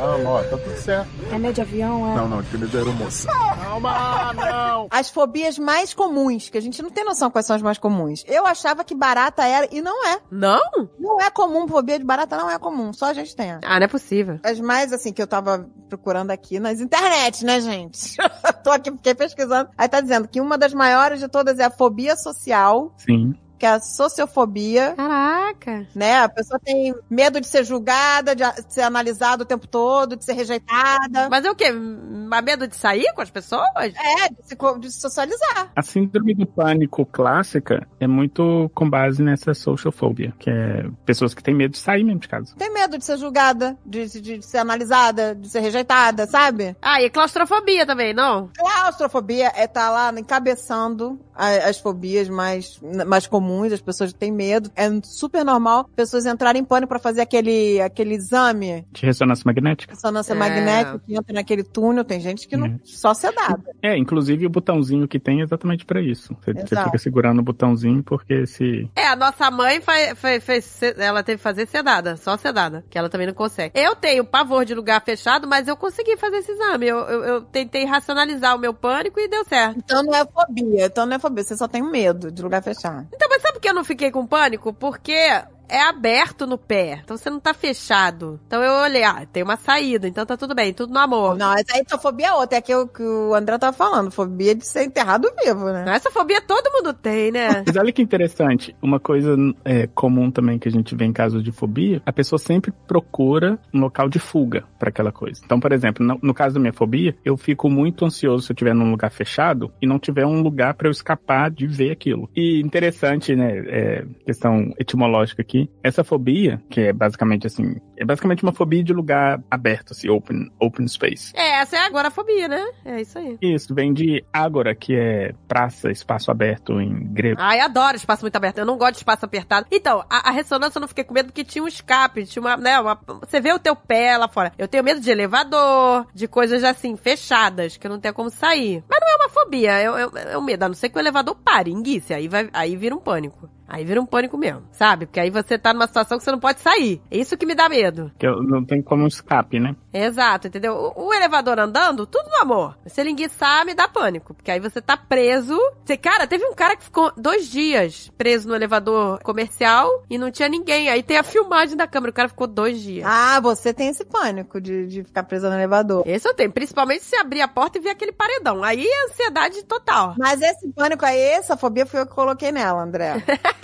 Calma, 0.00 0.30
ó, 0.30 0.42
tá 0.42 0.56
tudo 0.56 0.76
certo. 0.78 1.10
É 1.30 1.38
medo 1.38 1.54
de 1.54 1.60
avião, 1.60 2.10
é? 2.10 2.16
Não, 2.16 2.28
não, 2.28 2.38
aquele 2.38 2.66
da 2.66 2.78
aeromoça. 2.78 3.28
Calma, 3.28 4.32
não. 4.32 4.88
As 4.90 5.10
fobias 5.10 5.58
mais 5.58 5.92
comuns, 5.92 6.48
que 6.48 6.56
a 6.56 6.60
gente 6.60 6.80
não 6.82 6.88
tem 6.90 7.04
noção 7.04 7.30
quais 7.30 7.46
são 7.46 7.54
as 7.54 7.60
mais 7.60 7.76
comuns. 7.76 8.24
Eu 8.26 8.46
achava 8.46 8.82
que 8.82 8.94
barata 8.94 9.44
era, 9.44 9.68
e 9.70 9.82
não 9.82 10.06
é. 10.06 10.18
Não? 10.30 10.88
Não 10.98 11.20
é 11.20 11.28
comum, 11.30 11.68
fobia 11.68 11.98
de 11.98 12.04
barata 12.04 12.36
não 12.36 12.50
é 12.50 12.58
comum, 12.58 12.94
só 12.94 13.06
a 13.06 13.12
gente 13.12 13.36
tem. 13.36 13.50
Ah, 13.50 13.78
não 13.78 13.84
é 13.84 13.88
possível. 13.88 14.40
As 14.42 14.58
mais, 14.58 14.90
assim, 14.92 15.12
que 15.12 15.20
eu 15.20 15.26
tava 15.26 15.68
procurando 15.88 16.30
aqui 16.30 16.58
nas 16.58 16.80
internet, 16.80 17.44
né, 17.44 17.60
gente? 17.60 18.16
Tô 18.64 18.70
aqui, 18.70 18.90
fiquei 18.90 19.14
pesquisando. 19.14 19.68
Aí 19.76 19.88
tá 19.88 20.00
dizendo 20.00 20.28
que 20.28 20.40
uma 20.40 20.56
das 20.56 20.72
maiores 20.72 21.20
de 21.20 21.28
todas 21.28 21.58
é 21.58 21.64
a 21.64 21.70
fobia 21.70 22.16
social, 22.16 22.94
Sim. 22.96 23.34
Que 23.60 23.66
é 23.66 23.68
a 23.72 23.80
sociofobia. 23.80 24.94
Caraca. 24.96 25.86
Né? 25.94 26.18
A 26.22 26.28
pessoa 26.30 26.58
tem 26.58 26.94
medo 27.10 27.40
de 27.40 27.46
ser 27.46 27.62
julgada, 27.62 28.34
de 28.34 28.42
a- 28.42 28.54
ser 28.68 28.80
analisada 28.80 29.42
o 29.42 29.46
tempo 29.46 29.66
todo, 29.66 30.16
de 30.16 30.24
ser 30.24 30.32
rejeitada. 30.32 31.28
Mas 31.30 31.44
é 31.44 31.50
o 31.50 31.54
quê? 31.54 31.70
Mas 31.70 32.42
medo 32.42 32.66
de 32.66 32.74
sair 32.74 33.12
com 33.14 33.20
as 33.20 33.30
pessoas? 33.30 33.66
É, 33.76 34.28
de 34.30 34.36
se, 34.48 34.56
de 34.78 34.90
se 34.90 35.00
socializar. 35.00 35.70
A 35.76 35.82
síndrome 35.82 36.34
do 36.34 36.46
pânico 36.46 37.04
clássica 37.04 37.86
é 38.00 38.06
muito 38.06 38.70
com 38.74 38.88
base 38.88 39.22
nessa 39.22 39.52
social 39.52 39.92
phobia, 39.92 40.32
que 40.38 40.48
é 40.48 40.86
pessoas 41.04 41.34
que 41.34 41.42
têm 41.42 41.54
medo 41.54 41.72
de 41.72 41.78
sair 41.78 42.02
mesmo 42.02 42.20
de 42.20 42.28
casa. 42.28 42.54
Tem 42.56 42.72
medo 42.72 42.96
de 42.96 43.04
ser 43.04 43.18
julgada, 43.18 43.76
de, 43.84 44.06
de- 44.08 44.38
de 44.38 44.46
ser 44.46 44.58
analisada, 44.58 45.34
de 45.34 45.50
ser 45.50 45.60
rejeitada, 45.60 46.26
sabe? 46.26 46.74
Ah, 46.80 47.02
e 47.02 47.10
claustrofobia 47.10 47.84
também, 47.84 48.14
não? 48.14 48.48
Claustrofobia 48.56 49.52
é 49.54 49.64
estar 49.64 49.90
lá 49.90 50.10
encabeçando 50.18 51.20
a- 51.34 51.68
as 51.68 51.78
fobias 51.78 52.28
mais, 52.28 52.80
mais 53.06 53.26
comuns, 53.26 53.49
as 53.74 53.80
pessoas 53.80 54.12
têm 54.12 54.32
medo. 54.32 54.70
É 54.76 54.88
super 55.02 55.44
normal 55.44 55.88
pessoas 55.96 56.26
entrarem 56.26 56.62
em 56.62 56.64
pânico 56.64 56.88
pra 56.88 56.98
fazer 56.98 57.20
aquele, 57.20 57.80
aquele 57.80 58.14
exame, 58.14 58.86
De 58.92 59.04
ressonância 59.06 59.42
magnética. 59.46 59.92
ressonância 59.94 60.32
É. 60.32 60.36
magnética, 60.36 60.98
que 61.06 61.14
entra 61.14 61.34
naquele 61.34 61.62
túnel. 61.62 62.04
Tem 62.04 62.20
gente 62.20 62.46
que 62.48 62.56
não, 62.56 62.66
É. 62.66 62.76
só 62.84 63.12
sedada. 63.14 63.62
É, 63.82 63.96
inclusive 63.96 64.46
o 64.46 64.50
botãozinho 64.50 65.06
que 65.08 65.18
tem 65.18 65.40
é 65.40 65.44
exatamente 65.44 65.84
pra 65.84 66.00
isso. 66.00 66.36
Você, 66.44 66.54
fica 66.84 66.98
segurando 66.98 67.40
o 67.40 67.42
botãozinho 67.42 68.02
porque 68.02 68.46
se. 68.46 68.88
É, 68.96 69.06
a 69.08 69.16
nossa 69.16 69.50
mãe 69.50 69.80
faz, 69.80 70.18
fez, 70.18 70.44
fez 70.44 70.64
se- 70.64 70.94
ela 70.98 71.22
teve 71.22 71.38
que 71.38 71.42
fazer 71.42 71.66
sedada, 71.66 72.16
só 72.16 72.36
sedada, 72.36 72.84
que 72.90 72.98
ela 72.98 73.08
também 73.08 73.26
não 73.26 73.34
consegue. 73.34 73.78
Eu 73.78 73.94
tenho 73.96 74.24
pavor 74.24 74.64
de 74.64 74.74
lugar 74.74 75.02
fechado, 75.04 75.46
mas 75.48 75.66
eu 75.68 75.76
consegui 75.76 76.16
fazer 76.16 76.36
esse 76.38 76.52
exame. 76.52 76.86
Eu, 76.86 76.98
eu, 76.98 77.24
eu 77.24 77.40
tentei 77.42 77.84
racionalizar 77.84 78.54
o 78.56 78.58
meu 78.58 78.72
pânico 78.74 79.18
e 79.20 79.28
deu 79.28 79.44
certo. 79.44 79.78
Então 79.78 80.02
não 80.02 80.14
é 80.14 80.24
fobia, 80.24 80.86
então 80.86 81.06
não 81.06 81.16
é 81.16 81.18
fobia, 81.18 81.44
você 81.44 81.56
só 81.56 81.66
tem 81.68 81.82
medo 81.82 82.30
de 82.30 82.42
lugar 82.42 82.62
fechado. 82.62 83.06
Então, 83.14 83.28
mas 83.30 83.39
sabe 83.40 83.54
por 83.54 83.60
que 83.60 83.68
eu 83.68 83.74
não 83.74 83.84
fiquei 83.84 84.10
com 84.10 84.26
pânico? 84.26 84.72
Porque 84.72 85.42
é 85.70 85.82
aberto 85.82 86.46
no 86.46 86.58
pé, 86.58 87.00
então 87.02 87.16
você 87.16 87.30
não 87.30 87.40
tá 87.40 87.54
fechado. 87.54 88.40
Então 88.46 88.62
eu 88.62 88.72
olhei, 88.82 89.04
ah, 89.04 89.26
tem 89.32 89.42
uma 89.42 89.56
saída, 89.56 90.08
então 90.08 90.26
tá 90.26 90.36
tudo 90.36 90.54
bem, 90.54 90.72
tudo 90.72 90.92
no 90.92 90.98
amor. 90.98 91.36
Não, 91.36 91.52
essa 91.52 91.76
aí 91.76 91.84
tua 91.84 91.98
fobia 91.98 92.28
é 92.28 92.32
outra, 92.32 92.58
é 92.58 92.60
que 92.60 92.74
o 92.74 92.86
que 92.86 93.02
o 93.02 93.34
André 93.34 93.56
tava 93.58 93.76
falando, 93.76 94.10
fobia 94.10 94.54
de 94.54 94.66
ser 94.66 94.84
enterrado 94.84 95.30
vivo, 95.44 95.66
né? 95.66 95.84
Essa 95.94 96.10
fobia 96.10 96.40
todo 96.40 96.70
mundo 96.72 96.92
tem, 96.92 97.30
né? 97.30 97.62
Mas 97.66 97.76
olha 97.76 97.92
que 97.92 98.02
interessante, 98.02 98.74
uma 98.82 98.98
coisa 98.98 99.36
é, 99.64 99.86
comum 99.86 100.30
também 100.30 100.58
que 100.58 100.68
a 100.68 100.72
gente 100.72 100.94
vê 100.94 101.04
em 101.04 101.12
casos 101.12 101.42
de 101.42 101.52
fobia, 101.52 102.02
a 102.04 102.12
pessoa 102.12 102.38
sempre 102.38 102.72
procura 102.86 103.58
um 103.72 103.80
local 103.80 104.08
de 104.08 104.18
fuga 104.18 104.64
para 104.78 104.88
aquela 104.88 105.12
coisa. 105.12 105.40
Então, 105.44 105.60
por 105.60 105.72
exemplo, 105.72 106.04
no, 106.04 106.18
no 106.22 106.34
caso 106.34 106.54
da 106.54 106.60
minha 106.60 106.72
fobia, 106.72 107.14
eu 107.24 107.36
fico 107.36 107.68
muito 107.70 108.04
ansioso 108.04 108.44
se 108.44 108.52
eu 108.52 108.54
estiver 108.54 108.74
num 108.74 108.90
lugar 108.90 109.10
fechado 109.10 109.72
e 109.80 109.86
não 109.86 109.98
tiver 109.98 110.26
um 110.26 110.42
lugar 110.42 110.74
para 110.74 110.88
eu 110.88 110.92
escapar 110.92 111.50
de 111.50 111.66
ver 111.66 111.90
aquilo. 111.90 112.28
E 112.34 112.60
interessante, 112.60 113.34
né, 113.34 113.58
é, 113.66 114.04
questão 114.24 114.72
etimológica 114.78 115.42
aqui, 115.42 115.59
essa 115.82 116.04
fobia, 116.04 116.62
que 116.70 116.80
é 116.80 116.92
basicamente 116.92 117.46
assim, 117.46 117.76
é 117.96 118.04
basicamente 118.04 118.42
uma 118.42 118.52
fobia 118.52 118.82
de 118.82 118.92
lugar 118.92 119.42
aberto, 119.50 119.92
assim, 119.92 120.08
open, 120.08 120.50
open 120.58 120.86
space. 120.88 121.32
É, 121.34 121.60
essa 121.60 121.76
é 121.76 121.80
a 121.80 121.86
agorafobia, 121.86 122.48
né? 122.48 122.64
É 122.84 123.00
isso 123.00 123.18
aí. 123.18 123.36
Isso, 123.42 123.74
vem 123.74 123.92
de 123.92 124.24
agora, 124.32 124.74
que 124.74 124.94
é 124.94 125.34
praça, 125.46 125.90
espaço 125.90 126.30
aberto 126.30 126.80
em 126.80 127.12
grego. 127.12 127.40
Ai, 127.40 127.60
adoro 127.60 127.96
espaço 127.96 128.22
muito 128.22 128.36
aberto. 128.36 128.58
Eu 128.58 128.66
não 128.66 128.78
gosto 128.78 128.92
de 128.92 128.98
espaço 128.98 129.24
apertado. 129.24 129.66
Então, 129.70 130.04
a, 130.08 130.28
a 130.28 130.32
ressonância 130.32 130.78
eu 130.78 130.80
não 130.80 130.88
fiquei 130.88 131.04
com 131.04 131.14
medo 131.14 131.26
porque 131.26 131.44
tinha 131.44 131.62
um 131.62 131.68
escape, 131.68 132.24
tinha 132.24 132.42
uma, 132.42 132.56
né, 132.56 132.80
uma, 132.80 132.98
você 133.20 133.40
vê 133.40 133.52
o 133.52 133.58
teu 133.58 133.76
pé 133.76 134.16
lá 134.16 134.28
fora. 134.28 134.52
Eu 134.58 134.68
tenho 134.68 134.84
medo 134.84 135.00
de 135.00 135.10
elevador, 135.10 136.06
de 136.14 136.26
coisas 136.26 136.64
assim, 136.64 136.96
fechadas, 136.96 137.76
que 137.76 137.86
eu 137.86 137.90
não 137.90 138.00
tenho 138.00 138.14
como 138.14 138.30
sair. 138.30 138.82
Mas 138.88 139.00
não 139.00 139.08
é 139.08 139.16
uma 139.16 139.28
fobia, 139.28 139.72
é, 139.72 139.84
é, 139.84 140.32
é 140.32 140.38
o 140.38 140.42
medo. 140.42 140.62
A 140.62 140.68
não 140.68 140.74
ser 140.74 140.88
que 140.88 140.96
o 140.96 141.00
elevador 141.00 141.36
pare, 141.36 141.70
enguice. 141.70 142.14
Aí, 142.14 142.28
vai, 142.28 142.48
aí 142.52 142.76
vira 142.76 142.94
um 142.94 143.00
pânico. 143.00 143.48
Aí 143.70 143.84
vira 143.84 144.00
um 144.00 144.06
pânico 144.06 144.36
mesmo, 144.36 144.64
sabe? 144.72 145.06
Porque 145.06 145.20
aí 145.20 145.30
você 145.30 145.56
tá 145.56 145.72
numa 145.72 145.86
situação 145.86 146.18
que 146.18 146.24
você 146.24 146.32
não 146.32 146.40
pode 146.40 146.58
sair. 146.60 147.00
É 147.08 147.16
isso 147.18 147.36
que 147.36 147.46
me 147.46 147.54
dá 147.54 147.68
medo. 147.68 148.10
Que 148.18 148.26
não 148.26 148.64
tem 148.64 148.82
como 148.82 149.06
escape, 149.06 149.60
né? 149.60 149.76
Exato, 149.92 150.48
entendeu? 150.48 150.74
O, 150.74 151.06
o 151.06 151.14
elevador 151.14 151.60
andando, 151.60 152.04
tudo 152.04 152.28
no 152.28 152.42
amor. 152.42 152.76
Se 152.86 153.00
ele 153.00 153.10
enguiçar, 153.10 153.64
me 153.64 153.72
dá 153.72 153.86
pânico. 153.86 154.34
Porque 154.34 154.50
aí 154.50 154.58
você 154.58 154.82
tá 154.82 154.96
preso. 154.96 155.56
Você, 155.84 155.96
cara, 155.96 156.26
teve 156.26 156.44
um 156.44 156.54
cara 156.54 156.74
que 156.76 156.82
ficou 156.82 157.12
dois 157.16 157.48
dias 157.48 158.10
preso 158.18 158.48
no 158.48 158.56
elevador 158.56 159.22
comercial 159.22 160.04
e 160.10 160.18
não 160.18 160.32
tinha 160.32 160.48
ninguém. 160.48 160.88
Aí 160.88 161.02
tem 161.02 161.16
a 161.16 161.22
filmagem 161.22 161.76
da 161.76 161.86
câmera. 161.86 162.10
O 162.10 162.14
cara 162.14 162.28
ficou 162.28 162.48
dois 162.48 162.80
dias. 162.80 163.06
Ah, 163.06 163.38
você 163.38 163.72
tem 163.72 163.88
esse 163.88 164.04
pânico 164.04 164.60
de, 164.60 164.86
de 164.88 165.04
ficar 165.04 165.22
presa 165.22 165.48
no 165.48 165.54
elevador. 165.54 166.02
Esse 166.06 166.28
eu 166.28 166.34
tenho, 166.34 166.50
principalmente 166.50 167.04
se 167.04 167.14
abrir 167.14 167.40
a 167.40 167.48
porta 167.48 167.78
e 167.78 167.80
ver 167.80 167.90
aquele 167.90 168.12
paredão. 168.12 168.64
Aí 168.64 168.84
é 168.84 169.04
ansiedade 169.04 169.64
total. 169.64 170.16
Mas 170.18 170.42
esse 170.42 170.72
pânico 170.72 171.04
aí, 171.04 171.20
essa 171.20 171.56
fobia 171.56 171.86
foi 171.86 172.00
eu 172.00 172.06
que 172.06 172.14
coloquei 172.14 172.50
nela, 172.50 172.82
André. 172.82 173.14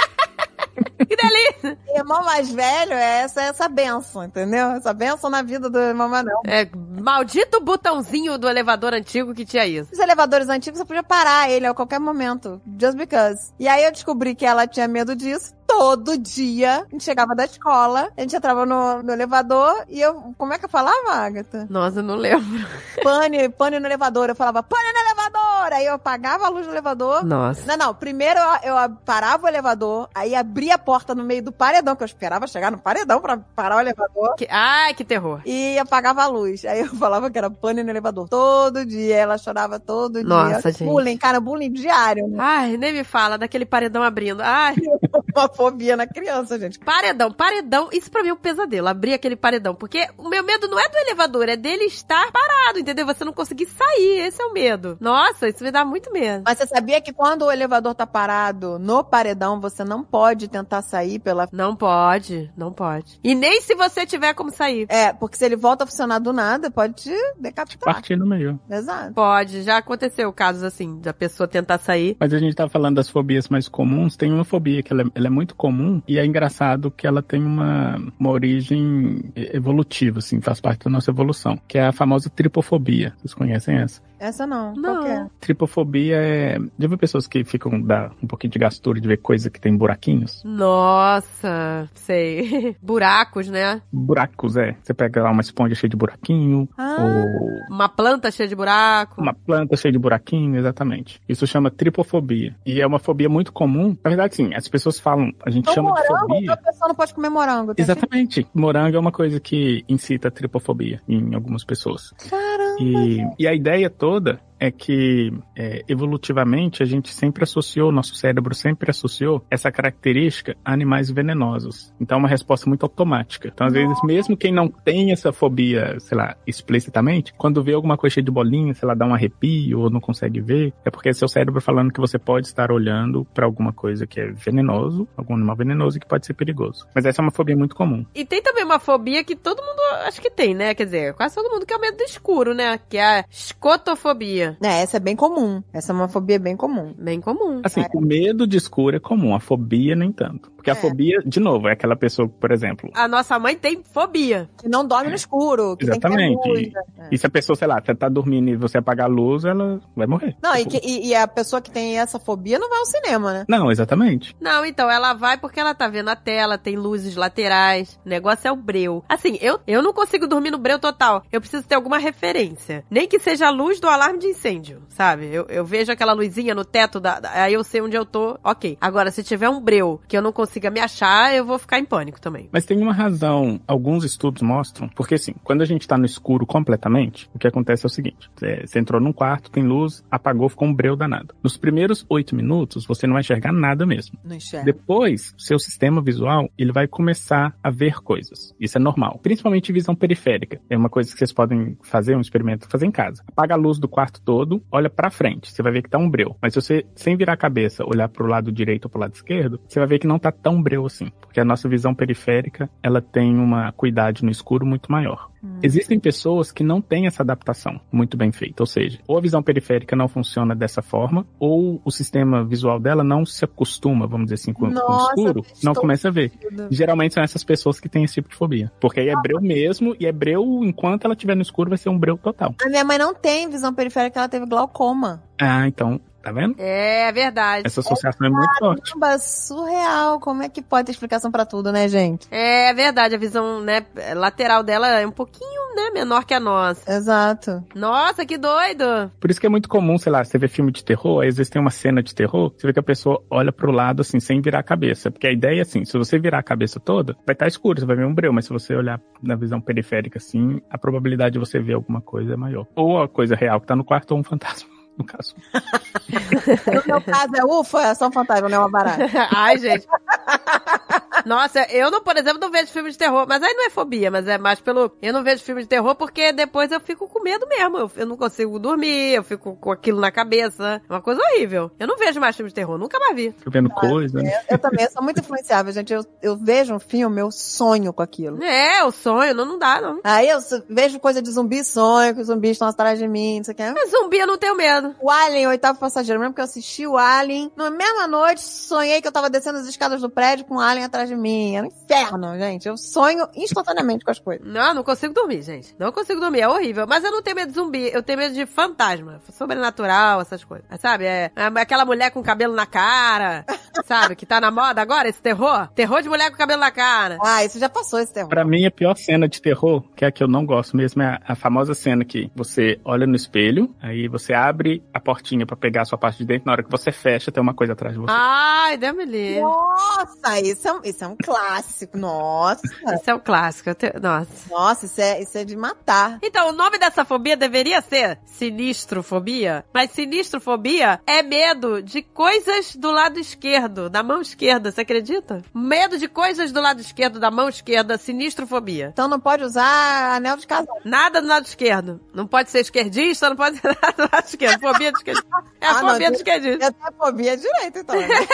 Que 1.06 1.14
delícia! 1.16 1.78
irmão 1.94 2.24
mais 2.24 2.50
velho 2.50 2.92
é 2.92 3.20
essa, 3.22 3.42
essa 3.42 3.68
benção, 3.68 4.24
entendeu? 4.24 4.70
Essa 4.72 4.92
benção 4.92 5.30
na 5.30 5.42
vida 5.42 5.70
do 5.70 5.78
irmão 5.78 6.08
Manel. 6.08 6.40
É, 6.46 6.68
maldito 7.00 7.60
botãozinho 7.60 8.36
do 8.38 8.48
elevador 8.48 8.92
antigo 8.92 9.34
que 9.34 9.44
tinha 9.44 9.66
isso. 9.66 9.90
Os 9.92 9.98
elevadores 9.98 10.48
antigos 10.48 10.78
você 10.78 10.84
podia 10.84 11.02
parar 11.02 11.50
ele 11.50 11.66
a 11.66 11.74
qualquer 11.74 12.00
momento. 12.00 12.60
Just 12.78 12.96
because. 12.96 13.52
E 13.58 13.68
aí 13.68 13.84
eu 13.84 13.92
descobri 13.92 14.34
que 14.34 14.44
ela 14.44 14.66
tinha 14.66 14.88
medo 14.88 15.14
disso. 15.14 15.55
Todo 15.66 16.16
dia, 16.16 16.84
a 16.86 16.90
gente 16.90 17.04
chegava 17.04 17.34
da 17.34 17.44
escola, 17.44 18.08
a 18.16 18.20
gente 18.20 18.34
entrava 18.36 18.64
no, 18.64 19.02
no 19.02 19.12
elevador 19.12 19.84
e 19.88 20.00
eu. 20.00 20.34
Como 20.38 20.52
é 20.52 20.58
que 20.58 20.64
eu 20.64 20.68
falava, 20.68 21.12
Agatha? 21.12 21.66
Nossa, 21.68 21.98
eu 21.98 22.02
não 22.02 22.14
lembro. 22.16 22.66
Pane, 23.02 23.48
pane 23.50 23.78
no 23.80 23.86
elevador. 23.86 24.28
Eu 24.28 24.34
falava, 24.36 24.62
pane 24.62 24.92
no 24.92 24.98
elevador! 25.00 25.72
Aí 25.72 25.86
eu 25.86 25.94
apagava 25.94 26.46
a 26.46 26.48
luz 26.48 26.66
do 26.66 26.72
elevador. 26.72 27.24
Nossa. 27.24 27.62
Não, 27.66 27.76
não. 27.86 27.94
Primeiro 27.94 28.38
eu, 28.62 28.74
eu 28.74 28.90
parava 29.04 29.44
o 29.46 29.48
elevador, 29.48 30.08
aí 30.14 30.34
abria 30.34 30.74
a 30.76 30.78
porta 30.78 31.14
no 31.14 31.24
meio 31.24 31.42
do 31.42 31.52
paredão, 31.52 31.96
que 31.96 32.02
eu 32.02 32.06
esperava 32.06 32.46
chegar 32.46 32.70
no 32.70 32.78
paredão 32.78 33.20
pra 33.20 33.36
parar 33.36 33.76
o 33.76 33.80
elevador. 33.80 34.34
Que- 34.36 34.48
ai, 34.50 34.94
que 34.94 35.04
terror. 35.04 35.40
E 35.44 35.78
apagava 35.78 36.22
a 36.22 36.26
luz. 36.26 36.64
Aí 36.64 36.80
eu 36.80 36.94
falava 36.96 37.30
que 37.30 37.38
era 37.38 37.50
pane 37.50 37.82
no 37.82 37.90
elevador 37.90 38.28
todo 38.28 38.84
dia. 38.86 39.16
Ela 39.16 39.36
chorava 39.38 39.78
todo 39.80 40.22
Nossa, 40.22 40.62
dia. 40.62 40.72
gente. 40.72 40.84
Bullying, 40.84 41.16
cara, 41.16 41.40
bullying 41.40 41.72
diário. 41.72 42.26
Né? 42.28 42.36
Ai, 42.38 42.76
nem 42.76 42.92
me 42.92 43.04
fala 43.04 43.36
daquele 43.36 43.66
paredão 43.66 44.02
abrindo. 44.02 44.40
Ai, 44.42 44.74
Fobia 45.56 45.96
na 45.96 46.06
criança, 46.06 46.58
gente. 46.58 46.78
paredão, 46.78 47.32
paredão. 47.32 47.88
Isso 47.92 48.10
pra 48.10 48.22
mim 48.22 48.28
é 48.30 48.32
um 48.32 48.36
pesadelo, 48.36 48.88
abrir 48.88 49.14
aquele 49.14 49.36
paredão. 49.36 49.74
Porque 49.74 50.06
o 50.18 50.28
meu 50.28 50.42
medo 50.44 50.68
não 50.68 50.78
é 50.78 50.88
do 50.88 50.96
elevador, 50.98 51.48
é 51.48 51.56
dele 51.56 51.84
estar 51.84 52.30
parado, 52.30 52.78
entendeu? 52.78 53.06
Você 53.06 53.24
não 53.24 53.32
conseguir 53.32 53.66
sair. 53.66 54.20
Esse 54.26 54.42
é 54.42 54.46
o 54.46 54.52
medo. 54.52 54.96
Nossa, 55.00 55.48
isso 55.48 55.62
me 55.64 55.70
dá 55.70 55.84
muito 55.84 56.12
medo. 56.12 56.42
Mas 56.46 56.58
você 56.58 56.66
sabia 56.66 57.00
que 57.00 57.12
quando 57.12 57.42
o 57.42 57.50
elevador 57.52 57.94
tá 57.94 58.06
parado 58.06 58.78
no 58.78 59.02
paredão, 59.04 59.60
você 59.60 59.84
não 59.84 60.02
pode 60.02 60.48
tentar 60.48 60.82
sair 60.82 61.18
pela. 61.18 61.48
Não 61.52 61.74
pode, 61.74 62.50
não 62.56 62.72
pode. 62.72 63.18
E 63.22 63.34
nem 63.34 63.60
se 63.60 63.74
você 63.74 64.04
tiver 64.06 64.34
como 64.34 64.50
sair. 64.50 64.86
É, 64.88 65.12
porque 65.12 65.36
se 65.36 65.44
ele 65.44 65.56
volta 65.56 65.84
a 65.84 65.86
funcionar 65.86 66.18
do 66.18 66.32
nada, 66.32 66.70
pode 66.70 66.94
te 66.94 67.14
decapitar. 67.38 67.94
Partir 67.94 68.16
no 68.16 68.26
meio. 68.26 68.58
Exato. 68.70 69.12
Pode, 69.14 69.62
já 69.62 69.78
aconteceu 69.78 70.32
casos 70.32 70.62
assim, 70.62 70.98
da 71.00 71.12
pessoa 71.12 71.46
tentar 71.48 71.78
sair. 71.78 72.16
Mas 72.18 72.32
a 72.32 72.38
gente 72.38 72.54
tá 72.54 72.68
falando 72.68 72.96
das 72.96 73.08
fobias 73.08 73.48
mais 73.48 73.68
comuns. 73.68 74.16
Tem 74.16 74.32
uma 74.32 74.44
fobia 74.44 74.82
que 74.82 74.92
ela, 74.92 75.02
é- 75.02 75.10
ela 75.14 75.26
é 75.26 75.30
muito 75.30 75.45
comum 75.54 76.02
e 76.06 76.18
é 76.18 76.26
engraçado 76.26 76.90
que 76.90 77.06
ela 77.06 77.22
tem 77.22 77.42
uma, 77.42 77.96
uma 78.18 78.30
origem 78.30 79.24
evolutiva, 79.34 80.18
assim, 80.18 80.40
faz 80.40 80.60
parte 80.60 80.84
da 80.84 80.90
nossa 80.90 81.10
evolução, 81.10 81.58
que 81.68 81.78
é 81.78 81.86
a 81.86 81.92
famosa 81.92 82.30
tripofobia. 82.30 83.12
Vocês 83.18 83.34
conhecem 83.34 83.76
essa? 83.76 84.00
Essa 84.18 84.46
não. 84.46 84.74
Não. 84.74 84.94
Qual 84.94 85.04
que 85.04 85.10
é? 85.10 85.26
Tripofobia 85.40 86.16
é. 86.16 86.58
Já 86.78 86.88
viu 86.88 86.98
pessoas 86.98 87.26
que 87.26 87.44
ficam 87.44 87.80
dá 87.80 88.10
um 88.22 88.26
pouquinho 88.26 88.52
de 88.52 88.58
gastura 88.58 89.00
de 89.00 89.06
ver 89.08 89.18
coisa 89.18 89.50
que 89.50 89.60
tem 89.60 89.76
buraquinhos? 89.76 90.42
Nossa, 90.44 91.88
sei. 91.94 92.76
Buracos, 92.82 93.48
né? 93.48 93.80
Buracos, 93.92 94.56
é. 94.56 94.76
Você 94.82 94.94
pega 94.94 95.22
lá 95.22 95.30
uma 95.30 95.40
esponja 95.40 95.74
cheia 95.74 95.88
de 95.90 95.96
buraquinho, 95.96 96.68
Ah. 96.76 96.96
ou 97.00 97.74
Uma 97.74 97.88
planta 97.88 98.30
cheia 98.30 98.48
de 98.48 98.54
buraco. 98.56 99.20
Uma 99.20 99.34
planta 99.34 99.76
cheia 99.76 99.92
de 99.92 99.98
buraquinho, 99.98 100.56
exatamente. 100.56 101.20
Isso 101.28 101.46
chama 101.46 101.70
tripofobia. 101.70 102.54
E 102.64 102.80
é 102.80 102.86
uma 102.86 102.98
fobia 102.98 103.28
muito 103.28 103.52
comum. 103.52 103.96
Na 104.02 104.10
verdade, 104.10 104.36
sim, 104.36 104.54
as 104.54 104.68
pessoas 104.68 104.98
falam, 104.98 105.32
a 105.44 105.50
gente 105.50 105.64
Então, 105.70 105.74
chama 105.74 105.92
de 105.94 106.08
morango, 106.08 106.28
fobia. 106.34 106.52
a 106.52 106.56
pessoa 106.56 106.88
não 106.88 106.94
pode 106.94 107.14
comer 107.14 107.28
morango. 107.28 107.74
tá 107.74 107.82
Exatamente. 107.82 108.46
Morango 108.54 108.96
é 108.96 109.00
uma 109.00 109.12
coisa 109.12 109.38
que 109.40 109.84
incita 109.88 110.28
a 110.28 110.30
tripofobia 110.30 111.00
em 111.08 111.34
algumas 111.34 111.64
pessoas. 111.64 112.12
Caramba. 112.30 112.76
E, 112.80 113.26
e 113.38 113.46
a 113.46 113.54
ideia 113.54 113.88
toda 113.90 114.06
toda 114.16 114.40
é 114.58 114.70
que, 114.70 115.32
é, 115.56 115.82
evolutivamente, 115.88 116.82
a 116.82 116.86
gente 116.86 117.12
sempre 117.12 117.44
associou, 117.44 117.92
nosso 117.92 118.14
cérebro 118.14 118.54
sempre 118.54 118.90
associou 118.90 119.44
essa 119.50 119.70
característica 119.70 120.56
a 120.64 120.72
animais 120.72 121.10
venenosos. 121.10 121.92
Então 122.00 122.16
é 122.16 122.18
uma 122.18 122.28
resposta 122.28 122.68
muito 122.68 122.82
automática. 122.84 123.50
Então, 123.52 123.66
às 123.66 123.72
vezes, 123.72 123.98
mesmo 124.04 124.36
quem 124.36 124.52
não 124.52 124.68
tem 124.68 125.12
essa 125.12 125.32
fobia, 125.32 125.98
sei 126.00 126.16
lá, 126.16 126.36
explicitamente, 126.46 127.32
quando 127.36 127.62
vê 127.62 127.74
alguma 127.74 127.96
coisa 127.96 128.14
cheia 128.14 128.24
de 128.24 128.30
bolinha, 128.30 128.74
sei 128.74 128.88
lá, 128.88 128.94
dá 128.94 129.06
um 129.06 129.14
arrepio 129.14 129.80
ou 129.80 129.90
não 129.90 130.00
consegue 130.00 130.40
ver, 130.40 130.72
é 130.84 130.90
porque 130.90 131.08
é 131.08 131.12
seu 131.12 131.28
cérebro 131.28 131.60
falando 131.60 131.92
que 131.92 132.00
você 132.00 132.18
pode 132.18 132.46
estar 132.46 132.70
olhando 132.70 133.24
para 133.34 133.46
alguma 133.46 133.72
coisa 133.72 134.06
que 134.06 134.20
é 134.20 134.30
venenoso, 134.30 135.08
algum 135.16 135.34
animal 135.34 135.56
venenoso 135.56 135.98
que 135.98 136.06
pode 136.06 136.26
ser 136.26 136.34
perigoso. 136.34 136.86
Mas 136.94 137.04
essa 137.04 137.20
é 137.20 137.22
uma 137.22 137.30
fobia 137.30 137.56
muito 137.56 137.74
comum. 137.74 138.04
E 138.14 138.24
tem 138.24 138.42
também 138.42 138.64
uma 138.64 138.78
fobia 138.78 139.24
que 139.24 139.36
todo 139.36 139.62
mundo 139.62 139.80
acho 140.06 140.20
que 140.20 140.30
tem, 140.30 140.54
né? 140.54 140.74
Quer 140.74 140.84
dizer, 140.84 141.14
quase 141.14 141.34
todo 141.34 141.50
mundo 141.50 141.66
que 141.66 141.72
é 141.72 141.76
o 141.76 141.80
medo 141.80 141.96
do 141.96 142.04
escuro, 142.04 142.54
né? 142.54 142.78
Que 142.88 142.98
é 142.98 143.20
a 143.20 143.24
escotofobia. 143.30 144.45
É, 144.62 144.82
essa 144.82 144.96
é 144.96 145.00
bem 145.00 145.16
comum. 145.16 145.62
Essa 145.72 145.92
é 145.92 145.94
uma 145.94 146.08
fobia 146.08 146.38
bem 146.38 146.56
comum. 146.56 146.94
Bem 146.98 147.20
comum. 147.20 147.60
Assim, 147.64 147.82
o 147.94 148.00
medo 148.00 148.46
de 148.46 148.56
escuro 148.56 148.96
é 148.96 149.00
comum, 149.00 149.34
a 149.34 149.40
fobia 149.40 149.94
nem 149.96 150.12
tanto. 150.12 150.50
Porque 150.66 150.70
a 150.70 150.72
É. 150.72 150.76
fobia, 150.90 151.18
de 151.24 151.38
novo, 151.38 151.68
é 151.68 151.72
aquela 151.72 151.94
pessoa, 151.94 152.28
por 152.28 152.50
exemplo. 152.50 152.90
A 152.92 153.06
nossa 153.06 153.38
mãe 153.38 153.54
tem 153.56 153.82
fobia. 153.92 154.48
Que 154.58 154.68
não 154.68 154.84
dorme 154.86 155.10
no 155.10 155.14
escuro. 155.14 155.76
Que 155.76 155.84
Exatamente. 155.84 156.40
Tem 156.42 156.54
que 156.54 156.60
ter 156.70 156.74
luz, 156.74 156.86
né? 156.96 157.08
E 157.12 157.18
se 157.18 157.24
a 157.26 157.30
pessoa, 157.30 157.54
sei 157.56 157.68
lá, 157.68 157.80
você 157.80 157.94
tá 157.94 158.08
dormindo 158.08 158.48
e 158.50 158.56
você 158.56 158.78
apagar 158.78 159.06
a 159.06 159.08
luz, 159.08 159.44
ela 159.44 159.80
vai 159.94 160.06
morrer. 160.08 160.36
Não, 160.42 160.54
e, 160.56 160.64
Tipo, 160.66 160.70
que- 160.70 160.86
e- 160.88 161.06
e 161.08 161.14
a 161.14 161.28
pessoa 161.28 161.62
que 161.62 161.70
tem 161.70 161.98
essa 162.00 162.18
fobia 162.18 162.58
não 162.58 162.68
vai 162.68 162.78
ao 162.80 162.86
cinema, 162.86 163.32
né? 163.32 163.44
Não, 163.48 163.70
exatamente. 163.70 164.34
Não, 164.40 164.64
então, 164.66 164.90
ela 164.90 165.12
vai 165.14 165.38
porque 165.38 165.60
ela 165.60 165.72
tá 165.74 165.86
vendo 165.86 166.08
a 166.08 166.16
tela, 166.16 166.58
tem 166.58 166.74
luzes 166.76 167.14
laterais. 167.14 167.98
O 168.04 168.08
negócio 168.08 168.48
é 168.48 168.50
o 168.52 168.56
breu. 168.56 169.04
Assim, 169.08 169.38
eu, 169.40 169.60
eu 169.68 169.82
não 169.82 169.92
consigo 169.92 170.26
dormir 170.26 170.50
no 170.50 170.58
breu 170.58 170.78
total. 170.80 171.22
Eu 171.30 171.40
preciso 171.40 171.62
ter 171.66 171.76
alguma 171.76 171.98
referência. 171.98 172.84
Nem 172.90 173.06
que 173.06 173.20
seja 173.20 173.46
a 173.46 173.50
luz 173.50 173.78
do 173.78 173.86
alarme 173.88 174.18
de 174.18 174.26
incêndio, 174.26 174.82
sabe? 174.88 175.26
Eu, 175.32 175.46
eu 175.48 175.64
vejo 175.64 175.92
aquela 175.92 176.12
luzinha 176.12 176.54
no 176.54 176.64
teto, 176.64 176.98
da, 176.98 177.20
da- 177.20 177.30
aí 177.42 177.54
eu 177.54 177.62
sei 177.62 177.80
onde 177.80 177.96
eu 177.96 178.04
tô, 178.04 178.36
ok. 178.42 178.76
Agora, 178.80 179.10
se 179.12 179.22
tiver 179.22 179.48
um 179.48 179.60
breu 179.60 180.00
que 180.08 180.16
eu 180.16 180.22
não 180.22 180.32
consiga 180.56 180.70
me 180.70 180.80
achar, 180.80 181.34
eu 181.34 181.44
vou 181.44 181.58
ficar 181.58 181.78
em 181.78 181.84
pânico 181.84 182.20
também. 182.20 182.48
Mas 182.50 182.64
tem 182.64 182.80
uma 182.80 182.92
razão, 182.92 183.60
alguns 183.66 184.04
estudos 184.04 184.42
mostram, 184.42 184.88
porque 184.88 185.14
assim, 185.14 185.34
quando 185.44 185.62
a 185.62 185.64
gente 185.64 185.86
tá 185.86 185.98
no 185.98 186.06
escuro 186.06 186.46
completamente, 186.46 187.28
o 187.34 187.38
que 187.38 187.46
acontece 187.46 187.84
é 187.84 187.88
o 187.88 187.90
seguinte: 187.90 188.30
você, 188.34 188.62
você 188.66 188.78
entrou 188.78 189.00
num 189.00 189.12
quarto, 189.12 189.50
tem 189.50 189.62
luz, 189.62 190.04
apagou, 190.10 190.48
ficou 190.48 190.68
um 190.68 190.74
breu 190.74 190.96
danado. 190.96 191.34
Nos 191.42 191.56
primeiros 191.56 192.06
oito 192.08 192.34
minutos, 192.34 192.86
você 192.86 193.06
não 193.06 193.14
vai 193.14 193.20
enxergar 193.20 193.52
nada 193.52 193.84
mesmo. 193.84 194.18
Não 194.24 194.36
enxerga. 194.36 194.64
Depois, 194.64 195.34
seu 195.36 195.58
sistema 195.58 196.00
visual, 196.00 196.48
ele 196.56 196.72
vai 196.72 196.86
começar 196.86 197.54
a 197.62 197.70
ver 197.70 198.00
coisas. 198.00 198.54
Isso 198.58 198.78
é 198.78 198.80
normal. 198.80 199.20
Principalmente 199.22 199.72
visão 199.72 199.94
periférica. 199.94 200.60
É 200.70 200.76
uma 200.76 200.88
coisa 200.88 201.12
que 201.12 201.18
vocês 201.18 201.32
podem 201.32 201.76
fazer, 201.82 202.16
um 202.16 202.20
experimento, 202.20 202.68
fazer 202.68 202.86
em 202.86 202.90
casa. 202.90 203.22
Apaga 203.28 203.54
a 203.54 203.58
luz 203.58 203.78
do 203.78 203.88
quarto 203.88 204.20
todo, 204.22 204.62
olha 204.70 204.88
pra 204.88 205.10
frente. 205.10 205.52
Você 205.52 205.62
vai 205.62 205.72
ver 205.72 205.82
que 205.82 205.90
tá 205.90 205.98
um 205.98 206.08
breu. 206.08 206.36
Mas 206.40 206.54
se 206.54 206.60
você, 206.60 206.86
sem 206.94 207.16
virar 207.16 207.34
a 207.34 207.36
cabeça, 207.36 207.84
olhar 207.84 208.08
pro 208.08 208.26
lado 208.26 208.50
direito 208.50 208.86
ou 208.86 208.90
pro 208.90 209.00
lado 209.00 209.14
esquerdo, 209.14 209.60
você 209.68 209.78
vai 209.78 209.88
ver 209.88 209.98
que 209.98 210.06
não 210.06 210.18
tá 210.18 210.32
tão 210.46 210.62
breu 210.62 210.86
assim. 210.86 211.10
Porque 211.20 211.40
a 211.40 211.44
nossa 211.44 211.68
visão 211.68 211.92
periférica, 211.92 212.70
ela 212.80 213.02
tem 213.02 213.36
uma 213.36 213.66
acuidade 213.66 214.24
no 214.24 214.30
escuro 214.30 214.64
muito 214.64 214.92
maior. 214.92 215.28
Existem 215.60 215.98
pessoas 215.98 216.52
que 216.52 216.62
não 216.62 216.80
têm 216.80 217.06
essa 217.06 217.22
adaptação 217.22 217.80
muito 217.90 218.16
bem 218.16 218.30
feita, 218.30 218.62
ou 218.62 218.66
seja, 218.66 218.98
ou 219.06 219.18
a 219.18 219.20
visão 219.20 219.42
periférica 219.42 219.96
não 219.96 220.08
funciona 220.08 220.54
dessa 220.54 220.82
forma, 220.82 221.26
ou 221.38 221.80
o 221.84 221.90
sistema 221.90 222.44
visual 222.44 222.80
dela 222.80 223.04
não 223.04 223.24
se 223.24 223.44
acostuma, 223.44 224.06
vamos 224.06 224.26
dizer 224.26 224.34
assim, 224.34 224.52
com, 224.52 224.66
com 224.66 224.70
o 224.70 224.74
Nossa, 224.74 225.14
escuro, 225.14 225.44
não 225.62 225.74
começa 225.74 226.08
a 226.08 226.10
ver. 226.10 226.32
Geralmente 226.70 227.14
são 227.14 227.22
essas 227.22 227.44
pessoas 227.44 227.78
que 227.78 227.88
têm 227.88 228.04
esse 228.04 228.14
tipo 228.14 228.28
de 228.28 228.36
fobia. 228.36 228.72
Porque 228.80 229.00
aí 229.00 229.08
é 229.08 229.14
breu 229.20 229.40
mesmo, 229.40 229.96
e 230.00 230.06
é 230.06 230.12
breu 230.12 230.42
enquanto 230.62 231.04
ela 231.04 231.14
estiver 231.14 231.36
no 231.36 231.42
escuro, 231.42 231.70
vai 231.70 231.78
ser 231.78 231.88
um 231.88 231.98
breu 231.98 232.16
total. 232.16 232.54
A 232.64 232.68
minha 232.68 232.84
mãe 232.84 232.98
não 232.98 233.14
tem 233.14 233.48
visão 233.48 233.72
periférica, 233.72 234.20
ela 234.20 234.28
teve 234.28 234.46
glaucoma. 234.46 235.22
Ah, 235.40 235.66
então, 235.66 236.00
tá 236.26 236.32
vendo? 236.32 236.56
É 236.58 237.12
verdade. 237.12 237.62
Essa 237.66 237.80
associação 237.80 238.26
é 238.26 238.30
muito 238.30 238.58
forte. 238.58 238.92
Caramba, 238.92 239.18
surreal. 239.18 240.18
Como 240.18 240.42
é 240.42 240.48
que 240.48 240.60
pode 240.60 240.86
ter 240.86 240.92
explicação 240.92 241.30
pra 241.30 241.46
tudo, 241.46 241.70
né, 241.70 241.88
gente? 241.88 242.26
É 242.32 242.74
verdade, 242.74 243.14
a 243.14 243.18
visão, 243.18 243.60
né, 243.60 243.86
lateral 244.14 244.64
dela 244.64 244.88
é 244.88 245.06
um 245.06 245.12
pouquinho, 245.12 245.76
né, 245.76 245.90
menor 245.94 246.24
que 246.24 246.34
a 246.34 246.40
nossa. 246.40 246.90
Exato. 246.92 247.62
Nossa, 247.74 248.26
que 248.26 248.36
doido! 248.36 248.84
Por 249.20 249.30
isso 249.30 249.40
que 249.40 249.46
é 249.46 249.50
muito 249.50 249.68
comum, 249.68 249.96
sei 249.98 250.10
lá, 250.10 250.24
você 250.24 250.36
vê 250.36 250.48
filme 250.48 250.72
de 250.72 250.84
terror, 250.84 251.22
aí 251.22 251.28
às 251.28 251.36
vezes 251.36 251.50
tem 251.50 251.62
uma 251.62 251.70
cena 251.70 252.02
de 252.02 252.14
terror, 252.14 252.52
você 252.56 252.66
vê 252.66 252.72
que 252.72 252.80
a 252.80 252.82
pessoa 252.82 253.22
olha 253.30 253.52
pro 253.52 253.70
lado 253.70 254.00
assim, 254.00 254.18
sem 254.18 254.40
virar 254.40 254.60
a 254.60 254.64
cabeça. 254.64 255.10
Porque 255.10 255.28
a 255.28 255.32
ideia 255.32 255.60
é 255.60 255.62
assim, 255.62 255.84
se 255.84 255.96
você 255.96 256.18
virar 256.18 256.40
a 256.40 256.42
cabeça 256.42 256.80
toda, 256.80 257.16
vai 257.24 257.34
estar 257.34 257.46
escuro, 257.46 257.78
você 257.78 257.86
vai 257.86 257.96
ver 257.96 258.06
um 258.06 258.14
breu, 258.14 258.32
mas 258.32 258.46
se 258.46 258.52
você 258.52 258.74
olhar 258.74 259.00
na 259.22 259.36
visão 259.36 259.60
periférica 259.60 260.18
assim, 260.18 260.60
a 260.70 260.76
probabilidade 260.76 261.34
de 261.34 261.38
você 261.38 261.60
ver 261.60 261.74
alguma 261.74 262.00
coisa 262.00 262.32
é 262.34 262.36
maior. 262.36 262.66
Ou 262.74 263.00
a 263.00 263.08
coisa 263.08 263.36
real 263.36 263.60
que 263.60 263.66
tá 263.66 263.76
no 263.76 263.84
quarto 263.84 264.12
ou 264.12 264.18
um 264.18 264.24
fantasma. 264.24 264.75
No 264.98 265.04
caso. 265.04 265.34
No 266.66 266.82
meu 266.86 267.00
caso 267.00 267.36
é 267.36 267.44
ufa, 267.44 267.82
é 267.82 267.94
só 267.94 268.08
um 268.08 268.12
fantasma, 268.12 268.48
não 268.48 268.56
é 268.56 268.60
uma 268.60 268.70
barata. 268.70 269.06
Ai, 269.34 269.58
gente. 269.58 269.86
Nossa, 271.24 271.62
eu 271.70 271.90
não, 271.90 272.02
por 272.02 272.16
exemplo, 272.16 272.40
não 272.40 272.50
vejo 272.50 272.72
filme 272.72 272.90
de 272.90 272.98
terror, 272.98 273.26
mas 273.28 273.42
aí 273.42 273.54
não 273.54 273.66
é 273.66 273.70
fobia, 273.70 274.10
mas 274.10 274.26
é 274.26 274.38
mais 274.38 274.60
pelo. 274.60 274.92
Eu 275.00 275.12
não 275.12 275.22
vejo 275.22 275.42
filme 275.42 275.62
de 275.62 275.68
terror 275.68 275.94
porque 275.94 276.32
depois 276.32 276.70
eu 276.70 276.80
fico 276.80 277.08
com 277.08 277.22
medo 277.22 277.46
mesmo. 277.48 277.78
Eu, 277.78 277.90
eu 277.96 278.06
não 278.06 278.16
consigo 278.16 278.58
dormir, 278.58 279.14
eu 279.14 279.22
fico 279.22 279.56
com 279.56 279.70
aquilo 279.70 280.00
na 280.00 280.10
cabeça. 280.10 280.82
É 280.88 280.92
uma 280.92 281.02
coisa 281.02 281.20
horrível. 281.22 281.70
Eu 281.78 281.86
não 281.86 281.96
vejo 281.96 282.20
mais 282.20 282.36
filme 282.36 282.48
de 282.48 282.54
terror, 282.54 282.78
nunca 282.78 282.98
mais 282.98 283.14
vi. 283.16 283.34
Fico 283.38 283.50
vendo 283.50 283.70
coisa, 283.70 284.22
né? 284.22 284.30
Eu, 284.48 284.54
eu 284.54 284.58
também, 284.58 284.84
eu 284.84 284.90
sou 284.90 285.02
muito 285.02 285.20
influenciável, 285.20 285.72
gente. 285.72 285.92
Eu, 285.92 286.04
eu 286.22 286.36
vejo 286.36 286.74
um 286.74 286.78
filme, 286.78 287.20
eu 287.20 287.30
sonho 287.30 287.92
com 287.92 288.02
aquilo. 288.02 288.42
É, 288.42 288.84
o 288.84 288.90
sonho, 288.90 289.34
não, 289.34 289.44
não 289.44 289.58
dá, 289.58 289.80
não. 289.80 290.00
Aí 290.04 290.28
eu 290.28 290.38
vejo 290.68 290.98
coisa 290.98 291.22
de 291.22 291.30
zumbi, 291.30 291.64
sonho 291.64 292.14
que 292.14 292.20
os 292.20 292.26
zumbis 292.26 292.52
estão 292.52 292.68
atrás 292.68 292.98
de 292.98 293.08
mim, 293.08 293.38
não 293.38 293.44
sei 293.44 293.54
o 293.54 293.56
que. 293.56 293.70
Mas 293.70 293.90
zumbi 293.90 294.18
eu 294.18 294.26
não 294.26 294.38
tenho 294.38 294.56
medo. 294.56 294.94
O 295.00 295.10
Alien, 295.10 295.46
o 295.46 295.50
oitavo 295.50 295.78
passageiro. 295.78 296.20
Lembra 296.20 296.34
que 296.34 296.40
eu 296.40 296.44
assisti 296.44 296.86
o 296.86 296.96
Alien? 296.96 297.50
Na 297.56 297.70
mesma 297.70 298.06
noite, 298.06 298.40
sonhei 298.40 299.00
que 299.00 299.08
eu 299.08 299.12
tava 299.12 299.30
descendo 299.30 299.58
as 299.58 299.66
escadas 299.66 300.00
do 300.00 300.10
prédio 300.10 300.44
com 300.44 300.56
o 300.56 300.60
Alien 300.60 300.84
atrás 300.84 301.05
de 301.06 301.16
mim. 301.16 301.56
Era 301.56 301.66
um 301.66 301.70
inferno, 301.70 302.38
gente. 302.38 302.68
Eu 302.68 302.76
sonho 302.76 303.28
instantaneamente 303.34 304.04
com 304.04 304.10
as 304.10 304.18
coisas. 304.18 304.46
Não, 304.46 304.74
não 304.74 304.84
consigo 304.84 305.14
dormir, 305.14 305.42
gente. 305.42 305.74
Não 305.78 305.92
consigo 305.92 306.20
dormir, 306.20 306.40
é 306.40 306.48
horrível. 306.48 306.86
Mas 306.86 307.04
eu 307.04 307.10
não 307.10 307.22
tenho 307.22 307.36
medo 307.36 307.48
de 307.48 307.54
zumbi, 307.54 307.90
eu 307.92 308.02
tenho 308.02 308.18
medo 308.18 308.34
de 308.34 308.46
fantasma, 308.46 309.20
sobrenatural, 309.32 310.20
essas 310.20 310.44
coisas. 310.44 310.66
Sabe? 310.80 311.04
É, 311.04 311.30
é 311.34 311.60
aquela 311.60 311.84
mulher 311.84 312.10
com 312.10 312.22
cabelo 312.22 312.54
na 312.54 312.66
cara, 312.66 313.44
sabe? 313.84 314.16
Que 314.16 314.26
tá 314.26 314.40
na 314.40 314.50
moda 314.50 314.80
agora, 314.80 315.08
esse 315.08 315.20
terror. 315.20 315.68
Terror 315.74 316.02
de 316.02 316.08
mulher 316.08 316.30
com 316.30 316.36
cabelo 316.36 316.60
na 316.60 316.70
cara. 316.70 317.18
Ah, 317.22 317.44
isso 317.44 317.58
já 317.58 317.68
passou 317.68 317.98
esse 318.00 318.12
terror. 318.12 318.28
Pra 318.28 318.44
mim, 318.44 318.64
a 318.66 318.70
pior 318.70 318.96
cena 318.96 319.28
de 319.28 319.40
terror, 319.40 319.82
que 319.94 320.04
é 320.04 320.08
a 320.08 320.12
que 320.12 320.22
eu 320.22 320.28
não 320.28 320.44
gosto 320.46 320.76
mesmo, 320.76 321.02
é 321.02 321.06
a, 321.26 321.32
a 321.32 321.34
famosa 321.34 321.74
cena 321.74 322.04
que 322.04 322.30
você 322.34 322.80
olha 322.84 323.06
no 323.06 323.14
espelho, 323.16 323.74
aí 323.82 324.08
você 324.08 324.32
abre 324.34 324.82
a 324.92 325.00
portinha 325.00 325.46
pra 325.46 325.56
pegar 325.56 325.82
a 325.82 325.84
sua 325.84 325.98
parte 325.98 326.18
de 326.18 326.24
dentro, 326.24 326.46
na 326.46 326.52
hora 326.52 326.62
que 326.62 326.70
você 326.70 326.90
fecha, 326.92 327.30
tem 327.32 327.42
uma 327.42 327.54
coisa 327.54 327.72
atrás 327.72 327.94
de 327.94 328.00
você. 328.00 328.12
Ai, 328.14 328.76
Deus 328.76 328.96
me 328.96 329.04
livre. 329.04 329.40
Nossa, 329.40 330.40
isso 330.40 330.66
é, 330.68 330.72
um- 330.72 330.80
isso 330.84 331.04
é 331.04 331.06
um 331.08 331.16
clássico. 331.16 331.96
Nossa. 331.98 332.62
Esse 332.94 333.10
é 333.10 333.14
um 333.14 333.18
clássico. 333.20 333.74
te- 333.74 333.92
Nossa. 334.00 334.30
Nossa, 334.50 334.86
isso 334.86 335.00
é, 335.00 335.20
isso 335.22 335.36
é 335.38 335.44
de 335.44 335.56
matar. 335.56 336.18
Então, 336.22 336.48
o 336.48 336.52
nome 336.52 336.78
dessa 336.78 337.04
fobia 337.04 337.36
deveria 337.36 337.80
ser 337.80 338.18
sinistrofobia, 338.24 339.64
mas 339.72 339.90
sinistrofobia 339.90 341.00
é 341.06 341.22
medo 341.22 341.82
de 341.82 342.02
coisas 342.02 342.76
do 342.76 342.90
lado 342.90 343.18
esquerdo, 343.18 343.65
da 343.68 344.02
mão 344.02 344.20
esquerda, 344.20 344.70
você 344.70 344.80
acredita? 344.82 345.42
Medo 345.54 345.98
de 345.98 346.08
coisas 346.08 346.52
do 346.52 346.60
lado 346.60 346.80
esquerdo, 346.80 347.18
da 347.20 347.30
mão 347.30 347.48
esquerda, 347.48 347.96
sinistrofobia. 347.98 348.90
Então 348.92 349.08
não 349.08 349.18
pode 349.20 349.42
usar 349.44 350.16
anel 350.16 350.36
de 350.36 350.46
casal. 350.46 350.78
Nada 350.84 351.20
do 351.20 351.28
lado 351.28 351.46
esquerdo. 351.46 352.00
Não 352.14 352.26
pode 352.26 352.50
ser 352.50 352.60
esquerdista, 352.60 353.28
não 353.28 353.36
pode 353.36 353.58
ser 353.58 353.68
nada 353.82 353.94
do 353.96 354.08
lado 354.12 354.24
esquerdo. 354.26 354.60
Fobia 354.60 354.90
de 354.92 354.98
esquerdista. 354.98 355.28
É 355.60 355.66
a 355.66 355.70
Ah, 355.70 355.82
não, 355.82 355.90
fobia 355.90 355.98
de 356.08 356.12
eu- 356.14 356.16
esquerdista. 356.16 356.64
Eu 356.66 356.72
tenho 356.72 356.92
fobia 356.98 357.36
direito, 357.36 357.78
então. 357.78 357.96
Né? 358.00 358.08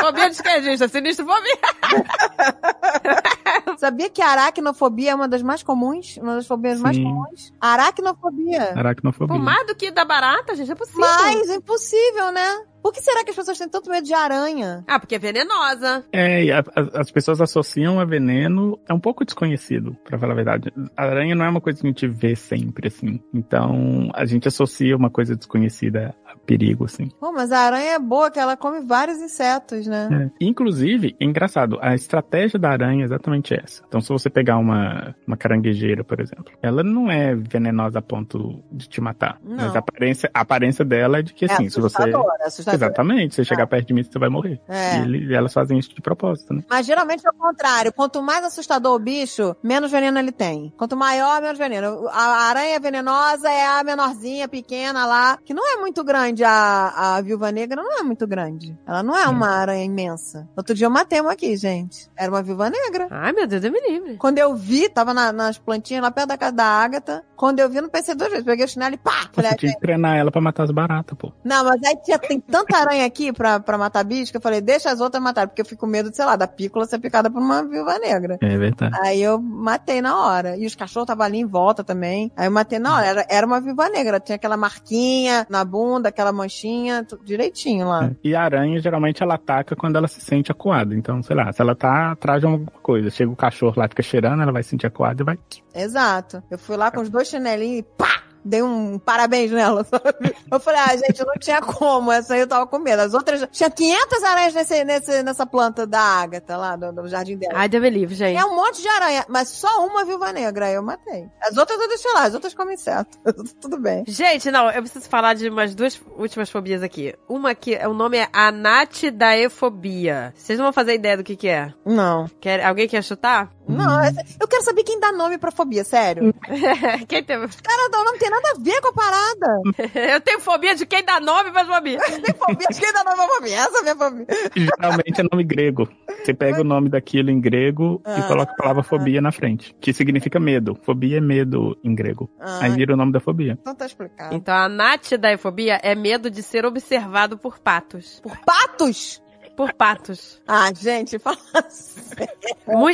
Fobia 0.00 0.28
de 0.28 0.34
esquerdista, 0.36 0.88
sinistrofobia. 0.88 1.58
Sabia 3.78 4.08
que 4.10 4.22
a 4.22 4.28
aracnofobia 4.30 5.10
é 5.12 5.14
uma 5.14 5.28
das 5.28 5.42
mais 5.42 5.62
comuns? 5.62 6.16
Uma 6.18 6.36
das 6.36 6.46
fobias 6.46 6.80
mais 6.80 6.96
Sim. 6.96 7.04
comuns? 7.04 7.52
Aracnofobia. 7.60 8.72
Aracnofobia. 8.76 9.38
Mais 9.38 9.66
do 9.66 9.74
que 9.74 9.90
da 9.90 10.04
barata, 10.04 10.54
gente, 10.54 10.70
é 10.70 10.74
possível. 10.74 11.00
Mas 11.00 11.50
impossível, 11.50 12.32
né? 12.32 12.64
Por 12.84 12.92
que 12.92 13.00
será 13.00 13.24
que 13.24 13.30
as 13.30 13.36
pessoas 13.36 13.56
têm 13.56 13.66
tanto 13.66 13.88
medo 13.90 14.06
de 14.06 14.12
aranha? 14.12 14.84
Ah, 14.86 15.00
porque 15.00 15.14
é 15.14 15.18
venenosa. 15.18 16.04
É, 16.12 16.44
e 16.44 16.52
a- 16.52 16.58
a- 16.58 17.00
as 17.00 17.10
pessoas 17.10 17.40
associam 17.40 17.98
a 17.98 18.04
veneno, 18.04 18.78
é 18.86 18.92
um 18.92 19.00
pouco 19.00 19.24
desconhecido, 19.24 19.96
pra 20.04 20.18
falar 20.18 20.32
a 20.32 20.36
verdade. 20.36 20.70
A 20.94 21.04
aranha 21.04 21.34
não 21.34 21.46
é 21.46 21.48
uma 21.48 21.62
coisa 21.62 21.80
que 21.80 21.86
a 21.86 21.90
gente 21.90 22.06
vê 22.06 22.36
sempre, 22.36 22.88
assim. 22.88 23.18
Então, 23.32 24.10
a 24.12 24.26
gente 24.26 24.46
associa 24.46 24.94
uma 24.94 25.08
coisa 25.08 25.34
desconhecida 25.34 26.14
perigo, 26.44 26.84
assim. 26.84 27.08
Pô, 27.20 27.32
mas 27.32 27.50
a 27.52 27.58
aranha 27.58 27.92
é 27.92 27.98
boa, 27.98 28.30
que 28.30 28.38
ela 28.38 28.56
come 28.56 28.80
vários 28.80 29.18
insetos, 29.18 29.86
né? 29.86 30.30
É. 30.40 30.44
Inclusive, 30.44 31.16
é 31.20 31.24
engraçado, 31.24 31.78
a 31.80 31.94
estratégia 31.94 32.58
da 32.58 32.70
aranha 32.70 33.02
é 33.02 33.04
exatamente 33.04 33.54
essa. 33.54 33.82
Então, 33.88 34.00
se 34.00 34.08
você 34.08 34.28
pegar 34.30 34.58
uma, 34.58 35.14
uma 35.26 35.36
caranguejeira, 35.36 36.04
por 36.04 36.20
exemplo, 36.20 36.52
ela 36.62 36.82
não 36.82 37.10
é 37.10 37.34
venenosa 37.34 37.98
a 37.98 38.02
ponto 38.02 38.62
de 38.70 38.88
te 38.88 39.00
matar. 39.00 39.38
Não. 39.42 39.56
Mas 39.56 39.74
a 39.76 39.78
aparência, 39.78 40.30
a 40.34 40.40
aparência 40.40 40.84
dela 40.84 41.18
é 41.18 41.22
de 41.22 41.32
que, 41.34 41.44
assim, 41.44 41.66
é 41.66 41.70
se 41.70 41.80
você... 41.80 41.96
assustador, 42.02 42.26
é. 42.40 42.74
Exatamente, 42.74 43.34
se 43.34 43.42
você 43.42 43.44
chegar 43.48 43.66
perto 43.66 43.88
de 43.88 43.94
mim, 43.94 44.02
você 44.02 44.18
vai 44.18 44.28
morrer. 44.28 44.60
É. 44.68 44.98
E 44.98 45.02
ele- 45.02 45.34
elas 45.34 45.52
fazem 45.52 45.78
isso 45.78 45.94
de 45.94 46.00
propósito, 46.00 46.54
né? 46.54 46.62
Mas 46.68 46.86
geralmente 46.86 47.26
é 47.26 47.30
o 47.30 47.34
contrário. 47.34 47.92
Quanto 47.92 48.22
mais 48.22 48.44
assustador 48.44 48.94
o 48.94 48.98
bicho, 48.98 49.54
menos 49.62 49.90
veneno 49.90 50.18
ele 50.18 50.32
tem. 50.32 50.72
Quanto 50.76 50.96
maior, 50.96 51.40
menos 51.40 51.58
veneno. 51.58 52.08
A 52.08 52.48
aranha 52.48 52.78
venenosa 52.80 53.48
é 53.48 53.66
a 53.66 53.84
menorzinha, 53.84 54.48
pequena 54.48 55.06
lá, 55.06 55.38
que 55.44 55.54
não 55.54 55.66
é 55.76 55.80
muito 55.80 56.02
grande. 56.04 56.33
A, 56.42 57.16
a 57.16 57.20
viúva 57.20 57.52
negra 57.52 57.82
não 57.82 58.00
é 58.00 58.02
muito 58.02 58.26
grande. 58.26 58.76
Ela 58.86 59.02
não 59.02 59.14
é 59.16 59.26
uma 59.28 59.48
aranha 59.48 59.84
imensa. 59.84 60.48
Outro 60.56 60.74
dia 60.74 60.86
eu 60.86 60.90
matei 60.90 61.20
uma 61.20 61.32
aqui, 61.32 61.56
gente. 61.56 62.10
Era 62.16 62.32
uma 62.32 62.42
viúva 62.42 62.70
negra. 62.70 63.06
Ai, 63.10 63.32
meu 63.32 63.46
Deus, 63.46 63.60
Deus 63.60 63.72
me 63.72 63.80
livre. 63.88 64.16
Quando 64.16 64.38
eu 64.38 64.54
vi, 64.56 64.88
tava 64.88 65.12
na- 65.12 65.32
nas 65.32 65.58
plantinhas 65.58 66.02
lá 66.02 66.10
perto 66.10 66.28
da 66.28 66.38
casa 66.38 66.52
da 66.52 66.64
Ágata. 66.64 67.22
Quando 67.36 67.60
eu 67.60 67.68
vi, 67.68 67.80
não 67.80 67.88
pensei 67.88 68.14
duas 68.14 68.30
vezes. 68.30 68.44
Peguei 68.44 68.64
o 68.64 68.68
chinelo 68.68 68.94
e 68.94 68.98
pá! 68.98 69.28
Falei, 69.32 69.52
tinha 69.54 69.74
que 69.74 69.80
treinar 69.80 70.16
ela 70.16 70.30
pra 70.30 70.40
matar 70.40 70.62
as 70.64 70.70
baratas, 70.70 71.16
pô. 71.18 71.32
não, 71.44 71.64
mas 71.64 71.80
aí 71.84 71.96
tinha, 72.02 72.18
tem 72.18 72.40
tanta 72.40 72.76
aranha 72.78 73.04
aqui 73.04 73.32
pra, 73.32 73.60
pra 73.60 73.76
matar 73.76 74.02
bicho 74.04 74.30
que 74.30 74.36
eu 74.38 74.40
falei, 74.40 74.60
deixa 74.60 74.90
as 74.90 75.00
outras 75.00 75.22
matar, 75.22 75.46
porque 75.46 75.60
eu 75.60 75.66
fico 75.66 75.80
com 75.80 75.86
medo, 75.86 76.14
sei 76.14 76.24
lá, 76.24 76.36
da 76.36 76.46
pícola 76.46 76.86
ser 76.86 76.98
picada 77.00 77.28
por 77.30 77.42
uma 77.42 77.62
viúva 77.64 77.98
negra. 77.98 78.38
É 78.40 78.56
verdade. 78.56 78.96
Aí 79.02 79.20
eu 79.22 79.38
matei 79.40 80.00
na 80.00 80.18
hora. 80.18 80.56
E 80.56 80.64
os 80.64 80.74
cachorros 80.74 81.04
estavam 81.04 81.26
ali 81.26 81.38
em 81.38 81.44
volta 81.46 81.82
também. 81.84 82.30
Aí 82.36 82.46
eu 82.46 82.50
matei 82.52 82.78
na 82.78 82.94
hora. 82.96 83.06
Era, 83.06 83.26
era 83.28 83.46
uma 83.46 83.60
viúva 83.60 83.88
negra. 83.88 84.20
Tinha 84.20 84.36
aquela 84.36 84.56
marquinha 84.56 85.46
na 85.50 85.64
bunda, 85.64 86.08
aquela 86.08 86.23
manchinha, 86.32 87.04
tudo 87.04 87.24
direitinho 87.24 87.88
lá. 87.88 88.06
É. 88.06 88.16
E 88.22 88.34
a 88.34 88.42
aranha, 88.42 88.80
geralmente, 88.80 89.22
ela 89.22 89.34
ataca 89.34 89.76
quando 89.76 89.96
ela 89.96 90.08
se 90.08 90.20
sente 90.20 90.50
acuada. 90.50 90.94
Então, 90.94 91.22
sei 91.22 91.36
lá, 91.36 91.52
se 91.52 91.60
ela 91.60 91.74
tá 91.74 92.12
atrás 92.12 92.40
de 92.40 92.46
alguma 92.46 92.70
coisa, 92.82 93.10
chega 93.10 93.30
o 93.30 93.36
cachorro 93.36 93.74
lá, 93.76 93.88
fica 93.88 94.02
cheirando, 94.02 94.42
ela 94.42 94.52
vai 94.52 94.62
se 94.62 94.70
sentir 94.70 94.86
acuada 94.86 95.22
e 95.22 95.24
vai. 95.24 95.38
Exato. 95.74 96.42
Eu 96.50 96.58
fui 96.58 96.76
lá 96.76 96.90
com 96.90 97.00
os 97.00 97.10
dois 97.10 97.28
chinelinhos 97.28 97.80
e 97.80 97.82
pá! 97.82 98.23
Dei 98.44 98.62
um 98.62 98.98
parabéns 98.98 99.50
nela, 99.50 99.84
sabe? 99.88 100.34
Eu 100.50 100.60
falei, 100.60 100.80
ah, 100.80 100.96
gente, 100.96 101.24
não 101.24 101.34
tinha 101.34 101.60
como. 101.60 102.12
Essa 102.12 102.34
aí 102.34 102.40
eu 102.40 102.46
tava 102.46 102.66
com 102.66 102.78
medo. 102.78 103.00
As 103.00 103.14
outras. 103.14 103.46
Tinha 103.50 103.70
500 103.70 104.22
aranhas 104.22 104.54
nesse, 104.54 104.84
nesse, 104.84 105.22
nessa 105.22 105.46
planta 105.46 105.86
da 105.86 106.00
Ágata 106.00 106.56
lá, 106.56 106.76
do, 106.76 106.92
do 106.92 107.08
jardim 107.08 107.36
dela. 107.36 107.54
Ai, 107.56 107.68
Deus 107.68 107.82
me 107.82 107.90
livre, 107.90 108.14
gente. 108.14 108.36
É 108.36 108.44
um 108.44 108.54
monte 108.54 108.82
de 108.82 108.88
aranha, 108.88 109.24
mas 109.28 109.48
só 109.48 109.86
uma 109.86 110.04
viúva 110.04 110.32
negra. 110.32 110.66
Aí 110.66 110.74
eu 110.74 110.82
matei. 110.82 111.26
As 111.40 111.56
outras 111.56 111.80
eu 111.80 111.88
deixei 111.88 112.12
lá, 112.12 112.24
as 112.24 112.34
outras 112.34 112.54
comem 112.54 112.74
inseto. 112.74 113.18
Tudo 113.60 113.78
bem. 113.78 114.04
Gente, 114.06 114.50
não, 114.50 114.70
eu 114.70 114.82
preciso 114.82 115.08
falar 115.08 115.34
de 115.34 115.48
umas 115.48 115.74
duas 115.74 116.00
últimas 116.16 116.50
fobias 116.50 116.82
aqui. 116.82 117.14
Uma 117.28 117.54
que 117.54 117.74
o 117.86 117.94
nome 117.94 118.18
é 118.18 118.28
anatidaefobia. 118.32 120.32
Vocês 120.36 120.58
não 120.58 120.66
vão 120.66 120.72
fazer 120.72 120.94
ideia 120.94 121.16
do 121.16 121.24
que 121.24 121.36
que 121.36 121.48
é? 121.48 121.72
Não. 121.84 122.28
Quer, 122.40 122.64
alguém 122.64 122.88
quer 122.88 123.02
chutar? 123.02 123.50
Não, 123.68 124.00
essa- 124.02 124.22
eu 124.40 124.46
quero 124.48 124.62
saber 124.62 124.82
quem 124.84 125.00
dá 125.00 125.10
nome 125.12 125.38
pra 125.38 125.50
fobia, 125.50 125.84
sério. 125.84 126.34
quem 127.08 127.22
tem... 127.22 127.38
Cara, 127.38 127.88
não, 127.92 128.04
não 128.04 128.18
tem 128.18 128.30
nada 128.30 128.50
a 128.54 128.60
ver 128.60 128.80
com 128.80 128.88
a 128.88 128.92
parada. 128.92 129.60
eu 130.14 130.20
tenho 130.20 130.40
fobia 130.40 130.74
de 130.74 130.84
quem 130.86 131.04
dá 131.04 131.18
nome 131.20 131.50
pra 131.50 131.64
fobia. 131.64 131.98
Tem 131.98 132.34
fobia, 132.34 132.66
quem 132.68 132.92
dá 132.92 133.04
nome 133.04 133.16
pra 133.16 133.26
fobia? 133.28 133.56
Essa 133.56 133.76
é 133.76 133.80
a 133.80 133.82
minha 133.82 133.96
fobia. 133.96 134.26
Geralmente 134.56 135.20
é 135.20 135.24
nome 135.30 135.44
grego. 135.44 135.88
Você 136.24 136.34
pega 136.34 136.60
o 136.60 136.64
nome 136.64 136.88
daquilo 136.88 137.30
em 137.30 137.40
grego 137.40 138.00
Ah. 138.04 138.18
e 138.18 138.22
coloca 138.28 138.52
a 138.52 138.56
palavra 138.56 138.82
fobia 138.82 139.20
na 139.20 139.32
frente, 139.32 139.74
que 139.80 139.92
significa 139.92 140.38
medo. 140.40 140.78
Fobia 140.82 141.18
é 141.18 141.20
medo 141.20 141.76
em 141.84 141.94
grego. 141.94 142.30
Ah, 142.40 142.60
Aí 142.62 142.70
vira 142.70 142.94
o 142.94 142.96
nome 142.96 143.12
da 143.12 143.20
fobia. 143.20 143.58
então 143.60 143.74
tá 143.74 143.86
explicado. 143.86 144.34
Então, 144.34 144.54
a 144.54 144.64
anatidaefobia 144.64 145.80
é 145.82 145.94
medo 145.94 146.30
de 146.30 146.42
ser 146.42 146.64
observado 146.64 147.36
por 147.38 147.58
patos. 147.58 148.20
Por 148.22 148.36
patos? 148.44 149.22
Por 149.56 149.72
patos. 149.72 150.42
Ah, 150.48 150.72
gente, 150.74 151.18
fala 151.18 151.38
sério. 151.68 152.34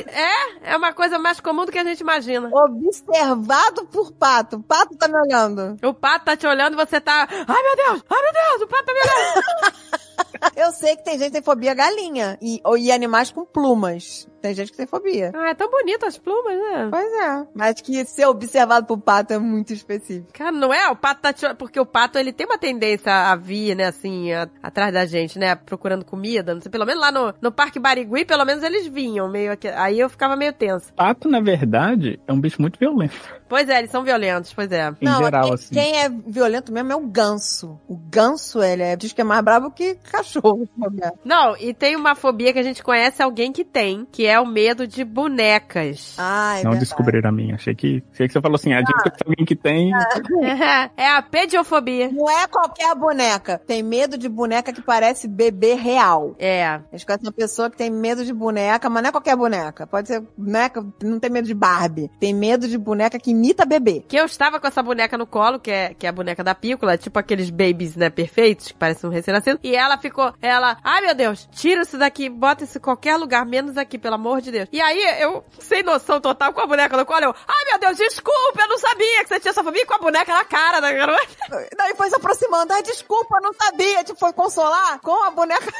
É, 0.09 0.73
é 0.73 0.77
uma 0.77 0.93
coisa 0.93 1.19
mais 1.19 1.41
comum 1.41 1.65
do 1.65 1.73
que 1.73 1.79
a 1.79 1.85
gente 1.85 2.01
imagina. 2.01 2.51
Observado 2.53 3.87
por 3.87 4.13
pato. 4.13 4.57
O 4.57 4.63
pato 4.63 4.97
tá 4.97 5.09
me 5.09 5.19
olhando. 5.19 5.77
O 5.83 5.95
pato 5.95 6.27
tá 6.27 6.37
te 6.37 6.47
olhando 6.47 6.75
e 6.75 6.77
você 6.77 7.01
tá. 7.01 7.27
Ai, 7.31 7.63
meu 7.63 7.77
Deus! 7.77 8.05
Ai, 8.11 8.23
meu 8.23 8.33
Deus! 8.33 8.63
O 8.63 8.67
pato 8.67 8.85
tá 8.85 8.93
me 8.93 9.01
olhando! 9.01 10.01
Eu 10.57 10.73
sei 10.73 10.97
que 10.97 11.05
tem 11.05 11.19
gente 11.19 11.29
que 11.29 11.33
tem 11.33 11.43
fobia 11.43 11.75
galinha. 11.75 12.39
E, 12.41 12.61
e 12.79 12.93
animais 12.93 13.31
com 13.31 13.45
plumas. 13.45 14.29
Tem 14.41 14.55
gente 14.55 14.71
que 14.71 14.77
tem 14.77 14.87
fobia. 14.87 15.31
Ah, 15.35 15.51
é 15.51 15.55
tão 15.55 15.71
bonito 15.71 16.07
as 16.07 16.17
plumas, 16.19 16.57
né? 16.57 16.89
Pois 16.91 17.13
é. 17.13 17.47
Mas 17.55 17.81
que 17.81 18.05
ser 18.05 18.27
observado 18.27 18.87
por 18.87 18.99
pato 18.99 19.33
é 19.35 19.39
muito 19.39 19.73
específico. 19.73 20.33
Cara, 20.33 20.53
não 20.53 20.73
é? 20.73 20.89
O 20.89 20.97
pato 20.97 21.21
tá 21.23 21.33
te... 21.33 21.53
Porque 21.55 21.79
o 21.79 21.85
pato, 21.87 22.19
ele 22.19 22.33
tem 22.33 22.47
uma 22.47 22.59
tendência 22.59 23.13
a 23.13 23.37
vir, 23.37 23.75
né, 23.77 23.87
assim, 23.87 24.33
a- 24.33 24.49
atrás 24.63 24.93
da 24.95 25.05
gente, 25.05 25.39
né? 25.39 25.55
Procurando 25.55 26.05
comida. 26.05 26.55
Não 26.55 26.61
sei, 26.61 26.71
pelo 26.71 26.87
menos 26.87 27.01
lá 27.01 27.13
no, 27.13 27.35
no 27.41 27.53
Parque 27.53 27.79
Barigui, 27.79 28.25
pelo 28.25 28.45
menos 28.45 28.63
eles 28.63 28.87
vinham 28.87 29.29
meio 29.29 29.53
aqui. 29.53 29.69
Aí 29.69 30.01
eu 30.01 30.09
ficava 30.09 30.37
meio 30.37 30.53
tensa. 30.53 30.93
Pato, 30.95 31.29
na 31.29 31.41
verdade, 31.41 32.19
é 32.27 32.33
um 32.33 32.41
bicho 32.41 32.61
muito 32.61 32.79
violento. 32.79 33.40
Pois 33.51 33.69
é, 33.69 33.81
eles 33.81 33.91
são 33.91 34.05
violentos, 34.05 34.53
pois 34.55 34.71
é. 34.71 34.95
Em 35.01 35.17
geral, 35.17 35.47
quem, 35.47 35.55
assim. 35.55 35.75
quem 35.75 35.99
é 35.99 36.09
violento 36.09 36.73
mesmo 36.73 36.93
é 36.93 36.95
o 36.95 37.01
ganso. 37.01 37.81
O 37.89 37.97
ganso, 37.97 38.63
ele 38.63 38.85
é, 38.85 38.95
diz 38.95 39.13
que 39.13 39.21
é 39.21 39.25
mais 39.25 39.43
bravo 39.43 39.73
que 39.73 39.97
cachorro. 39.97 40.69
Não, 41.25 41.57
e 41.57 41.75
tem 41.75 41.97
uma 41.97 42.15
fobia 42.15 42.53
que 42.53 42.61
a 42.61 42.63
gente 42.63 42.81
conhece 42.81 43.21
alguém 43.21 43.51
que 43.51 43.65
tem, 43.65 44.07
que 44.13 44.25
é 44.25 44.39
o 44.39 44.47
medo 44.47 44.87
de 44.87 45.03
bonecas. 45.03 46.15
Ah, 46.17 46.59
é 46.61 46.63
não 46.63 46.71
verdade. 46.71 46.79
descobriram 46.79 47.29
a 47.29 47.33
minha. 47.33 47.57
Achei 47.57 47.75
que, 47.75 48.05
achei 48.13 48.29
que 48.29 48.33
você 48.33 48.41
falou 48.41 48.55
assim, 48.55 48.73
a 48.73 48.79
gente 48.79 48.93
conhece 48.93 49.25
alguém 49.27 49.45
que 49.45 49.57
tem. 49.57 49.91
é 50.97 51.09
a 51.09 51.21
pediofobia. 51.21 52.13
Não 52.13 52.31
é 52.31 52.47
qualquer 52.47 52.95
boneca. 52.95 53.61
Tem 53.67 53.83
medo 53.83 54.17
de 54.17 54.29
boneca 54.29 54.73
que 54.73 54.81
parece 54.81 55.27
bebê 55.27 55.75
real. 55.75 56.37
É. 56.39 56.81
Eles 56.93 57.03
conhecem 57.03 57.27
uma 57.27 57.33
pessoa 57.33 57.69
que 57.69 57.77
tem 57.77 57.91
medo 57.91 58.25
de 58.25 58.33
boneca, 58.33 58.89
mas 58.89 59.03
não 59.03 59.09
é 59.09 59.13
qualquer 59.13 59.35
boneca. 59.35 59.89
Pode 59.89 60.07
ser 60.07 60.23
boneca, 60.39 60.87
não 61.03 61.19
tem 61.19 61.31
medo 61.31 61.49
de 61.49 61.55
Barbie. 61.55 62.09
Tem 62.21 62.33
medo 62.33 62.69
de 62.69 62.79
boneca 62.79 63.19
que 63.19 63.40
imita 63.41 63.65
bebê. 63.65 64.05
Que 64.07 64.17
eu 64.17 64.27
estava 64.27 64.61
com 64.61 64.67
essa 64.67 64.83
boneca 64.83 65.17
no 65.17 65.27
colo, 65.27 65.59
que 65.59 65.71
é, 65.71 65.95
que 65.95 66.07
é 66.07 66.11
a 66.11 66.13
boneca 66.13 66.45
da 66.45 66.55
pícola, 66.55 66.99
tipo 66.99 67.19
aqueles 67.19 67.51
babies, 67.51 67.97
né, 67.97 68.11
perfeitos, 68.11 68.69
que 68.69 68.75
parecem 68.75 69.09
um 69.09 69.13
recém-nascido. 69.13 69.59
E 69.63 69.75
ela 69.75 69.99
ficou, 69.99 70.33
ela, 70.41 70.77
ai 70.85 71.01
meu 71.01 71.15
Deus, 71.15 71.49
tira 71.53 71.83
isso 71.83 71.99
daqui, 71.99 72.29
bota 72.29 72.65
isso 72.65 72.79
em 72.79 72.81
qualquer 72.81 73.17
lugar, 73.17 73.45
menos 73.47 73.77
aqui, 73.77 73.99
pelo 73.99 74.15
amor 74.15 74.41
de 74.41 74.51
Deus. 74.51 74.69
E 74.71 74.81
aí, 74.81 75.23
eu, 75.23 75.45
sem 75.59 75.83
noção 75.83 76.21
total, 76.21 76.53
com 76.53 76.61
a 76.61 76.67
boneca 76.67 76.97
no 76.97 77.07
colo, 77.07 77.25
eu, 77.25 77.35
ai 77.49 77.65
meu 77.71 77.79
Deus, 77.79 77.97
desculpa, 77.97 78.61
eu 78.61 78.69
não 78.69 78.79
sabia 78.79 79.23
que 79.23 79.29
você 79.29 79.41
tinha 79.41 79.51
essa 79.51 79.65
fobia 79.65 79.87
com 79.87 79.95
a 79.95 79.99
boneca 79.99 80.33
na 80.33 80.45
cara 80.45 80.81
da 80.81 80.93
garota. 80.93 81.21
Daí 81.77 81.95
foi 81.97 82.09
se 82.09 82.17
aproximando. 82.17 82.73
Ai, 82.73 82.83
desculpa, 82.83 83.37
eu 83.37 83.43
não 83.43 83.53
sabia. 83.53 84.05
Tipo, 84.05 84.19
foi 84.19 84.33
consolar 84.33 85.01
com 85.01 85.25
a 85.25 85.31
boneca. 85.31 85.67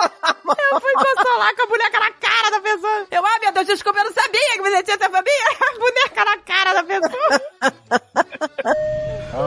Eu 0.00 0.80
fui 0.80 0.92
consolar 0.94 1.54
com 1.54 1.62
a 1.62 1.66
boneca 1.66 2.00
na 2.00 2.10
cara 2.40 2.50
da 2.50 2.60
pessoa. 2.60 3.06
Eu, 3.10 3.26
ai 3.26 3.38
meu 3.40 3.52
Deus, 3.52 3.66
desculpa, 3.66 3.98
eu 3.98 4.04
não 4.04 4.12
sabia 4.12 4.52
que 4.52 4.62
você 4.62 4.82
tinha 4.82 4.96
essa 4.96 5.10
fobia. 5.10 5.32
A 5.60 5.78
boneca 5.78 6.24
na 6.24 6.38
cara 6.38 6.72
da 6.74 6.84
pessoa. 6.84 7.72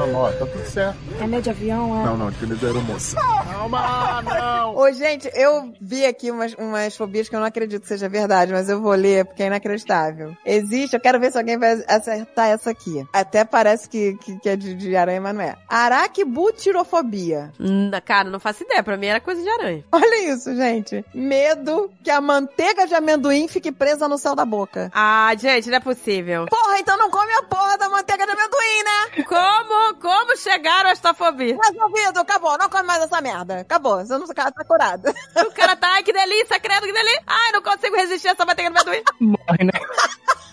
Calma, 0.03 0.19
ó, 0.19 0.31
tá 0.34 0.45
tudo 0.45 0.65
certo. 0.65 0.97
É 1.21 1.25
medo 1.25 1.43
de 1.43 1.49
avião, 1.49 2.01
é? 2.01 2.05
Não, 2.05 2.17
não, 2.17 2.30
de 2.30 2.45
da 2.45 2.67
aeromoça. 2.67 3.15
Calma, 3.15 4.21
não. 4.21 4.75
Ô, 4.75 4.91
gente, 4.91 5.31
eu 5.34 5.73
vi 5.80 6.05
aqui 6.05 6.30
umas, 6.30 6.53
umas 6.55 6.97
fobias 6.97 7.30
que 7.30 7.35
eu 7.35 7.39
não 7.39 7.47
acredito 7.47 7.84
que 7.84 7.88
seja 7.88 8.09
verdade, 8.09 8.51
mas 8.51 8.67
eu 8.67 8.81
vou 8.81 8.91
ler 8.91 9.23
porque 9.23 9.43
é 9.43 9.47
inacreditável. 9.47 10.35
Existe, 10.45 10.95
eu 10.95 10.99
quero 10.99 11.21
ver 11.21 11.31
se 11.31 11.38
alguém 11.38 11.57
vai 11.57 11.81
acertar 11.88 12.49
essa 12.49 12.69
aqui. 12.69 13.07
Até 13.13 13.45
parece 13.45 13.88
que, 13.88 14.17
que, 14.17 14.38
que 14.39 14.49
é 14.49 14.57
de, 14.57 14.73
de 14.73 14.93
aranha, 14.93 15.21
mas 15.21 15.35
não 15.35 15.41
é. 15.41 15.55
Araquibutirofobia. 15.69 17.53
Hum, 17.57 17.89
cara, 18.03 18.30
não 18.30 18.41
faço 18.41 18.63
ideia. 18.63 18.84
Pra 18.84 18.97
mim 18.97 19.05
era 19.07 19.21
coisa 19.21 19.41
de 19.41 19.49
aranha. 19.49 19.85
Olha 19.89 20.34
isso, 20.34 20.53
gente. 20.53 21.05
Medo 21.13 21.89
que 22.03 22.11
a 22.11 22.19
manteiga 22.19 22.85
de 22.85 22.93
amendoim 22.93 23.47
fique 23.47 23.71
presa 23.71 24.09
no 24.09 24.17
céu 24.17 24.35
da 24.35 24.43
boca. 24.43 24.91
Ah, 24.93 25.34
gente, 25.38 25.69
não 25.69 25.77
é 25.77 25.80
possível. 25.80 26.45
Porra, 26.47 26.80
então 26.80 26.97
não 26.97 27.09
come 27.09 27.31
a 27.31 27.43
porra 27.43 27.77
da 27.77 27.88
manteiga 27.88 28.25
de 28.25 28.31
amendoim, 28.34 28.84
né? 28.84 29.23
Como, 29.23 29.93
como 29.95 30.38
chegaram 30.38 30.90
a 30.90 30.94
esta 30.94 31.14
fobia? 31.14 31.57
Resolvido, 31.61 32.20
acabou. 32.20 32.57
Não 32.57 32.70
come 32.70 32.84
mais 32.84 33.03
essa 33.03 33.22
merda. 33.22 33.60
Acabou. 33.61 33.98
Você 33.98 34.18
não 34.18 34.28
tá 34.28 34.52
curado. 34.65 35.10
O 35.48 35.52
cara 35.53 35.76
tá, 35.76 35.94
ai, 35.94 36.03
que 36.03 36.14
delícia, 36.14 36.60
credo, 36.60 36.86
que 36.86 36.94
delícia. 36.94 37.24
Ai, 37.28 37.52
não 37.52 37.61
consigo 37.61 37.95
resistir 37.95 38.30
a 38.30 38.32
essa 38.32 38.45
manteiga 38.45 38.72
de 38.72 38.78
amendoim. 38.78 39.03
Morre, 39.20 39.64
né? 39.64 39.72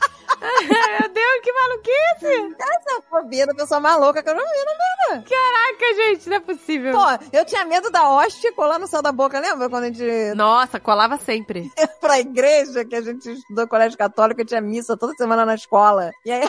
Meu 0.40 1.08
Deus, 1.08 1.40
que 1.42 1.52
maluquice. 1.52 2.56
Essa 2.58 3.02
fobia 3.10 3.46
da 3.46 3.54
pessoa 3.54 3.80
maluca 3.80 4.22
que 4.22 4.30
eu 4.30 4.34
não 4.34 4.44
vi 4.44 4.64
na 4.64 5.14
vida. 5.14 5.28
Caraca, 5.28 5.94
gente, 5.96 6.28
não 6.28 6.36
é 6.36 6.40
possível. 6.40 6.92
Pô, 6.92 7.26
eu 7.32 7.44
tinha 7.44 7.64
medo 7.64 7.90
da 7.90 8.08
hoste 8.08 8.50
colar 8.52 8.78
no 8.78 8.86
céu 8.86 9.02
da 9.02 9.12
boca, 9.12 9.38
lembra? 9.38 9.68
Quando 9.68 9.84
a 9.84 9.86
gente 9.88 10.34
Nossa, 10.34 10.80
colava 10.80 11.18
sempre. 11.18 11.70
pra 12.00 12.20
igreja, 12.20 12.84
que 12.84 12.96
a 12.96 13.02
gente 13.02 13.30
estudou 13.30 13.68
colégio 13.68 13.98
católico 13.98 14.40
e 14.40 14.44
tinha 14.44 14.60
missa 14.60 14.96
toda 14.96 15.14
semana 15.14 15.44
na 15.44 15.54
escola. 15.54 16.10
E 16.24 16.32
aí 16.32 16.48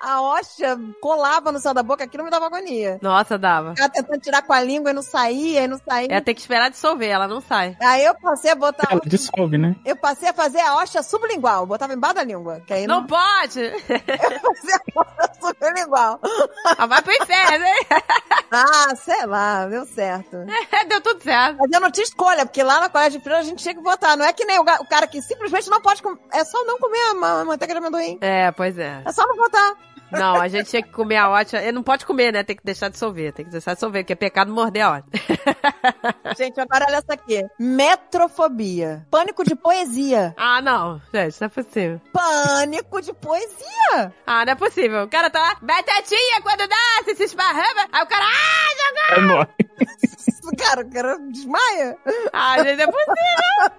a 0.00 0.20
hóstia 0.22 0.78
colava 1.00 1.50
no 1.52 1.58
céu 1.58 1.72
da 1.74 1.82
boca, 1.82 2.04
aquilo 2.04 2.24
me 2.24 2.30
dava 2.30 2.46
agonia. 2.46 2.98
Nossa, 3.02 3.36
dava. 3.38 3.70
Ficava 3.70 3.92
tentando 3.92 4.20
tirar 4.20 4.42
com 4.42 4.52
a 4.52 4.60
língua 4.60 4.90
e 4.90 4.94
não 4.94 5.02
saía, 5.02 5.62
e 5.64 5.68
não 5.68 5.78
saía. 5.78 6.12
Ia 6.12 6.20
ter 6.20 6.34
que 6.34 6.40
esperar 6.40 6.70
dissolver, 6.70 7.08
ela 7.08 7.28
não 7.28 7.40
sai. 7.40 7.76
Aí 7.80 8.04
eu 8.04 8.14
passei 8.14 8.50
a 8.50 8.54
botar. 8.54 8.88
Ela 8.90 9.00
dissolve, 9.04 9.58
né? 9.58 9.76
Eu 9.84 9.96
passei 9.96 10.28
a 10.28 10.32
fazer 10.32 10.60
a 10.60 10.76
hóstia 10.76 11.02
sublingual, 11.02 11.66
botava 11.66 11.92
embaixo 11.94 12.16
da 12.16 12.24
língua. 12.24 12.60
Que 12.66 12.74
aí 12.74 12.86
não, 12.86 13.00
Não 13.00 13.06
pode! 13.06 13.60
eu 13.60 13.74
fazia 13.74 14.80
a 14.96 15.00
hóstia 15.00 15.30
sublingual. 15.40 16.20
Ah, 16.78 16.86
vai 16.86 17.02
pro 17.02 17.12
inferno, 17.12 17.64
hein? 17.64 17.86
Ah, 18.48 18.94
sei 18.94 19.26
lá, 19.26 19.66
deu 19.66 19.84
certo. 19.86 20.36
Deu 20.88 21.00
tudo 21.00 21.20
certo. 21.20 21.56
Mas 21.58 21.70
eu 21.72 21.80
não 21.80 21.90
tinha 21.90 22.04
escolha, 22.04 22.46
porque 22.46 22.62
lá 22.62 22.78
na 22.80 22.88
colégio 22.88 23.18
de 23.18 23.24
freira 23.24 23.40
a 23.40 23.44
gente 23.44 23.60
tinha 23.62 23.74
que 23.74 23.82
votar. 23.82 24.16
Não 24.16 24.24
é 24.24 24.32
que 24.32 24.44
nem 24.44 24.58
o, 24.58 24.62
o 24.62 24.88
cara 24.88 25.06
que 25.08 25.20
simplesmente 25.20 25.68
não 25.68 25.80
pode 25.80 26.00
comer. 26.00 26.18
É 26.32 26.44
só 26.44 26.64
não 26.64 26.78
comer 26.78 27.10
a 27.10 27.14
ma- 27.14 27.44
manteiga 27.44 27.74
de 27.74 27.78
amendoim. 27.78 28.18
É, 28.20 28.52
pois 28.52 28.78
é. 28.78 29.02
É 29.04 29.12
só 29.12 29.26
não 29.26 29.36
votar. 29.36 29.74
Não, 30.10 30.40
a 30.40 30.48
gente 30.48 30.70
tinha 30.70 30.82
que 30.82 30.90
comer 30.90 31.16
a 31.16 31.28
ótima. 31.28 31.60
Ele 31.62 31.72
não 31.72 31.82
pode 31.82 32.06
comer, 32.06 32.32
né? 32.32 32.42
Tem 32.42 32.56
que 32.56 32.64
deixar 32.64 32.88
dissolver. 32.88 33.32
Tem 33.32 33.44
que 33.44 33.50
deixar 33.50 33.74
dissolver, 33.74 34.02
porque 34.02 34.12
é 34.12 34.16
pecado 34.16 34.52
morder 34.52 34.84
a 34.84 34.92
ótima. 34.92 35.12
Gente, 36.36 36.60
agora 36.60 36.86
olha 36.88 36.96
essa 36.96 37.12
aqui. 37.12 37.42
Metrofobia. 37.58 39.06
Pânico 39.10 39.44
de 39.44 39.54
poesia. 39.54 40.34
Ah, 40.36 40.60
não. 40.62 41.00
Gente, 41.12 41.40
não 41.40 41.46
é 41.46 41.48
possível. 41.48 42.00
Pânico 42.12 43.00
de 43.00 43.12
poesia. 43.12 44.14
Ah, 44.26 44.44
não 44.44 44.52
é 44.52 44.56
possível. 44.56 45.02
O 45.04 45.08
cara 45.08 45.30
tá 45.30 45.40
lá, 45.40 45.56
batatinha 45.60 46.40
quando 46.42 46.68
nasce, 46.68 47.16
se 47.16 47.24
esparrama. 47.24 47.88
Aí 47.92 48.02
o 48.02 48.06
cara, 48.06 48.24
ah, 48.24 49.14
Aí 49.14 49.22
morre. 49.22 49.48
Cara, 50.56 50.82
o 50.82 50.90
cara 50.90 51.18
desmaia. 51.30 51.98
Ah, 52.32 52.62
gente, 52.62 52.82
é 52.82 52.86
possível. 52.86 53.14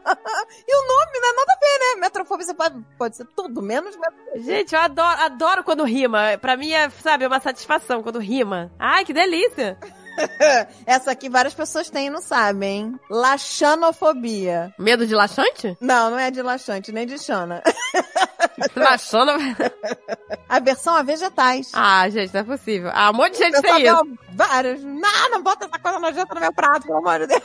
E 0.67 0.75
o 0.75 0.87
nome 0.87 1.19
não 1.19 1.29
é 1.29 1.33
nada 1.33 1.53
a 1.53 1.59
ver, 1.59 1.79
né? 1.95 2.01
Metrofobia 2.01 2.45
você 2.45 2.53
pode, 2.53 2.85
pode 2.97 3.15
ser 3.17 3.25
tudo, 3.35 3.61
menos 3.61 3.95
metrofobia. 3.95 4.43
Gente, 4.43 4.73
eu 4.73 4.81
adoro, 4.81 5.21
adoro 5.21 5.63
quando 5.63 5.83
rima. 5.83 6.37
Pra 6.39 6.55
mim 6.57 6.71
é, 6.71 6.89
sabe, 6.89 7.25
uma 7.25 7.39
satisfação 7.39 8.01
quando 8.03 8.19
rima. 8.19 8.71
Ai, 8.79 9.05
que 9.05 9.13
delícia. 9.13 9.77
Essa 10.85 11.11
aqui 11.11 11.29
várias 11.29 11.53
pessoas 11.53 11.89
têm 11.89 12.07
e 12.07 12.09
não 12.09 12.21
sabem, 12.21 12.69
hein? 12.69 12.99
Laxanofobia. 13.09 14.73
Medo 14.77 15.05
de 15.05 15.13
laxante? 15.15 15.77
Não, 15.79 16.09
não 16.11 16.19
é 16.19 16.31
de 16.31 16.41
laxante, 16.41 16.91
nem 16.91 17.05
de 17.05 17.17
xana. 17.17 17.61
Laxando? 18.75 19.31
Aversão 20.49 20.95
a 20.95 21.03
vegetais. 21.03 21.69
Ah, 21.73 22.09
gente, 22.09 22.33
não 22.33 22.41
é 22.41 22.43
possível. 22.43 22.89
Ah, 22.93 23.11
um 23.11 23.13
monte 23.13 23.33
de 23.33 23.39
gente 23.39 23.61
tem 23.61 23.83
isso. 23.83 23.95
dou 23.95 24.17
Várias. 24.33 24.83
Não, 24.83 25.29
não 25.31 25.41
bota 25.41 25.65
essa 25.65 25.79
coisa 25.79 25.99
nojenta 25.99 26.33
no 26.33 26.41
meu 26.41 26.53
prato, 26.53 26.87
pelo 26.87 26.99
amor 26.99 27.19
de 27.19 27.27
Deus. 27.27 27.41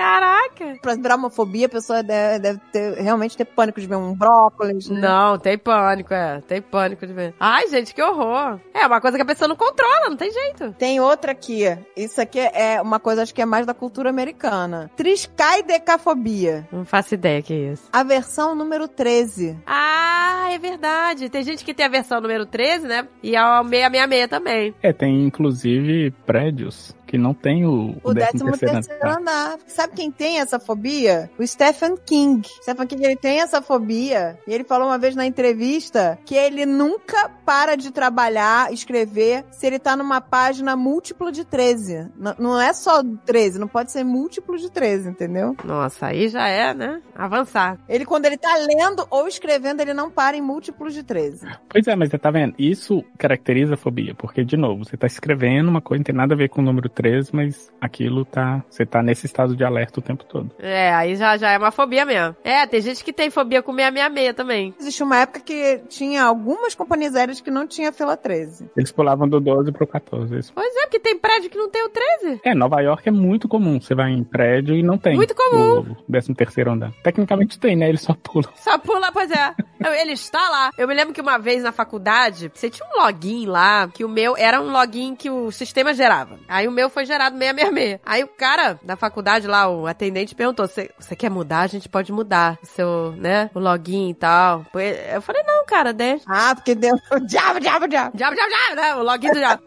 Caraca. 0.00 0.78
Pra 0.80 0.94
virar 0.94 1.16
uma 1.16 1.28
fobia, 1.28 1.66
a 1.66 1.68
pessoa 1.68 2.02
deve, 2.02 2.38
deve 2.38 2.58
ter, 2.72 2.94
realmente 3.02 3.36
ter 3.36 3.44
pânico 3.44 3.78
de 3.78 3.86
ver 3.86 3.96
um 3.96 4.14
brócolis. 4.14 4.88
né? 4.88 4.98
Não, 4.98 5.38
tem 5.38 5.58
pânico, 5.58 6.14
é. 6.14 6.40
Tem 6.40 6.62
pânico 6.62 7.06
de 7.06 7.12
ver. 7.12 7.34
Ai, 7.38 7.68
gente, 7.68 7.94
que 7.94 8.02
horror. 8.02 8.58
É 8.72 8.86
uma 8.86 8.98
coisa 8.98 9.18
que 9.18 9.22
a 9.22 9.26
pessoa 9.26 9.46
não 9.46 9.56
controla, 9.56 10.08
não 10.08 10.16
tem 10.16 10.30
jeito. 10.32 10.72
Tem 10.78 11.00
outra 11.00 11.32
aqui. 11.32 11.64
Isso 11.94 12.18
aqui 12.18 12.40
é 12.40 12.80
uma 12.80 12.98
coisa, 12.98 13.22
acho 13.22 13.34
que 13.34 13.42
é 13.42 13.46
mais 13.46 13.66
da 13.66 13.74
cultura 13.74 14.08
americana. 14.08 14.90
Triscaidecafobia. 14.96 16.66
Não 16.72 16.86
faço 16.86 17.12
ideia 17.12 17.42
que 17.42 17.52
é 17.52 17.72
isso. 17.72 17.88
A 17.92 18.02
versão 18.02 18.54
número 18.54 18.88
13. 18.88 19.58
Ah, 19.66 20.48
é 20.50 20.58
verdade. 20.58 21.28
Tem 21.28 21.42
gente 21.42 21.62
que 21.62 21.74
tem 21.74 21.84
a 21.84 21.90
versão 21.90 22.22
número 22.22 22.46
13, 22.46 22.86
né? 22.86 23.06
E 23.22 23.36
a 23.36 23.62
666 23.62 24.28
também. 24.28 24.74
É, 24.82 24.92
tem 24.94 25.26
inclusive 25.26 26.10
prédios 26.24 26.94
que 27.10 27.18
não 27.18 27.34
tem 27.34 27.66
o, 27.66 27.96
O 28.04 28.14
13 28.14 28.30
terceiro 28.38 28.56
terceiro 28.56 29.00
andar. 29.08 29.18
andar. 29.18 29.58
Sabe 29.66 29.94
quem 29.96 30.12
tem 30.12 30.38
essa 30.38 30.60
fobia? 30.60 31.28
O 31.36 31.44
Stephen 31.44 31.96
King. 32.06 32.46
Stephen 32.62 32.86
King, 32.86 33.04
ele 33.04 33.16
tem 33.16 33.40
essa 33.40 33.60
fobia. 33.60 34.38
E 34.46 34.52
ele 34.54 34.62
falou 34.62 34.86
uma 34.86 34.96
vez 34.98 35.16
na 35.16 35.26
entrevista 35.26 36.16
que 36.24 36.36
ele 36.36 36.64
nunca 36.64 37.28
para 37.44 37.76
de 37.76 37.90
trabalhar, 37.90 38.72
escrever, 38.72 39.44
se 39.50 39.66
ele 39.66 39.80
tá 39.80 39.96
numa 39.96 40.20
página 40.20 40.76
múltiplo 40.76 41.32
de 41.32 41.44
13. 41.44 41.94
N- 42.16 42.34
não 42.38 42.60
é 42.60 42.72
só 42.72 43.02
13, 43.26 43.58
não 43.58 43.66
pode 43.66 43.90
ser 43.90 44.04
múltiplo 44.04 44.56
de 44.56 44.70
13, 44.70 45.08
entendeu? 45.08 45.56
Nossa, 45.64 46.06
aí 46.06 46.28
já 46.28 46.46
é, 46.46 46.72
né? 46.72 47.02
Avançar. 47.16 47.76
Ele, 47.88 48.04
quando 48.04 48.26
ele 48.26 48.36
tá 48.36 48.54
lendo 48.56 49.04
ou 49.10 49.26
escrevendo, 49.26 49.80
ele 49.80 49.92
não 49.92 50.08
para 50.10 50.36
em 50.36 50.40
múltiplos 50.40 50.94
de 50.94 51.02
13. 51.02 51.44
Pois 51.68 51.86
é, 51.88 51.96
mas 51.96 52.10
você 52.10 52.18
tá 52.18 52.30
vendo? 52.30 52.54
Isso 52.56 53.02
caracteriza 53.18 53.74
a 53.74 53.76
fobia, 53.76 54.14
porque, 54.14 54.44
de 54.44 54.56
novo, 54.56 54.84
você 54.84 54.96
tá 54.96 55.08
escrevendo 55.08 55.68
uma 55.68 55.80
coisa, 55.80 55.98
não 56.00 56.04
tem 56.04 56.14
nada 56.14 56.34
a 56.34 56.36
ver 56.36 56.48
com 56.48 56.60
o 56.60 56.64
número 56.64 56.88
13, 56.88 56.99
mas 57.32 57.70
aquilo 57.80 58.24
tá. 58.24 58.62
Você 58.68 58.84
tá 58.84 59.02
nesse 59.02 59.26
estado 59.26 59.56
de 59.56 59.64
alerta 59.64 60.00
o 60.00 60.02
tempo 60.02 60.24
todo. 60.24 60.50
É, 60.58 60.92
aí 60.92 61.16
já, 61.16 61.36
já 61.36 61.50
é 61.50 61.58
uma 61.58 61.70
fobia 61.70 62.04
mesmo. 62.04 62.36
É, 62.44 62.66
tem 62.66 62.80
gente 62.80 63.04
que 63.04 63.12
tem 63.12 63.30
fobia 63.30 63.62
com 63.62 63.72
666 63.72 64.34
também. 64.34 64.74
Existe 64.78 65.02
uma 65.02 65.18
época 65.18 65.40
que 65.40 65.80
tinha 65.88 66.24
algumas 66.24 66.74
companhias 66.74 67.14
aéreas 67.14 67.40
que 67.40 67.50
não 67.50 67.66
tinha 67.66 67.92
fila 67.92 68.16
13. 68.16 68.70
Eles 68.76 68.92
pulavam 68.92 69.28
do 69.28 69.40
12 69.40 69.72
pro 69.72 69.86
14. 69.86 70.36
Isso. 70.36 70.52
Pois 70.54 70.76
é, 70.76 70.82
porque 70.82 71.00
tem 71.00 71.18
prédio 71.18 71.50
que 71.50 71.58
não 71.58 71.70
tem 71.70 71.84
o 71.84 71.88
13. 71.88 72.40
É, 72.44 72.54
Nova 72.54 72.80
York 72.80 73.08
é 73.08 73.12
muito 73.12 73.48
comum. 73.48 73.80
Você 73.80 73.94
vai 73.94 74.10
em 74.10 74.24
prédio 74.24 74.74
e 74.74 74.82
não 74.82 74.98
tem. 74.98 75.16
Muito 75.16 75.34
comum. 75.34 75.80
O 75.80 75.96
13 76.10 76.34
terceiro 76.34 76.72
andar. 76.72 76.92
Tecnicamente 77.02 77.58
tem, 77.58 77.76
né? 77.76 77.88
Eles 77.88 78.02
só 78.02 78.14
pulam. 78.14 78.50
Só 78.56 78.78
pula, 78.78 79.10
pois 79.12 79.30
é. 79.30 79.54
Ele 80.00 80.12
está 80.12 80.38
lá. 80.50 80.70
Eu 80.76 80.86
me 80.86 80.94
lembro 80.94 81.14
que 81.14 81.20
uma 81.20 81.38
vez 81.38 81.62
na 81.62 81.72
faculdade, 81.72 82.50
você 82.54 82.68
tinha 82.68 82.86
um 82.86 83.02
login 83.02 83.46
lá, 83.46 83.88
que 83.88 84.04
o 84.04 84.08
meu 84.08 84.36
era 84.36 84.60
um 84.60 84.70
login 84.70 85.14
que 85.14 85.30
o 85.30 85.50
sistema 85.50 85.94
gerava. 85.94 86.38
Aí 86.48 86.68
o 86.68 86.72
meu 86.72 86.89
foi 86.90 87.06
gerado 87.06 87.38
666. 87.38 88.00
Aí 88.04 88.22
o 88.24 88.28
cara 88.28 88.78
da 88.82 88.96
faculdade 88.96 89.46
lá, 89.46 89.68
o 89.68 89.86
atendente, 89.86 90.34
perguntou: 90.34 90.66
"Você 90.66 91.16
quer 91.16 91.30
mudar? 91.30 91.60
A 91.60 91.66
gente 91.66 91.88
pode 91.88 92.12
mudar 92.12 92.58
o 92.62 92.66
seu, 92.66 93.12
né? 93.16 93.50
O 93.54 93.58
login 93.58 94.10
e 94.10 94.14
tal. 94.14 94.66
Eu 95.12 95.22
falei: 95.22 95.42
não, 95.44 95.64
cara, 95.64 95.92
deixa. 95.92 96.24
Ah, 96.28 96.54
porque 96.54 96.74
deu 96.74 96.94
diabo, 97.26 97.60
diabo, 97.60 97.88
diabo. 97.88 98.16
Diabo, 98.16 98.34
diabo, 98.34 98.50
diabo, 98.50 98.74
né? 98.74 98.94
O 98.96 99.02
login 99.02 99.28
do 99.28 99.38
diabo. 99.38 99.62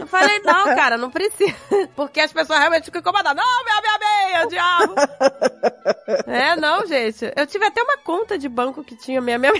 Eu 0.00 0.06
falei, 0.06 0.40
não, 0.40 0.64
cara, 0.74 0.96
não 0.96 1.10
precisa. 1.10 1.54
Porque 1.96 2.20
as 2.20 2.32
pessoas 2.32 2.58
realmente 2.58 2.84
ficam 2.84 3.00
incomodadas. 3.00 3.42
Não, 3.42 3.64
minha, 3.64 3.80
minha 3.80 3.98
meia, 3.98 4.46
diabo. 4.46 4.94
É, 6.26 6.56
não, 6.56 6.86
gente. 6.86 7.30
Eu 7.36 7.46
tive 7.46 7.64
até 7.66 7.82
uma 7.82 7.96
conta 7.98 8.38
de 8.38 8.48
banco 8.48 8.84
que 8.84 8.96
tinha 8.96 9.20
minha 9.20 9.38
minha. 9.38 9.52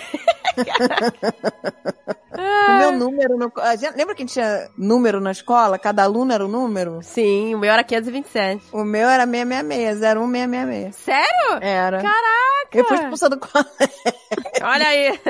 O 2.36 2.78
meu 2.78 2.92
número 2.92 3.36
no... 3.36 3.52
Lembra 3.96 4.14
que 4.14 4.22
a 4.22 4.26
gente 4.26 4.32
tinha 4.32 4.68
número 4.76 5.20
na 5.20 5.30
escola? 5.30 5.78
Cada 5.78 6.02
aluno 6.02 6.32
era 6.32 6.44
um 6.44 6.48
número? 6.48 7.00
Sim, 7.02 7.54
o 7.54 7.58
meu 7.58 7.70
era 7.70 7.84
527. 7.84 8.64
O 8.72 8.84
meu 8.84 9.08
era 9.08 9.24
666, 9.24 10.00
01666. 10.00 10.96
Sério? 10.96 11.58
Era. 11.60 11.98
Caraca! 12.02 12.44
Eu 12.72 12.84
fui 12.86 12.96
expulsa 12.96 13.28
do 13.28 13.38
colégio. 13.38 13.70
Olha 14.62 14.88
aí. 14.88 15.20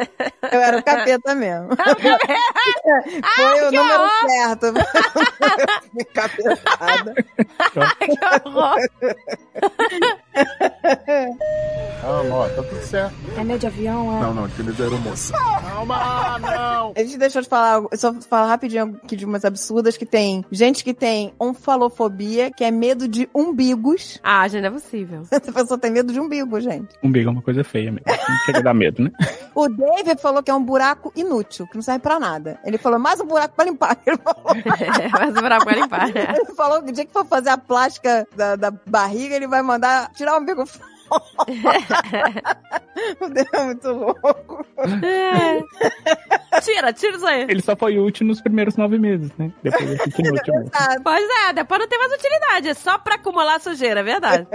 Eu 0.51 0.61
era 0.61 0.79
o 0.79 0.83
capeta 0.83 1.35
mesmo. 1.35 1.69
Ah, 3.23 3.29
Foi 3.37 3.61
o 3.63 3.73
número 3.73 4.03
horror! 4.03 4.31
certo. 4.31 4.73
Capetada. 6.15 7.15
que 8.01 8.49
horror. 8.49 8.79
Calma, 12.05 12.35
ó, 12.37 12.49
tá 12.49 12.63
tudo 12.63 12.83
certo. 12.83 13.15
É 13.37 13.45
meio 13.45 13.59
de 13.59 13.67
avião, 13.67 14.17
é? 14.17 14.21
Não, 14.21 14.35
não, 14.35 14.45
aqueles 14.45 14.81
aeromoças. 14.81 15.31
Calma, 15.31 16.39
não. 16.39 16.93
A 16.97 17.01
gente 17.01 17.19
deixou 17.19 17.43
de 17.43 17.49
falar, 17.49 17.73
algo- 17.75 17.91
só 17.95 18.13
falar 18.29 18.47
rapidinho 18.49 18.99
aqui 19.03 19.17
de 19.17 19.25
umas 19.25 19.45
absurdas 19.45 19.97
que 19.97 20.07
tem 20.07 20.45
gente 20.51 20.85
que 20.85 20.93
tem 20.95 21.33
onfalofobia, 21.41 22.51
que 22.51 22.63
é 22.65 22.71
medo 22.71 23.09
de 23.09 23.29
umbigos. 23.35 24.19
Ah, 24.23 24.47
gente, 24.49 24.63
não 24.63 24.69
é 24.69 24.73
possível. 24.73 25.23
Essa 25.31 25.53
pessoa 25.53 25.79
tem 25.79 25.91
medo 25.91 26.13
de 26.13 26.21
umbigo, 26.21 26.61
gente. 26.61 26.95
Umbigo 27.03 27.29
é 27.29 27.33
uma 27.33 27.43
coisa 27.43 27.65
feia 27.65 27.91
mesmo. 27.91 28.05
Não 28.07 28.37
chega 28.47 28.59
a 28.59 28.63
dar 28.63 28.75
medo, 28.75 29.03
né? 29.03 29.11
O 29.57 29.69
David 29.69 30.21
falou 30.21 30.43
que 30.43 30.51
é 30.51 30.55
um 30.55 30.65
buraco 30.65 31.13
inútil, 31.15 31.65
que 31.69 31.77
não 31.77 31.83
serve 31.83 32.01
pra 32.01 32.19
nada. 32.19 32.59
Ele 32.65 32.77
falou, 32.77 32.99
mais 32.99 33.21
um 33.21 33.25
buraco 33.25 33.55
pra 33.55 33.65
limpar. 33.65 33.97
Ele 34.05 34.17
falou, 34.19 34.45
Mas 35.13 35.31
o 35.31 35.41
buraco 35.41 35.65
vai 35.65 35.75
limpar, 35.77 36.09
né? 36.13 36.35
ele 36.37 36.55
falou 36.57 36.83
que 36.83 36.91
o 36.91 36.93
dia 36.93 37.05
que 37.05 37.13
for 37.13 37.25
fazer 37.25 37.51
a 37.51 37.57
plástica 37.59 38.27
da, 38.37 38.57
da 38.57 38.73
barriga, 38.73 39.37
ele 39.37 39.47
vai 39.47 39.63
mandar 39.63 40.11
tirar 40.13 40.35
o 40.37 40.41
umbigo 40.41 40.67
fora. 40.67 40.94
É 43.55 43.65
muito 43.65 43.89
louco. 43.89 44.65
É. 44.79 46.61
Tira, 46.61 46.93
tira 46.93 47.17
isso 47.17 47.27
aí. 47.27 47.43
Ele 47.43 47.63
só 47.63 47.75
foi 47.77 47.99
útil 47.99 48.27
nos 48.27 48.41
primeiros 48.41 48.77
nove 48.77 48.99
meses, 48.99 49.31
né? 49.39 49.53
Depois 49.63 49.83
ele 49.91 49.99
fica 49.99 50.23
inútil? 50.23 50.55
Pois 51.03 51.25
é, 51.49 51.53
depois 51.53 51.81
não 51.81 51.89
tem 51.89 51.99
mais 51.99 52.13
utilidade. 52.13 52.69
É 52.69 52.75
só 52.75 52.99
pra 52.99 53.17
acumular 53.17 53.61
sujeira, 53.61 54.01
é 54.01 54.03
verdade. 54.03 54.47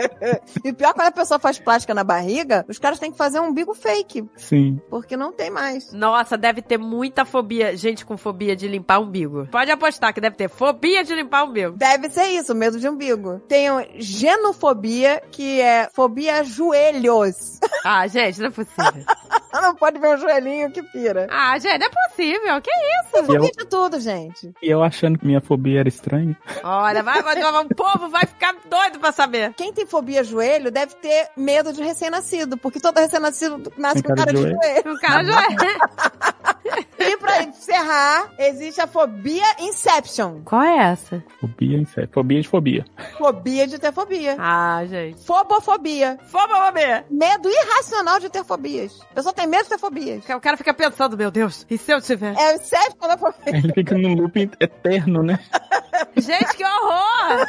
E 0.64 0.74
pior, 0.74 0.94
quando 0.94 1.08
a 1.08 1.12
pessoa 1.12 1.40
faz 1.40 1.60
plástica 1.60 1.94
na 1.94 2.04
barriga, 2.04 2.66
os 2.68 2.78
caras 2.78 3.00
têm 3.00 3.12
que 3.12 3.18
fazer 3.18 3.40
um 3.40 3.48
umbigo 3.48 3.74
fake, 3.74 4.26
Sim. 4.36 4.80
porque 4.90 5.16
não 5.16 5.32
tem 5.32 5.50
mais. 5.50 5.92
Nossa, 5.94 6.38
deve 6.38 6.62
ter 6.62 6.78
muita 6.78 7.26
fobia. 7.26 7.76
Gente 7.76 8.06
com 8.06 8.18
fobia 8.18 8.56
de 8.56 8.68
limpar 8.68 9.00
umbigo. 9.00 9.48
Pode 9.52 9.72
apostar 9.72 10.14
que 10.14 10.22
deve 10.22 10.36
ter 10.36 10.50
fobia 10.50 11.04
de 11.04 11.14
limpar 11.16 11.46
umbigo. 11.46 11.78
Deve 11.78 12.10
ser 12.10 12.28
isso, 12.28 12.54
medo 12.56 12.80
de 12.80 12.88
umbigo. 12.90 13.40
Tem 13.48 13.70
o 13.72 13.86
genofobia, 13.96 15.22
que 15.32 15.62
é 15.62 15.90
fobia 15.94 16.39
joelhos. 16.44 17.60
Ah, 17.86 18.06
gente, 18.08 18.42
não 18.42 18.48
é 18.48 18.52
possível. 18.52 19.06
não 19.54 19.74
pode 19.74 20.00
ver 20.00 20.10
o 20.10 20.18
joelhinho 20.18 20.70
que 20.70 20.84
pira. 20.84 21.28
Ah, 21.32 21.58
gente, 21.58 21.80
não 21.80 21.88
é 21.88 21.90
possível. 21.90 22.62
Que 22.62 22.70
isso? 22.70 23.16
Eu, 23.16 23.26
Fobia 23.26 23.52
de 23.52 23.66
tudo, 23.66 24.00
gente. 24.02 24.52
e 24.62 24.70
eu 24.70 24.84
achando 24.84 25.18
que 25.18 25.26
minha 25.26 25.40
fobia 25.40 25.80
era 25.80 25.88
estranha. 25.88 26.38
Olha, 26.62 27.02
vai, 27.02 27.24
vai, 27.24 27.42
vai, 27.42 27.64
o 27.64 27.70
povo 27.74 28.10
vai 28.10 28.26
ficar 28.26 28.54
doido 28.70 29.00
pra 29.00 29.14
saber. 29.14 29.54
Quem 29.54 29.72
tem 29.72 29.86
fobia 29.86 30.26
joelho 30.26 30.70
deve 30.70 30.94
ter 30.96 31.30
medo 31.38 31.72
de 31.72 31.82
recém-nascido, 31.82 32.58
porque 32.58 32.82
todo 32.82 32.98
recém-nascido 32.98 33.72
nasce 33.78 34.04
com 34.04 34.10
cara 34.10 34.26
cara 34.26 34.34
de 34.34 34.44
de 34.44 34.52
joelho. 34.52 34.94
O 34.94 35.00
cara 35.00 35.24
já 35.24 35.42
é. 35.42 36.49
E 37.00 37.18
pra 37.18 37.44
encerrar, 37.44 38.32
existe 38.38 38.82
a 38.82 38.88
fobia 38.88 39.46
Inception. 39.60 40.42
Qual 40.44 40.62
é 40.62 40.78
essa? 40.78 41.24
Fobia, 41.40 41.86
sério. 41.88 42.10
Fobia 42.14 42.42
de 42.42 42.48
fobia. 42.48 42.86
Fobia 43.18 43.68
de 43.68 43.80
ter 43.80 43.94
fobia. 43.94 44.36
Ah, 44.38 44.84
gente. 44.86 45.24
Fobofobia. 45.26 46.18
Fobia. 46.26 47.06
Medo 47.10 47.50
irracional 47.50 48.20
de 48.20 48.30
ter 48.30 48.44
fobias. 48.44 49.00
A 49.12 49.16
pessoa 49.16 49.34
tem 49.34 49.48
medo 49.48 49.64
de 49.64 49.70
ter 49.70 49.80
fobias. 49.80 50.24
O 50.30 50.40
cara 50.40 50.58
fica 50.58 50.74
pensando, 50.74 51.18
meu 51.18 51.32
Deus, 51.32 51.66
e 51.70 51.78
se 51.78 51.92
eu 51.92 52.02
tiver? 52.02 52.36
É 52.38 52.52
o 52.52 52.56
Inception 52.56 53.08
da 53.08 53.18
fobia. 53.18 53.58
Ele 53.58 53.74
fica 53.74 53.98
num 53.98 54.14
loop 54.16 54.52
eterno, 54.60 55.24
né? 55.24 55.40
Gente, 56.18 56.56
que 56.56 56.64
horror! 56.64 57.48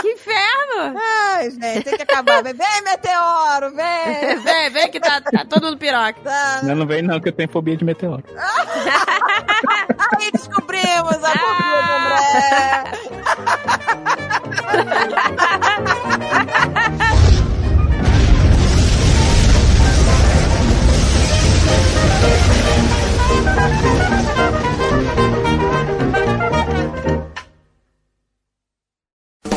Que 0.00 0.08
inferno! 0.08 0.98
Ai, 0.98 1.50
gente, 1.50 1.84
tem 1.84 1.96
que 1.96 2.02
acabar. 2.02 2.42
Vem, 2.42 2.54
vem, 2.54 2.82
meteoro, 2.82 3.74
vem. 3.74 4.38
vem, 4.42 4.70
vem 4.70 4.90
que 4.90 5.00
tá, 5.00 5.20
tá 5.20 5.44
todo 5.44 5.64
mundo 5.64 5.76
piroca. 5.78 6.20
Tá. 6.22 6.60
Não, 6.62 6.74
não 6.74 6.86
vem 6.86 7.02
não, 7.02 7.20
que 7.20 7.28
eu 7.28 7.32
tenho 7.32 7.48
fobia 7.48 7.76
de 7.76 7.84
meteoro. 7.84 8.24
Aí 10.18 10.30
descobrimos 10.32 11.22
a 11.22 11.32
fobia 11.32 11.82
do 11.82 11.92
André. 11.92 12.82